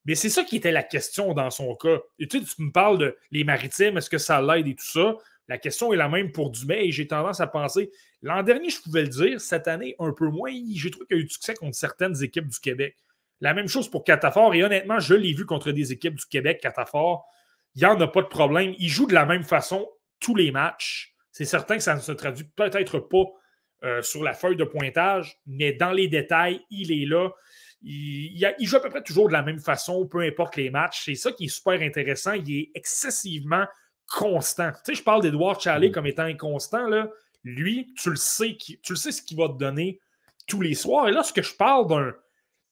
Mais 0.04 0.16
c'est 0.16 0.28
ça 0.28 0.42
qui 0.42 0.56
était 0.56 0.72
la 0.72 0.82
question 0.82 1.32
dans 1.32 1.50
son 1.50 1.74
cas. 1.76 2.00
tu, 2.18 2.26
tu 2.28 2.44
me 2.58 2.72
parles 2.72 2.98
de 2.98 3.16
les 3.30 3.44
maritimes, 3.44 3.96
est-ce 3.96 4.10
que 4.10 4.18
ça 4.18 4.42
l'aide 4.42 4.66
et 4.66 4.74
tout 4.74 4.84
ça? 4.84 5.16
La 5.48 5.56
question 5.56 5.92
est 5.92 5.96
la 5.96 6.08
même 6.08 6.32
pour 6.32 6.50
Dumais 6.50 6.86
et 6.86 6.92
j'ai 6.92 7.06
tendance 7.06 7.40
à 7.40 7.46
penser, 7.46 7.90
l'an 8.24 8.42
dernier, 8.42 8.70
je 8.70 8.80
pouvais 8.80 9.02
le 9.02 9.08
dire, 9.08 9.40
cette 9.40 9.68
année, 9.68 9.94
un 9.98 10.12
peu 10.12 10.28
moins. 10.28 10.50
J'ai 10.74 10.90
trouvé 10.90 11.06
qu'il 11.06 11.16
y 11.18 11.20
a 11.20 11.22
eu 11.22 11.26
du 11.26 11.32
succès 11.32 11.54
contre 11.54 11.76
certaines 11.76 12.20
équipes 12.22 12.48
du 12.48 12.58
Québec. 12.58 12.96
La 13.40 13.52
même 13.52 13.68
chose 13.68 13.90
pour 13.90 14.02
Catafort 14.02 14.54
et 14.54 14.64
honnêtement, 14.64 14.98
je 14.98 15.14
l'ai 15.14 15.34
vu 15.34 15.44
contre 15.44 15.72
des 15.72 15.92
équipes 15.92 16.14
du 16.14 16.24
Québec, 16.24 16.60
Catafort. 16.62 17.26
Il 17.74 17.80
n'y 17.80 17.86
en 17.86 18.00
a 18.00 18.08
pas 18.08 18.22
de 18.22 18.28
problème. 18.28 18.74
Il 18.78 18.88
joue 18.88 19.06
de 19.06 19.12
la 19.12 19.26
même 19.26 19.42
façon 19.42 19.86
tous 20.20 20.34
les 20.34 20.50
matchs. 20.50 21.14
C'est 21.32 21.44
certain 21.44 21.76
que 21.76 21.82
ça 21.82 21.94
ne 21.94 22.00
se 22.00 22.12
traduit 22.12 22.44
peut-être 22.56 22.98
pas 22.98 23.24
euh, 23.84 24.00
sur 24.00 24.24
la 24.24 24.32
feuille 24.32 24.56
de 24.56 24.64
pointage, 24.64 25.38
mais 25.46 25.74
dans 25.74 25.92
les 25.92 26.08
détails, 26.08 26.64
il 26.70 26.92
est 26.92 27.06
là. 27.06 27.28
Il, 27.82 28.54
il, 28.58 28.66
joue 28.66 28.76
à 28.76 28.80
peu 28.80 28.88
près 28.88 29.02
toujours 29.02 29.28
de 29.28 29.34
la 29.34 29.42
même 29.42 29.60
façon, 29.60 30.06
peu 30.06 30.20
importe 30.20 30.56
les 30.56 30.70
matchs. 30.70 31.02
C'est 31.04 31.14
ça 31.14 31.30
qui 31.30 31.44
est 31.44 31.48
super 31.48 31.82
intéressant. 31.82 32.32
Il 32.32 32.50
est 32.50 32.70
excessivement 32.74 33.66
constant. 34.08 34.70
Tu 34.70 34.78
sais, 34.86 34.94
je 34.94 35.02
parle 35.02 35.20
d'Edouard 35.20 35.60
Chalet 35.60 35.90
mm. 35.90 35.92
comme 35.92 36.06
étant 36.06 36.22
inconstant. 36.22 36.86
Là. 36.88 37.10
Lui, 37.44 37.92
tu 37.96 38.10
le 38.10 38.16
sais, 38.16 38.56
tu 38.56 38.78
le 38.88 38.96
sais 38.96 39.12
ce 39.12 39.22
qu'il 39.22 39.36
va 39.36 39.48
te 39.48 39.58
donner 39.58 40.00
tous 40.46 40.60
les 40.60 40.74
soirs. 40.74 41.08
Et 41.08 41.12
là, 41.12 41.22
ce 41.22 41.32
que 41.32 41.42
je 41.42 41.54
parle 41.54 41.86
d'un. 41.88 42.14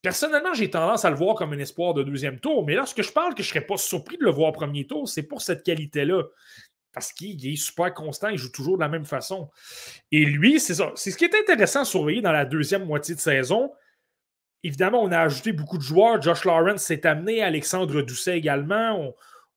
Personnellement, 0.01 0.53
j'ai 0.53 0.69
tendance 0.69 1.05
à 1.05 1.09
le 1.09 1.15
voir 1.15 1.35
comme 1.35 1.53
un 1.53 1.59
espoir 1.59 1.93
de 1.93 2.03
deuxième 2.03 2.39
tour, 2.39 2.65
mais 2.65 2.75
là, 2.75 2.85
ce 2.85 2.93
que 2.93 3.03
je 3.03 3.11
parle 3.11 3.35
que 3.35 3.41
je 3.41 3.47
ne 3.47 3.53
serais 3.53 3.65
pas 3.65 3.77
surpris 3.77 4.17
de 4.17 4.25
le 4.25 4.31
voir 4.31 4.51
premier 4.51 4.85
tour, 4.85 5.07
c'est 5.07 5.23
pour 5.23 5.41
cette 5.41 5.63
qualité-là. 5.63 6.23
Parce 6.91 7.13
qu'il 7.13 7.47
est 7.47 7.55
super 7.55 7.93
constant, 7.93 8.27
il 8.27 8.37
joue 8.37 8.51
toujours 8.51 8.75
de 8.75 8.81
la 8.81 8.89
même 8.89 9.05
façon. 9.05 9.49
Et 10.11 10.25
lui, 10.25 10.59
c'est 10.59 10.75
ça. 10.75 10.91
C'est 10.95 11.09
ce 11.09 11.17
qui 11.17 11.25
est 11.25 11.35
intéressant 11.35 11.81
à 11.81 11.85
surveiller 11.85 12.21
dans 12.21 12.33
la 12.33 12.45
deuxième 12.45 12.85
moitié 12.85 13.15
de 13.15 13.19
saison. 13.19 13.71
Évidemment, 14.61 15.01
on 15.01 15.11
a 15.11 15.19
ajouté 15.19 15.53
beaucoup 15.53 15.77
de 15.77 15.83
joueurs. 15.83 16.21
Josh 16.21 16.45
Lawrence 16.45 16.83
s'est 16.83 17.05
amené, 17.07 17.41
Alexandre 17.41 18.01
Doucet 18.01 18.37
également. 18.37 19.13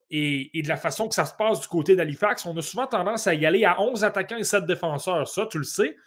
Et, 0.09 0.61
de 0.61 0.67
la 0.67 0.77
façon 0.77 1.07
que 1.07 1.15
ça 1.15 1.25
se 1.25 1.33
passe 1.33 1.59
du 1.59 1.67
côté 1.67 1.95
d'Halifax, 1.95 2.45
on 2.45 2.55
a 2.55 2.61
souvent 2.61 2.87
tendance 2.87 3.27
à 3.27 3.33
y 3.33 3.45
aller 3.45 3.65
à 3.65 3.81
11 3.81 4.03
attaquants 4.03 4.37
et 4.37 4.43
7 4.43 4.65
défenseurs. 4.65 5.27
Ça, 5.27 5.45
tu 5.47 5.57
le 5.57 5.63
sais. 5.63 5.97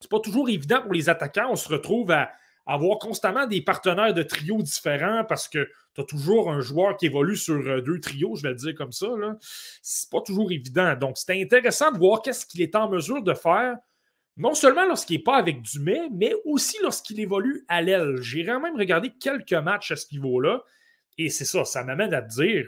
C'est 0.00 0.10
pas 0.10 0.20
toujours 0.20 0.48
évident 0.50 0.82
pour 0.82 0.92
les 0.92 1.08
attaquants. 1.08 1.48
On 1.50 1.56
se 1.56 1.68
retrouve 1.68 2.10
à, 2.10 2.30
avoir 2.66 2.98
constamment 2.98 3.46
des 3.46 3.62
partenaires 3.62 4.12
de 4.12 4.24
trios 4.24 4.60
différents 4.60 5.24
parce 5.24 5.46
que 5.46 5.70
tu 5.94 6.00
as 6.00 6.04
toujours 6.04 6.50
un 6.50 6.60
joueur 6.60 6.96
qui 6.96 7.06
évolue 7.06 7.36
sur 7.36 7.54
euh, 7.54 7.80
deux 7.80 8.00
trios, 8.00 8.34
je 8.34 8.42
vais 8.42 8.48
le 8.50 8.56
dire 8.56 8.74
comme 8.74 8.90
ça. 8.90 9.06
C'est 9.82 10.10
pas 10.10 10.20
toujours 10.20 10.50
évident. 10.50 10.96
Donc, 10.96 11.16
c'était 11.16 11.40
intéressant 11.40 11.92
de 11.92 11.98
voir 11.98 12.22
qu'est-ce 12.22 12.44
qu'il 12.44 12.60
est 12.62 12.74
en 12.74 12.90
mesure 12.90 13.22
de 13.22 13.34
faire, 13.34 13.76
non 14.36 14.54
seulement 14.54 14.84
lorsqu'il 14.84 15.18
n'est 15.18 15.22
pas 15.22 15.36
avec 15.36 15.62
Dumais, 15.62 16.08
mais 16.12 16.34
aussi 16.44 16.76
lorsqu'il 16.82 17.20
évolue 17.20 17.64
à 17.68 17.80
l'aile. 17.82 18.16
J'ai 18.20 18.44
quand 18.44 18.60
même 18.60 18.76
regardé 18.76 19.10
quelques 19.10 19.52
matchs 19.52 19.92
à 19.92 19.96
ce 19.96 20.12
niveau-là. 20.12 20.62
Et 21.18 21.30
c'est 21.30 21.46
ça, 21.46 21.64
ça 21.64 21.84
m'amène 21.84 22.12
à 22.12 22.20
te 22.20 22.28
dire, 22.28 22.66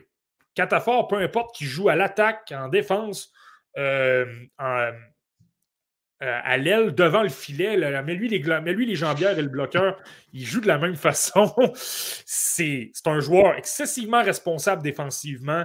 Catafort, 0.59 1.07
peu 1.07 1.19
importe 1.19 1.55
qui 1.55 1.67
joue 1.67 1.89
à 1.89 1.95
l'attaque, 1.95 2.53
en 2.53 2.67
défense, 2.67 3.33
euh, 3.77 4.27
euh, 4.61 4.91
à 6.21 6.57
l'aile, 6.57 6.97
devant 6.97 7.23
le 7.23 7.29
filet, 7.29 7.77
mais 8.03 8.15
lui 8.17 8.29
les, 8.29 8.41
lui, 8.41 8.85
les 8.85 8.97
jambières 8.97 9.39
et 9.39 9.43
le 9.43 9.49
bloqueur, 9.49 9.97
il 10.33 10.45
joue 10.45 10.61
de 10.61 10.67
la 10.67 10.79
même 10.79 10.97
façon. 11.07 11.55
c'est 11.77 12.91
un 13.05 13.21
joueur 13.21 13.55
excessivement 13.55 14.21
responsable 14.21 14.83
défensivement, 14.83 15.63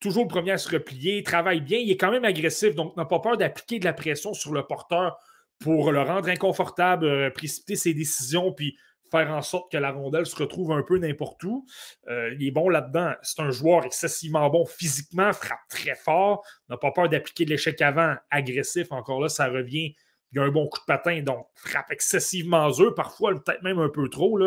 toujours 0.00 0.22
le 0.22 0.28
premier 0.28 0.52
à 0.52 0.58
se 0.58 0.70
replier, 0.70 1.18
il 1.18 1.24
travaille 1.24 1.60
bien, 1.60 1.76
il 1.76 1.90
est 1.90 1.98
quand 1.98 2.10
même 2.10 2.24
agressif, 2.24 2.74
donc 2.74 2.96
n'a 2.96 3.04
pas 3.04 3.20
peur 3.20 3.36
d'appliquer 3.36 3.80
de 3.80 3.84
la 3.84 3.92
pression 3.92 4.32
sur 4.32 4.54
le 4.54 4.62
porteur 4.62 5.18
pour 5.58 5.92
le 5.92 6.00
rendre 6.00 6.30
inconfortable, 6.30 7.04
euh, 7.04 7.30
précipiter 7.30 7.76
ses 7.76 7.92
décisions, 7.92 8.50
puis 8.50 8.78
faire 9.12 9.30
en 9.30 9.42
sorte 9.42 9.70
que 9.70 9.76
la 9.76 9.92
rondelle 9.92 10.26
se 10.26 10.34
retrouve 10.34 10.72
un 10.72 10.82
peu 10.82 10.98
n'importe 10.98 11.44
où. 11.44 11.66
Euh, 12.08 12.34
il 12.34 12.46
est 12.46 12.50
bon 12.50 12.68
là-dedans. 12.68 13.12
C'est 13.22 13.40
un 13.40 13.50
joueur 13.50 13.84
excessivement 13.84 14.48
bon 14.50 14.64
physiquement, 14.64 15.32
frappe 15.32 15.68
très 15.68 15.94
fort, 15.94 16.44
n'a 16.68 16.76
pas 16.76 16.90
peur 16.90 17.08
d'appliquer 17.08 17.44
de 17.44 17.50
l'échec 17.50 17.80
avant, 17.82 18.16
agressif. 18.30 18.90
Encore 18.90 19.20
là, 19.20 19.28
ça 19.28 19.46
revient. 19.46 19.94
Il 20.32 20.38
a 20.38 20.44
un 20.44 20.48
bon 20.48 20.66
coup 20.66 20.80
de 20.80 20.86
patin, 20.86 21.20
donc 21.20 21.46
frappe 21.54 21.90
excessivement 21.90 22.70
dur, 22.70 22.94
parfois 22.94 23.34
peut-être 23.34 23.62
même 23.62 23.78
un 23.78 23.90
peu 23.90 24.08
trop. 24.08 24.38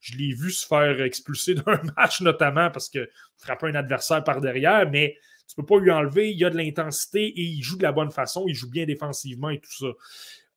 Je 0.00 0.16
l'ai 0.16 0.32
vu 0.32 0.50
se 0.50 0.66
faire 0.66 1.02
expulser 1.02 1.54
d'un 1.66 1.80
match, 1.96 2.22
notamment 2.22 2.70
parce 2.70 2.88
que 2.88 3.10
frapper 3.36 3.66
un 3.66 3.74
adversaire 3.74 4.24
par 4.24 4.40
derrière, 4.40 4.90
mais 4.90 5.18
tu 5.46 5.54
ne 5.58 5.62
peux 5.62 5.74
pas 5.74 5.80
lui 5.80 5.90
enlever. 5.90 6.32
Il 6.32 6.42
a 6.46 6.50
de 6.50 6.56
l'intensité 6.56 7.26
et 7.26 7.42
il 7.42 7.62
joue 7.62 7.76
de 7.76 7.82
la 7.82 7.92
bonne 7.92 8.10
façon, 8.10 8.46
il 8.48 8.54
joue 8.54 8.70
bien 8.70 8.86
défensivement 8.86 9.50
et 9.50 9.60
tout 9.60 9.72
ça. 9.72 9.86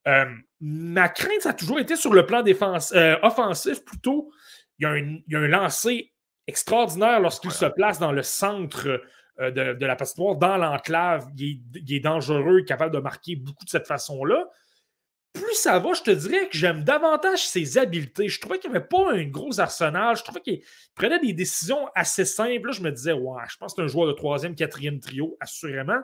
Euh, 0.08 0.26
ma 0.62 1.10
crainte, 1.10 1.42
ça 1.42 1.50
a 1.50 1.54
toujours 1.54 1.80
été 1.80 1.96
sur 1.96 2.14
le 2.14 2.26
plan 2.26 2.44
euh, 2.46 3.16
offensif 3.22 3.84
plutôt. 3.84 4.32
Il 4.80 4.84
y, 4.84 4.86
a 4.86 4.92
un, 4.92 5.18
il 5.28 5.38
lancé 5.50 6.14
extraordinaire 6.48 7.20
lorsqu'il 7.20 7.52
se 7.52 7.66
place 7.66 8.00
dans 8.00 8.12
le 8.12 8.24
centre 8.24 9.02
euh, 9.40 9.52
de, 9.52 9.86
la 9.86 9.96
patinoire, 9.96 10.36
dans 10.36 10.58
l'enclave. 10.58 11.28
Il, 11.38 11.62
est 11.90 12.00
dangereux, 12.00 12.62
capable 12.62 12.94
de 12.94 13.00
marquer 13.00 13.36
beaucoup 13.36 13.66
de 13.66 13.70
cette 13.70 13.88
façon-là. 13.88 14.48
Plus 15.34 15.56
ça 15.56 15.78
va, 15.78 15.94
je 15.94 16.02
te 16.02 16.12
dirais 16.12 16.48
que 16.48 16.58
j'aime 16.58 16.84
davantage 16.84 17.46
ses 17.46 17.78
habiletés. 17.78 18.30
Je 18.30 18.40
trouvais 18.40 18.60
qu'il 18.60 18.72
n'y 18.72 18.78
avait 18.78 18.88
pas 18.88 19.12
un 19.12 19.26
gros 19.26 19.60
arsenal. 19.60 20.16
Je 20.16 20.24
trouvais 20.24 20.42
qu'il 20.42 20.62
prenait 20.96 21.20
des 21.20 21.34
décisions 21.34 21.88
assez 21.94 22.26
simples. 22.26 22.72
je 22.72 22.82
me 22.82 22.92
disais, 22.92 23.12
ouais, 23.12 23.44
je 23.50 23.58
pense 23.58 23.74
que 23.74 23.82
c'est 23.82 23.86
un 23.86 23.88
joueur 23.88 24.08
de 24.08 24.14
troisième, 24.14 24.56
quatrième 24.56 25.00
trio, 25.00 25.38
assurément. 25.40 26.00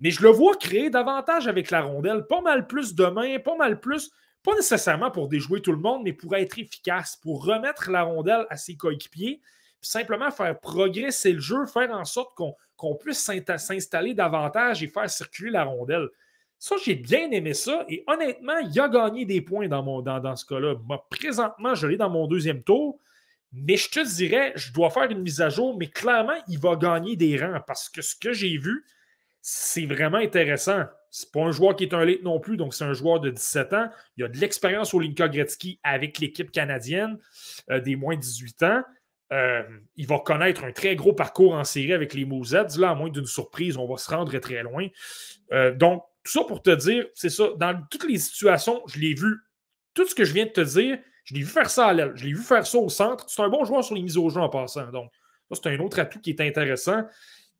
Mais 0.00 0.10
je 0.10 0.22
le 0.22 0.30
vois 0.30 0.56
créer 0.56 0.90
davantage 0.90 1.46
avec 1.46 1.70
la 1.70 1.82
rondelle, 1.82 2.26
pas 2.26 2.40
mal 2.40 2.66
plus 2.66 2.94
de 2.94 3.04
mains, 3.06 3.38
pas 3.38 3.56
mal 3.56 3.80
plus, 3.80 4.10
pas 4.42 4.54
nécessairement 4.54 5.10
pour 5.10 5.28
déjouer 5.28 5.60
tout 5.60 5.72
le 5.72 5.78
monde, 5.78 6.02
mais 6.04 6.12
pour 6.12 6.34
être 6.36 6.58
efficace, 6.58 7.16
pour 7.22 7.44
remettre 7.44 7.90
la 7.90 8.02
rondelle 8.02 8.46
à 8.48 8.56
ses 8.56 8.76
coéquipiers, 8.76 9.40
simplement 9.82 10.30
faire 10.30 10.58
progresser 10.58 11.32
le 11.32 11.40
jeu, 11.40 11.66
faire 11.66 11.90
en 11.90 12.04
sorte 12.04 12.36
qu'on 12.76 12.94
puisse 12.96 13.30
s'installer 13.58 14.14
davantage 14.14 14.82
et 14.82 14.88
faire 14.88 15.08
circuler 15.08 15.50
la 15.50 15.64
rondelle. 15.64 16.08
Ça, 16.58 16.76
j'ai 16.84 16.94
bien 16.94 17.30
aimé 17.30 17.54
ça. 17.54 17.86
Et 17.88 18.04
honnêtement, 18.06 18.58
il 18.58 18.78
a 18.78 18.88
gagné 18.88 19.24
des 19.24 19.40
points 19.40 19.66
dans, 19.68 20.02
dans, 20.02 20.20
dans 20.20 20.36
ce 20.36 20.44
cas-là. 20.44 20.74
Moi, 20.84 21.06
présentement, 21.08 21.74
je 21.74 21.86
l'ai 21.86 21.96
dans 21.96 22.10
mon 22.10 22.26
deuxième 22.26 22.62
tour. 22.62 22.98
Mais 23.52 23.76
je 23.76 23.88
te 23.90 24.14
dirais, 24.16 24.52
je 24.54 24.72
dois 24.72 24.90
faire 24.90 25.10
une 25.10 25.22
mise 25.22 25.40
à 25.40 25.48
jour, 25.48 25.76
mais 25.76 25.88
clairement, 25.88 26.36
il 26.46 26.58
va 26.58 26.76
gagner 26.76 27.16
des 27.16 27.36
rangs 27.36 27.60
parce 27.66 27.88
que 27.88 28.00
ce 28.00 28.14
que 28.14 28.32
j'ai 28.32 28.56
vu, 28.58 28.84
c'est 29.42 29.86
vraiment 29.86 30.18
intéressant. 30.18 30.84
C'est 31.10 31.32
pas 31.32 31.40
un 31.40 31.50
joueur 31.50 31.74
qui 31.74 31.84
est 31.84 31.94
un 31.94 32.04
late 32.04 32.22
non 32.22 32.38
plus, 32.38 32.56
donc 32.56 32.74
c'est 32.74 32.84
un 32.84 32.92
joueur 32.92 33.20
de 33.20 33.30
17 33.30 33.72
ans. 33.72 33.90
Il 34.16 34.24
a 34.24 34.28
de 34.28 34.36
l'expérience 34.38 34.94
au 34.94 35.00
Linka 35.00 35.28
Gretzky 35.28 35.80
avec 35.82 36.18
l'équipe 36.18 36.50
canadienne 36.50 37.18
euh, 37.70 37.80
des 37.80 37.96
moins 37.96 38.16
de 38.16 38.20
18 38.20 38.62
ans. 38.62 38.82
Euh, 39.32 39.62
il 39.96 40.06
va 40.06 40.18
connaître 40.18 40.64
un 40.64 40.72
très 40.72 40.96
gros 40.96 41.12
parcours 41.12 41.54
en 41.54 41.64
série 41.64 41.92
avec 41.92 42.14
les 42.14 42.24
Mousettes. 42.24 42.76
Là, 42.76 42.90
à 42.90 42.94
moins 42.94 43.10
d'une 43.10 43.26
surprise, 43.26 43.76
on 43.76 43.86
va 43.86 43.96
se 43.96 44.10
rendre 44.10 44.36
très 44.38 44.62
loin. 44.62 44.88
Euh, 45.52 45.72
donc, 45.72 46.04
tout 46.24 46.32
ça 46.32 46.44
pour 46.44 46.62
te 46.62 46.70
dire, 46.70 47.06
c'est 47.14 47.30
ça, 47.30 47.48
dans 47.56 47.80
toutes 47.90 48.08
les 48.08 48.18
situations, 48.18 48.82
je 48.86 48.98
l'ai 48.98 49.14
vu, 49.14 49.38
tout 49.94 50.06
ce 50.06 50.14
que 50.14 50.24
je 50.24 50.34
viens 50.34 50.46
de 50.46 50.50
te 50.50 50.60
dire, 50.60 50.98
je 51.24 51.34
l'ai 51.34 51.40
vu 51.40 51.46
faire 51.46 51.70
ça 51.70 51.86
à 51.86 51.92
l'aile, 51.92 52.12
je 52.14 52.24
l'ai 52.24 52.32
vu 52.32 52.42
faire 52.42 52.66
ça 52.66 52.78
au 52.78 52.88
centre. 52.88 53.28
C'est 53.28 53.42
un 53.42 53.48
bon 53.48 53.64
joueur 53.64 53.84
sur 53.84 53.94
les 53.94 54.02
mises 54.02 54.18
au 54.18 54.28
jeu 54.28 54.40
en 54.40 54.48
passant. 54.48 54.90
Donc, 54.90 55.10
c'est 55.52 55.66
un 55.68 55.78
autre 55.78 55.98
atout 55.98 56.20
qui 56.20 56.30
est 56.30 56.40
intéressant. 56.40 57.04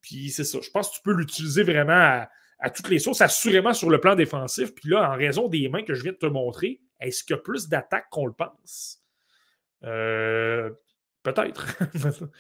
Puis 0.01 0.31
c'est 0.31 0.45
ça, 0.45 0.59
je 0.63 0.71
pense 0.71 0.91
que 0.91 0.97
tu 0.97 1.01
peux 1.03 1.13
l'utiliser 1.13 1.63
vraiment 1.63 2.27
à, 2.59 2.71
toutes 2.71 2.89
les 2.89 2.99
sources, 2.99 3.21
assurément 3.21 3.73
sur 3.73 3.91
le 3.91 4.01
plan 4.01 4.15
défensif. 4.15 4.75
Puis 4.75 4.91
là, 4.91 5.11
en 5.11 5.17
raison 5.17 5.49
des 5.49 5.69
mains 5.69 5.83
que 5.83 5.95
je 5.95 6.03
viens 6.03 6.13
de 6.13 6.19
te 6.19 6.27
montrer, 6.27 6.81
est-ce 7.01 7.25
qu'il 7.25 7.37
y 7.37 7.39
a 7.39 7.43
plus 7.43 7.69
d'attaques 7.69 8.09
qu'on 8.11 8.27
le 8.27 8.33
pense? 8.33 8.99
Euh, 9.85 10.71
Peut-être. 11.23 11.67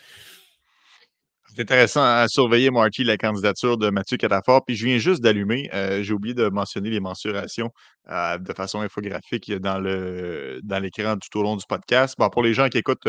C'est 1.52 1.62
intéressant 1.62 2.02
à 2.02 2.28
surveiller, 2.28 2.70
Marty, 2.70 3.02
la 3.02 3.16
candidature 3.16 3.76
de 3.76 3.90
Mathieu 3.90 4.16
Catafort. 4.16 4.64
Puis 4.64 4.76
je 4.76 4.86
viens 4.86 4.98
juste 4.98 5.20
d'allumer, 5.20 5.68
euh, 5.74 6.00
j'ai 6.00 6.12
oublié 6.12 6.32
de 6.32 6.48
mentionner 6.48 6.90
les 6.90 7.00
mensurations 7.00 7.70
euh, 8.08 8.38
de 8.38 8.52
façon 8.52 8.80
infographique 8.80 9.52
dans, 9.54 9.80
le, 9.80 10.60
dans 10.62 10.78
l'écran 10.78 11.16
tout 11.16 11.40
au 11.40 11.42
long 11.42 11.56
du 11.56 11.64
podcast. 11.68 12.14
Bon, 12.18 12.30
pour 12.30 12.44
les 12.44 12.54
gens 12.54 12.68
qui 12.68 12.78
écoutent 12.78 13.08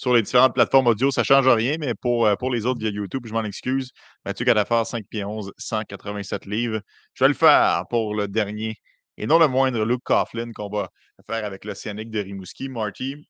sur 0.00 0.14
les 0.14 0.22
différentes 0.22 0.54
plateformes 0.54 0.86
audio, 0.86 1.10
ça 1.10 1.20
ne 1.20 1.26
change 1.26 1.46
rien, 1.46 1.76
mais 1.78 1.94
pour, 1.94 2.26
pour 2.38 2.50
les 2.50 2.64
autres 2.64 2.80
via 2.80 2.88
YouTube, 2.88 3.26
je 3.26 3.34
m'en 3.34 3.44
excuse. 3.44 3.90
Mathieu 4.24 4.46
Catafort, 4.46 4.86
5 4.86 5.04
pieds 5.06 5.26
11, 5.26 5.52
187 5.58 6.46
livres. 6.46 6.80
Je 7.12 7.22
vais 7.22 7.28
le 7.28 7.34
faire 7.34 7.84
pour 7.90 8.14
le 8.14 8.26
dernier 8.26 8.76
et 9.18 9.26
non 9.26 9.38
le 9.38 9.46
moindre 9.46 9.84
Luke 9.84 10.00
Coughlin 10.02 10.52
qu'on 10.54 10.70
va 10.70 10.88
faire 11.28 11.44
avec 11.44 11.66
l'Océanique 11.66 12.10
de 12.10 12.18
Rimouski. 12.18 12.70
Marty, 12.70 13.28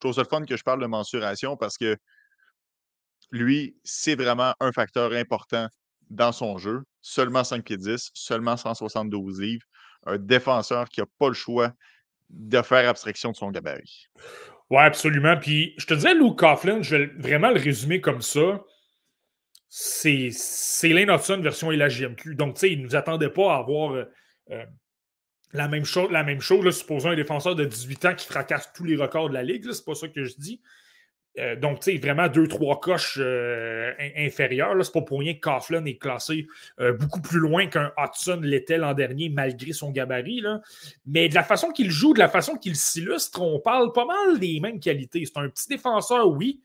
trouve 0.00 0.12
ça 0.12 0.22
le 0.22 0.26
fun 0.26 0.44
que 0.44 0.56
je 0.56 0.64
parle 0.64 0.80
de 0.80 0.86
mensuration 0.86 1.56
parce 1.56 1.78
que 1.78 1.96
lui, 3.30 3.76
c'est 3.84 4.16
vraiment 4.16 4.54
un 4.58 4.72
facteur 4.72 5.12
important 5.12 5.68
dans 6.08 6.32
son 6.32 6.58
jeu. 6.58 6.82
Seulement 7.00 7.44
5 7.44 7.62
pieds 7.62 7.76
10, 7.76 8.10
seulement 8.12 8.56
172 8.56 9.40
livres. 9.40 9.66
Un 10.04 10.18
défenseur 10.18 10.88
qui 10.88 10.98
n'a 10.98 11.06
pas 11.20 11.28
le 11.28 11.34
choix 11.34 11.72
de 12.28 12.60
faire 12.60 12.88
abstraction 12.88 13.30
de 13.30 13.36
son 13.36 13.52
gabarit. 13.52 14.08
Oui, 14.70 14.78
absolument. 14.78 15.36
Puis 15.36 15.74
je 15.78 15.86
te 15.86 15.94
disais, 15.94 16.14
Luke 16.14 16.38
Coughlin, 16.38 16.82
je 16.82 16.96
vais 16.96 17.06
vraiment 17.18 17.50
le 17.50 17.60
résumer 17.60 18.00
comme 18.00 18.22
ça. 18.22 18.62
C'est 19.68 20.30
Lane 20.84 21.10
Hudson 21.10 21.40
version 21.42 21.70
LHGMQ. 21.70 22.34
Donc, 22.34 22.54
tu 22.54 22.60
sais, 22.60 22.72
il 22.72 22.80
ne 22.80 22.84
nous 22.84 22.96
attendait 22.96 23.30
pas 23.30 23.54
à 23.54 23.58
avoir 23.58 23.92
euh, 23.92 24.04
euh, 24.50 24.64
la 25.52 25.68
même 25.68 25.84
chose, 25.84 26.10
la 26.10 26.24
même 26.24 26.40
chose 26.40 26.76
supposons 26.76 27.10
un 27.10 27.16
défenseur 27.16 27.54
de 27.54 27.64
18 27.64 28.04
ans 28.06 28.14
qui 28.14 28.26
fracasse 28.26 28.72
tous 28.72 28.84
les 28.84 28.96
records 28.96 29.28
de 29.28 29.34
la 29.34 29.42
Ligue, 29.42 29.70
c'est 29.72 29.84
pas 29.84 29.94
ça 29.94 30.08
que 30.08 30.24
je 30.24 30.34
dis. 30.36 30.60
Euh, 31.38 31.54
donc, 31.54 31.80
tu 31.80 31.92
sais, 31.92 31.98
vraiment 31.98 32.28
deux, 32.28 32.48
trois 32.48 32.80
coches 32.80 33.18
euh, 33.20 33.92
inférieures. 34.16 34.74
C'est 34.84 34.92
pas 34.92 35.02
pour 35.02 35.20
rien 35.20 35.34
que 35.34 35.40
Coughlin 35.40 35.84
est 35.84 35.98
classé 35.98 36.46
euh, 36.80 36.92
beaucoup 36.92 37.20
plus 37.20 37.38
loin 37.38 37.66
qu'un 37.66 37.92
Hudson 37.96 38.40
l'était 38.42 38.78
l'an 38.78 38.94
dernier, 38.94 39.28
malgré 39.28 39.72
son 39.72 39.90
gabarit. 39.90 40.42
Mais 41.06 41.28
de 41.28 41.34
la 41.34 41.44
façon 41.44 41.70
qu'il 41.70 41.90
joue, 41.90 42.14
de 42.14 42.18
la 42.18 42.28
façon 42.28 42.56
qu'il 42.56 42.76
s'illustre, 42.76 43.40
on 43.40 43.60
parle 43.60 43.92
pas 43.92 44.06
mal 44.06 44.38
des 44.38 44.58
mêmes 44.60 44.80
qualités. 44.80 45.24
C'est 45.24 45.38
un 45.38 45.48
petit 45.48 45.68
défenseur, 45.68 46.28
oui, 46.28 46.62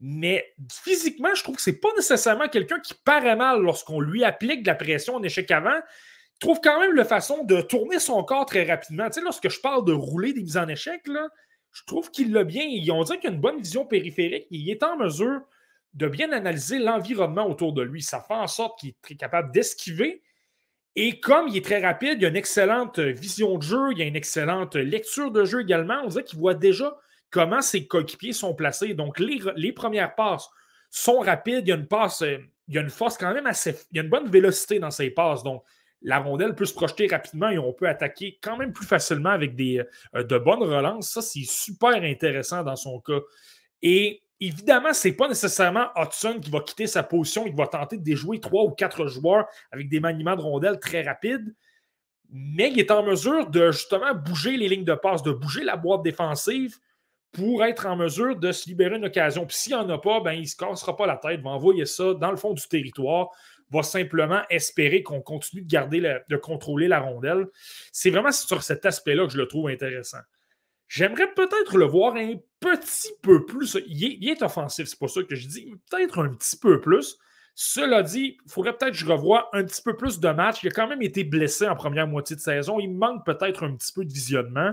mais 0.00 0.54
physiquement, 0.70 1.34
je 1.34 1.42
trouve 1.42 1.56
que 1.56 1.62
c'est 1.62 1.80
pas 1.80 1.90
nécessairement 1.96 2.48
quelqu'un 2.48 2.80
qui 2.80 2.94
paraît 3.04 3.36
mal 3.36 3.60
lorsqu'on 3.60 4.00
lui 4.00 4.24
applique 4.24 4.62
de 4.62 4.68
la 4.68 4.74
pression 4.74 5.16
en 5.16 5.22
échec 5.22 5.50
avant 5.50 5.80
trouve 6.42 6.60
quand 6.60 6.80
même 6.80 6.94
la 6.94 7.04
façon 7.04 7.44
de 7.44 7.60
tourner 7.60 7.98
son 8.00 8.22
corps 8.24 8.44
très 8.44 8.64
rapidement. 8.64 9.06
Tu 9.06 9.14
sais, 9.14 9.20
lorsque 9.20 9.48
je 9.48 9.60
parle 9.60 9.84
de 9.84 9.92
rouler 9.92 10.32
des 10.32 10.42
mises 10.42 10.56
en 10.56 10.68
échec, 10.68 11.06
là, 11.06 11.28
je 11.72 11.84
trouve 11.86 12.10
qu'il 12.10 12.32
l'a 12.32 12.44
bien. 12.44 12.64
On 12.92 13.02
dirait 13.02 13.18
qu'il 13.18 13.30
a 13.30 13.32
une 13.32 13.40
bonne 13.40 13.58
vision 13.58 13.86
périphérique. 13.86 14.46
Il 14.50 14.68
est 14.68 14.82
en 14.82 14.96
mesure 14.96 15.40
de 15.94 16.06
bien 16.06 16.32
analyser 16.32 16.78
l'environnement 16.78 17.48
autour 17.48 17.72
de 17.72 17.82
lui. 17.82 18.02
Ça 18.02 18.20
fait 18.20 18.34
en 18.34 18.46
sorte 18.46 18.78
qu'il 18.78 18.90
est 18.90 19.02
très 19.02 19.14
capable 19.14 19.52
d'esquiver. 19.52 20.22
Et 20.94 21.20
comme 21.20 21.48
il 21.48 21.56
est 21.56 21.64
très 21.64 21.80
rapide, 21.80 22.18
il 22.18 22.26
a 22.26 22.28
une 22.28 22.36
excellente 22.36 22.98
vision 22.98 23.56
de 23.56 23.62
jeu, 23.62 23.92
il 23.92 24.02
a 24.02 24.04
une 24.04 24.16
excellente 24.16 24.76
lecture 24.76 25.30
de 25.30 25.44
jeu 25.44 25.62
également. 25.62 26.02
On 26.04 26.08
dirait 26.08 26.24
qu'il 26.24 26.38
voit 26.38 26.54
déjà 26.54 26.94
comment 27.30 27.62
ses 27.62 27.86
coéquipiers 27.86 28.34
sont 28.34 28.54
placés. 28.54 28.92
Donc, 28.92 29.18
les, 29.18 29.40
les, 29.56 29.72
premières 29.72 30.14
passes 30.14 30.50
sont 30.90 31.20
rapides. 31.20 31.62
Il 31.66 31.68
y 31.68 31.72
a 31.72 31.76
une 31.76 31.88
passe, 31.88 32.20
euh, 32.20 32.36
il 32.68 32.74
y 32.74 32.78
a 32.78 32.82
une 32.82 32.90
force 32.90 33.16
quand 33.16 33.32
même 33.32 33.46
assez. 33.46 33.74
Il 33.90 33.96
y 33.96 34.00
a 34.00 34.02
une 34.02 34.10
bonne 34.10 34.28
vélocité 34.28 34.78
dans 34.78 34.90
ses 34.90 35.08
passes. 35.08 35.42
Donc, 35.42 35.64
la 36.04 36.18
rondelle 36.18 36.54
peut 36.54 36.64
se 36.64 36.74
projeter 36.74 37.06
rapidement 37.06 37.48
et 37.48 37.58
on 37.58 37.72
peut 37.72 37.88
attaquer 37.88 38.38
quand 38.42 38.56
même 38.56 38.72
plus 38.72 38.86
facilement 38.86 39.30
avec 39.30 39.54
des, 39.54 39.82
euh, 40.14 40.24
de 40.24 40.38
bonnes 40.38 40.62
relances. 40.62 41.10
Ça, 41.10 41.22
c'est 41.22 41.44
super 41.44 42.02
intéressant 42.02 42.62
dans 42.62 42.76
son 42.76 43.00
cas. 43.00 43.20
Et 43.82 44.22
évidemment, 44.40 44.92
ce 44.92 45.08
n'est 45.08 45.14
pas 45.14 45.28
nécessairement 45.28 45.88
Hudson 45.96 46.38
qui 46.40 46.50
va 46.50 46.60
quitter 46.60 46.86
sa 46.86 47.02
position. 47.02 47.46
Il 47.46 47.54
va 47.54 47.66
tenter 47.66 47.98
de 47.98 48.02
déjouer 48.02 48.40
trois 48.40 48.64
ou 48.64 48.70
quatre 48.70 49.06
joueurs 49.06 49.46
avec 49.70 49.88
des 49.88 50.00
maniements 50.00 50.36
de 50.36 50.42
rondelle 50.42 50.78
très 50.80 51.02
rapides. 51.02 51.54
Mais 52.30 52.70
il 52.70 52.80
est 52.80 52.90
en 52.90 53.02
mesure 53.02 53.50
de 53.50 53.70
justement 53.72 54.14
bouger 54.14 54.56
les 54.56 54.68
lignes 54.68 54.84
de 54.84 54.94
passe, 54.94 55.22
de 55.22 55.32
bouger 55.32 55.64
la 55.64 55.76
boîte 55.76 56.02
défensive 56.02 56.78
pour 57.32 57.64
être 57.64 57.86
en 57.86 57.96
mesure 57.96 58.36
de 58.36 58.52
se 58.52 58.68
libérer 58.68 58.96
une 58.96 59.06
occasion. 59.06 59.46
Puis 59.46 59.56
s'il 59.56 59.74
n'y 59.74 59.80
en 59.80 59.88
a 59.88 59.98
pas, 59.98 60.20
ben, 60.20 60.32
il 60.32 60.42
ne 60.42 60.46
se 60.46 60.56
cassera 60.56 60.96
pas 60.96 61.06
la 61.06 61.16
tête, 61.16 61.38
il 61.38 61.42
va 61.42 61.50
envoyer 61.50 61.86
ça 61.86 62.14
dans 62.14 62.30
le 62.30 62.36
fond 62.36 62.52
du 62.52 62.66
territoire 62.68 63.30
va 63.72 63.82
simplement 63.82 64.42
espérer 64.50 65.02
qu'on 65.02 65.20
continue 65.20 65.62
de 65.62 65.68
garder, 65.68 66.18
de 66.28 66.36
contrôler 66.36 66.88
la 66.88 67.00
rondelle. 67.00 67.46
C'est 67.92 68.10
vraiment 68.10 68.32
sur 68.32 68.62
cet 68.62 68.84
aspect-là 68.84 69.26
que 69.26 69.32
je 69.32 69.38
le 69.38 69.48
trouve 69.48 69.68
intéressant. 69.68 70.20
J'aimerais 70.88 71.32
peut-être 71.32 71.78
le 71.78 71.86
voir 71.86 72.16
un 72.16 72.34
petit 72.60 73.12
peu 73.22 73.46
plus. 73.46 73.78
Il 73.86 74.28
est, 74.28 74.42
offensif, 74.42 74.86
c'est 74.86 74.98
pas 74.98 75.08
ça 75.08 75.22
que 75.22 75.34
je 75.34 75.48
dis, 75.48 75.74
peut-être 75.90 76.22
un 76.22 76.34
petit 76.34 76.58
peu 76.58 76.80
plus. 76.80 77.16
Cela 77.54 78.02
dit, 78.02 78.38
il 78.44 78.50
faudrait 78.50 78.76
peut-être 78.76 78.92
que 78.92 78.98
je 78.98 79.06
revoie 79.06 79.48
un 79.54 79.64
petit 79.64 79.82
peu 79.82 79.96
plus 79.96 80.20
de 80.20 80.28
matchs. 80.28 80.62
Il 80.62 80.68
a 80.68 80.70
quand 80.70 80.88
même 80.88 81.02
été 81.02 81.24
blessé 81.24 81.66
en 81.66 81.74
première 81.74 82.06
moitié 82.06 82.36
de 82.36 82.40
saison. 82.40 82.78
Il 82.78 82.90
manque 82.90 83.24
peut-être 83.24 83.64
un 83.64 83.74
petit 83.74 83.92
peu 83.92 84.04
de 84.04 84.12
visionnement. 84.12 84.72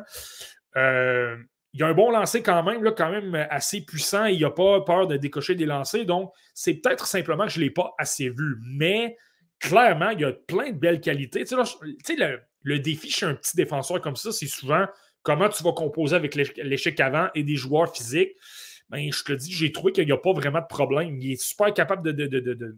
Euh, 0.76 1.38
il 1.74 1.84
a 1.84 1.88
un 1.88 1.94
bon 1.94 2.10
lancer 2.12 2.42
quand 2.42 2.64
même, 2.64 2.84
là, 2.84 2.92
quand 2.92 3.12
même 3.12 3.36
assez 3.50 3.82
puissant. 3.82 4.26
il 4.26 4.42
n'a 4.42 4.50
pas 4.50 4.82
peur 4.82 5.08
de 5.08 5.18
décocher 5.18 5.56
des 5.56 5.66
lancers. 5.66 6.06
Donc, 6.06 6.32
c'est 6.54 6.76
peut-être 6.76 7.06
simplement 7.06 7.46
que 7.46 7.52
je 7.52 7.60
ne 7.60 7.66
l'ai 7.66 7.70
pas 7.70 7.94
assez 7.98 8.30
vu. 8.30 8.58
Mais 8.64 9.18
clairement, 9.60 10.10
il 10.10 10.22
y 10.22 10.26
a 10.26 10.32
plein 10.32 10.72
de 10.72 10.78
belles 10.78 11.02
qualités. 11.02 11.46
Tu 11.46 11.56
sais, 12.04 12.16
le, 12.16 12.40
le, 12.64 12.80
défi 12.80 13.12
chez 13.12 13.26
un 13.26 13.36
petit 13.36 13.56
défenseur 13.56 14.02
comme 14.02 14.16
ça, 14.16 14.32
c'est 14.32 14.48
souvent 14.48 14.86
comment 15.22 15.50
tu 15.50 15.62
vas 15.64 15.74
composer 15.74 16.16
avec 16.16 16.34
l'échec 16.36 17.00
avant 17.00 17.28
et 17.36 17.44
des 17.44 17.56
joueurs 17.56 17.96
physiques. 17.96 18.32
Ben, 18.90 19.12
je 19.12 19.24
te 19.24 19.34
dis, 19.34 19.52
j'ai 19.52 19.72
trouvé 19.72 19.94
qu'il 19.94 20.06
n'y 20.06 20.12
a 20.12 20.18
pas 20.18 20.34
vraiment 20.34 20.62
de 20.62 20.68
problème. 20.68 21.20
Il 21.20 21.34
est 21.34 21.42
super 21.42 21.72
capable 21.72 22.02
de, 22.02 22.26
de, 22.26 22.78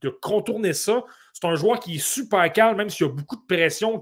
de 0.00 0.08
contourner 0.08 0.72
ça. 0.72 1.04
C'est 1.34 1.46
un 1.46 1.56
joueur 1.56 1.80
qui 1.80 1.96
est 1.96 1.98
super 1.98 2.50
calme, 2.52 2.76
même 2.76 2.88
s'il 2.88 3.06
y 3.06 3.10
a 3.10 3.12
beaucoup 3.12 3.34
de 3.34 3.44
pression, 3.44 4.00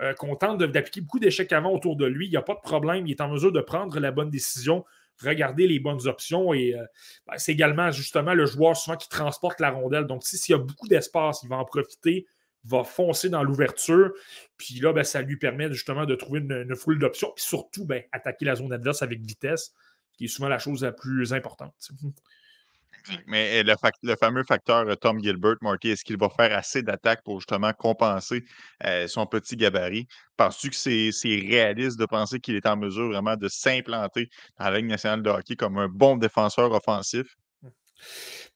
euh, 0.00 0.12
qu'on 0.14 0.34
tente 0.34 0.58
d'appliquer 0.58 1.00
beaucoup 1.02 1.20
d'échecs 1.20 1.52
avant 1.52 1.70
autour 1.72 1.94
de 1.94 2.04
lui. 2.04 2.26
Il 2.26 2.30
n'y 2.30 2.36
a 2.36 2.42
pas 2.42 2.54
de 2.54 2.60
problème. 2.60 3.06
Il 3.06 3.12
est 3.12 3.20
en 3.20 3.28
mesure 3.28 3.52
de 3.52 3.60
prendre 3.60 4.00
la 4.00 4.10
bonne 4.10 4.28
décision, 4.28 4.84
regarder 5.22 5.68
les 5.68 5.78
bonnes 5.78 6.08
options. 6.08 6.52
Et 6.52 6.74
euh, 6.74 6.84
ben, 7.28 7.38
c'est 7.38 7.52
également 7.52 7.92
justement 7.92 8.34
le 8.34 8.44
joueur 8.44 8.76
souvent 8.76 8.96
qui 8.96 9.08
transporte 9.08 9.60
la 9.60 9.70
rondelle. 9.70 10.06
Donc, 10.06 10.24
s'il 10.24 10.52
y 10.52 10.56
a 10.56 10.58
beaucoup 10.58 10.88
d'espace, 10.88 11.44
il 11.44 11.48
va 11.48 11.56
en 11.56 11.64
profiter 11.64 12.26
va 12.64 12.82
foncer 12.82 13.28
dans 13.28 13.44
l'ouverture. 13.44 14.12
Puis 14.56 14.80
là, 14.80 14.92
ben, 14.92 15.04
ça 15.04 15.22
lui 15.22 15.36
permet 15.36 15.70
justement 15.72 16.06
de 16.06 16.14
trouver 16.14 16.40
une, 16.40 16.74
foule 16.74 16.98
d'options. 16.98 17.30
Puis 17.36 17.44
surtout, 17.44 17.84
ben, 17.84 18.02
attaquer 18.10 18.46
la 18.46 18.56
zone 18.56 18.72
adverse 18.72 19.02
avec 19.02 19.20
vitesse, 19.20 19.74
qui 20.12 20.24
est 20.24 20.28
souvent 20.28 20.48
la 20.48 20.58
chose 20.58 20.82
la 20.82 20.92
plus 20.92 21.32
importante. 21.32 21.74
Mais 23.26 23.62
le, 23.62 23.74
le, 24.02 24.16
fameux 24.16 24.44
facteur 24.44 24.88
euh, 24.88 24.94
Tom 24.94 25.22
Gilbert, 25.22 25.56
Marty, 25.60 25.90
est-ce 25.90 26.04
qu'il 26.04 26.16
va 26.16 26.28
faire 26.30 26.56
assez 26.56 26.82
d'attaques 26.82 27.22
pour 27.22 27.40
justement 27.40 27.72
compenser 27.72 28.44
euh, 28.84 29.06
son 29.06 29.26
petit 29.26 29.56
gabarit? 29.56 30.08
Penses-tu 30.36 30.70
que 30.70 30.76
c'est 30.76 31.10
réaliste 31.24 31.98
de 31.98 32.06
penser 32.06 32.40
qu'il 32.40 32.56
est 32.56 32.66
en 32.66 32.76
mesure 32.76 33.08
vraiment 33.08 33.36
de 33.36 33.48
s'implanter 33.48 34.28
dans 34.58 34.70
la 34.70 34.78
Ligue 34.78 34.86
nationale 34.86 35.22
de 35.22 35.30
hockey 35.30 35.56
comme 35.56 35.78
un 35.78 35.88
bon 35.88 36.16
défenseur 36.16 36.72
offensif? 36.72 37.36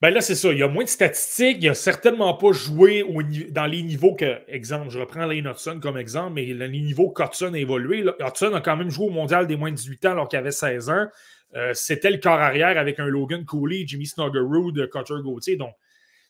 Ben 0.00 0.10
là, 0.10 0.20
c'est 0.20 0.34
ça. 0.36 0.52
Il 0.52 0.58
y 0.58 0.62
a 0.62 0.68
moins 0.68 0.84
de 0.84 0.88
statistiques. 0.88 1.58
Il 1.60 1.68
n'a 1.68 1.74
certainement 1.74 2.34
pas 2.34 2.52
joué 2.52 3.04
dans 3.50 3.66
les 3.66 3.82
niveaux 3.82 4.14
que, 4.14 4.38
exemple, 4.48 4.90
je 4.90 4.98
reprends 4.98 5.26
Lane 5.26 5.46
Hudson 5.46 5.80
comme 5.82 5.98
exemple, 5.98 6.34
mais 6.34 6.44
les 6.44 6.68
niveaux 6.68 7.10
qu'Hudson 7.10 7.52
a 7.54 7.58
évolué. 7.58 8.04
Hudson 8.20 8.54
a 8.54 8.60
quand 8.60 8.76
même 8.76 8.90
joué 8.90 9.06
au 9.06 9.10
mondial 9.10 9.46
des 9.46 9.56
moins 9.56 9.70
de 9.70 9.76
18 9.76 10.06
ans 10.06 10.10
alors 10.12 10.28
qu'il 10.28 10.38
avait 10.38 10.52
16 10.52 10.90
ans. 10.90 11.06
Euh, 11.54 11.72
c'était 11.74 12.10
le 12.10 12.18
corps 12.18 12.38
arrière 12.38 12.76
avec 12.78 13.00
un 13.00 13.06
Logan 13.06 13.44
Cooley, 13.44 13.84
Jimmy 13.86 14.06
Snuggerud, 14.06 14.88
Cutter 14.90 15.22
Gauthier. 15.22 15.56
Donc, 15.56 15.74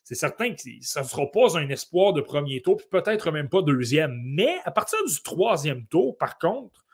c'est 0.03 0.15
certain 0.15 0.53
que 0.53 0.61
ça 0.81 1.01
ne 1.01 1.05
sera 1.05 1.29
pas 1.29 1.57
un 1.57 1.69
espoir 1.69 2.13
de 2.13 2.21
premier 2.21 2.61
tour, 2.61 2.77
puis 2.77 2.87
peut-être 2.89 3.31
même 3.31 3.49
pas 3.49 3.61
deuxième. 3.61 4.19
Mais 4.23 4.57
à 4.65 4.71
partir 4.71 4.97
du 5.05 5.21
troisième 5.21 5.85
tour, 5.85 6.17
par 6.17 6.39
contre, 6.39 6.85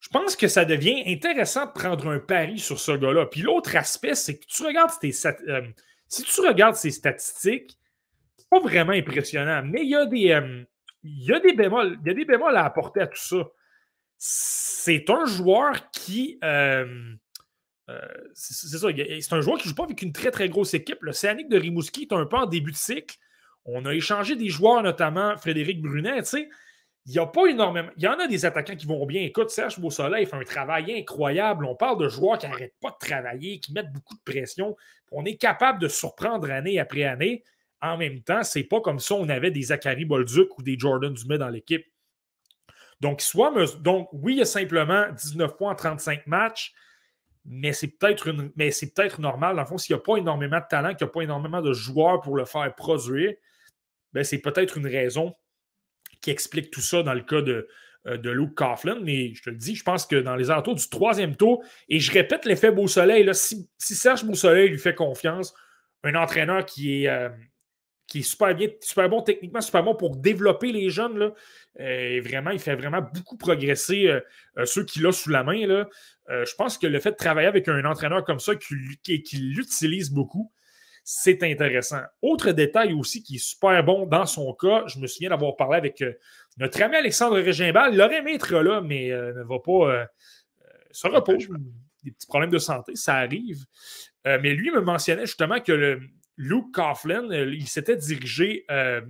je 0.00 0.08
pense 0.08 0.36
que 0.36 0.46
ça 0.46 0.64
devient 0.64 1.02
intéressant 1.06 1.66
de 1.66 1.72
prendre 1.72 2.08
un 2.08 2.20
pari 2.20 2.58
sur 2.58 2.78
ce 2.78 2.92
gars-là. 2.92 3.26
Puis 3.26 3.42
l'autre 3.42 3.74
aspect, 3.76 4.14
c'est 4.14 4.38
que 4.38 4.46
tu 4.46 4.62
regardes 4.64 4.92
euh, 5.02 5.62
si 6.06 6.22
tu 6.22 6.40
regardes 6.40 6.76
ses 6.76 6.92
statistiques, 6.92 7.76
c'est 8.36 8.48
pas 8.48 8.60
vraiment 8.60 8.92
impressionnant. 8.92 9.62
Mais 9.64 9.82
il 9.82 9.90
y 9.90 9.96
a 9.96 10.06
des, 10.06 10.30
euh, 10.30 10.62
il 11.02 11.24
y 11.24 11.32
a 11.32 11.40
des 11.40 11.52
bémols, 11.52 11.98
il 12.00 12.08
y 12.08 12.10
a 12.10 12.14
des 12.14 12.24
bémols 12.24 12.56
à 12.56 12.64
apporter 12.64 13.00
à 13.00 13.08
tout 13.08 13.18
ça. 13.18 13.48
C'est 14.16 15.10
un 15.10 15.26
joueur 15.26 15.90
qui. 15.90 16.38
Euh, 17.88 18.00
c'est 18.34 18.54
ça, 18.54 18.88
c'est 18.88 19.32
un 19.32 19.40
joueur 19.40 19.56
qui 19.58 19.66
ne 19.66 19.70
joue 19.70 19.74
pas 19.74 19.84
avec 19.84 20.02
une 20.02 20.12
très 20.12 20.30
très 20.30 20.48
grosse 20.48 20.74
équipe. 20.74 20.98
Scénic 21.12 21.48
de 21.48 21.58
Rimouski 21.58 22.08
est 22.10 22.14
un 22.14 22.26
peu 22.26 22.36
en 22.36 22.46
début 22.46 22.72
de 22.72 22.76
cycle. 22.76 23.16
On 23.64 23.84
a 23.86 23.94
échangé 23.94 24.36
des 24.36 24.48
joueurs, 24.48 24.82
notamment 24.82 25.36
Frédéric 25.36 25.80
Brunet. 25.80 26.22
Il 27.06 27.12
n'y 27.12 27.18
a 27.18 27.26
pas 27.26 27.46
énormément. 27.46 27.88
Il 27.96 28.02
y 28.02 28.08
en 28.08 28.18
a 28.18 28.26
des 28.26 28.44
attaquants 28.44 28.76
qui 28.76 28.86
vont 28.86 29.06
bien. 29.06 29.22
Écoute, 29.22 29.50
Serge 29.50 29.78
Beausoleil 29.78 30.26
fait 30.26 30.36
un 30.36 30.44
travail 30.44 30.92
incroyable. 30.92 31.64
On 31.64 31.74
parle 31.74 31.98
de 31.98 32.08
joueurs 32.08 32.38
qui 32.38 32.46
n'arrêtent 32.46 32.76
pas 32.80 32.90
de 32.90 33.06
travailler, 33.06 33.60
qui 33.60 33.72
mettent 33.72 33.92
beaucoup 33.92 34.14
de 34.14 34.22
pression. 34.30 34.76
On 35.10 35.24
est 35.24 35.36
capable 35.36 35.80
de 35.80 35.88
surprendre 35.88 36.50
année 36.50 36.78
après 36.78 37.04
année. 37.04 37.44
En 37.80 37.96
même 37.96 38.20
temps, 38.20 38.42
c'est 38.42 38.64
pas 38.64 38.80
comme 38.80 38.98
ça 38.98 39.14
on 39.14 39.28
avait 39.28 39.50
des 39.50 39.62
Zachary 39.62 40.04
Bolduc 40.04 40.58
ou 40.58 40.62
des 40.62 40.78
Jordan 40.78 41.14
Dumais 41.14 41.38
dans 41.38 41.48
l'équipe. 41.48 41.86
Donc, 43.00 43.20
soit, 43.20 43.54
donc, 43.78 44.08
oui, 44.12 44.34
il 44.34 44.38
y 44.38 44.42
a 44.42 44.44
simplement 44.44 45.06
19 45.12 45.56
points 45.56 45.72
en 45.72 45.76
35 45.76 46.26
matchs, 46.26 46.74
mais 47.48 47.72
c'est 47.72 47.88
peut-être 47.88 48.30
mais 48.56 48.70
c'est 48.70 48.94
peut-être 48.94 49.20
normal. 49.20 49.56
Dans 49.56 49.62
le 49.62 49.66
fond, 49.66 49.78
s'il 49.78 49.96
n'y 49.96 50.00
a 50.00 50.02
pas 50.02 50.16
énormément 50.16 50.58
de 50.58 50.66
talent, 50.68 50.94
qu'il 50.94 51.06
n'y 51.06 51.10
a 51.10 51.12
pas 51.12 51.22
énormément 51.22 51.62
de 51.62 51.72
joueurs 51.72 52.20
pour 52.20 52.36
le 52.36 52.44
faire 52.44 52.72
produire, 52.74 53.32
ben, 54.12 54.22
c'est 54.22 54.38
peut-être 54.38 54.76
une 54.76 54.86
raison 54.86 55.34
qui 56.20 56.30
explique 56.30 56.70
tout 56.70 56.80
ça 56.80 57.02
dans 57.02 57.14
le 57.14 57.22
cas 57.22 57.40
de, 57.40 57.68
euh, 58.06 58.16
de 58.16 58.30
Luke 58.30 58.54
Coughlin. 58.54 58.98
Mais 59.02 59.34
je 59.34 59.42
te 59.42 59.50
le 59.50 59.56
dis, 59.56 59.74
je 59.74 59.82
pense 59.82 60.06
que 60.06 60.16
dans 60.16 60.36
les 60.36 60.50
alentours 60.50 60.74
du 60.74 60.88
troisième 60.88 61.36
tour, 61.36 61.64
et 61.88 62.00
je 62.00 62.12
répète 62.12 62.44
l'effet 62.44 62.70
Beau 62.70 62.86
Soleil, 62.86 63.24
là, 63.24 63.34
si, 63.34 63.68
Serge 63.78 64.24
Beau 64.24 64.34
Soleil 64.34 64.68
lui 64.68 64.78
fait 64.78 64.94
confiance, 64.94 65.54
un 66.04 66.14
entraîneur 66.14 66.64
qui 66.66 67.04
est, 67.04 67.08
euh, 67.08 67.28
qui 68.08 68.20
est 68.20 68.22
super 68.22 68.54
bien, 68.54 68.68
super 68.80 69.08
bon 69.08 69.22
techniquement, 69.22 69.60
super 69.60 69.84
bon 69.84 69.94
pour 69.94 70.16
développer 70.16 70.72
les 70.72 70.90
jeunes. 70.90 71.18
Là. 71.18 71.32
Euh, 71.78 72.20
vraiment, 72.24 72.50
il 72.50 72.58
fait 72.58 72.74
vraiment 72.74 73.02
beaucoup 73.14 73.36
progresser 73.36 74.10
ceux 74.64 74.84
qu'il 74.84 75.06
a 75.06 75.12
sous 75.12 75.30
la 75.30 75.44
main. 75.44 75.66
Là. 75.66 75.86
je 76.28 76.54
pense 76.56 76.78
que 76.78 76.86
le 76.86 76.98
fait 76.98 77.12
de 77.12 77.16
travailler 77.16 77.48
avec 77.48 77.68
un 77.68 77.84
entraîneur 77.84 78.24
comme 78.24 78.40
ça 78.40 78.54
qui, 78.56 79.22
qui 79.22 79.36
l'utilise 79.36 80.10
beaucoup, 80.10 80.50
c'est 81.10 81.42
intéressant. 81.42 82.02
Autre 82.20 82.52
détail 82.52 82.92
aussi 82.92 83.22
qui 83.22 83.36
est 83.36 83.38
super 83.38 83.82
bon 83.82 84.04
dans 84.04 84.26
son 84.26 84.52
cas, 84.52 84.84
je 84.88 84.98
me 84.98 85.06
souviens 85.06 85.30
d'avoir 85.30 85.56
parlé 85.56 85.78
avec 85.78 86.02
euh, 86.02 86.12
notre 86.58 86.82
ami 86.82 86.96
Alexandre 86.96 87.40
Régimbal. 87.40 87.94
Il 87.94 88.02
aurait 88.02 88.18
aimé 88.18 88.34
être 88.34 88.54
là, 88.58 88.82
mais 88.82 89.10
euh, 89.10 89.32
ne 89.32 89.42
va 89.42 89.58
pas. 89.58 89.90
Euh, 89.90 90.04
se 90.90 91.08
repose. 91.08 91.48
Des 92.04 92.10
petits 92.10 92.26
problèmes 92.26 92.50
de 92.50 92.58
santé, 92.58 92.94
ça 92.94 93.14
arrive. 93.14 93.64
mais 94.26 94.52
lui 94.52 94.70
me 94.70 94.80
mentionnait 94.80 95.24
justement 95.24 95.60
que 95.60 95.72
le, 95.72 96.00
Luke 96.38 96.72
Coughlin, 96.72 97.28
il 97.30 97.68
s'était 97.68 97.96
dirigé 97.96 98.64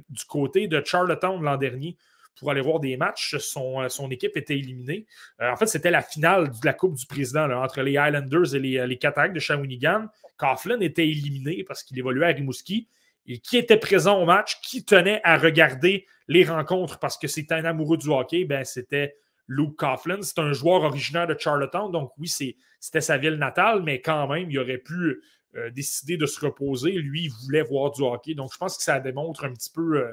du 0.08 0.24
côté 0.24 0.66
de 0.66 0.82
Charlottetown 0.84 1.40
l'an 1.42 1.56
dernier 1.56 1.96
pour 2.38 2.50
aller 2.50 2.62
voir 2.62 2.80
des 2.80 2.96
matchs. 2.96 3.36
Son, 3.38 3.86
son 3.88 4.10
équipe 4.10 4.36
était 4.36 4.56
éliminée. 4.58 5.06
en 5.40 5.56
fait, 5.56 5.66
c'était 5.66 5.90
la 5.90 6.02
finale 6.02 6.48
de 6.48 6.64
la 6.64 6.72
Coupe 6.72 6.94
du 6.94 7.06
Président 7.06 7.50
entre 7.50 7.82
les 7.82 7.98
Highlanders 7.98 8.54
et 8.54 8.58
les, 8.58 8.86
les 8.86 8.98
Cataractes 8.98 9.34
de 9.34 9.40
Shawinigan. 9.40 10.06
Coughlin 10.38 10.80
était 10.80 11.06
éliminé 11.06 11.64
parce 11.64 11.82
qu'il 11.82 11.98
évoluait 11.98 12.26
à 12.26 12.30
Rimouski. 12.30 12.88
Et 13.30 13.40
qui 13.40 13.58
était 13.58 13.76
présent 13.76 14.22
au 14.22 14.24
match, 14.24 14.58
qui 14.62 14.86
tenait 14.86 15.20
à 15.22 15.36
regarder 15.36 16.06
les 16.28 16.44
rencontres 16.44 16.98
parce 16.98 17.18
que 17.18 17.28
c'était 17.28 17.56
un 17.56 17.66
amoureux 17.66 17.98
du 17.98 18.08
hockey, 18.08 18.46
ben 18.46 18.64
c'était 18.64 19.16
Luke 19.48 19.76
Coughlin. 19.76 20.22
C'est 20.22 20.38
un 20.38 20.54
joueur 20.54 20.82
originaire 20.82 21.26
de 21.26 21.36
Charlottetown, 21.38 21.92
donc 21.92 22.12
oui, 22.16 22.28
c'était 22.28 23.00
sa 23.02 23.18
ville 23.18 23.34
natale, 23.34 23.82
mais 23.82 24.00
quand 24.00 24.28
même, 24.28 24.50
il 24.50 24.58
aurait 24.58 24.78
pu 24.78 25.20
euh, 25.56 25.70
décider 25.70 26.16
de 26.16 26.26
se 26.26 26.44
reposer. 26.44 26.92
Lui, 26.92 27.24
il 27.24 27.32
voulait 27.44 27.62
voir 27.62 27.90
du 27.90 28.02
hockey. 28.02 28.34
Donc, 28.34 28.52
je 28.52 28.58
pense 28.58 28.76
que 28.76 28.82
ça 28.82 29.00
démontre 29.00 29.44
un 29.44 29.52
petit 29.52 29.70
peu 29.70 29.98
euh, 29.98 30.12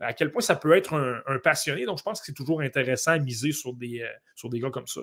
à 0.00 0.12
quel 0.12 0.32
point 0.32 0.42
ça 0.42 0.56
peut 0.56 0.72
être 0.72 0.94
un, 0.94 1.38
passionné. 1.38 1.84
Donc, 1.84 1.98
je 1.98 2.02
pense 2.02 2.20
que 2.20 2.26
c'est 2.26 2.34
toujours 2.34 2.60
intéressant 2.60 3.12
à 3.12 3.18
miser 3.18 3.52
sur 3.52 3.72
des, 3.74 4.00
euh, 4.00 4.08
sur 4.34 4.48
des 4.48 4.58
gars 4.58 4.70
comme 4.70 4.86
ça. 4.86 5.02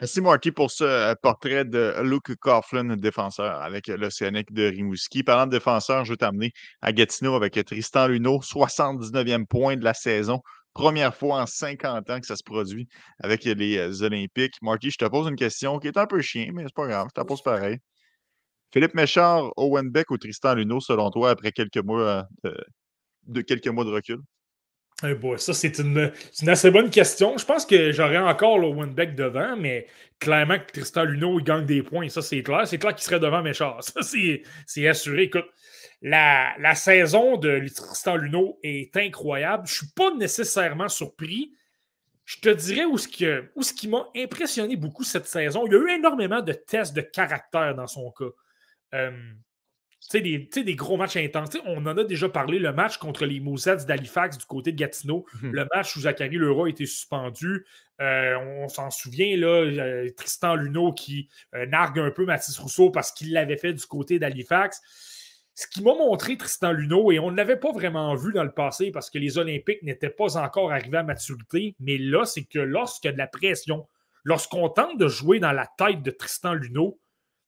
Merci 0.00 0.20
Marty 0.20 0.50
pour 0.50 0.70
ce 0.70 0.84
euh, 0.84 1.14
portrait 1.14 1.64
de 1.64 1.94
Luke 2.02 2.34
Coughlin, 2.36 2.96
défenseur 2.96 3.60
avec 3.60 3.86
l'Océanique 3.88 4.52
de 4.52 4.64
Rimouski. 4.64 5.22
Parlant 5.22 5.46
de 5.46 5.52
défenseur, 5.52 6.04
je 6.04 6.12
vais 6.12 6.16
t'amener 6.16 6.52
à 6.80 6.92
Gatineau 6.92 7.34
avec 7.34 7.54
Tristan 7.64 8.08
Luneau, 8.08 8.40
79e 8.40 9.46
point 9.46 9.76
de 9.76 9.84
la 9.84 9.94
saison. 9.94 10.40
Première 10.74 11.14
fois 11.14 11.42
en 11.42 11.46
50 11.46 12.08
ans 12.10 12.20
que 12.20 12.26
ça 12.26 12.36
se 12.36 12.42
produit 12.42 12.88
avec 13.18 13.44
les 13.44 14.02
Olympiques. 14.02 14.54
Marty, 14.62 14.90
je 14.90 14.98
te 14.98 15.04
pose 15.04 15.28
une 15.28 15.36
question 15.36 15.78
qui 15.78 15.88
est 15.88 15.98
un 15.98 16.06
peu 16.06 16.20
chien, 16.22 16.50
mais 16.52 16.62
c'est 16.64 16.74
pas 16.74 16.86
grave, 16.86 17.08
je 17.14 17.20
te 17.20 17.26
pose 17.26 17.42
pareil. 17.42 17.78
Philippe 18.72 18.94
Méchard, 18.94 19.52
Owen 19.58 19.90
Beck 19.90 20.10
ou 20.10 20.16
Tristan 20.16 20.54
Luneau, 20.54 20.80
selon 20.80 21.10
toi, 21.10 21.30
après 21.30 21.52
quelques 21.52 21.76
mois 21.76 22.26
euh, 22.46 22.54
de 23.26 23.42
quelques 23.42 23.68
mois 23.68 23.84
de 23.84 23.90
recul? 23.90 24.18
Eh 25.04 25.38
ça, 25.38 25.52
c'est 25.52 25.78
une, 25.80 26.12
assez 26.46 26.70
bonne 26.70 26.88
question. 26.88 27.36
Je 27.36 27.44
pense 27.44 27.66
que 27.66 27.90
j'aurais 27.90 28.18
encore 28.18 28.58
le 28.58 28.68
Winbeck 28.68 29.16
devant, 29.16 29.56
mais 29.56 29.88
clairement 30.20 30.58
que 30.58 30.70
Tristan 30.72 31.04
Luneau 31.04 31.40
il 31.40 31.44
gagne 31.44 31.66
des 31.66 31.82
points. 31.82 32.08
Ça, 32.08 32.22
c'est 32.22 32.42
clair. 32.42 32.68
C'est 32.68 32.78
clair 32.78 32.94
qu'il 32.94 33.02
serait 33.02 33.18
devant 33.18 33.42
Méchard. 33.42 33.82
Ça, 33.82 34.00
c'est 34.02 34.88
assuré. 34.88 35.24
Écoute, 35.24 35.46
la, 36.02 36.74
saison 36.74 37.36
de 37.36 37.66
Tristan 37.74 38.16
Luneau 38.16 38.58
est 38.62 38.96
incroyable. 38.96 39.66
Je 39.66 39.72
ne 39.72 39.76
suis 39.76 39.92
pas 39.94 40.12
nécessairement 40.14 40.88
surpris. 40.88 41.54
Je 42.24 42.38
te 42.38 42.48
dirais 42.48 42.84
où 42.84 42.98
ce 42.98 43.08
qui, 43.08 43.26
où 43.56 43.62
ce 43.62 43.72
qui 43.72 43.88
m'a 43.88 44.08
impressionné 44.16 44.76
beaucoup 44.76 45.04
cette 45.04 45.26
saison. 45.26 45.66
Il 45.66 45.72
y 45.72 45.76
a 45.76 45.78
eu 45.78 45.90
énormément 45.90 46.40
de 46.40 46.52
tests 46.52 46.94
de 46.94 47.00
caractère 47.00 47.74
dans 47.74 47.86
son 47.86 48.10
cas. 48.10 48.30
Euh, 48.94 49.10
tu 50.10 50.20
sais, 50.52 50.62
des, 50.64 50.74
gros 50.74 50.96
matchs 50.96 51.16
intenses. 51.16 51.50
on 51.64 51.86
en 51.86 51.96
a 51.96 52.04
déjà 52.04 52.28
parlé, 52.28 52.58
le 52.58 52.72
match 52.72 52.98
contre 52.98 53.24
les 53.24 53.40
Moussets 53.40 53.84
d'Halifax 53.86 54.36
du 54.36 54.44
côté 54.44 54.72
de 54.72 54.76
Gatineau, 54.76 55.24
mhm. 55.40 55.52
le 55.52 55.68
match 55.74 55.96
où 55.96 56.00
Zachary 56.00 56.36
Leroy 56.36 56.66
a 56.66 56.70
été 56.70 56.86
suspendu. 56.86 57.64
Euh, 58.00 58.36
on 58.36 58.68
s'en 58.68 58.90
souvient, 58.90 59.36
là, 59.36 59.46
euh, 59.46 60.10
Tristan 60.16 60.56
Luneau 60.56 60.92
qui 60.92 61.28
euh, 61.54 61.66
nargue 61.66 62.00
un 62.00 62.10
peu 62.10 62.24
Mathis 62.24 62.58
Rousseau 62.58 62.90
parce 62.90 63.12
qu'il 63.12 63.32
l'avait 63.32 63.56
fait 63.56 63.72
du 63.72 63.86
côté 63.86 64.18
d'Halifax. 64.18 64.80
Ce 65.54 65.66
qui 65.66 65.82
m'a 65.82 65.94
montré 65.94 66.36
Tristan 66.38 66.72
Luneau, 66.72 67.12
et 67.12 67.18
on 67.18 67.30
ne 67.30 67.36
l'avait 67.36 67.58
pas 67.58 67.72
vraiment 67.72 68.14
vu 68.14 68.32
dans 68.32 68.44
le 68.44 68.52
passé 68.52 68.90
parce 68.90 69.10
que 69.10 69.18
les 69.18 69.36
Olympiques 69.36 69.82
n'étaient 69.82 70.10
pas 70.10 70.38
encore 70.38 70.72
arrivés 70.72 70.98
à 70.98 71.02
maturité, 71.02 71.74
mais 71.78 71.98
là, 71.98 72.24
c'est 72.24 72.44
que 72.44 72.58
lorsqu'il 72.58 73.08
y 73.08 73.10
a 73.10 73.12
de 73.12 73.18
la 73.18 73.26
pression, 73.26 73.86
lorsqu'on 74.24 74.68
tente 74.70 74.98
de 74.98 75.08
jouer 75.08 75.40
dans 75.40 75.52
la 75.52 75.68
tête 75.76 76.02
de 76.02 76.10
Tristan 76.10 76.54
Luneau, 76.54 76.98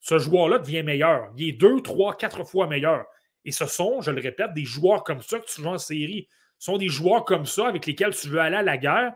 ce 0.01 0.18
joueur-là 0.18 0.59
devient 0.59 0.82
meilleur. 0.82 1.32
Il 1.36 1.48
est 1.48 1.52
deux, 1.52 1.81
trois, 1.81 2.14
quatre 2.14 2.44
fois 2.44 2.66
meilleur. 2.66 3.06
Et 3.47 3.52
ce 3.52 3.64
sont, 3.66 4.02
je 4.02 4.10
le 4.10 4.20
répète, 4.20 4.52
des 4.52 4.64
joueurs 4.64 5.02
comme 5.02 5.22
ça 5.22 5.39
que 5.39 5.47
tu 5.47 5.62
joues 5.62 5.68
en 5.68 5.78
série. 5.78 6.28
Ce 6.59 6.66
sont 6.66 6.76
des 6.76 6.89
joueurs 6.89 7.24
comme 7.24 7.47
ça 7.47 7.68
avec 7.68 7.86
lesquels 7.86 8.14
tu 8.14 8.28
veux 8.28 8.40
aller 8.40 8.56
à 8.56 8.62
la 8.62 8.76
guerre. 8.76 9.14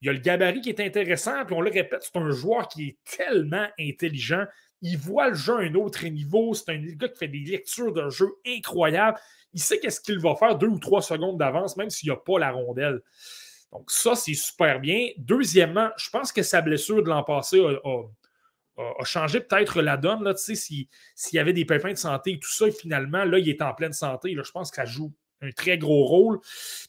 Il 0.00 0.06
y 0.06 0.10
a 0.10 0.12
le 0.12 0.18
gabarit 0.18 0.60
qui 0.60 0.70
est 0.70 0.80
intéressant, 0.80 1.44
puis 1.44 1.54
on 1.54 1.60
le 1.60 1.70
répète, 1.70 2.02
c'est 2.02 2.18
un 2.18 2.30
joueur 2.30 2.68
qui 2.68 2.88
est 2.88 2.98
tellement 3.16 3.66
intelligent. 3.78 4.44
Il 4.84 4.98
voit 4.98 5.30
le 5.30 5.34
jeu 5.34 5.54
à 5.54 5.60
un 5.60 5.74
autre 5.74 6.06
niveau. 6.06 6.52
C'est 6.52 6.70
un 6.70 6.78
gars 6.78 7.08
qui 7.08 7.18
fait 7.18 7.28
des 7.28 7.38
lectures 7.38 7.92
de 7.92 8.10
jeu 8.10 8.28
incroyables. 8.46 9.18
Il 9.54 9.60
sait 9.60 9.80
qu'est-ce 9.80 10.00
qu'il 10.00 10.18
va 10.18 10.36
faire 10.36 10.56
deux 10.58 10.68
ou 10.68 10.78
trois 10.78 11.00
secondes 11.00 11.38
d'avance, 11.38 11.78
même 11.78 11.88
s'il 11.88 12.10
n'y 12.10 12.14
a 12.14 12.18
pas 12.18 12.38
la 12.38 12.52
rondelle. 12.52 13.00
Donc, 13.72 13.90
ça, 13.90 14.14
c'est 14.14 14.34
super 14.34 14.80
bien. 14.80 15.08
Deuxièmement, 15.16 15.88
je 15.96 16.10
pense 16.10 16.32
que 16.32 16.42
sa 16.42 16.60
blessure 16.60 17.02
de 17.02 17.08
l'an 17.08 17.24
passé 17.24 17.60
a, 17.60 19.04
changé 19.04 19.40
peut-être 19.40 19.80
la 19.80 19.96
donne. 19.96 20.22
Là, 20.22 20.34
s'il 20.36 20.86
y 21.32 21.38
avait 21.38 21.54
des 21.54 21.64
pépins 21.64 21.92
de 21.92 21.98
santé 21.98 22.32
et 22.32 22.38
tout 22.38 22.52
ça, 22.52 22.70
finalement, 22.70 23.24
là, 23.24 23.38
il 23.38 23.48
est 23.48 23.62
en 23.62 23.72
pleine 23.72 23.94
santé. 23.94 24.34
Là, 24.34 24.42
je 24.44 24.52
pense 24.52 24.70
que 24.70 24.76
ça 24.76 24.84
joue 24.84 25.14
un 25.40 25.50
très 25.50 25.78
gros 25.78 26.04
rôle. 26.04 26.40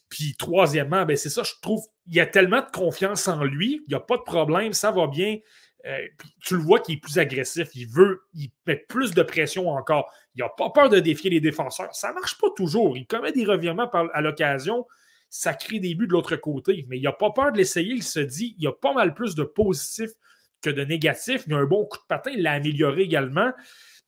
Puis 0.08 0.34
troisièmement, 0.36 1.04
ben, 1.06 1.16
c'est 1.16 1.30
ça, 1.30 1.42
je 1.42 1.52
trouve, 1.62 1.84
il 2.06 2.14
y 2.14 2.20
a 2.20 2.26
tellement 2.26 2.60
de 2.60 2.70
confiance 2.70 3.26
en 3.28 3.42
lui, 3.44 3.82
il 3.86 3.88
n'y 3.88 3.94
a 3.94 4.00
pas 4.00 4.16
de 4.16 4.22
problème, 4.22 4.72
ça 4.72 4.90
va 4.90 5.06
bien. 5.06 5.38
Euh, 5.86 6.06
tu 6.42 6.56
le 6.56 6.62
vois 6.62 6.80
qu'il 6.80 6.96
est 6.96 7.00
plus 7.00 7.18
agressif, 7.18 7.68
il 7.74 7.86
veut, 7.86 8.22
il 8.34 8.50
met 8.66 8.76
plus 8.76 9.14
de 9.14 9.22
pression 9.22 9.70
encore. 9.70 10.12
Il 10.34 10.40
n'a 10.40 10.48
pas 10.48 10.70
peur 10.70 10.88
de 10.88 10.98
défier 10.98 11.30
les 11.30 11.40
défenseurs. 11.40 11.94
Ça 11.94 12.08
ne 12.08 12.14
marche 12.14 12.38
pas 12.38 12.48
toujours. 12.56 12.96
Il 12.96 13.06
commet 13.06 13.32
des 13.32 13.44
revirements 13.44 13.88
à 13.90 14.20
l'occasion. 14.20 14.86
Ça 15.30 15.54
crée 15.54 15.78
des 15.78 15.94
buts 15.94 16.06
de 16.06 16.12
l'autre 16.12 16.36
côté, 16.36 16.86
mais 16.88 16.98
il 16.98 17.02
n'a 17.02 17.12
pas 17.12 17.30
peur 17.30 17.52
de 17.52 17.58
l'essayer. 17.58 17.94
Il 17.94 18.02
se 18.02 18.20
dit, 18.20 18.54
il 18.58 18.64
y 18.64 18.66
a 18.66 18.72
pas 18.72 18.92
mal 18.92 19.14
plus 19.14 19.34
de 19.34 19.44
positifs 19.44 20.12
que 20.60 20.70
de 20.70 20.82
négatif. 20.82 21.44
Il 21.46 21.54
a 21.54 21.58
un 21.58 21.64
bon 21.64 21.84
coup 21.84 21.98
de 21.98 22.06
patin, 22.08 22.30
il 22.32 22.42
l'a 22.42 22.52
amélioré 22.52 23.02
également. 23.02 23.52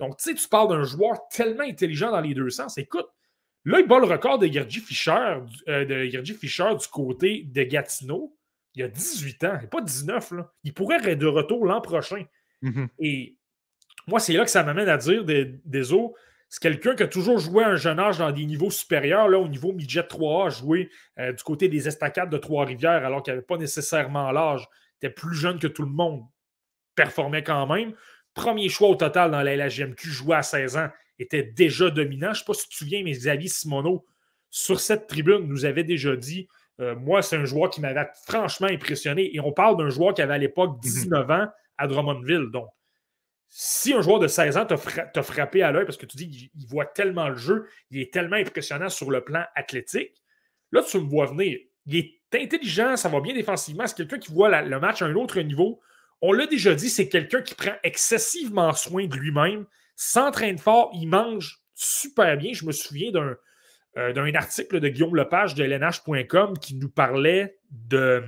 Donc, 0.00 0.16
tu 0.16 0.30
sais, 0.30 0.34
tu 0.34 0.48
parles 0.48 0.68
d'un 0.68 0.84
joueur 0.84 1.28
tellement 1.28 1.64
intelligent 1.64 2.10
dans 2.10 2.20
les 2.20 2.34
deux 2.34 2.50
sens. 2.50 2.78
Écoute, 2.78 3.06
là, 3.64 3.80
il 3.80 3.86
bat 3.86 3.98
le 3.98 4.06
record 4.06 4.38
de 4.38 4.46
Gergie 4.46 4.80
Fischer, 4.80 5.38
euh, 5.68 6.22
Fischer 6.38 6.70
du 6.78 6.86
côté 6.88 7.44
de 7.44 7.62
Gatineau. 7.62 8.37
Il 8.78 8.84
a 8.84 8.88
18 8.88 9.44
ans, 9.44 9.58
pas 9.70 9.80
19. 9.80 10.30
Là. 10.32 10.52
Il 10.62 10.72
pourrait 10.72 10.96
être 11.04 11.18
de 11.18 11.26
retour 11.26 11.66
l'an 11.66 11.80
prochain. 11.80 12.24
Mm-hmm. 12.62 12.88
Et 13.00 13.36
moi, 14.06 14.20
c'est 14.20 14.32
là 14.32 14.44
que 14.44 14.50
ça 14.50 14.62
m'amène 14.62 14.88
à 14.88 14.96
dire 14.96 15.24
des, 15.24 15.44
des 15.64 15.92
c'est 16.48 16.62
quelqu'un 16.62 16.94
qui 16.94 17.02
a 17.02 17.08
toujours 17.08 17.38
joué 17.38 17.64
à 17.64 17.70
un 17.70 17.76
jeune 17.76 17.98
âge 17.98 18.18
dans 18.18 18.30
des 18.30 18.46
niveaux 18.46 18.70
supérieurs, 18.70 19.28
là, 19.28 19.38
au 19.38 19.48
niveau 19.48 19.72
midget 19.72 20.00
3A, 20.00 20.56
joué 20.56 20.90
euh, 21.18 21.32
du 21.32 21.42
côté 21.42 21.68
des 21.68 21.88
estacades 21.88 22.30
de 22.30 22.38
Trois-Rivières, 22.38 23.04
alors 23.04 23.22
qu'il 23.22 23.34
n'avait 23.34 23.44
pas 23.44 23.58
nécessairement 23.58 24.30
l'âge. 24.30 24.66
Il 25.02 25.06
était 25.06 25.14
plus 25.14 25.36
jeune 25.36 25.58
que 25.58 25.66
tout 25.66 25.82
le 25.82 25.90
monde 25.90 26.22
performait 26.94 27.42
quand 27.42 27.66
même. 27.66 27.94
Premier 28.32 28.68
choix 28.68 28.88
au 28.88 28.94
total 28.94 29.32
dans 29.32 29.42
la 29.42 29.56
LHGMQ, 29.56 30.08
joué 30.08 30.36
à 30.36 30.42
16 30.42 30.76
ans. 30.76 30.88
était 31.18 31.42
déjà 31.42 31.90
dominant. 31.90 32.28
Je 32.28 32.30
ne 32.30 32.34
sais 32.36 32.44
pas 32.46 32.54
si 32.54 32.62
tu 32.62 32.68
te 32.70 32.74
souviens, 32.76 33.02
mais 33.02 33.10
Xavier 33.10 33.48
Simoneau, 33.48 34.06
sur 34.48 34.80
cette 34.80 35.08
tribune, 35.08 35.46
nous 35.48 35.66
avait 35.66 35.84
déjà 35.84 36.16
dit 36.16 36.48
euh, 36.80 36.94
Moi, 36.96 37.22
c'est 37.22 37.36
un 37.36 37.44
joueur 37.44 37.70
qui 37.70 37.80
m'avait 37.80 38.06
franchement 38.26 38.68
impressionné. 38.68 39.34
Et 39.34 39.40
on 39.40 39.52
parle 39.52 39.76
d'un 39.76 39.90
joueur 39.90 40.14
qui 40.14 40.22
avait 40.22 40.34
à 40.34 40.38
l'époque 40.38 40.80
19 40.80 41.26
mhm. 41.26 41.30
ans 41.30 41.48
à 41.76 41.86
Drummondville. 41.86 42.50
Donc, 42.52 42.68
si 43.48 43.94
un 43.94 44.02
joueur 44.02 44.18
de 44.18 44.28
16 44.28 44.56
ans 44.56 44.66
t'a 44.66 45.22
frappé 45.22 45.62
à 45.62 45.72
l'œil 45.72 45.86
parce 45.86 45.96
que 45.96 46.06
tu 46.06 46.16
dis 46.16 46.28
qu'il 46.28 46.66
voit 46.68 46.84
tellement 46.84 47.28
le 47.28 47.36
jeu, 47.36 47.66
il 47.90 48.00
est 48.00 48.12
tellement 48.12 48.36
impressionnant 48.36 48.90
sur 48.90 49.10
le 49.10 49.24
plan 49.24 49.44
athlétique, 49.54 50.12
là, 50.70 50.82
tu 50.82 50.98
me 50.98 51.08
vois 51.08 51.26
venir. 51.26 51.58
Il 51.86 51.96
est 51.96 52.14
intelligent, 52.34 52.96
ça 52.96 53.08
va 53.08 53.20
bien 53.20 53.34
défensivement. 53.34 53.86
C'est 53.86 53.96
quelqu'un 53.96 54.18
qui 54.18 54.32
voit 54.32 54.60
le 54.60 54.80
match 54.80 55.00
à 55.00 55.06
un 55.06 55.14
autre 55.14 55.40
niveau. 55.40 55.80
On 56.20 56.32
l'a 56.32 56.46
déjà 56.46 56.74
dit, 56.74 56.90
c'est 56.90 57.08
quelqu'un 57.08 57.40
qui 57.40 57.54
prend 57.54 57.74
excessivement 57.82 58.72
soin 58.72 59.06
de 59.06 59.16
lui-même, 59.16 59.64
s'entraîne 59.96 60.58
fort, 60.58 60.90
il 60.92 61.06
mange 61.06 61.62
super 61.74 62.36
bien. 62.36 62.52
Je 62.52 62.66
me 62.66 62.72
souviens 62.72 63.10
d'un 63.12 63.36
euh, 63.98 64.32
article 64.34 64.80
de 64.80 64.88
Guillaume 64.88 65.16
Lepage 65.16 65.54
de 65.54 65.64
LNH.com 65.64 66.58
qui 66.58 66.76
nous 66.76 66.88
parlait 66.88 67.58
de, 67.70 68.22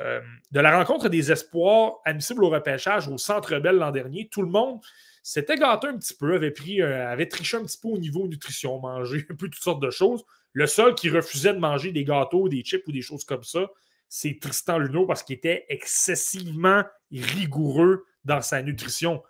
euh, 0.00 0.20
de 0.52 0.60
la 0.60 0.76
rencontre 0.76 1.08
des 1.08 1.32
espoirs 1.32 1.94
admissibles 2.04 2.44
au 2.44 2.50
repêchage 2.50 3.08
au 3.08 3.18
Centre 3.18 3.58
Bell 3.58 3.76
l'an 3.76 3.90
dernier. 3.90 4.28
Tout 4.28 4.42
le 4.42 4.48
monde 4.48 4.80
s'était 5.22 5.56
gâté 5.56 5.88
un 5.88 5.96
petit 5.96 6.14
peu, 6.14 6.34
avait, 6.34 6.50
pris, 6.50 6.80
euh, 6.80 7.08
avait 7.08 7.26
triché 7.26 7.56
un 7.56 7.64
petit 7.64 7.78
peu 7.78 7.88
au 7.88 7.98
niveau 7.98 8.28
nutrition, 8.28 8.78
mangé 8.78 9.26
un 9.30 9.34
peu 9.34 9.48
toutes 9.48 9.62
sortes 9.62 9.82
de 9.82 9.90
choses. 9.90 10.24
Le 10.52 10.66
seul 10.66 10.94
qui 10.94 11.10
refusait 11.10 11.54
de 11.54 11.58
manger 11.58 11.90
des 11.90 12.04
gâteaux, 12.04 12.48
des 12.48 12.62
chips 12.62 12.86
ou 12.86 12.92
des 12.92 13.02
choses 13.02 13.24
comme 13.24 13.42
ça, 13.42 13.66
c'est 14.08 14.38
Tristan 14.40 14.78
Luneau 14.78 15.06
parce 15.06 15.24
qu'il 15.24 15.34
était 15.34 15.66
excessivement 15.68 16.84
rigoureux 17.10 18.04
dans 18.24 18.40
sa 18.40 18.62
nutrition. 18.62 19.22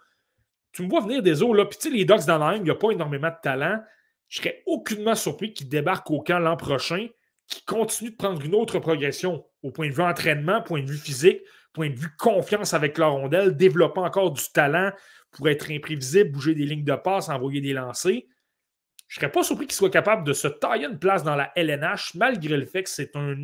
Tu 0.73 0.83
me 0.83 0.91
vois 0.91 1.01
venir 1.01 1.23
des 1.23 1.43
eaux, 1.43 1.55
là. 1.55 1.65
Puis 1.65 1.79
tu 1.79 1.89
sais, 1.89 1.95
les 1.95 2.05
Ducks 2.05 2.27
dans 2.27 2.53
il 2.53 2.63
n'y 2.63 2.71
a 2.71 2.75
pas 2.75 2.91
énormément 2.91 3.31
de 3.31 3.37
talent. 3.43 3.81
Je 4.35 4.41
serais 4.41 4.65
aucunement 4.67 5.15
surpris 5.15 5.53
qu'il 5.53 5.69
débarque 5.69 6.11
au 6.11 6.21
camp 6.21 6.41
l'an 6.41 6.57
prochain, 6.57 7.07
qu'il 7.47 7.65
continue 7.67 8.11
de 8.11 8.17
prendre 8.17 8.45
une 8.45 8.57
autre 8.57 8.81
progression 8.81 9.47
au 9.63 9.71
point 9.71 9.89
de 9.89 9.95
vue 9.95 10.03
entraînement, 10.03 10.61
point 10.61 10.83
de 10.83 10.91
vue 10.91 10.99
physique, 10.99 11.41
point 11.73 11.89
de 11.89 11.95
vue 11.95 12.09
confiance 12.19 12.75
avec 12.75 12.99
la 12.99 13.07
rondelle, 13.07 13.57
développant 13.57 14.05
encore 14.05 14.33
du 14.33 14.43
talent 14.53 14.91
pour 15.31 15.49
être 15.49 15.71
imprévisible, 15.71 16.33
bouger 16.33 16.57
des 16.57 16.67
lignes 16.67 16.83
de 16.83 16.97
passe, 16.97 17.29
envoyer 17.29 17.61
des 17.61 17.75
lancers. 17.75 18.23
Je 19.07 19.19
ne 19.19 19.21
serais 19.21 19.31
pas 19.31 19.45
surpris 19.45 19.69
qu'il 19.69 19.77
soit 19.77 19.89
capable 19.89 20.27
de 20.27 20.33
se 20.33 20.49
tailler 20.49 20.87
une 20.87 20.99
place 20.99 21.23
dans 21.23 21.37
la 21.37 21.53
LNH, 21.55 22.17
malgré 22.17 22.57
le 22.57 22.67
fait 22.67 22.83
que 22.83 22.91
c'est 22.91 23.15
un, 23.15 23.37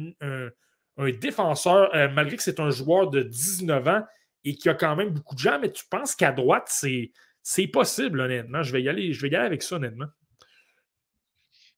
défenseur, 1.20 1.94
euh, 1.94 2.08
malgré 2.08 2.36
que 2.36 2.42
c'est 2.42 2.58
un 2.58 2.70
joueur 2.70 3.10
de 3.10 3.22
19 3.22 3.86
ans 3.86 4.02
et 4.42 4.56
qui 4.56 4.68
a 4.68 4.74
quand 4.74 4.96
même 4.96 5.10
beaucoup 5.10 5.36
de 5.36 5.40
gens, 5.40 5.60
mais 5.60 5.70
tu 5.70 5.84
penses 5.88 6.16
qu'à 6.16 6.32
droite, 6.32 6.66
c'est, 6.68 7.66
possible, 7.68 8.22
honnêtement. 8.22 8.64
Je 8.64 8.72
vais, 8.72 8.82
y 8.82 8.88
aller, 8.88 9.12
je 9.12 9.22
vais 9.22 9.28
y 9.28 9.36
aller 9.36 9.46
avec 9.46 9.62
ça, 9.62 9.76
honnêtement. 9.76 10.06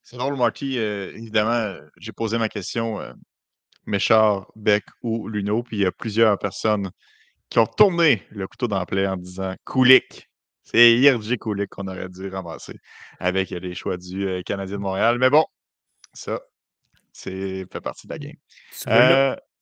C'est 0.03 0.17
drôle, 0.17 0.37
Marty. 0.37 0.79
Euh, 0.79 1.13
évidemment, 1.15 1.79
j'ai 1.97 2.13
posé 2.13 2.39
ma 2.39 2.49
question 2.49 3.01
euh, 3.01 3.13
Méchard, 3.87 4.51
Beck 4.57 4.85
ou 5.03 5.29
Luno, 5.29 5.63
puis 5.63 5.79
il 5.79 5.83
y 5.83 5.87
a 5.87 5.93
plusieurs 5.93 6.39
personnes 6.39 6.91
qui 7.49 7.59
ont 7.59 7.67
tourné 7.67 8.27
le 8.31 8.47
couteau 8.47 8.69
dans 8.69 8.81
en 8.81 9.17
disant 9.17 9.55
Kulik. 9.65 10.29
C'est 10.63 10.97
Yerji 10.97 11.39
Kulik 11.39 11.71
qu'on 11.71 11.89
aurait 11.89 12.09
dû 12.09 12.29
ramasser 12.29 12.79
avec 13.19 13.51
les 13.51 13.75
choix 13.75 13.97
du 13.97 14.27
euh, 14.27 14.43
Canadien 14.43 14.77
de 14.77 14.83
Montréal. 14.83 15.19
Mais 15.19 15.31
bon, 15.31 15.45
ça, 16.13 16.41
c'est 17.13 17.67
fait 17.71 17.81
partie 17.81 18.07
de 18.07 18.13
la 18.13 18.19
game. 18.19 18.37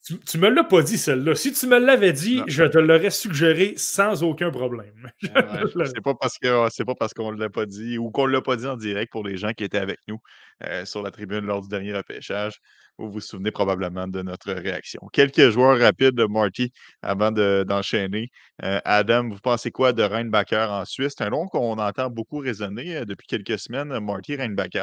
Tu, 0.03 0.39
ne 0.39 0.43
me 0.43 0.49
l'as 0.49 0.65
pas 0.65 0.83
dit, 0.83 0.97
celle-là. 0.97 1.35
Si 1.35 1.53
tu 1.53 1.67
me 1.67 1.79
l'avais 1.79 2.15
dit, 2.15 2.41
je 2.47 2.65
te 2.65 2.79
l'aurais 2.79 3.11
suggéré 3.11 3.75
sans 3.77 4.23
aucun 4.23 4.51
problème. 4.51 5.11
c'est 5.23 6.01
pas 6.03 6.15
parce 6.15 6.39
que 6.39 6.69
c'est 6.71 6.87
pas 6.87 6.95
parce 6.95 7.13
qu'on 7.13 7.33
ne 7.33 7.39
l'a 7.39 7.51
pas 7.51 7.67
dit 7.67 7.99
ou 7.99 8.11
qu'on 8.11 8.27
ne 8.27 8.33
l'a 8.33 8.41
pas 8.41 8.57
dit 8.57 8.67
en 8.67 8.77
direct 8.77 9.13
pour 9.13 9.25
les 9.25 9.37
gens 9.37 9.53
qui 9.53 9.63
étaient 9.63 9.79
avec 9.79 9.99
nous 10.09 10.19
euh, 10.65 10.87
sur 10.87 11.03
la 11.03 11.11
tribune 11.11 11.45
lors 11.45 11.61
du 11.61 11.69
dernier 11.69 11.93
repêchage. 11.93 12.61
Vous 12.97 13.11
vous 13.11 13.21
souvenez 13.21 13.51
probablement 13.51 14.09
de 14.09 14.23
notre 14.23 14.53
réaction. 14.53 15.01
Quelques 15.13 15.51
joueurs 15.51 15.79
rapides 15.79 16.15
de 16.15 16.25
Marty 16.25 16.73
avant 17.03 17.31
d'enchaîner. 17.31 18.31
Euh, 18.63 18.81
Adam, 18.87 19.29
vous 19.29 19.39
pensez 19.39 19.71
quoi 19.71 19.93
de 19.93 20.03
Reinbacher 20.03 20.67
en 20.69 20.85
Suisse? 20.87 21.15
C'est 21.17 21.25
un 21.25 21.31
nom 21.31 21.47
qu'on 21.47 21.79
entend 21.79 22.09
beaucoup 22.09 22.39
résonner 22.39 22.97
euh, 22.97 23.05
depuis 23.05 23.27
quelques 23.27 23.59
semaines, 23.59 23.99
Marty 24.01 24.37
Reinbacher. 24.37 24.83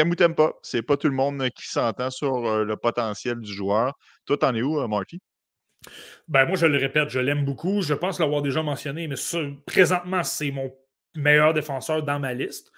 T'aimes 0.00 0.12
ou 0.12 0.14
t'aimes 0.14 0.34
pas? 0.34 0.54
C'est 0.62 0.80
pas 0.80 0.96
tout 0.96 1.08
le 1.08 1.14
monde 1.14 1.46
qui 1.50 1.68
s'entend 1.68 2.08
sur 2.08 2.64
le 2.64 2.76
potentiel 2.76 3.38
du 3.38 3.52
joueur. 3.52 3.98
Toi, 4.24 4.38
t'en 4.38 4.54
es 4.54 4.62
où, 4.62 4.88
Marty? 4.88 5.20
Ben, 6.26 6.46
moi, 6.46 6.56
je 6.56 6.64
le 6.64 6.78
répète, 6.78 7.10
je 7.10 7.20
l'aime 7.20 7.44
beaucoup. 7.44 7.82
Je 7.82 7.92
pense 7.92 8.18
l'avoir 8.18 8.40
déjà 8.40 8.62
mentionné, 8.62 9.08
mais 9.08 9.16
présentement, 9.66 10.22
c'est 10.22 10.52
mon 10.52 10.72
meilleur 11.14 11.52
défenseur 11.52 12.02
dans 12.02 12.18
ma 12.18 12.32
liste. 12.32 12.72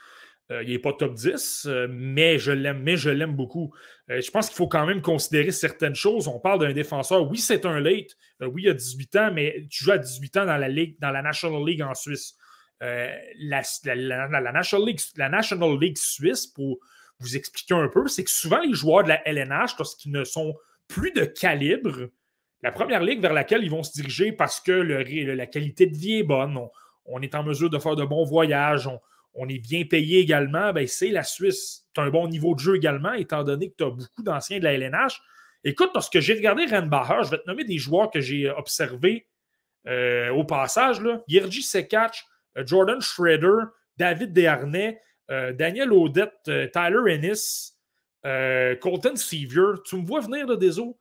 Euh, 0.50 0.64
il 0.64 0.70
n'est 0.70 0.80
pas 0.80 0.92
top 0.92 1.14
10, 1.14 1.66
euh, 1.66 1.86
mais 1.88 2.40
je 2.40 2.50
l'aime, 2.50 2.82
mais 2.82 2.96
je 2.96 3.08
l'aime 3.08 3.36
beaucoup. 3.36 3.72
Euh, 4.10 4.20
je 4.20 4.28
pense 4.32 4.48
qu'il 4.48 4.56
faut 4.56 4.66
quand 4.66 4.84
même 4.84 5.00
considérer 5.00 5.52
certaines 5.52 5.94
choses. 5.94 6.26
On 6.26 6.40
parle 6.40 6.58
d'un 6.58 6.72
défenseur. 6.72 7.30
Oui, 7.30 7.38
c'est 7.38 7.64
un 7.66 7.78
late. 7.78 8.16
oui, 8.40 8.62
il 8.64 8.68
a 8.68 8.74
18 8.74 9.16
ans, 9.16 9.30
mais 9.32 9.64
tu 9.70 9.84
joues 9.84 9.92
à 9.92 9.98
18 9.98 10.38
ans 10.38 10.46
dans 10.46 10.56
la 10.56 10.68
Ligue, 10.68 10.96
dans 11.00 11.12
la 11.12 11.22
National 11.22 11.64
League 11.64 11.82
en 11.82 11.94
Suisse. 11.94 12.34
La, 12.80 13.62
National 14.52 14.84
League, 14.84 15.00
la 15.16 15.28
National 15.28 15.78
League 15.78 15.96
suisse, 15.96 16.48
pour 16.48 16.80
vous 17.22 17.36
expliquer 17.36 17.74
un 17.74 17.88
peu, 17.88 18.06
c'est 18.08 18.24
que 18.24 18.30
souvent 18.30 18.60
les 18.60 18.74
joueurs 18.74 19.04
de 19.04 19.08
la 19.08 19.26
LNH, 19.28 19.76
lorsqu'ils 19.78 20.12
ne 20.12 20.24
sont 20.24 20.54
plus 20.88 21.12
de 21.12 21.24
calibre, 21.24 22.10
la 22.62 22.70
première 22.70 23.02
ligue 23.02 23.20
vers 23.20 23.32
laquelle 23.32 23.64
ils 23.64 23.70
vont 23.70 23.82
se 23.82 23.92
diriger 23.92 24.32
parce 24.32 24.60
que 24.60 24.72
la 24.72 25.46
qualité 25.46 25.86
de 25.86 25.96
vie 25.96 26.18
est 26.18 26.22
bonne, 26.22 26.58
on, 27.06 27.20
est 27.20 27.34
en 27.34 27.42
mesure 27.42 27.70
de 27.70 27.78
faire 27.78 27.96
de 27.96 28.04
bons 28.04 28.24
voyages, 28.24 28.88
on 29.34 29.48
est 29.48 29.58
bien 29.58 29.84
payé 29.84 30.20
également, 30.20 30.72
ben 30.72 30.86
c'est 30.86 31.08
la 31.08 31.24
Suisse. 31.24 31.86
Tu 31.94 32.00
as 32.00 32.04
un 32.04 32.10
bon 32.10 32.28
niveau 32.28 32.54
de 32.54 32.60
jeu 32.60 32.76
également, 32.76 33.12
étant 33.14 33.42
donné 33.42 33.70
que 33.70 33.76
tu 33.76 33.84
as 33.84 33.90
beaucoup 33.90 34.22
d'anciens 34.22 34.58
de 34.58 34.64
la 34.64 34.74
LNH. 34.74 35.20
Écoute, 35.64 35.90
lorsque 35.94 36.20
j'ai 36.20 36.34
regardé 36.34 36.66
Renbacher, 36.66 37.24
je 37.24 37.30
vais 37.30 37.38
te 37.38 37.46
nommer 37.46 37.64
des 37.64 37.78
joueurs 37.78 38.10
que 38.10 38.20
j'ai 38.20 38.50
observés 38.50 39.26
euh, 39.86 40.30
au 40.30 40.44
passage. 40.44 41.00
Yerji 41.28 41.62
Sekach, 41.62 42.24
euh, 42.58 42.66
Jordan 42.66 43.00
Schroeder, 43.00 43.64
David 43.96 44.32
Desharnais, 44.32 45.00
euh, 45.32 45.52
Daniel 45.52 45.92
Odette, 45.92 46.44
Tyler 46.72 47.14
Ennis, 47.14 47.76
Colton 48.22 49.16
Sevier. 49.16 49.82
Tu 49.84 49.96
me 49.96 50.06
vois 50.06 50.20
venir 50.20 50.46
de 50.46 50.54
des 50.54 50.78
eaux. 50.78 50.98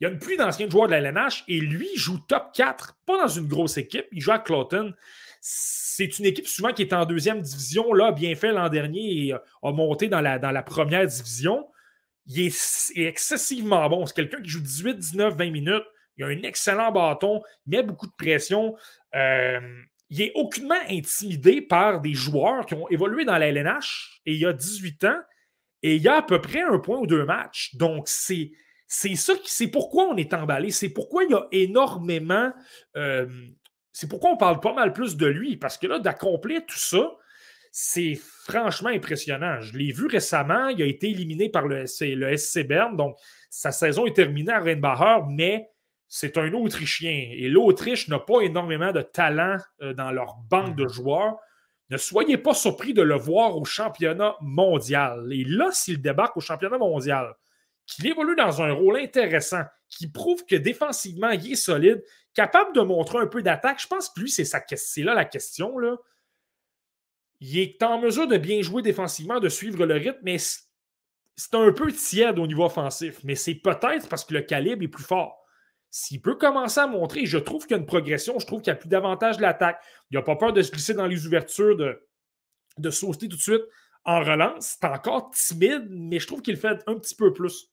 Il 0.00 0.04
y 0.04 0.06
a 0.06 0.10
une 0.10 0.18
pluie 0.18 0.36
d'anciens 0.36 0.68
joueurs 0.68 0.86
de 0.86 0.92
la 0.92 0.98
LNH 0.98 1.44
et 1.46 1.60
lui 1.60 1.88
joue 1.94 2.18
top 2.26 2.52
4, 2.54 2.96
pas 3.06 3.18
dans 3.18 3.28
une 3.28 3.46
grosse 3.46 3.76
équipe. 3.76 4.06
Il 4.10 4.20
joue 4.20 4.32
à 4.32 4.38
Cloton 4.38 4.94
c'est 5.44 6.18
une 6.20 6.24
équipe 6.26 6.46
souvent 6.46 6.72
qui 6.72 6.82
est 6.82 6.92
en 6.92 7.04
deuxième 7.04 7.42
division, 7.42 7.92
là, 7.92 8.12
bien 8.12 8.34
fait 8.36 8.52
l'an 8.52 8.68
dernier 8.68 9.26
et 9.26 9.32
a 9.32 9.72
monté 9.72 10.08
dans 10.08 10.20
la, 10.20 10.62
première 10.62 11.04
division. 11.04 11.68
Il 12.26 12.46
est, 12.46 12.92
excessivement 12.96 13.88
bon. 13.88 14.06
C'est 14.06 14.14
quelqu'un 14.14 14.40
qui 14.40 14.48
joue 14.48 14.60
18, 14.60 14.98
19, 14.98 15.36
20 15.36 15.50
minutes. 15.50 15.84
Il 16.16 16.24
a 16.24 16.28
un 16.28 16.42
excellent 16.42 16.92
bâton, 16.92 17.42
il 17.66 17.76
met 17.76 17.82
beaucoup 17.82 18.06
de 18.06 18.12
pression. 18.16 18.76
Euh, 19.16 19.60
il 20.12 20.20
est 20.20 20.32
aucunement 20.34 20.80
intimidé 20.90 21.62
par 21.62 22.02
des 22.02 22.12
joueurs 22.12 22.66
qui 22.66 22.74
ont 22.74 22.88
évolué 22.90 23.24
dans 23.24 23.38
la 23.38 23.48
LNH 23.48 24.20
et 24.26 24.34
il 24.34 24.46
a 24.46 24.52
18 24.52 25.04
ans 25.04 25.20
et 25.82 25.96
il 25.96 26.02
y 26.02 26.08
a 26.08 26.16
à 26.16 26.22
peu 26.22 26.40
près 26.40 26.60
un 26.60 26.78
point 26.78 26.98
ou 26.98 27.06
deux 27.06 27.24
matchs. 27.24 27.74
Donc, 27.74 28.04
c'est. 28.06 28.52
C'est 28.94 29.14
ça, 29.14 29.32
c'est 29.46 29.68
pourquoi 29.68 30.04
on 30.08 30.18
est 30.18 30.34
emballé. 30.34 30.70
C'est 30.70 30.90
pourquoi 30.90 31.24
il 31.24 31.30
y 31.30 31.34
a 31.34 31.46
énormément 31.50 32.52
euh, 32.94 33.26
c'est 33.92 34.08
pourquoi 34.08 34.30
on 34.30 34.36
parle 34.36 34.58
pas 34.60 34.72
mal 34.72 34.92
plus 34.92 35.16
de 35.16 35.26
lui, 35.26 35.56
parce 35.56 35.76
que 35.76 35.86
là, 35.86 35.98
d'accomplir 35.98 36.64
tout 36.66 36.78
ça, 36.78 37.10
c'est 37.70 38.18
franchement 38.44 38.88
impressionnant. 38.88 39.60
Je 39.60 39.76
l'ai 39.76 39.92
vu 39.92 40.06
récemment, 40.06 40.68
il 40.68 40.82
a 40.82 40.86
été 40.86 41.10
éliminé 41.10 41.48
par 41.48 41.66
le, 41.66 41.84
le 42.00 42.36
SC 42.36 42.66
Bern, 42.66 42.96
donc 42.96 43.16
sa 43.50 43.70
saison 43.70 44.06
est 44.06 44.16
terminée 44.16 44.52
à 44.52 44.60
Rheinbacher, 44.60 45.24
mais 45.30 45.68
c'est 46.14 46.36
un 46.36 46.52
Autrichien. 46.52 47.30
Et 47.32 47.48
l'Autriche 47.48 48.06
n'a 48.08 48.18
pas 48.18 48.42
énormément 48.42 48.92
de 48.92 49.00
talent 49.00 49.56
euh, 49.80 49.94
dans 49.94 50.10
leur 50.10 50.36
banque 50.50 50.76
de 50.76 50.84
mm-hmm. 50.84 50.92
joueurs. 50.92 51.38
Ne 51.88 51.96
soyez 51.96 52.36
pas 52.36 52.52
surpris 52.52 52.92
de 52.92 53.00
le 53.00 53.14
voir 53.14 53.56
au 53.56 53.64
championnat 53.64 54.36
mondial. 54.42 55.26
Et 55.32 55.44
là, 55.44 55.70
s'il 55.72 56.02
débarque 56.02 56.36
au 56.36 56.40
championnat 56.40 56.76
mondial, 56.76 57.34
qu'il 57.86 58.06
évolue 58.06 58.36
dans 58.36 58.60
un 58.60 58.72
rôle 58.72 58.98
intéressant, 58.98 59.62
qui 59.88 60.06
prouve 60.06 60.44
que 60.44 60.54
défensivement, 60.54 61.30
il 61.30 61.52
est 61.52 61.56
solide, 61.56 62.04
capable 62.34 62.74
de 62.74 62.82
montrer 62.82 63.16
un 63.16 63.26
peu 63.26 63.40
d'attaque. 63.40 63.80
Je 63.80 63.86
pense 63.88 64.10
que 64.10 64.20
lui, 64.20 64.30
c'est, 64.30 64.44
c'est 64.44 65.02
là 65.02 65.14
la 65.14 65.24
question. 65.24 65.78
Là. 65.78 65.96
Il 67.40 67.58
est 67.58 67.82
en 67.82 67.98
mesure 67.98 68.28
de 68.28 68.36
bien 68.36 68.60
jouer 68.60 68.82
défensivement, 68.82 69.40
de 69.40 69.48
suivre 69.48 69.86
le 69.86 69.94
rythme, 69.94 70.20
mais 70.22 70.36
c'est 70.36 71.54
un 71.54 71.72
peu 71.72 71.90
tiède 71.90 72.38
au 72.38 72.46
niveau 72.46 72.66
offensif. 72.66 73.18
Mais 73.24 73.34
c'est 73.34 73.54
peut-être 73.54 74.10
parce 74.10 74.26
que 74.26 74.34
le 74.34 74.42
calibre 74.42 74.82
est 74.82 74.88
plus 74.88 75.04
fort. 75.04 75.41
S'il 75.94 76.22
peut 76.22 76.36
commencer 76.36 76.80
à 76.80 76.86
montrer, 76.86 77.26
je 77.26 77.36
trouve 77.36 77.64
qu'il 77.64 77.72
y 77.72 77.74
a 77.74 77.76
une 77.76 77.86
progression, 77.86 78.38
je 78.38 78.46
trouve 78.46 78.62
qu'il 78.62 78.70
y 78.70 78.74
a 78.74 78.76
plus 78.76 78.88
d'avantage 78.88 79.36
de 79.36 79.42
l'attaque. 79.42 79.78
Il 80.10 80.14
n'a 80.14 80.22
pas 80.22 80.36
peur 80.36 80.54
de 80.54 80.62
se 80.62 80.72
glisser 80.72 80.94
dans 80.94 81.06
les 81.06 81.26
ouvertures, 81.26 81.76
de, 81.76 82.90
sauter 82.90 83.28
tout 83.28 83.36
de 83.36 83.42
suite 83.42 83.60
en 84.06 84.20
relance. 84.20 84.78
C'est 84.80 84.88
encore 84.88 85.30
timide, 85.32 85.88
mais 85.90 86.18
je 86.18 86.26
trouve 86.26 86.40
qu'il 86.40 86.56
fait 86.56 86.82
un 86.86 86.94
petit 86.94 87.14
peu 87.14 87.34
plus. 87.34 87.70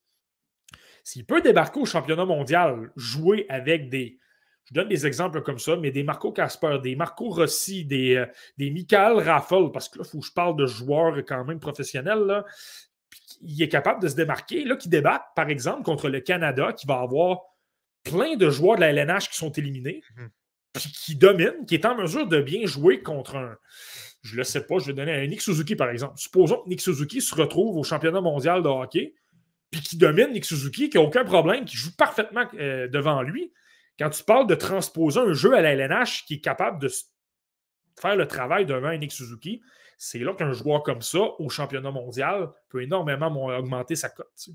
S'il 1.06 1.26
peut 1.26 1.40
débarquer 1.40 1.80
au 1.80 1.86
championnat 1.86 2.26
mondial, 2.26 2.91
jouer 2.98 3.46
avec 3.48 3.90
des, 3.90 4.20
je 4.66 4.74
donne 4.74 4.90
des 4.90 5.08
exemples 5.08 5.41
comme 5.41 5.58
ça, 5.58 5.78
mais 5.78 5.91
des 5.91 6.04
Marco 6.04 6.34
Casper, 6.34 6.80
des 6.84 6.98
Marco 6.98 7.30
Rossi, 7.30 7.86
des, 7.86 8.18
euh, 8.18 8.26
des 8.58 8.70
Michael 8.70 9.14
Raffel, 9.20 9.72
parce 9.72 9.88
que 9.88 10.00
là, 10.00 10.04
il 10.06 10.12
faut 10.12 10.20
que 10.20 10.26
je 10.26 10.34
parle 10.34 10.58
de 10.58 10.66
joueurs 10.66 11.16
quand 11.26 11.46
même 11.46 11.62
professionnels, 11.62 12.44
il 13.41 13.62
est 13.62 13.70
capable 13.70 14.02
de 14.02 14.10
se 14.10 14.16
démarquer, 14.16 14.66
là, 14.66 14.76
qui 14.76 14.90
débat, 14.90 15.32
par 15.38 15.50
exemple, 15.50 15.84
contre 15.84 16.10
le 16.10 16.20
Canada, 16.20 16.74
qui 16.74 16.86
va 16.86 17.00
avoir 17.00 17.49
plein 18.04 18.36
de 18.36 18.50
joueurs 18.50 18.76
de 18.76 18.82
la 18.82 18.90
LNH 18.90 19.30
qui 19.30 19.38
sont 19.38 19.52
éliminés, 19.52 20.02
mhm. 20.16 20.30
puis 20.74 20.92
qui 20.92 21.16
dominent, 21.16 21.66
qui 21.66 21.76
est 21.76 21.86
en 21.86 21.96
mesure 21.96 22.28
de 22.28 22.42
bien 22.42 22.66
jouer 22.66 23.02
contre 23.02 23.36
un. 23.36 23.58
Je 24.22 24.34
ne 24.34 24.38
le 24.38 24.44
sais 24.44 24.66
pas, 24.66 24.80
je 24.80 24.88
vais 24.88 24.94
donner 24.94 25.14
un 25.14 25.26
Nick 25.28 25.42
Suzuki, 25.42 25.76
par 25.76 25.90
exemple. 25.90 26.18
Supposons 26.18 26.64
que 26.64 26.70
Nick 26.70 26.82
Suzuki 26.82 27.22
se 27.22 27.34
retrouve 27.36 27.78
au 27.78 27.84
championnat 27.84 28.22
mondial 28.22 28.62
de 28.62 28.68
hockey, 28.68 29.16
puis 29.72 29.82
qui 29.82 29.98
domine 29.98 30.34
Nick 30.34 30.46
Suzuki, 30.46 30.90
qui 30.90 30.98
n'a 30.98 31.04
aucun 31.04 31.24
problème, 31.24 31.64
qui 31.66 31.78
joue 31.78 31.96
parfaitement 31.96 32.46
euh, 32.56 32.88
devant 32.88 33.22
lui. 33.22 33.54
Quand 33.98 34.10
tu 34.10 34.24
parles 34.24 34.48
de 34.48 34.56
transposer 34.56 35.20
un 35.20 35.34
jeu 35.34 35.54
à 35.54 35.62
la 35.62 35.74
LNH 35.74 36.26
qui 36.26 36.36
est 36.36 36.42
capable 36.42 36.82
de 36.82 36.90
faire 38.00 38.16
le 38.16 38.28
travail 38.28 38.66
devant 38.66 38.96
Nick 38.98 39.12
Suzuki, 39.12 39.62
c'est 39.98 40.20
là 40.20 40.34
qu'un 40.34 40.54
joueur 40.54 40.84
comme 40.84 41.02
ça, 41.02 41.20
au 41.40 41.50
championnat 41.50 41.92
mondial, 41.92 42.50
peut 42.70 42.82
énormément 42.82 43.48
augmenter 43.48 43.96
sa 43.96 44.10
cote. 44.10 44.50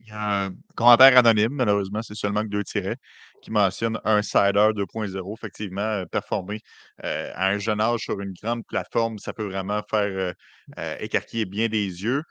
Il 0.00 0.08
y 0.08 0.10
a 0.12 0.46
un 0.46 0.54
commentaire 0.76 1.16
anonyme, 1.18 1.52
malheureusement, 1.52 2.02
c'est 2.02 2.14
seulement 2.14 2.42
que 2.42 2.48
deux 2.48 2.64
tirets, 2.64 2.96
qui 3.42 3.50
mentionne 3.50 3.98
un 4.04 4.22
cider 4.22 4.70
2.0. 4.74 5.34
Effectivement, 5.36 5.80
euh, 5.82 6.04
performer 6.06 6.60
euh, 7.04 7.32
à 7.34 7.48
un 7.48 7.58
jeune 7.58 7.80
âge 7.80 8.00
sur 8.02 8.20
une 8.20 8.32
grande 8.40 8.64
plateforme, 8.66 9.18
ça 9.18 9.32
peut 9.32 9.44
vraiment 9.44 9.82
faire 9.90 10.34
euh, 10.78 10.96
écarquiller 11.00 11.44
bien 11.46 11.68
des 11.68 11.86
yeux. 12.04 12.22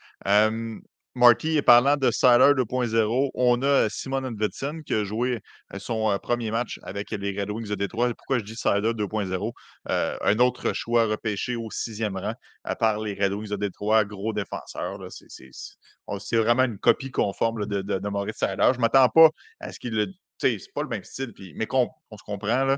Marty, 1.18 1.60
parlant 1.64 1.98
de 1.98 2.11
Siler 2.11 2.53
2.0, 2.53 3.31
on 3.34 3.61
a 3.64 3.89
Simon 3.89 4.23
Edvidson 4.23 4.81
qui 4.85 4.94
a 4.94 5.03
joué 5.03 5.41
son 5.80 6.15
premier 6.22 6.52
match 6.52 6.80
avec 6.84 7.10
les 7.10 7.39
Red 7.39 7.49
Wings 7.49 7.69
de 7.69 7.73
Détroit. 7.76 8.14
Pourquoi 8.14 8.38
je 8.38 8.44
dis 8.44 8.56
Siler 8.56 8.94
2.0? 8.94 9.52
un 9.88 10.39
autre 10.39 10.73
choix 10.73 11.06
repêché 11.06 11.56
au 11.56 11.72
sixième 11.72 12.18
rang 12.18 12.35
par 12.80 12.99
les 12.99 13.15
Red 13.15 13.34
Wings 13.34 13.49
de 13.49 13.56
Détroit, 13.56 14.06
gros 14.06 14.31
défenseur. 14.31 14.99
C'est 15.10 16.38
vraiment 16.38 16.65
une 16.65 16.77
copie 16.77 17.10
conforme 17.10 17.65
de, 17.65 18.10
Maurice 18.10 18.38
Siler. 18.38 18.69
Je 18.72 18.77
ne 18.77 18.81
m'attends 18.81 19.10
pas 19.10 19.30
à 19.60 19.72
ce 19.72 19.80
qu'il 19.80 19.95
le. 19.95 20.14
C'est 20.39 20.60
pas 20.76 20.84
le 20.84 20.89
même 20.89 21.03
style, 21.03 21.34
mais 21.56 21.65
qu'on 21.65 21.89
se 22.11 22.23
comprend. 22.23 22.76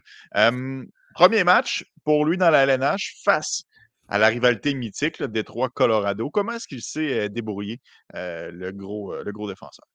Premier 1.13 1.43
match 1.43 1.83
pour 2.05 2.25
lui 2.25 2.37
dans 2.37 2.51
la 2.51 2.65
LNH 2.65 3.21
face 3.25 3.63
à 4.09 4.17
la 4.17 4.27
rivalité 4.27 4.73
mythique 4.73 5.21
Détroit-Colorado. 5.21 6.29
Comment 6.29 6.53
est-ce 6.53 6.67
qu'il 6.67 6.81
s'est 6.81 7.19
euh, 7.19 7.29
débrouillé, 7.29 7.79
euh, 8.15 8.51
le, 8.51 8.71
gros, 8.71 9.13
euh, 9.13 9.23
le 9.23 9.31
gros 9.31 9.47
défenseur? 9.47 9.85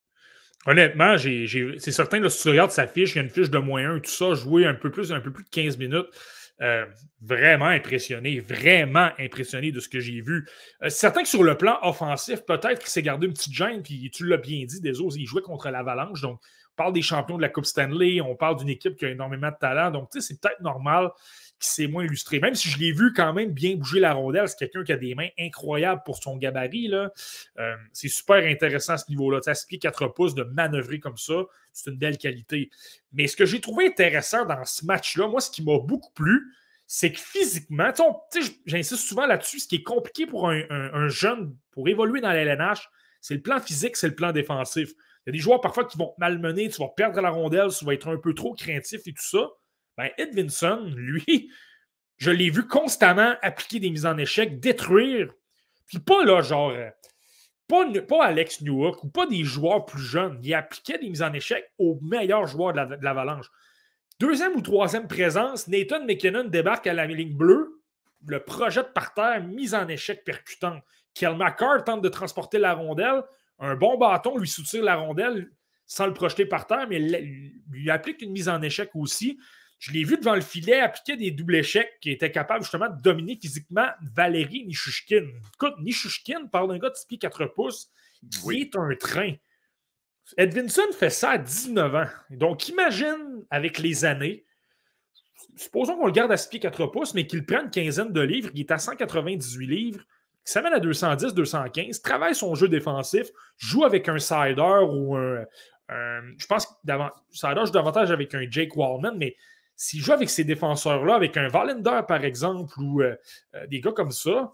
Honnêtement, 0.66 1.19
c'est 1.19 1.91
certain, 1.91 2.23
que 2.23 2.28
si 2.31 2.43
tu 2.43 2.49
regardes 2.49 2.70
sa 2.70 2.86
fiche, 2.86 3.12
il 3.12 3.16
y 3.16 3.19
a 3.19 3.23
une 3.23 3.28
fiche 3.28 3.51
de 3.51 3.59
1, 3.59 4.01
tout 4.01 4.11
ça, 4.11 4.32
joué 4.32 4.65
un 4.65 4.73
peu 4.73 4.91
plus, 4.91 5.12
un 5.12 5.20
peu 5.20 5.31
plus 5.31 5.45
de 5.45 5.51
15 5.51 5.77
minutes. 5.77 6.07
vraiment 7.20 7.66
impressionné, 7.66 8.41
vraiment 8.41 9.11
impressionné 9.19 9.73
de 9.73 9.81
ce 9.81 9.91
que 9.91 10.01
j'ai 10.01 10.23
vu. 10.23 10.47
c'est 10.81 10.91
certain 10.91 11.23
que 11.23 11.28
sur 11.28 11.43
le 11.43 11.59
plan 11.59 11.78
offensif, 11.82 12.47
peut-être 12.47 12.78
qu'il 12.78 12.89
s'est 12.89 13.03
gardé 13.03 13.27
une 13.27 13.35
petite 13.35 13.53
gêne, 13.53 13.82
puis 13.82 14.11
tu 14.11 14.24
l'as 14.24 14.39
bien 14.39 14.65
dit, 14.65 14.81
des 14.81 15.01
autres, 15.01 15.16
il 15.19 15.27
jouait 15.27 15.43
contre 15.43 15.69
l'Avalanche, 15.69 16.23
donc 16.23 16.41
on 16.41 16.77
parle 16.77 16.95
des 16.95 17.03
champions 17.03 17.36
de 17.36 17.43
la 17.43 17.51
Coupe 17.51 17.66
Stanley, 17.66 18.23
on 18.23 18.35
parle 18.35 18.57
d'une 18.57 18.70
équipe 18.70 18.97
qui 18.97 19.05
a 19.05 19.11
énormément 19.11 19.51
de 19.51 19.57
talent, 19.61 19.91
donc 19.91 20.09
tu 20.11 20.20
sais, 20.20 20.28
c'est 20.28 20.41
peut-être 20.41 20.62
normal 20.62 21.11
qui 21.65 21.70
s'est 21.70 21.86
moins 21.86 22.05
illustré. 22.05 22.41
Même 22.41 22.55
si 22.55 22.69
je 22.69 22.78
l'ai 22.78 22.93
vu 22.93 23.12
quand 23.12 23.32
même 23.32 23.51
bien 23.51 23.74
bouger 23.77 24.01
la 24.01 24.12
rondelle, 24.12 24.49
c'est 24.49 24.59
quelqu'un 24.59 24.85
qui 24.85 24.93
a 24.93 24.97
des 24.97 25.15
mains 25.15 25.28
incroyables 25.39 26.03
pour 26.05 26.23
son 26.23 26.36
gabarit. 26.36 26.93
Euh, 26.93 27.77
c'est 27.93 28.09
super 28.09 28.36
intéressant 28.36 28.95
à 28.95 28.99
ce 28.99 29.09
niveau-là. 29.09 29.41
6 29.43 29.66
pieds 29.66 29.78
4 29.78 30.09
pouces, 30.09 30.35
de 30.35 30.45
manœuvrer 30.45 31.01
comme 31.01 31.16
ça, 31.16 31.35
c'est 31.73 31.91
une 31.91 31.97
belle 31.97 32.19
qualité. 32.19 32.70
Mais 33.12 33.27
ce 33.27 33.36
que 33.36 33.47
j'ai 33.47 33.61
trouvé 33.61 33.86
intéressant 33.86 34.45
dans 34.45 34.65
ce 34.65 34.85
match-là, 34.85 35.28
moi, 35.28 35.41
ce 35.41 35.51
qui 35.51 35.62
m'a 35.62 35.78
beaucoup 35.78 36.12
plu, 36.12 36.53
c'est 36.86 37.12
que 37.12 37.19
physiquement, 37.19 37.91
j'insiste 38.66 39.03
souvent 39.03 39.27
là-dessus, 39.27 39.61
ce 39.61 39.69
qui 39.69 39.77
est 39.77 39.82
compliqué 39.82 40.27
pour 40.27 40.51
un, 40.51 41.09
jeune, 41.09 41.57
pour 41.70 41.89
évoluer 41.89 42.20
dans 42.20 42.32
l'LNH, 42.32 42.91
c'est 43.20 43.35
le 43.35 43.43
plan 43.43 43.59
physique, 43.59 43.97
c'est 43.97 44.09
le 44.09 44.15
plan 44.15 44.32
défensif. 44.32 44.91
Il 45.27 45.28
y 45.28 45.31
a 45.31 45.32
des 45.32 45.39
joueurs 45.39 45.62
parfois 45.62 45.86
qui 45.86 45.97
vont 45.97 46.12
malmener, 46.19 46.69
tu 46.69 46.82
vas 46.82 46.89
perdre 46.89 47.19
la 47.23 47.31
rondelle, 47.31 47.70
tu 47.70 47.86
vas 47.86 47.95
être 47.95 48.09
un 48.09 48.19
peu 48.19 48.35
trop 48.35 48.53
craintif 48.53 49.01
et 49.07 49.15
tout 49.15 49.23
ça. 49.23 49.49
Ben, 49.97 50.11
Edvinson, 50.19 50.93
lui, 50.97 51.51
je 52.16 52.31
l'ai 52.31 52.51
vu 52.51 52.66
constamment 52.66 53.35
appliquer 53.43 53.81
des 53.81 53.91
mises 53.91 54.07
en 54.07 54.19
échec, 54.19 54.61
détruire. 54.61 55.33
Puis 55.87 55.99
pas 55.99 56.25
là, 56.25 56.41
genre, 56.43 56.71
euh, 56.71 56.91
pas, 57.69 57.87
pas 58.03 58.25
Alex 58.25 58.62
Newhook 58.62 59.05
ou 59.05 59.09
pas 59.09 59.27
des 59.27 59.45
joueurs 59.45 59.85
plus 59.85 60.03
jeunes. 60.03 60.39
Il 60.43 60.55
appliquait 60.55 60.99
des 60.99 61.09
mises 61.09 61.23
en 61.23 61.33
échec 61.33 61.71
aux 61.79 61.99
meilleurs 62.03 62.47
joueurs 62.47 62.73
de 62.73 63.05
l'Avalanche. 63.05 63.47
Deuxième 64.21 64.55
ou 64.55 64.61
troisième 64.61 65.09
présence, 65.09 65.66
Nathan 65.66 66.05
McKinnon 66.05 66.45
débarque 66.45 66.87
à 66.87 66.95
la 66.95 67.07
ligne 67.07 67.37
bleue, 67.37 67.83
le 68.27 68.41
projette 68.41 68.93
par 68.95 69.12
terre, 69.12 69.43
mise 69.45 69.75
en 69.75 69.89
échec 69.89 70.25
percutante. 70.25 70.83
Kel 71.15 71.37
McCart 71.37 71.85
tente 71.85 72.03
de 72.03 72.09
transporter 72.09 72.59
la 72.59 72.75
rondelle, 72.75 73.23
un 73.59 73.75
bon 73.75 73.99
bâton 73.99 74.37
lui 74.37 74.49
soutire 74.49 74.83
la 74.83 74.97
rondelle 74.97 75.51
sans 75.87 76.07
le 76.07 76.15
projeter 76.15 76.47
par 76.47 76.66
terre, 76.66 76.87
mais 76.89 76.99
lui 76.99 77.91
applique 77.91 78.23
une 78.23 78.33
mise 78.33 78.49
en 78.49 78.62
échec 78.62 78.91
aussi. 78.95 79.39
Je 79.79 79.93
l'ai 79.93 80.05
vu 80.05 80.17
devant 80.17 80.35
le 80.35 80.41
filet 80.41 80.81
appliquer 80.81 81.17
des 81.17 81.31
doubles 81.31 81.57
échecs 81.57 81.99
qui 82.01 82.11
était 82.11 82.31
capable 82.31 82.63
justement 82.63 82.89
de 82.89 83.01
dominer 83.03 83.39
physiquement 83.41 83.89
Valérie 84.15 84.65
Nishushkin. 84.67 85.27
Écoute, 85.55 85.75
Nishushkin 85.81 86.47
parle 86.47 86.69
d'un 86.69 86.79
gars 86.79 86.91
de 86.91 86.95
6 86.95 87.07
pieds 87.07 87.19
4 87.19 87.47
pouces 87.47 87.91
qui 88.31 88.61
est 88.61 88.77
un 88.77 88.95
train. 88.99 89.35
Edvinson 90.39 90.91
fait 90.99 91.11
ça 91.11 91.33
à 91.33 91.39
19 91.39 91.95
ans. 91.95 92.07
Donc, 92.31 92.69
imagine 92.69 93.45
avec 93.51 93.79
les 93.79 94.05
années, 94.05 94.45
supposons 95.57 95.97
qu'on 95.97 96.07
le 96.07 96.13
garde 96.13 96.33
à 96.33 96.37
6 96.37 96.49
pieds 96.49 96.61
4 96.61 96.87
pouces, 96.87 97.15
mais 97.15 97.27
qu'il 97.27 97.45
prenne 97.45 97.67
une 97.67 97.71
quinzaine 97.71 98.13
de 98.13 98.21
livres, 98.21 98.51
il 98.55 98.61
est 98.61 98.71
à 98.71 98.79
198 98.79 99.67
livres, 99.67 100.01
il 100.47 100.51
s'amène 100.51 100.73
à 100.73 100.81
210, 100.81 101.35
215, 101.35 102.01
travaille 102.03 102.35
son 102.35 102.55
jeu 102.55 102.69
défensif, 102.69 103.29
joue 103.59 103.85
avec 103.85 104.09
un 104.09 104.19
sider 104.19 104.79
ou 104.89 105.17
un. 105.17 105.45
je 105.89 106.47
pense 106.47 106.67
que 106.67 106.73
sider 107.31 107.63
joue 107.67 107.73
davantage 107.73 108.11
avec 108.11 108.35
un 108.35 108.47
Jake 108.51 108.77
Wallman, 108.77 109.17
mais 109.17 109.37
s'il 109.77 110.01
joue 110.01 110.13
avec 110.13 110.31
ces 110.31 110.45
défenseurs-là, 110.45 111.15
avec 111.15 111.37
un 111.37 111.49
Valender, 111.49 112.01
par 112.07 112.25
exemple, 112.25 112.79
ou 112.79 113.03
euh, 113.03 113.17
euh, 113.55 113.67
des 113.67 113.81
gars 113.81 113.93
comme 113.93 114.11
ça, 114.11 114.53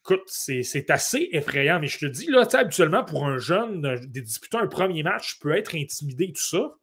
écoute, 0.00 0.22
c'est 0.26 0.90
assez 0.90 1.28
effrayant. 1.32 1.80
Mais 1.80 1.86
je 1.86 1.98
te 1.98 2.06
dis, 2.06 2.26
là, 2.26 2.46
habituellement, 2.52 3.04
pour 3.04 3.26
un 3.26 3.38
jeune, 3.38 3.82
de 3.82 4.20
disputer 4.20 4.56
un 4.56 4.66
premier 4.66 5.02
match, 5.02 5.38
peut 5.40 5.56
être 5.56 5.74
intimidé, 5.74 6.28
tout 6.28 6.42
ça. 6.42 6.74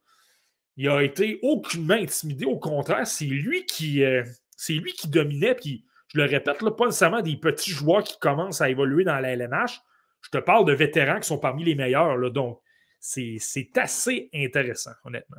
Il 0.76 0.88
a 0.88 1.02
été 1.02 1.38
aucunement 1.42 1.94
intimidé. 1.94 2.44
Au 2.46 2.58
contraire, 2.58 3.06
c'est 3.06 3.26
lui 3.26 3.64
qui 3.66 4.02
euh, 4.02 4.24
c'est 4.56 4.74
lui 4.74 4.92
qui 4.92 5.08
dominait. 5.08 5.54
Puis, 5.54 5.84
je 6.08 6.18
le 6.18 6.24
répète, 6.24 6.62
là, 6.62 6.70
pas 6.70 6.86
nécessairement 6.86 7.22
des 7.22 7.36
petits 7.36 7.70
joueurs 7.70 8.02
qui 8.02 8.18
commencent 8.18 8.60
à 8.60 8.70
évoluer 8.70 9.04
dans 9.04 9.18
la 9.18 9.32
LNH. 9.32 9.80
Je 10.22 10.30
te 10.30 10.38
parle 10.38 10.64
de 10.64 10.72
vétérans 10.72 11.20
qui 11.20 11.28
sont 11.28 11.38
parmi 11.38 11.64
les 11.64 11.74
meilleurs. 11.74 12.16
Là, 12.16 12.30
donc, 12.30 12.60
c'est 12.98 13.38
assez 13.76 14.30
intéressant, 14.32 14.92
honnêtement. 15.04 15.36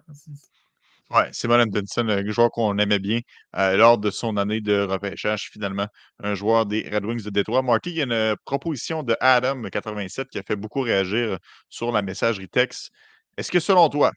Oui, 1.11 1.21
Simon 1.33 1.59
Anderson, 1.61 2.07
un 2.09 2.25
joueur 2.31 2.49
qu'on 2.49 2.77
aimait 2.79 2.97
bien 2.99 3.19
euh, 3.57 3.77
lors 3.77 3.97
de 3.99 4.09
son 4.09 4.37
année 4.37 4.59
de 4.59 4.81
repêchage, 4.81 5.49
finalement, 5.51 5.87
un 6.23 6.33
joueur 6.33 6.65
des 6.65 6.81
Red 6.91 7.05
Wings 7.05 7.23
de 7.23 7.29
Détroit. 7.29 7.61
Marty, 7.61 7.91
il 7.91 7.95
y 7.97 8.01
a 8.01 8.05
une 8.05 8.35
proposition 8.43 9.03
de 9.03 9.13
Adam87 9.21 10.25
qui 10.29 10.39
a 10.39 10.43
fait 10.43 10.55
beaucoup 10.55 10.81
réagir 10.81 11.37
sur 11.69 11.91
la 11.91 12.01
messagerie 12.01 12.49
texte. 12.49 12.89
Est-ce 13.37 13.51
que 13.51 13.59
selon 13.59 13.87
toi, 13.89 14.11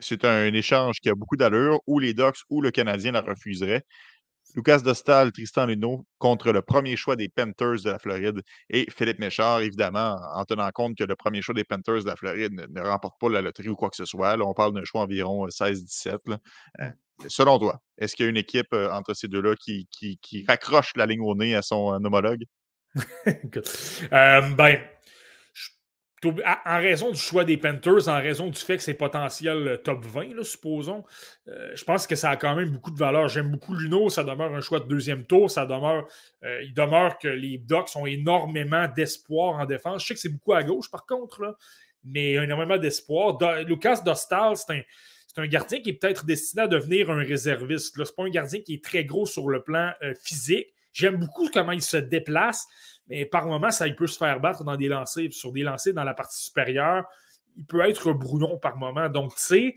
c'est 0.00 0.24
un 0.24 0.52
échange 0.54 0.96
qui 1.02 1.10
a 1.10 1.14
beaucoup 1.16 1.36
d'allure 1.36 1.80
ou 1.86 1.98
les 2.00 2.14
Ducks 2.14 2.38
ou 2.50 2.62
le 2.62 2.70
Canadien 2.72 3.12
la 3.12 3.22
refuseraient? 3.22 3.84
Lucas 4.54 4.80
Dostal, 4.80 5.32
Tristan 5.32 5.66
Luneau 5.66 6.06
contre 6.18 6.52
le 6.52 6.62
premier 6.62 6.96
choix 6.96 7.16
des 7.16 7.28
Panthers 7.28 7.82
de 7.84 7.90
la 7.90 7.98
Floride 7.98 8.42
et 8.68 8.86
Philippe 8.90 9.18
Méchard, 9.18 9.60
évidemment, 9.60 10.18
en 10.34 10.44
tenant 10.44 10.70
compte 10.70 10.96
que 10.96 11.04
le 11.04 11.16
premier 11.16 11.42
choix 11.42 11.54
des 11.54 11.64
Panthers 11.64 12.02
de 12.02 12.08
la 12.08 12.16
Floride 12.16 12.52
ne, 12.52 12.80
remporte 12.80 13.20
pas 13.20 13.28
la 13.28 13.42
loterie 13.42 13.68
ou 13.68 13.76
quoi 13.76 13.90
que 13.90 13.96
ce 13.96 14.04
soit. 14.04 14.36
Là, 14.36 14.44
on 14.44 14.54
parle 14.54 14.74
d'un 14.74 14.84
choix 14.84 15.02
environ 15.02 15.46
16-17. 15.46 16.08
Euh, 16.08 16.36
euh, 16.80 16.90
selon 17.28 17.58
toi, 17.58 17.80
est-ce 17.98 18.16
qu'il 18.16 18.24
y 18.24 18.26
a 18.26 18.30
une 18.30 18.36
équipe 18.36 18.72
euh, 18.72 18.90
entre 18.90 19.14
ces 19.14 19.28
deux-là 19.28 19.54
qui, 19.56 19.88
qui, 19.90 20.44
raccroche 20.46 20.92
la 20.96 21.06
ligne 21.06 21.20
au 21.20 21.34
nez 21.34 21.54
à 21.54 21.62
son 21.62 22.04
homologue? 22.04 22.44
ben, 24.10 24.80
en 26.24 26.78
raison 26.78 27.10
du 27.10 27.18
choix 27.18 27.44
des 27.44 27.56
Panthers, 27.56 28.08
en 28.08 28.20
raison 28.20 28.48
du 28.48 28.58
fait 28.58 28.76
que 28.76 28.82
c'est 28.82 28.94
potentiel 28.94 29.68
euh, 29.68 29.76
top 29.78 30.04
20, 30.04 30.42
supposons, 30.44 31.04
euh, 31.48 31.72
je 31.74 31.84
pense 31.84 32.06
que 32.06 32.14
ça 32.14 32.30
a 32.30 32.36
quand 32.36 32.54
même 32.54 32.70
beaucoup 32.70 32.90
de 32.90 32.98
valeur. 32.98 33.28
J'aime 33.28 33.50
beaucoup 33.50 33.74
Luno, 33.74 34.10
ça 34.10 34.22
demeure 34.22 34.54
un 34.54 34.60
choix 34.60 34.80
de 34.80 34.84
deuxième 34.86 35.24
tour, 35.24 35.50
ça 35.50 35.64
demeure, 35.64 36.06
euh, 36.44 36.62
il 36.62 36.74
demeure 36.74 37.18
que 37.18 37.28
les 37.28 37.58
Ducks 37.58 37.96
ont 37.96 38.06
énormément 38.06 38.86
d'espoir 38.88 39.58
en 39.58 39.64
défense. 39.64 40.02
Je 40.02 40.08
sais 40.08 40.14
que 40.14 40.20
c'est 40.20 40.28
beaucoup 40.28 40.52
à 40.52 40.62
gauche, 40.62 40.90
par 40.90 41.06
contre, 41.06 41.42
là, 41.42 41.54
mais 42.04 42.32
énormément 42.32 42.76
d'espoir. 42.76 43.38
Lucas 43.64 44.02
Dostal, 44.04 44.56
c'est 44.56 44.72
un, 44.72 45.42
un, 45.42 45.46
gardien 45.46 45.80
qui 45.80 45.90
est 45.90 45.94
peut-être 45.94 46.26
destiné 46.26 46.62
à 46.62 46.68
devenir 46.68 47.10
un 47.10 47.22
réserviste. 47.22 47.94
Ce 47.94 48.00
n'est 48.00 48.06
pas 48.16 48.24
un 48.24 48.30
gardien 48.30 48.60
qui 48.60 48.74
est 48.74 48.84
très 48.84 49.04
gros 49.04 49.26
sur 49.26 49.48
le 49.48 49.62
plan 49.62 49.92
physique. 50.22 50.68
J'aime 50.92 51.16
beaucoup 51.16 51.48
comment 51.52 51.72
il 51.72 51.82
se 51.82 51.98
déplace 51.98 52.66
mais 53.10 53.26
par 53.26 53.46
moment, 53.46 53.72
ça 53.72 53.88
il 53.88 53.96
peut 53.96 54.06
se 54.06 54.16
faire 54.16 54.38
battre 54.40 54.62
dans 54.62 54.76
des 54.76 54.86
lancers, 54.86 55.32
sur 55.32 55.52
des 55.52 55.62
lancers 55.62 55.92
dans 55.92 56.04
la 56.04 56.14
partie 56.14 56.42
supérieure. 56.42 57.04
Il 57.56 57.66
peut 57.66 57.80
être 57.80 58.12
Brunon 58.12 58.56
par 58.56 58.76
moment. 58.76 59.08
Donc, 59.08 59.34
tu 59.34 59.42
sais, 59.42 59.74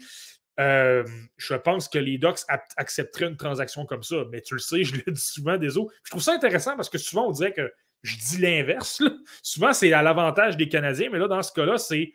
je 0.57 1.55
pense 1.55 1.89
que 1.89 1.97
les 1.97 2.19
Ducks 2.19 2.41
accepteraient 2.77 3.25
une 3.25 3.35
transaction 3.35 3.87
comme 3.87 4.03
ça. 4.03 4.17
Mais 4.31 4.41
tu 4.41 4.53
le 4.53 4.59
sais, 4.59 4.83
je 4.83 4.95
le 4.95 5.11
dis 5.11 5.21
souvent 5.21 5.57
des 5.57 5.77
autres. 5.77 5.91
Je 6.03 6.11
trouve 6.11 6.21
ça 6.21 6.33
intéressant 6.33 6.75
parce 6.75 6.89
que 6.89 6.99
souvent, 6.99 7.27
on 7.27 7.31
dirait 7.31 7.53
que 7.53 7.73
je 8.03 8.17
dis 8.17 8.37
l'inverse. 8.37 9.01
Souvent, 9.41 9.73
c'est 9.73 9.91
à 9.93 10.03
l'avantage 10.03 10.55
des 10.55 10.69
Canadiens, 10.69 11.09
mais 11.11 11.17
là, 11.17 11.27
dans 11.27 11.41
ce 11.41 11.51
cas-là, 11.53 11.77
c'est 11.77 12.13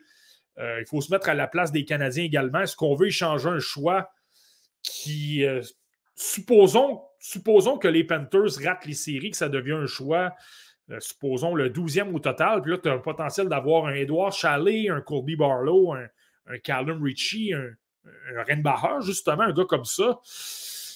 il 0.57 0.85
faut 0.89 0.99
se 0.99 1.11
mettre 1.11 1.29
à 1.29 1.33
la 1.33 1.47
place 1.47 1.71
des 1.71 1.85
Canadiens 1.85 2.23
également. 2.23 2.61
Est-ce 2.61 2.75
qu'on 2.75 2.95
veut 2.95 3.07
échanger 3.07 3.47
un 3.47 3.59
choix 3.59 4.09
qui, 4.83 5.45
supposons, 6.15 7.01
supposons 7.19 7.77
que 7.77 7.87
les 7.87 8.03
Panthers 8.03 8.61
ratent 8.63 8.85
les 8.85 8.93
séries, 8.93 9.31
que 9.31 9.37
ça 9.37 9.47
devient 9.47 9.73
un 9.73 9.85
choix 9.85 10.25
euh, 10.25 10.29
supposons, 10.99 11.55
le 11.55 11.69
12e 11.69 12.13
au 12.13 12.19
total. 12.19 12.61
Puis 12.61 12.71
là, 12.71 12.77
tu 12.77 12.89
as 12.89 12.93
un 12.93 12.99
potentiel 12.99 13.47
d'avoir 13.47 13.85
un 13.85 13.93
Edouard 13.93 14.31
Chalet, 14.31 14.89
un 14.89 15.01
Colby 15.01 15.35
Barlow, 15.35 15.93
un, 15.93 16.07
Callum 16.63 17.03
Ritchie, 17.03 17.53
un, 17.53 17.69
un 18.35 19.01
justement, 19.01 19.43
un 19.43 19.53
gars 19.53 19.65
comme 19.65 19.85
ça. 19.85 20.19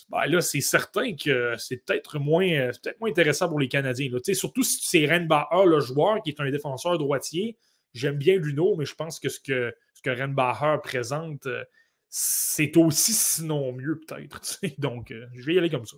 Ben 0.09 0.25
là, 0.25 0.41
c'est 0.41 0.61
certain 0.61 1.15
que 1.15 1.55
c'est 1.57 1.77
peut-être 1.77 2.19
moins, 2.19 2.71
moins 2.99 3.09
intéressant 3.09 3.47
pour 3.49 3.59
les 3.59 3.67
Canadiens. 3.67 4.09
Là. 4.11 4.19
Surtout 4.33 4.63
si 4.63 4.79
c'est 4.81 5.05
Renbacher, 5.05 5.65
le 5.65 5.79
joueur, 5.79 6.21
qui 6.21 6.31
est 6.31 6.39
un 6.39 6.49
défenseur 6.49 6.97
droitier. 6.97 7.57
J'aime 7.93 8.17
bien 8.17 8.37
Luno, 8.37 8.75
mais 8.75 8.85
je 8.85 8.95
pense 8.95 9.19
que 9.19 9.29
ce 9.29 9.39
que, 9.39 9.73
ce 9.93 10.81
présente, 10.81 11.45
euh, 11.45 11.63
c'est 12.09 12.75
aussi 12.77 13.13
sinon 13.13 13.71
mieux, 13.73 13.99
peut-être. 13.99 14.59
Donc, 14.79 15.11
euh, 15.11 15.25
je 15.33 15.45
vais 15.45 15.55
y 15.55 15.57
aller 15.57 15.69
comme 15.69 15.85
ça. 15.85 15.97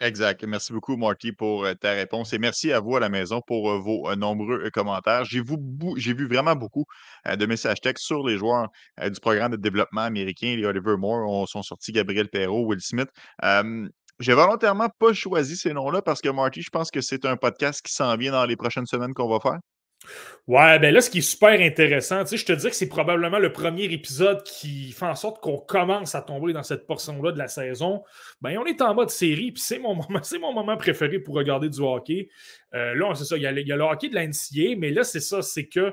Exact. 0.00 0.44
Merci 0.44 0.74
beaucoup, 0.74 0.96
Marty, 0.96 1.32
pour 1.32 1.64
euh, 1.64 1.74
ta 1.74 1.92
réponse. 1.92 2.32
Et 2.34 2.38
merci 2.38 2.70
à 2.70 2.80
vous 2.80 2.96
à 2.96 3.00
la 3.00 3.08
maison 3.08 3.40
pour 3.46 3.70
euh, 3.70 3.78
vos 3.78 4.10
euh, 4.10 4.14
nombreux 4.14 4.68
commentaires. 4.70 5.24
J'ai 5.24 5.40
vu, 5.42 6.26
vraiment 6.28 6.54
beaucoup 6.54 6.84
de 7.24 7.46
messages 7.46 7.80
textes 7.80 8.04
sur 8.04 8.26
les 8.26 8.36
joueurs 8.36 8.68
du 9.02 9.20
programme 9.20 9.52
de 9.52 9.56
développement 9.56 10.02
américain, 10.02 10.54
les 10.56 10.66
Oliver 10.66 10.96
Moore. 10.98 11.30
On 11.30 11.46
sont 11.46 11.62
sortis 11.62 11.92
Gabriel 11.92 12.28
Perrault, 12.28 12.66
Will 12.66 12.80
Smith. 12.80 13.08
j'ai 14.20 14.34
volontairement 14.34 14.88
pas 14.98 15.12
choisi 15.14 15.56
ces 15.56 15.72
noms-là 15.72 16.02
parce 16.02 16.20
que, 16.20 16.28
Marty, 16.28 16.62
je 16.62 16.70
pense 16.70 16.90
que 16.90 17.00
c'est 17.00 17.24
un 17.24 17.36
podcast 17.36 17.80
qui 17.82 17.92
s'en 17.92 18.16
vient 18.16 18.32
dans 18.32 18.44
les 18.44 18.56
prochaines 18.56 18.86
semaines 18.86 19.14
qu'on 19.14 19.28
va 19.28 19.40
faire. 19.40 19.58
Ouais, 20.46 20.78
ben 20.78 20.94
là, 20.94 21.00
ce 21.00 21.10
qui 21.10 21.18
est 21.18 21.22
super 21.22 21.60
intéressant, 21.60 22.22
tu 22.22 22.30
sais, 22.30 22.36
je 22.36 22.46
te 22.46 22.52
dis 22.52 22.68
que 22.68 22.76
c'est 22.76 22.88
probablement 22.88 23.40
le 23.40 23.50
premier 23.50 23.84
épisode 23.84 24.44
qui 24.44 24.92
fait 24.92 25.06
en 25.06 25.16
sorte 25.16 25.42
qu'on 25.42 25.58
commence 25.58 26.14
à 26.14 26.22
tomber 26.22 26.52
dans 26.52 26.62
cette 26.62 26.86
portion-là 26.86 27.32
de 27.32 27.38
la 27.38 27.48
saison. 27.48 28.04
Ben, 28.40 28.56
on 28.56 28.64
est 28.64 28.80
en 28.80 28.94
mode 28.94 29.10
série, 29.10 29.50
puis 29.50 29.62
c'est 29.62 29.80
mon, 29.80 29.94
moment, 30.08 30.20
mon 30.40 30.52
moment 30.52 30.76
préféré 30.76 31.18
pour 31.18 31.34
regarder 31.34 31.68
du 31.68 31.80
hockey. 31.80 32.28
Euh, 32.74 32.94
là, 32.94 33.12
c'est 33.16 33.24
ça, 33.24 33.36
il 33.36 33.42
y, 33.42 33.46
a, 33.46 33.52
le 33.52 33.82
hockey 33.82 34.08
de 34.08 34.14
l'NCA, 34.14 34.78
mais 34.78 34.90
là, 34.90 35.02
c'est 35.02 35.20
ça, 35.20 35.42
c'est 35.42 35.66
que 35.66 35.92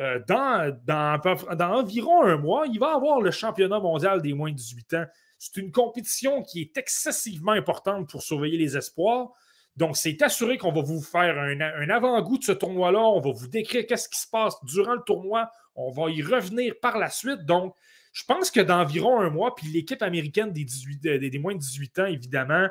euh, 0.00 0.20
dans, 0.26 0.76
dans, 0.84 1.20
dans, 1.54 1.72
environ 1.74 2.22
un 2.22 2.38
mois, 2.38 2.64
il 2.66 2.80
va 2.80 2.94
avoir 2.94 3.20
le 3.20 3.30
championnat 3.30 3.78
mondial 3.78 4.20
des 4.20 4.32
moins 4.32 4.50
de 4.50 4.56
18 4.56 4.94
ans. 4.94 5.04
C'est 5.38 5.60
une 5.60 5.70
compétition 5.70 6.42
qui 6.42 6.62
est 6.62 6.76
excessivement 6.76 7.52
importante 7.52 8.08
pour 8.08 8.22
surveiller 8.22 8.58
les 8.58 8.76
espoirs. 8.76 9.30
Donc, 9.76 9.96
c'est 9.96 10.20
assuré 10.22 10.58
qu'on 10.58 10.72
va 10.72 10.82
vous 10.82 11.00
faire 11.00 11.38
un, 11.38 11.88
avant-goût 11.88 12.38
de 12.38 12.44
ce 12.44 12.52
tournoi-là. 12.52 13.00
On 13.00 13.20
va 13.20 13.32
vous 13.32 13.48
décrire 13.48 13.86
qu'est-ce 13.86 14.08
qui 14.08 14.20
se 14.20 14.28
passe 14.28 14.54
durant 14.64 14.94
le 14.94 15.02
tournoi. 15.04 15.50
On 15.74 15.90
va 15.90 16.10
y 16.10 16.22
revenir 16.22 16.74
par 16.80 16.98
la 16.98 17.08
suite. 17.08 17.46
Donc, 17.46 17.74
je 18.12 18.24
pense 18.24 18.50
que 18.50 18.60
d'environ 18.60 19.20
un 19.20 19.30
mois, 19.30 19.54
puis 19.54 19.68
l'équipe 19.68 20.02
américaine 20.02 20.52
des, 20.52 20.64
18, 20.64 21.00
des, 21.00 21.38
moins 21.38 21.54
de 21.54 21.60
18 21.60 21.98
ans, 22.00 22.06
évidemment, 22.06 22.68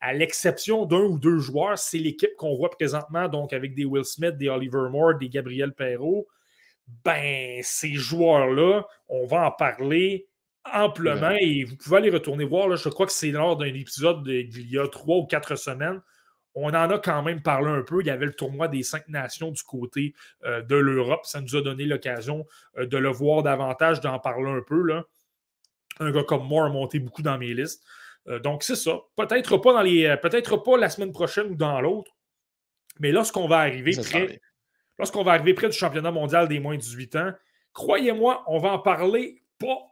à 0.00 0.12
l'exception 0.12 0.84
d'un 0.84 1.04
ou 1.04 1.18
deux 1.18 1.38
joueurs, 1.38 1.78
c'est 1.78 1.98
l'équipe 1.98 2.34
qu'on 2.36 2.54
voit 2.54 2.70
présentement, 2.70 3.28
donc 3.28 3.54
avec 3.54 3.74
des 3.74 3.86
Will 3.86 4.04
Smith, 4.04 4.36
des 4.36 4.48
Oliver 4.48 4.90
Moore, 4.90 5.16
des 5.18 5.30
Gabriel 5.30 5.72
Perrault. 5.72 6.26
Ben, 7.04 7.60
ces 7.62 7.94
joueurs-là, 7.94 8.84
on 9.08 9.24
va 9.24 9.46
en 9.46 9.50
parler 9.52 10.28
amplement 10.70 11.34
et 11.40 11.64
vous 11.64 11.76
pouvez 11.76 11.96
aller 11.96 12.10
retourner 12.10 12.44
voir. 12.44 12.76
je 12.76 12.88
crois 12.88 13.06
que 13.06 13.12
c'est 13.12 13.30
lors 13.30 13.56
d'un 13.56 13.72
épisode 13.72 14.22
d'il 14.24 14.70
y 14.70 14.78
a 14.78 14.86
trois 14.88 15.16
ou 15.16 15.26
quatre 15.26 15.56
semaines 15.56 16.00
on 16.54 16.68
en 16.68 16.90
a 16.90 16.98
quand 16.98 17.22
même 17.22 17.42
parlé 17.42 17.68
un 17.68 17.82
peu. 17.82 18.00
Il 18.00 18.06
y 18.06 18.10
avait 18.10 18.26
le 18.26 18.34
tournoi 18.34 18.68
des 18.68 18.82
cinq 18.82 19.08
nations 19.08 19.50
du 19.50 19.62
côté 19.62 20.14
euh, 20.44 20.62
de 20.62 20.76
l'Europe. 20.76 21.24
Ça 21.24 21.40
nous 21.40 21.56
a 21.56 21.62
donné 21.62 21.84
l'occasion 21.84 22.46
euh, 22.78 22.86
de 22.86 22.98
le 22.98 23.08
voir 23.08 23.42
davantage, 23.42 24.00
d'en 24.00 24.18
parler 24.18 24.50
un 24.50 24.60
peu. 24.60 24.82
Là. 24.82 25.04
Un 26.00 26.10
gars 26.10 26.24
comme 26.24 26.46
moi 26.46 26.66
a 26.66 26.68
monté 26.68 26.98
beaucoup 26.98 27.22
dans 27.22 27.38
mes 27.38 27.54
listes. 27.54 27.82
Euh, 28.28 28.38
donc, 28.38 28.62
c'est 28.62 28.76
ça. 28.76 29.00
Peut-être 29.16 29.56
pas 29.58 29.72
dans 29.72 29.82
les. 29.82 30.16
Peut-être 30.20 30.56
pas 30.58 30.76
la 30.76 30.90
semaine 30.90 31.12
prochaine 31.12 31.46
ou 31.50 31.54
dans 31.54 31.80
l'autre. 31.80 32.12
Mais 33.00 33.12
lorsqu'on 33.12 33.48
va 33.48 33.58
arriver 33.58 33.96
près. 33.96 34.40
Lorsqu'on 34.98 35.24
va 35.24 35.32
arriver 35.32 35.54
près 35.54 35.68
du 35.68 35.76
championnat 35.76 36.10
mondial 36.10 36.48
des 36.48 36.60
moins 36.60 36.76
de 36.76 36.80
18 36.80 37.16
ans, 37.16 37.32
croyez-moi, 37.72 38.44
on 38.46 38.58
va 38.58 38.72
en 38.72 38.78
parler 38.78 39.41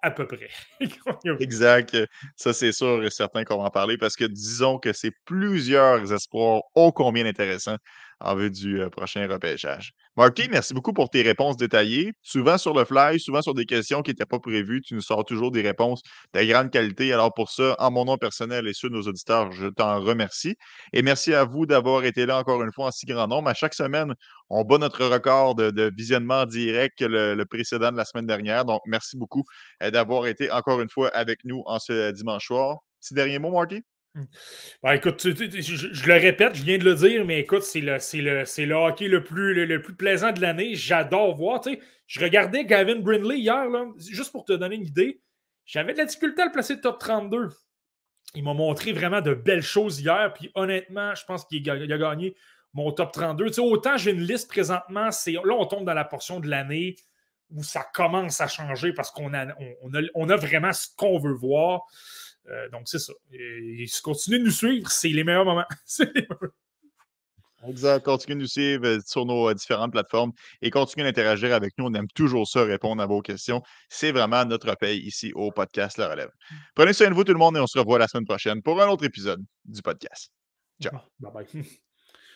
à 0.02 0.10
peu 0.10 0.26
près. 0.26 0.48
exact. 1.40 1.96
Ça, 2.36 2.52
c'est 2.52 2.72
sûr 2.72 3.04
et 3.04 3.10
certain 3.10 3.44
qu'on 3.44 3.58
va 3.58 3.64
en 3.64 3.70
parler 3.70 3.98
parce 3.98 4.16
que 4.16 4.24
disons 4.24 4.78
que 4.78 4.92
c'est 4.92 5.12
plusieurs 5.24 6.12
espoirs 6.12 6.62
ô 6.74 6.92
combien 6.92 7.26
intéressants 7.26 7.76
en 8.20 8.34
vue 8.34 8.50
du 8.50 8.80
euh, 8.80 8.90
prochain 8.90 9.26
repêchage. 9.28 9.92
Marty, 10.16 10.48
merci 10.50 10.74
beaucoup 10.74 10.92
pour 10.92 11.08
tes 11.08 11.22
réponses 11.22 11.56
détaillées. 11.56 12.12
Souvent 12.22 12.58
sur 12.58 12.74
le 12.74 12.84
fly, 12.84 13.18
souvent 13.18 13.42
sur 13.42 13.54
des 13.54 13.64
questions 13.64 14.02
qui 14.02 14.10
n'étaient 14.10 14.26
pas 14.26 14.38
prévues. 14.38 14.82
Tu 14.82 14.94
nous 14.94 15.00
sors 15.00 15.24
toujours 15.24 15.50
des 15.50 15.62
réponses 15.62 16.02
de 16.34 16.44
grande 16.44 16.70
qualité. 16.70 17.12
Alors 17.12 17.32
pour 17.32 17.50
ça, 17.50 17.76
en 17.78 17.90
mon 17.90 18.04
nom 18.04 18.18
personnel 18.18 18.66
et 18.66 18.72
ceux 18.74 18.90
de 18.90 18.94
nos 18.94 19.02
auditeurs, 19.02 19.52
je 19.52 19.68
t'en 19.68 20.00
remercie. 20.00 20.56
Et 20.92 21.02
merci 21.02 21.32
à 21.32 21.44
vous 21.44 21.64
d'avoir 21.66 22.04
été 22.04 22.26
là 22.26 22.38
encore 22.38 22.62
une 22.62 22.72
fois 22.72 22.86
en 22.86 22.90
si 22.90 23.06
grand 23.06 23.28
nombre. 23.28 23.48
À 23.48 23.54
chaque 23.54 23.74
semaine, 23.74 24.14
on 24.50 24.64
bat 24.64 24.78
notre 24.78 25.06
record 25.06 25.54
de, 25.54 25.92
visionnement 25.96 26.44
direct 26.44 26.98
que 26.98 27.04
le, 27.04 27.44
précédent 27.44 27.92
de 27.92 27.96
la 27.96 28.04
semaine 28.04 28.26
dernière. 28.26 28.64
Donc, 28.64 28.80
merci 28.86 29.16
beaucoup 29.16 29.44
euh, 29.82 29.90
d'avoir 29.90 30.26
été 30.26 30.50
encore 30.50 30.80
une 30.80 30.90
fois 30.90 31.08
avec 31.08 31.44
nous 31.44 31.62
en 31.66 31.78
ce 31.78 32.10
dimanche 32.10 32.46
soir. 32.46 32.78
Petit 33.00 33.14
dernier 33.14 33.38
mot, 33.38 33.50
Marty? 33.50 33.82
Mmh. 34.14 34.24
Ben, 34.82 34.92
écoute, 34.94 35.20
je, 35.22 36.06
le 36.06 36.14
répète, 36.14 36.56
je 36.56 36.64
viens 36.64 36.78
de 36.78 36.84
le 36.84 36.94
dire, 36.94 37.24
mais 37.24 37.40
écoute, 37.40 37.62
c'est 37.62 37.80
le, 37.80 37.98
le, 38.14 38.64
le, 38.64 38.74
hockey 38.74 39.06
le 39.06 39.22
plus, 39.22 39.66
le, 39.66 39.80
plus 39.80 39.94
plaisant 39.94 40.32
de 40.32 40.40
l'année. 40.40 40.74
J'adore 40.74 41.36
voir. 41.36 41.62
Je 42.06 42.20
regardais 42.20 42.64
Gavin 42.64 42.96
Brindley 42.96 43.38
hier, 43.38 43.68
là, 43.68 43.86
juste 43.98 44.32
pour 44.32 44.44
te 44.44 44.52
donner 44.52 44.76
une 44.76 44.86
idée. 44.86 45.20
J'avais 45.64 45.92
de 45.92 45.98
la 45.98 46.06
difficulté 46.06 46.42
à 46.42 46.46
le 46.46 46.52
placer 46.52 46.80
top 46.80 46.98
32. 46.98 47.50
Il 48.34 48.42
m'a 48.42 48.54
montré 48.54 48.92
vraiment 48.92 49.20
de 49.20 49.34
belles 49.34 49.62
choses 49.62 50.00
hier. 50.00 50.32
Puis 50.34 50.50
honnêtement, 50.54 51.14
je 51.14 51.24
pense 51.24 51.44
qu'il 51.44 51.68
a, 51.70 51.98
gagné 51.98 52.34
mon 52.72 52.90
top 52.90 53.12
32. 53.12 53.60
autant 53.60 53.96
j'ai 53.96 54.10
une 54.10 54.22
liste 54.22 54.48
présentement, 54.48 55.10
là, 55.10 55.54
on 55.56 55.66
tombe 55.66 55.84
dans 55.84 55.94
la 55.94 56.04
portion 56.04 56.40
de 56.40 56.48
l'année 56.48 56.96
où 57.50 57.62
ça 57.62 57.84
commence 57.94 58.40
à 58.40 58.48
changer 58.48 58.92
parce 58.92 59.10
qu'on 59.10 59.34
a, 59.34 59.46
on, 59.82 59.94
a, 59.94 60.00
on 60.14 60.28
a 60.28 60.36
vraiment 60.36 60.72
ce 60.72 60.88
qu'on 60.96 61.18
veut 61.18 61.34
voir. 61.34 61.86
Euh, 62.50 62.68
donc, 62.70 62.82
c'est 62.88 62.98
ça. 62.98 63.12
Et, 63.32 63.82
et 63.82 63.86
continuez 64.02 64.38
de 64.38 64.44
nous 64.44 64.50
suivre, 64.50 64.90
c'est 64.90 65.08
les 65.08 65.24
meilleurs 65.24 65.44
moments. 65.44 65.66
Exact. 67.66 68.04
Continuez 68.04 68.36
de 68.36 68.40
nous 68.40 68.46
suivre 68.46 68.86
euh, 68.86 68.98
sur 69.04 69.26
nos 69.26 69.50
euh, 69.50 69.54
différentes 69.54 69.92
plateformes 69.92 70.32
et 70.62 70.70
continuez 70.70 71.04
d'interagir 71.04 71.54
avec 71.54 71.76
nous. 71.76 71.86
On 71.86 71.94
aime 71.94 72.08
toujours 72.08 72.48
ça, 72.48 72.64
répondre 72.64 73.02
à 73.02 73.06
vos 73.06 73.20
questions. 73.20 73.62
C'est 73.88 74.12
vraiment 74.12 74.44
notre 74.44 74.74
paye 74.76 75.00
ici 75.00 75.32
au 75.34 75.50
podcast 75.50 75.98
La 75.98 76.08
Relève. 76.08 76.30
Prenez 76.74 76.92
soin 76.92 77.10
de 77.10 77.14
vous, 77.14 77.24
tout 77.24 77.32
le 77.32 77.38
monde, 77.38 77.56
et 77.56 77.60
on 77.60 77.66
se 77.66 77.78
revoit 77.78 77.98
la 77.98 78.08
semaine 78.08 78.26
prochaine 78.26 78.62
pour 78.62 78.80
un 78.80 78.88
autre 78.88 79.04
épisode 79.04 79.44
du 79.64 79.82
podcast. 79.82 80.30
Ciao. 80.82 80.98
Bye 81.18 81.32
bye. 81.32 81.64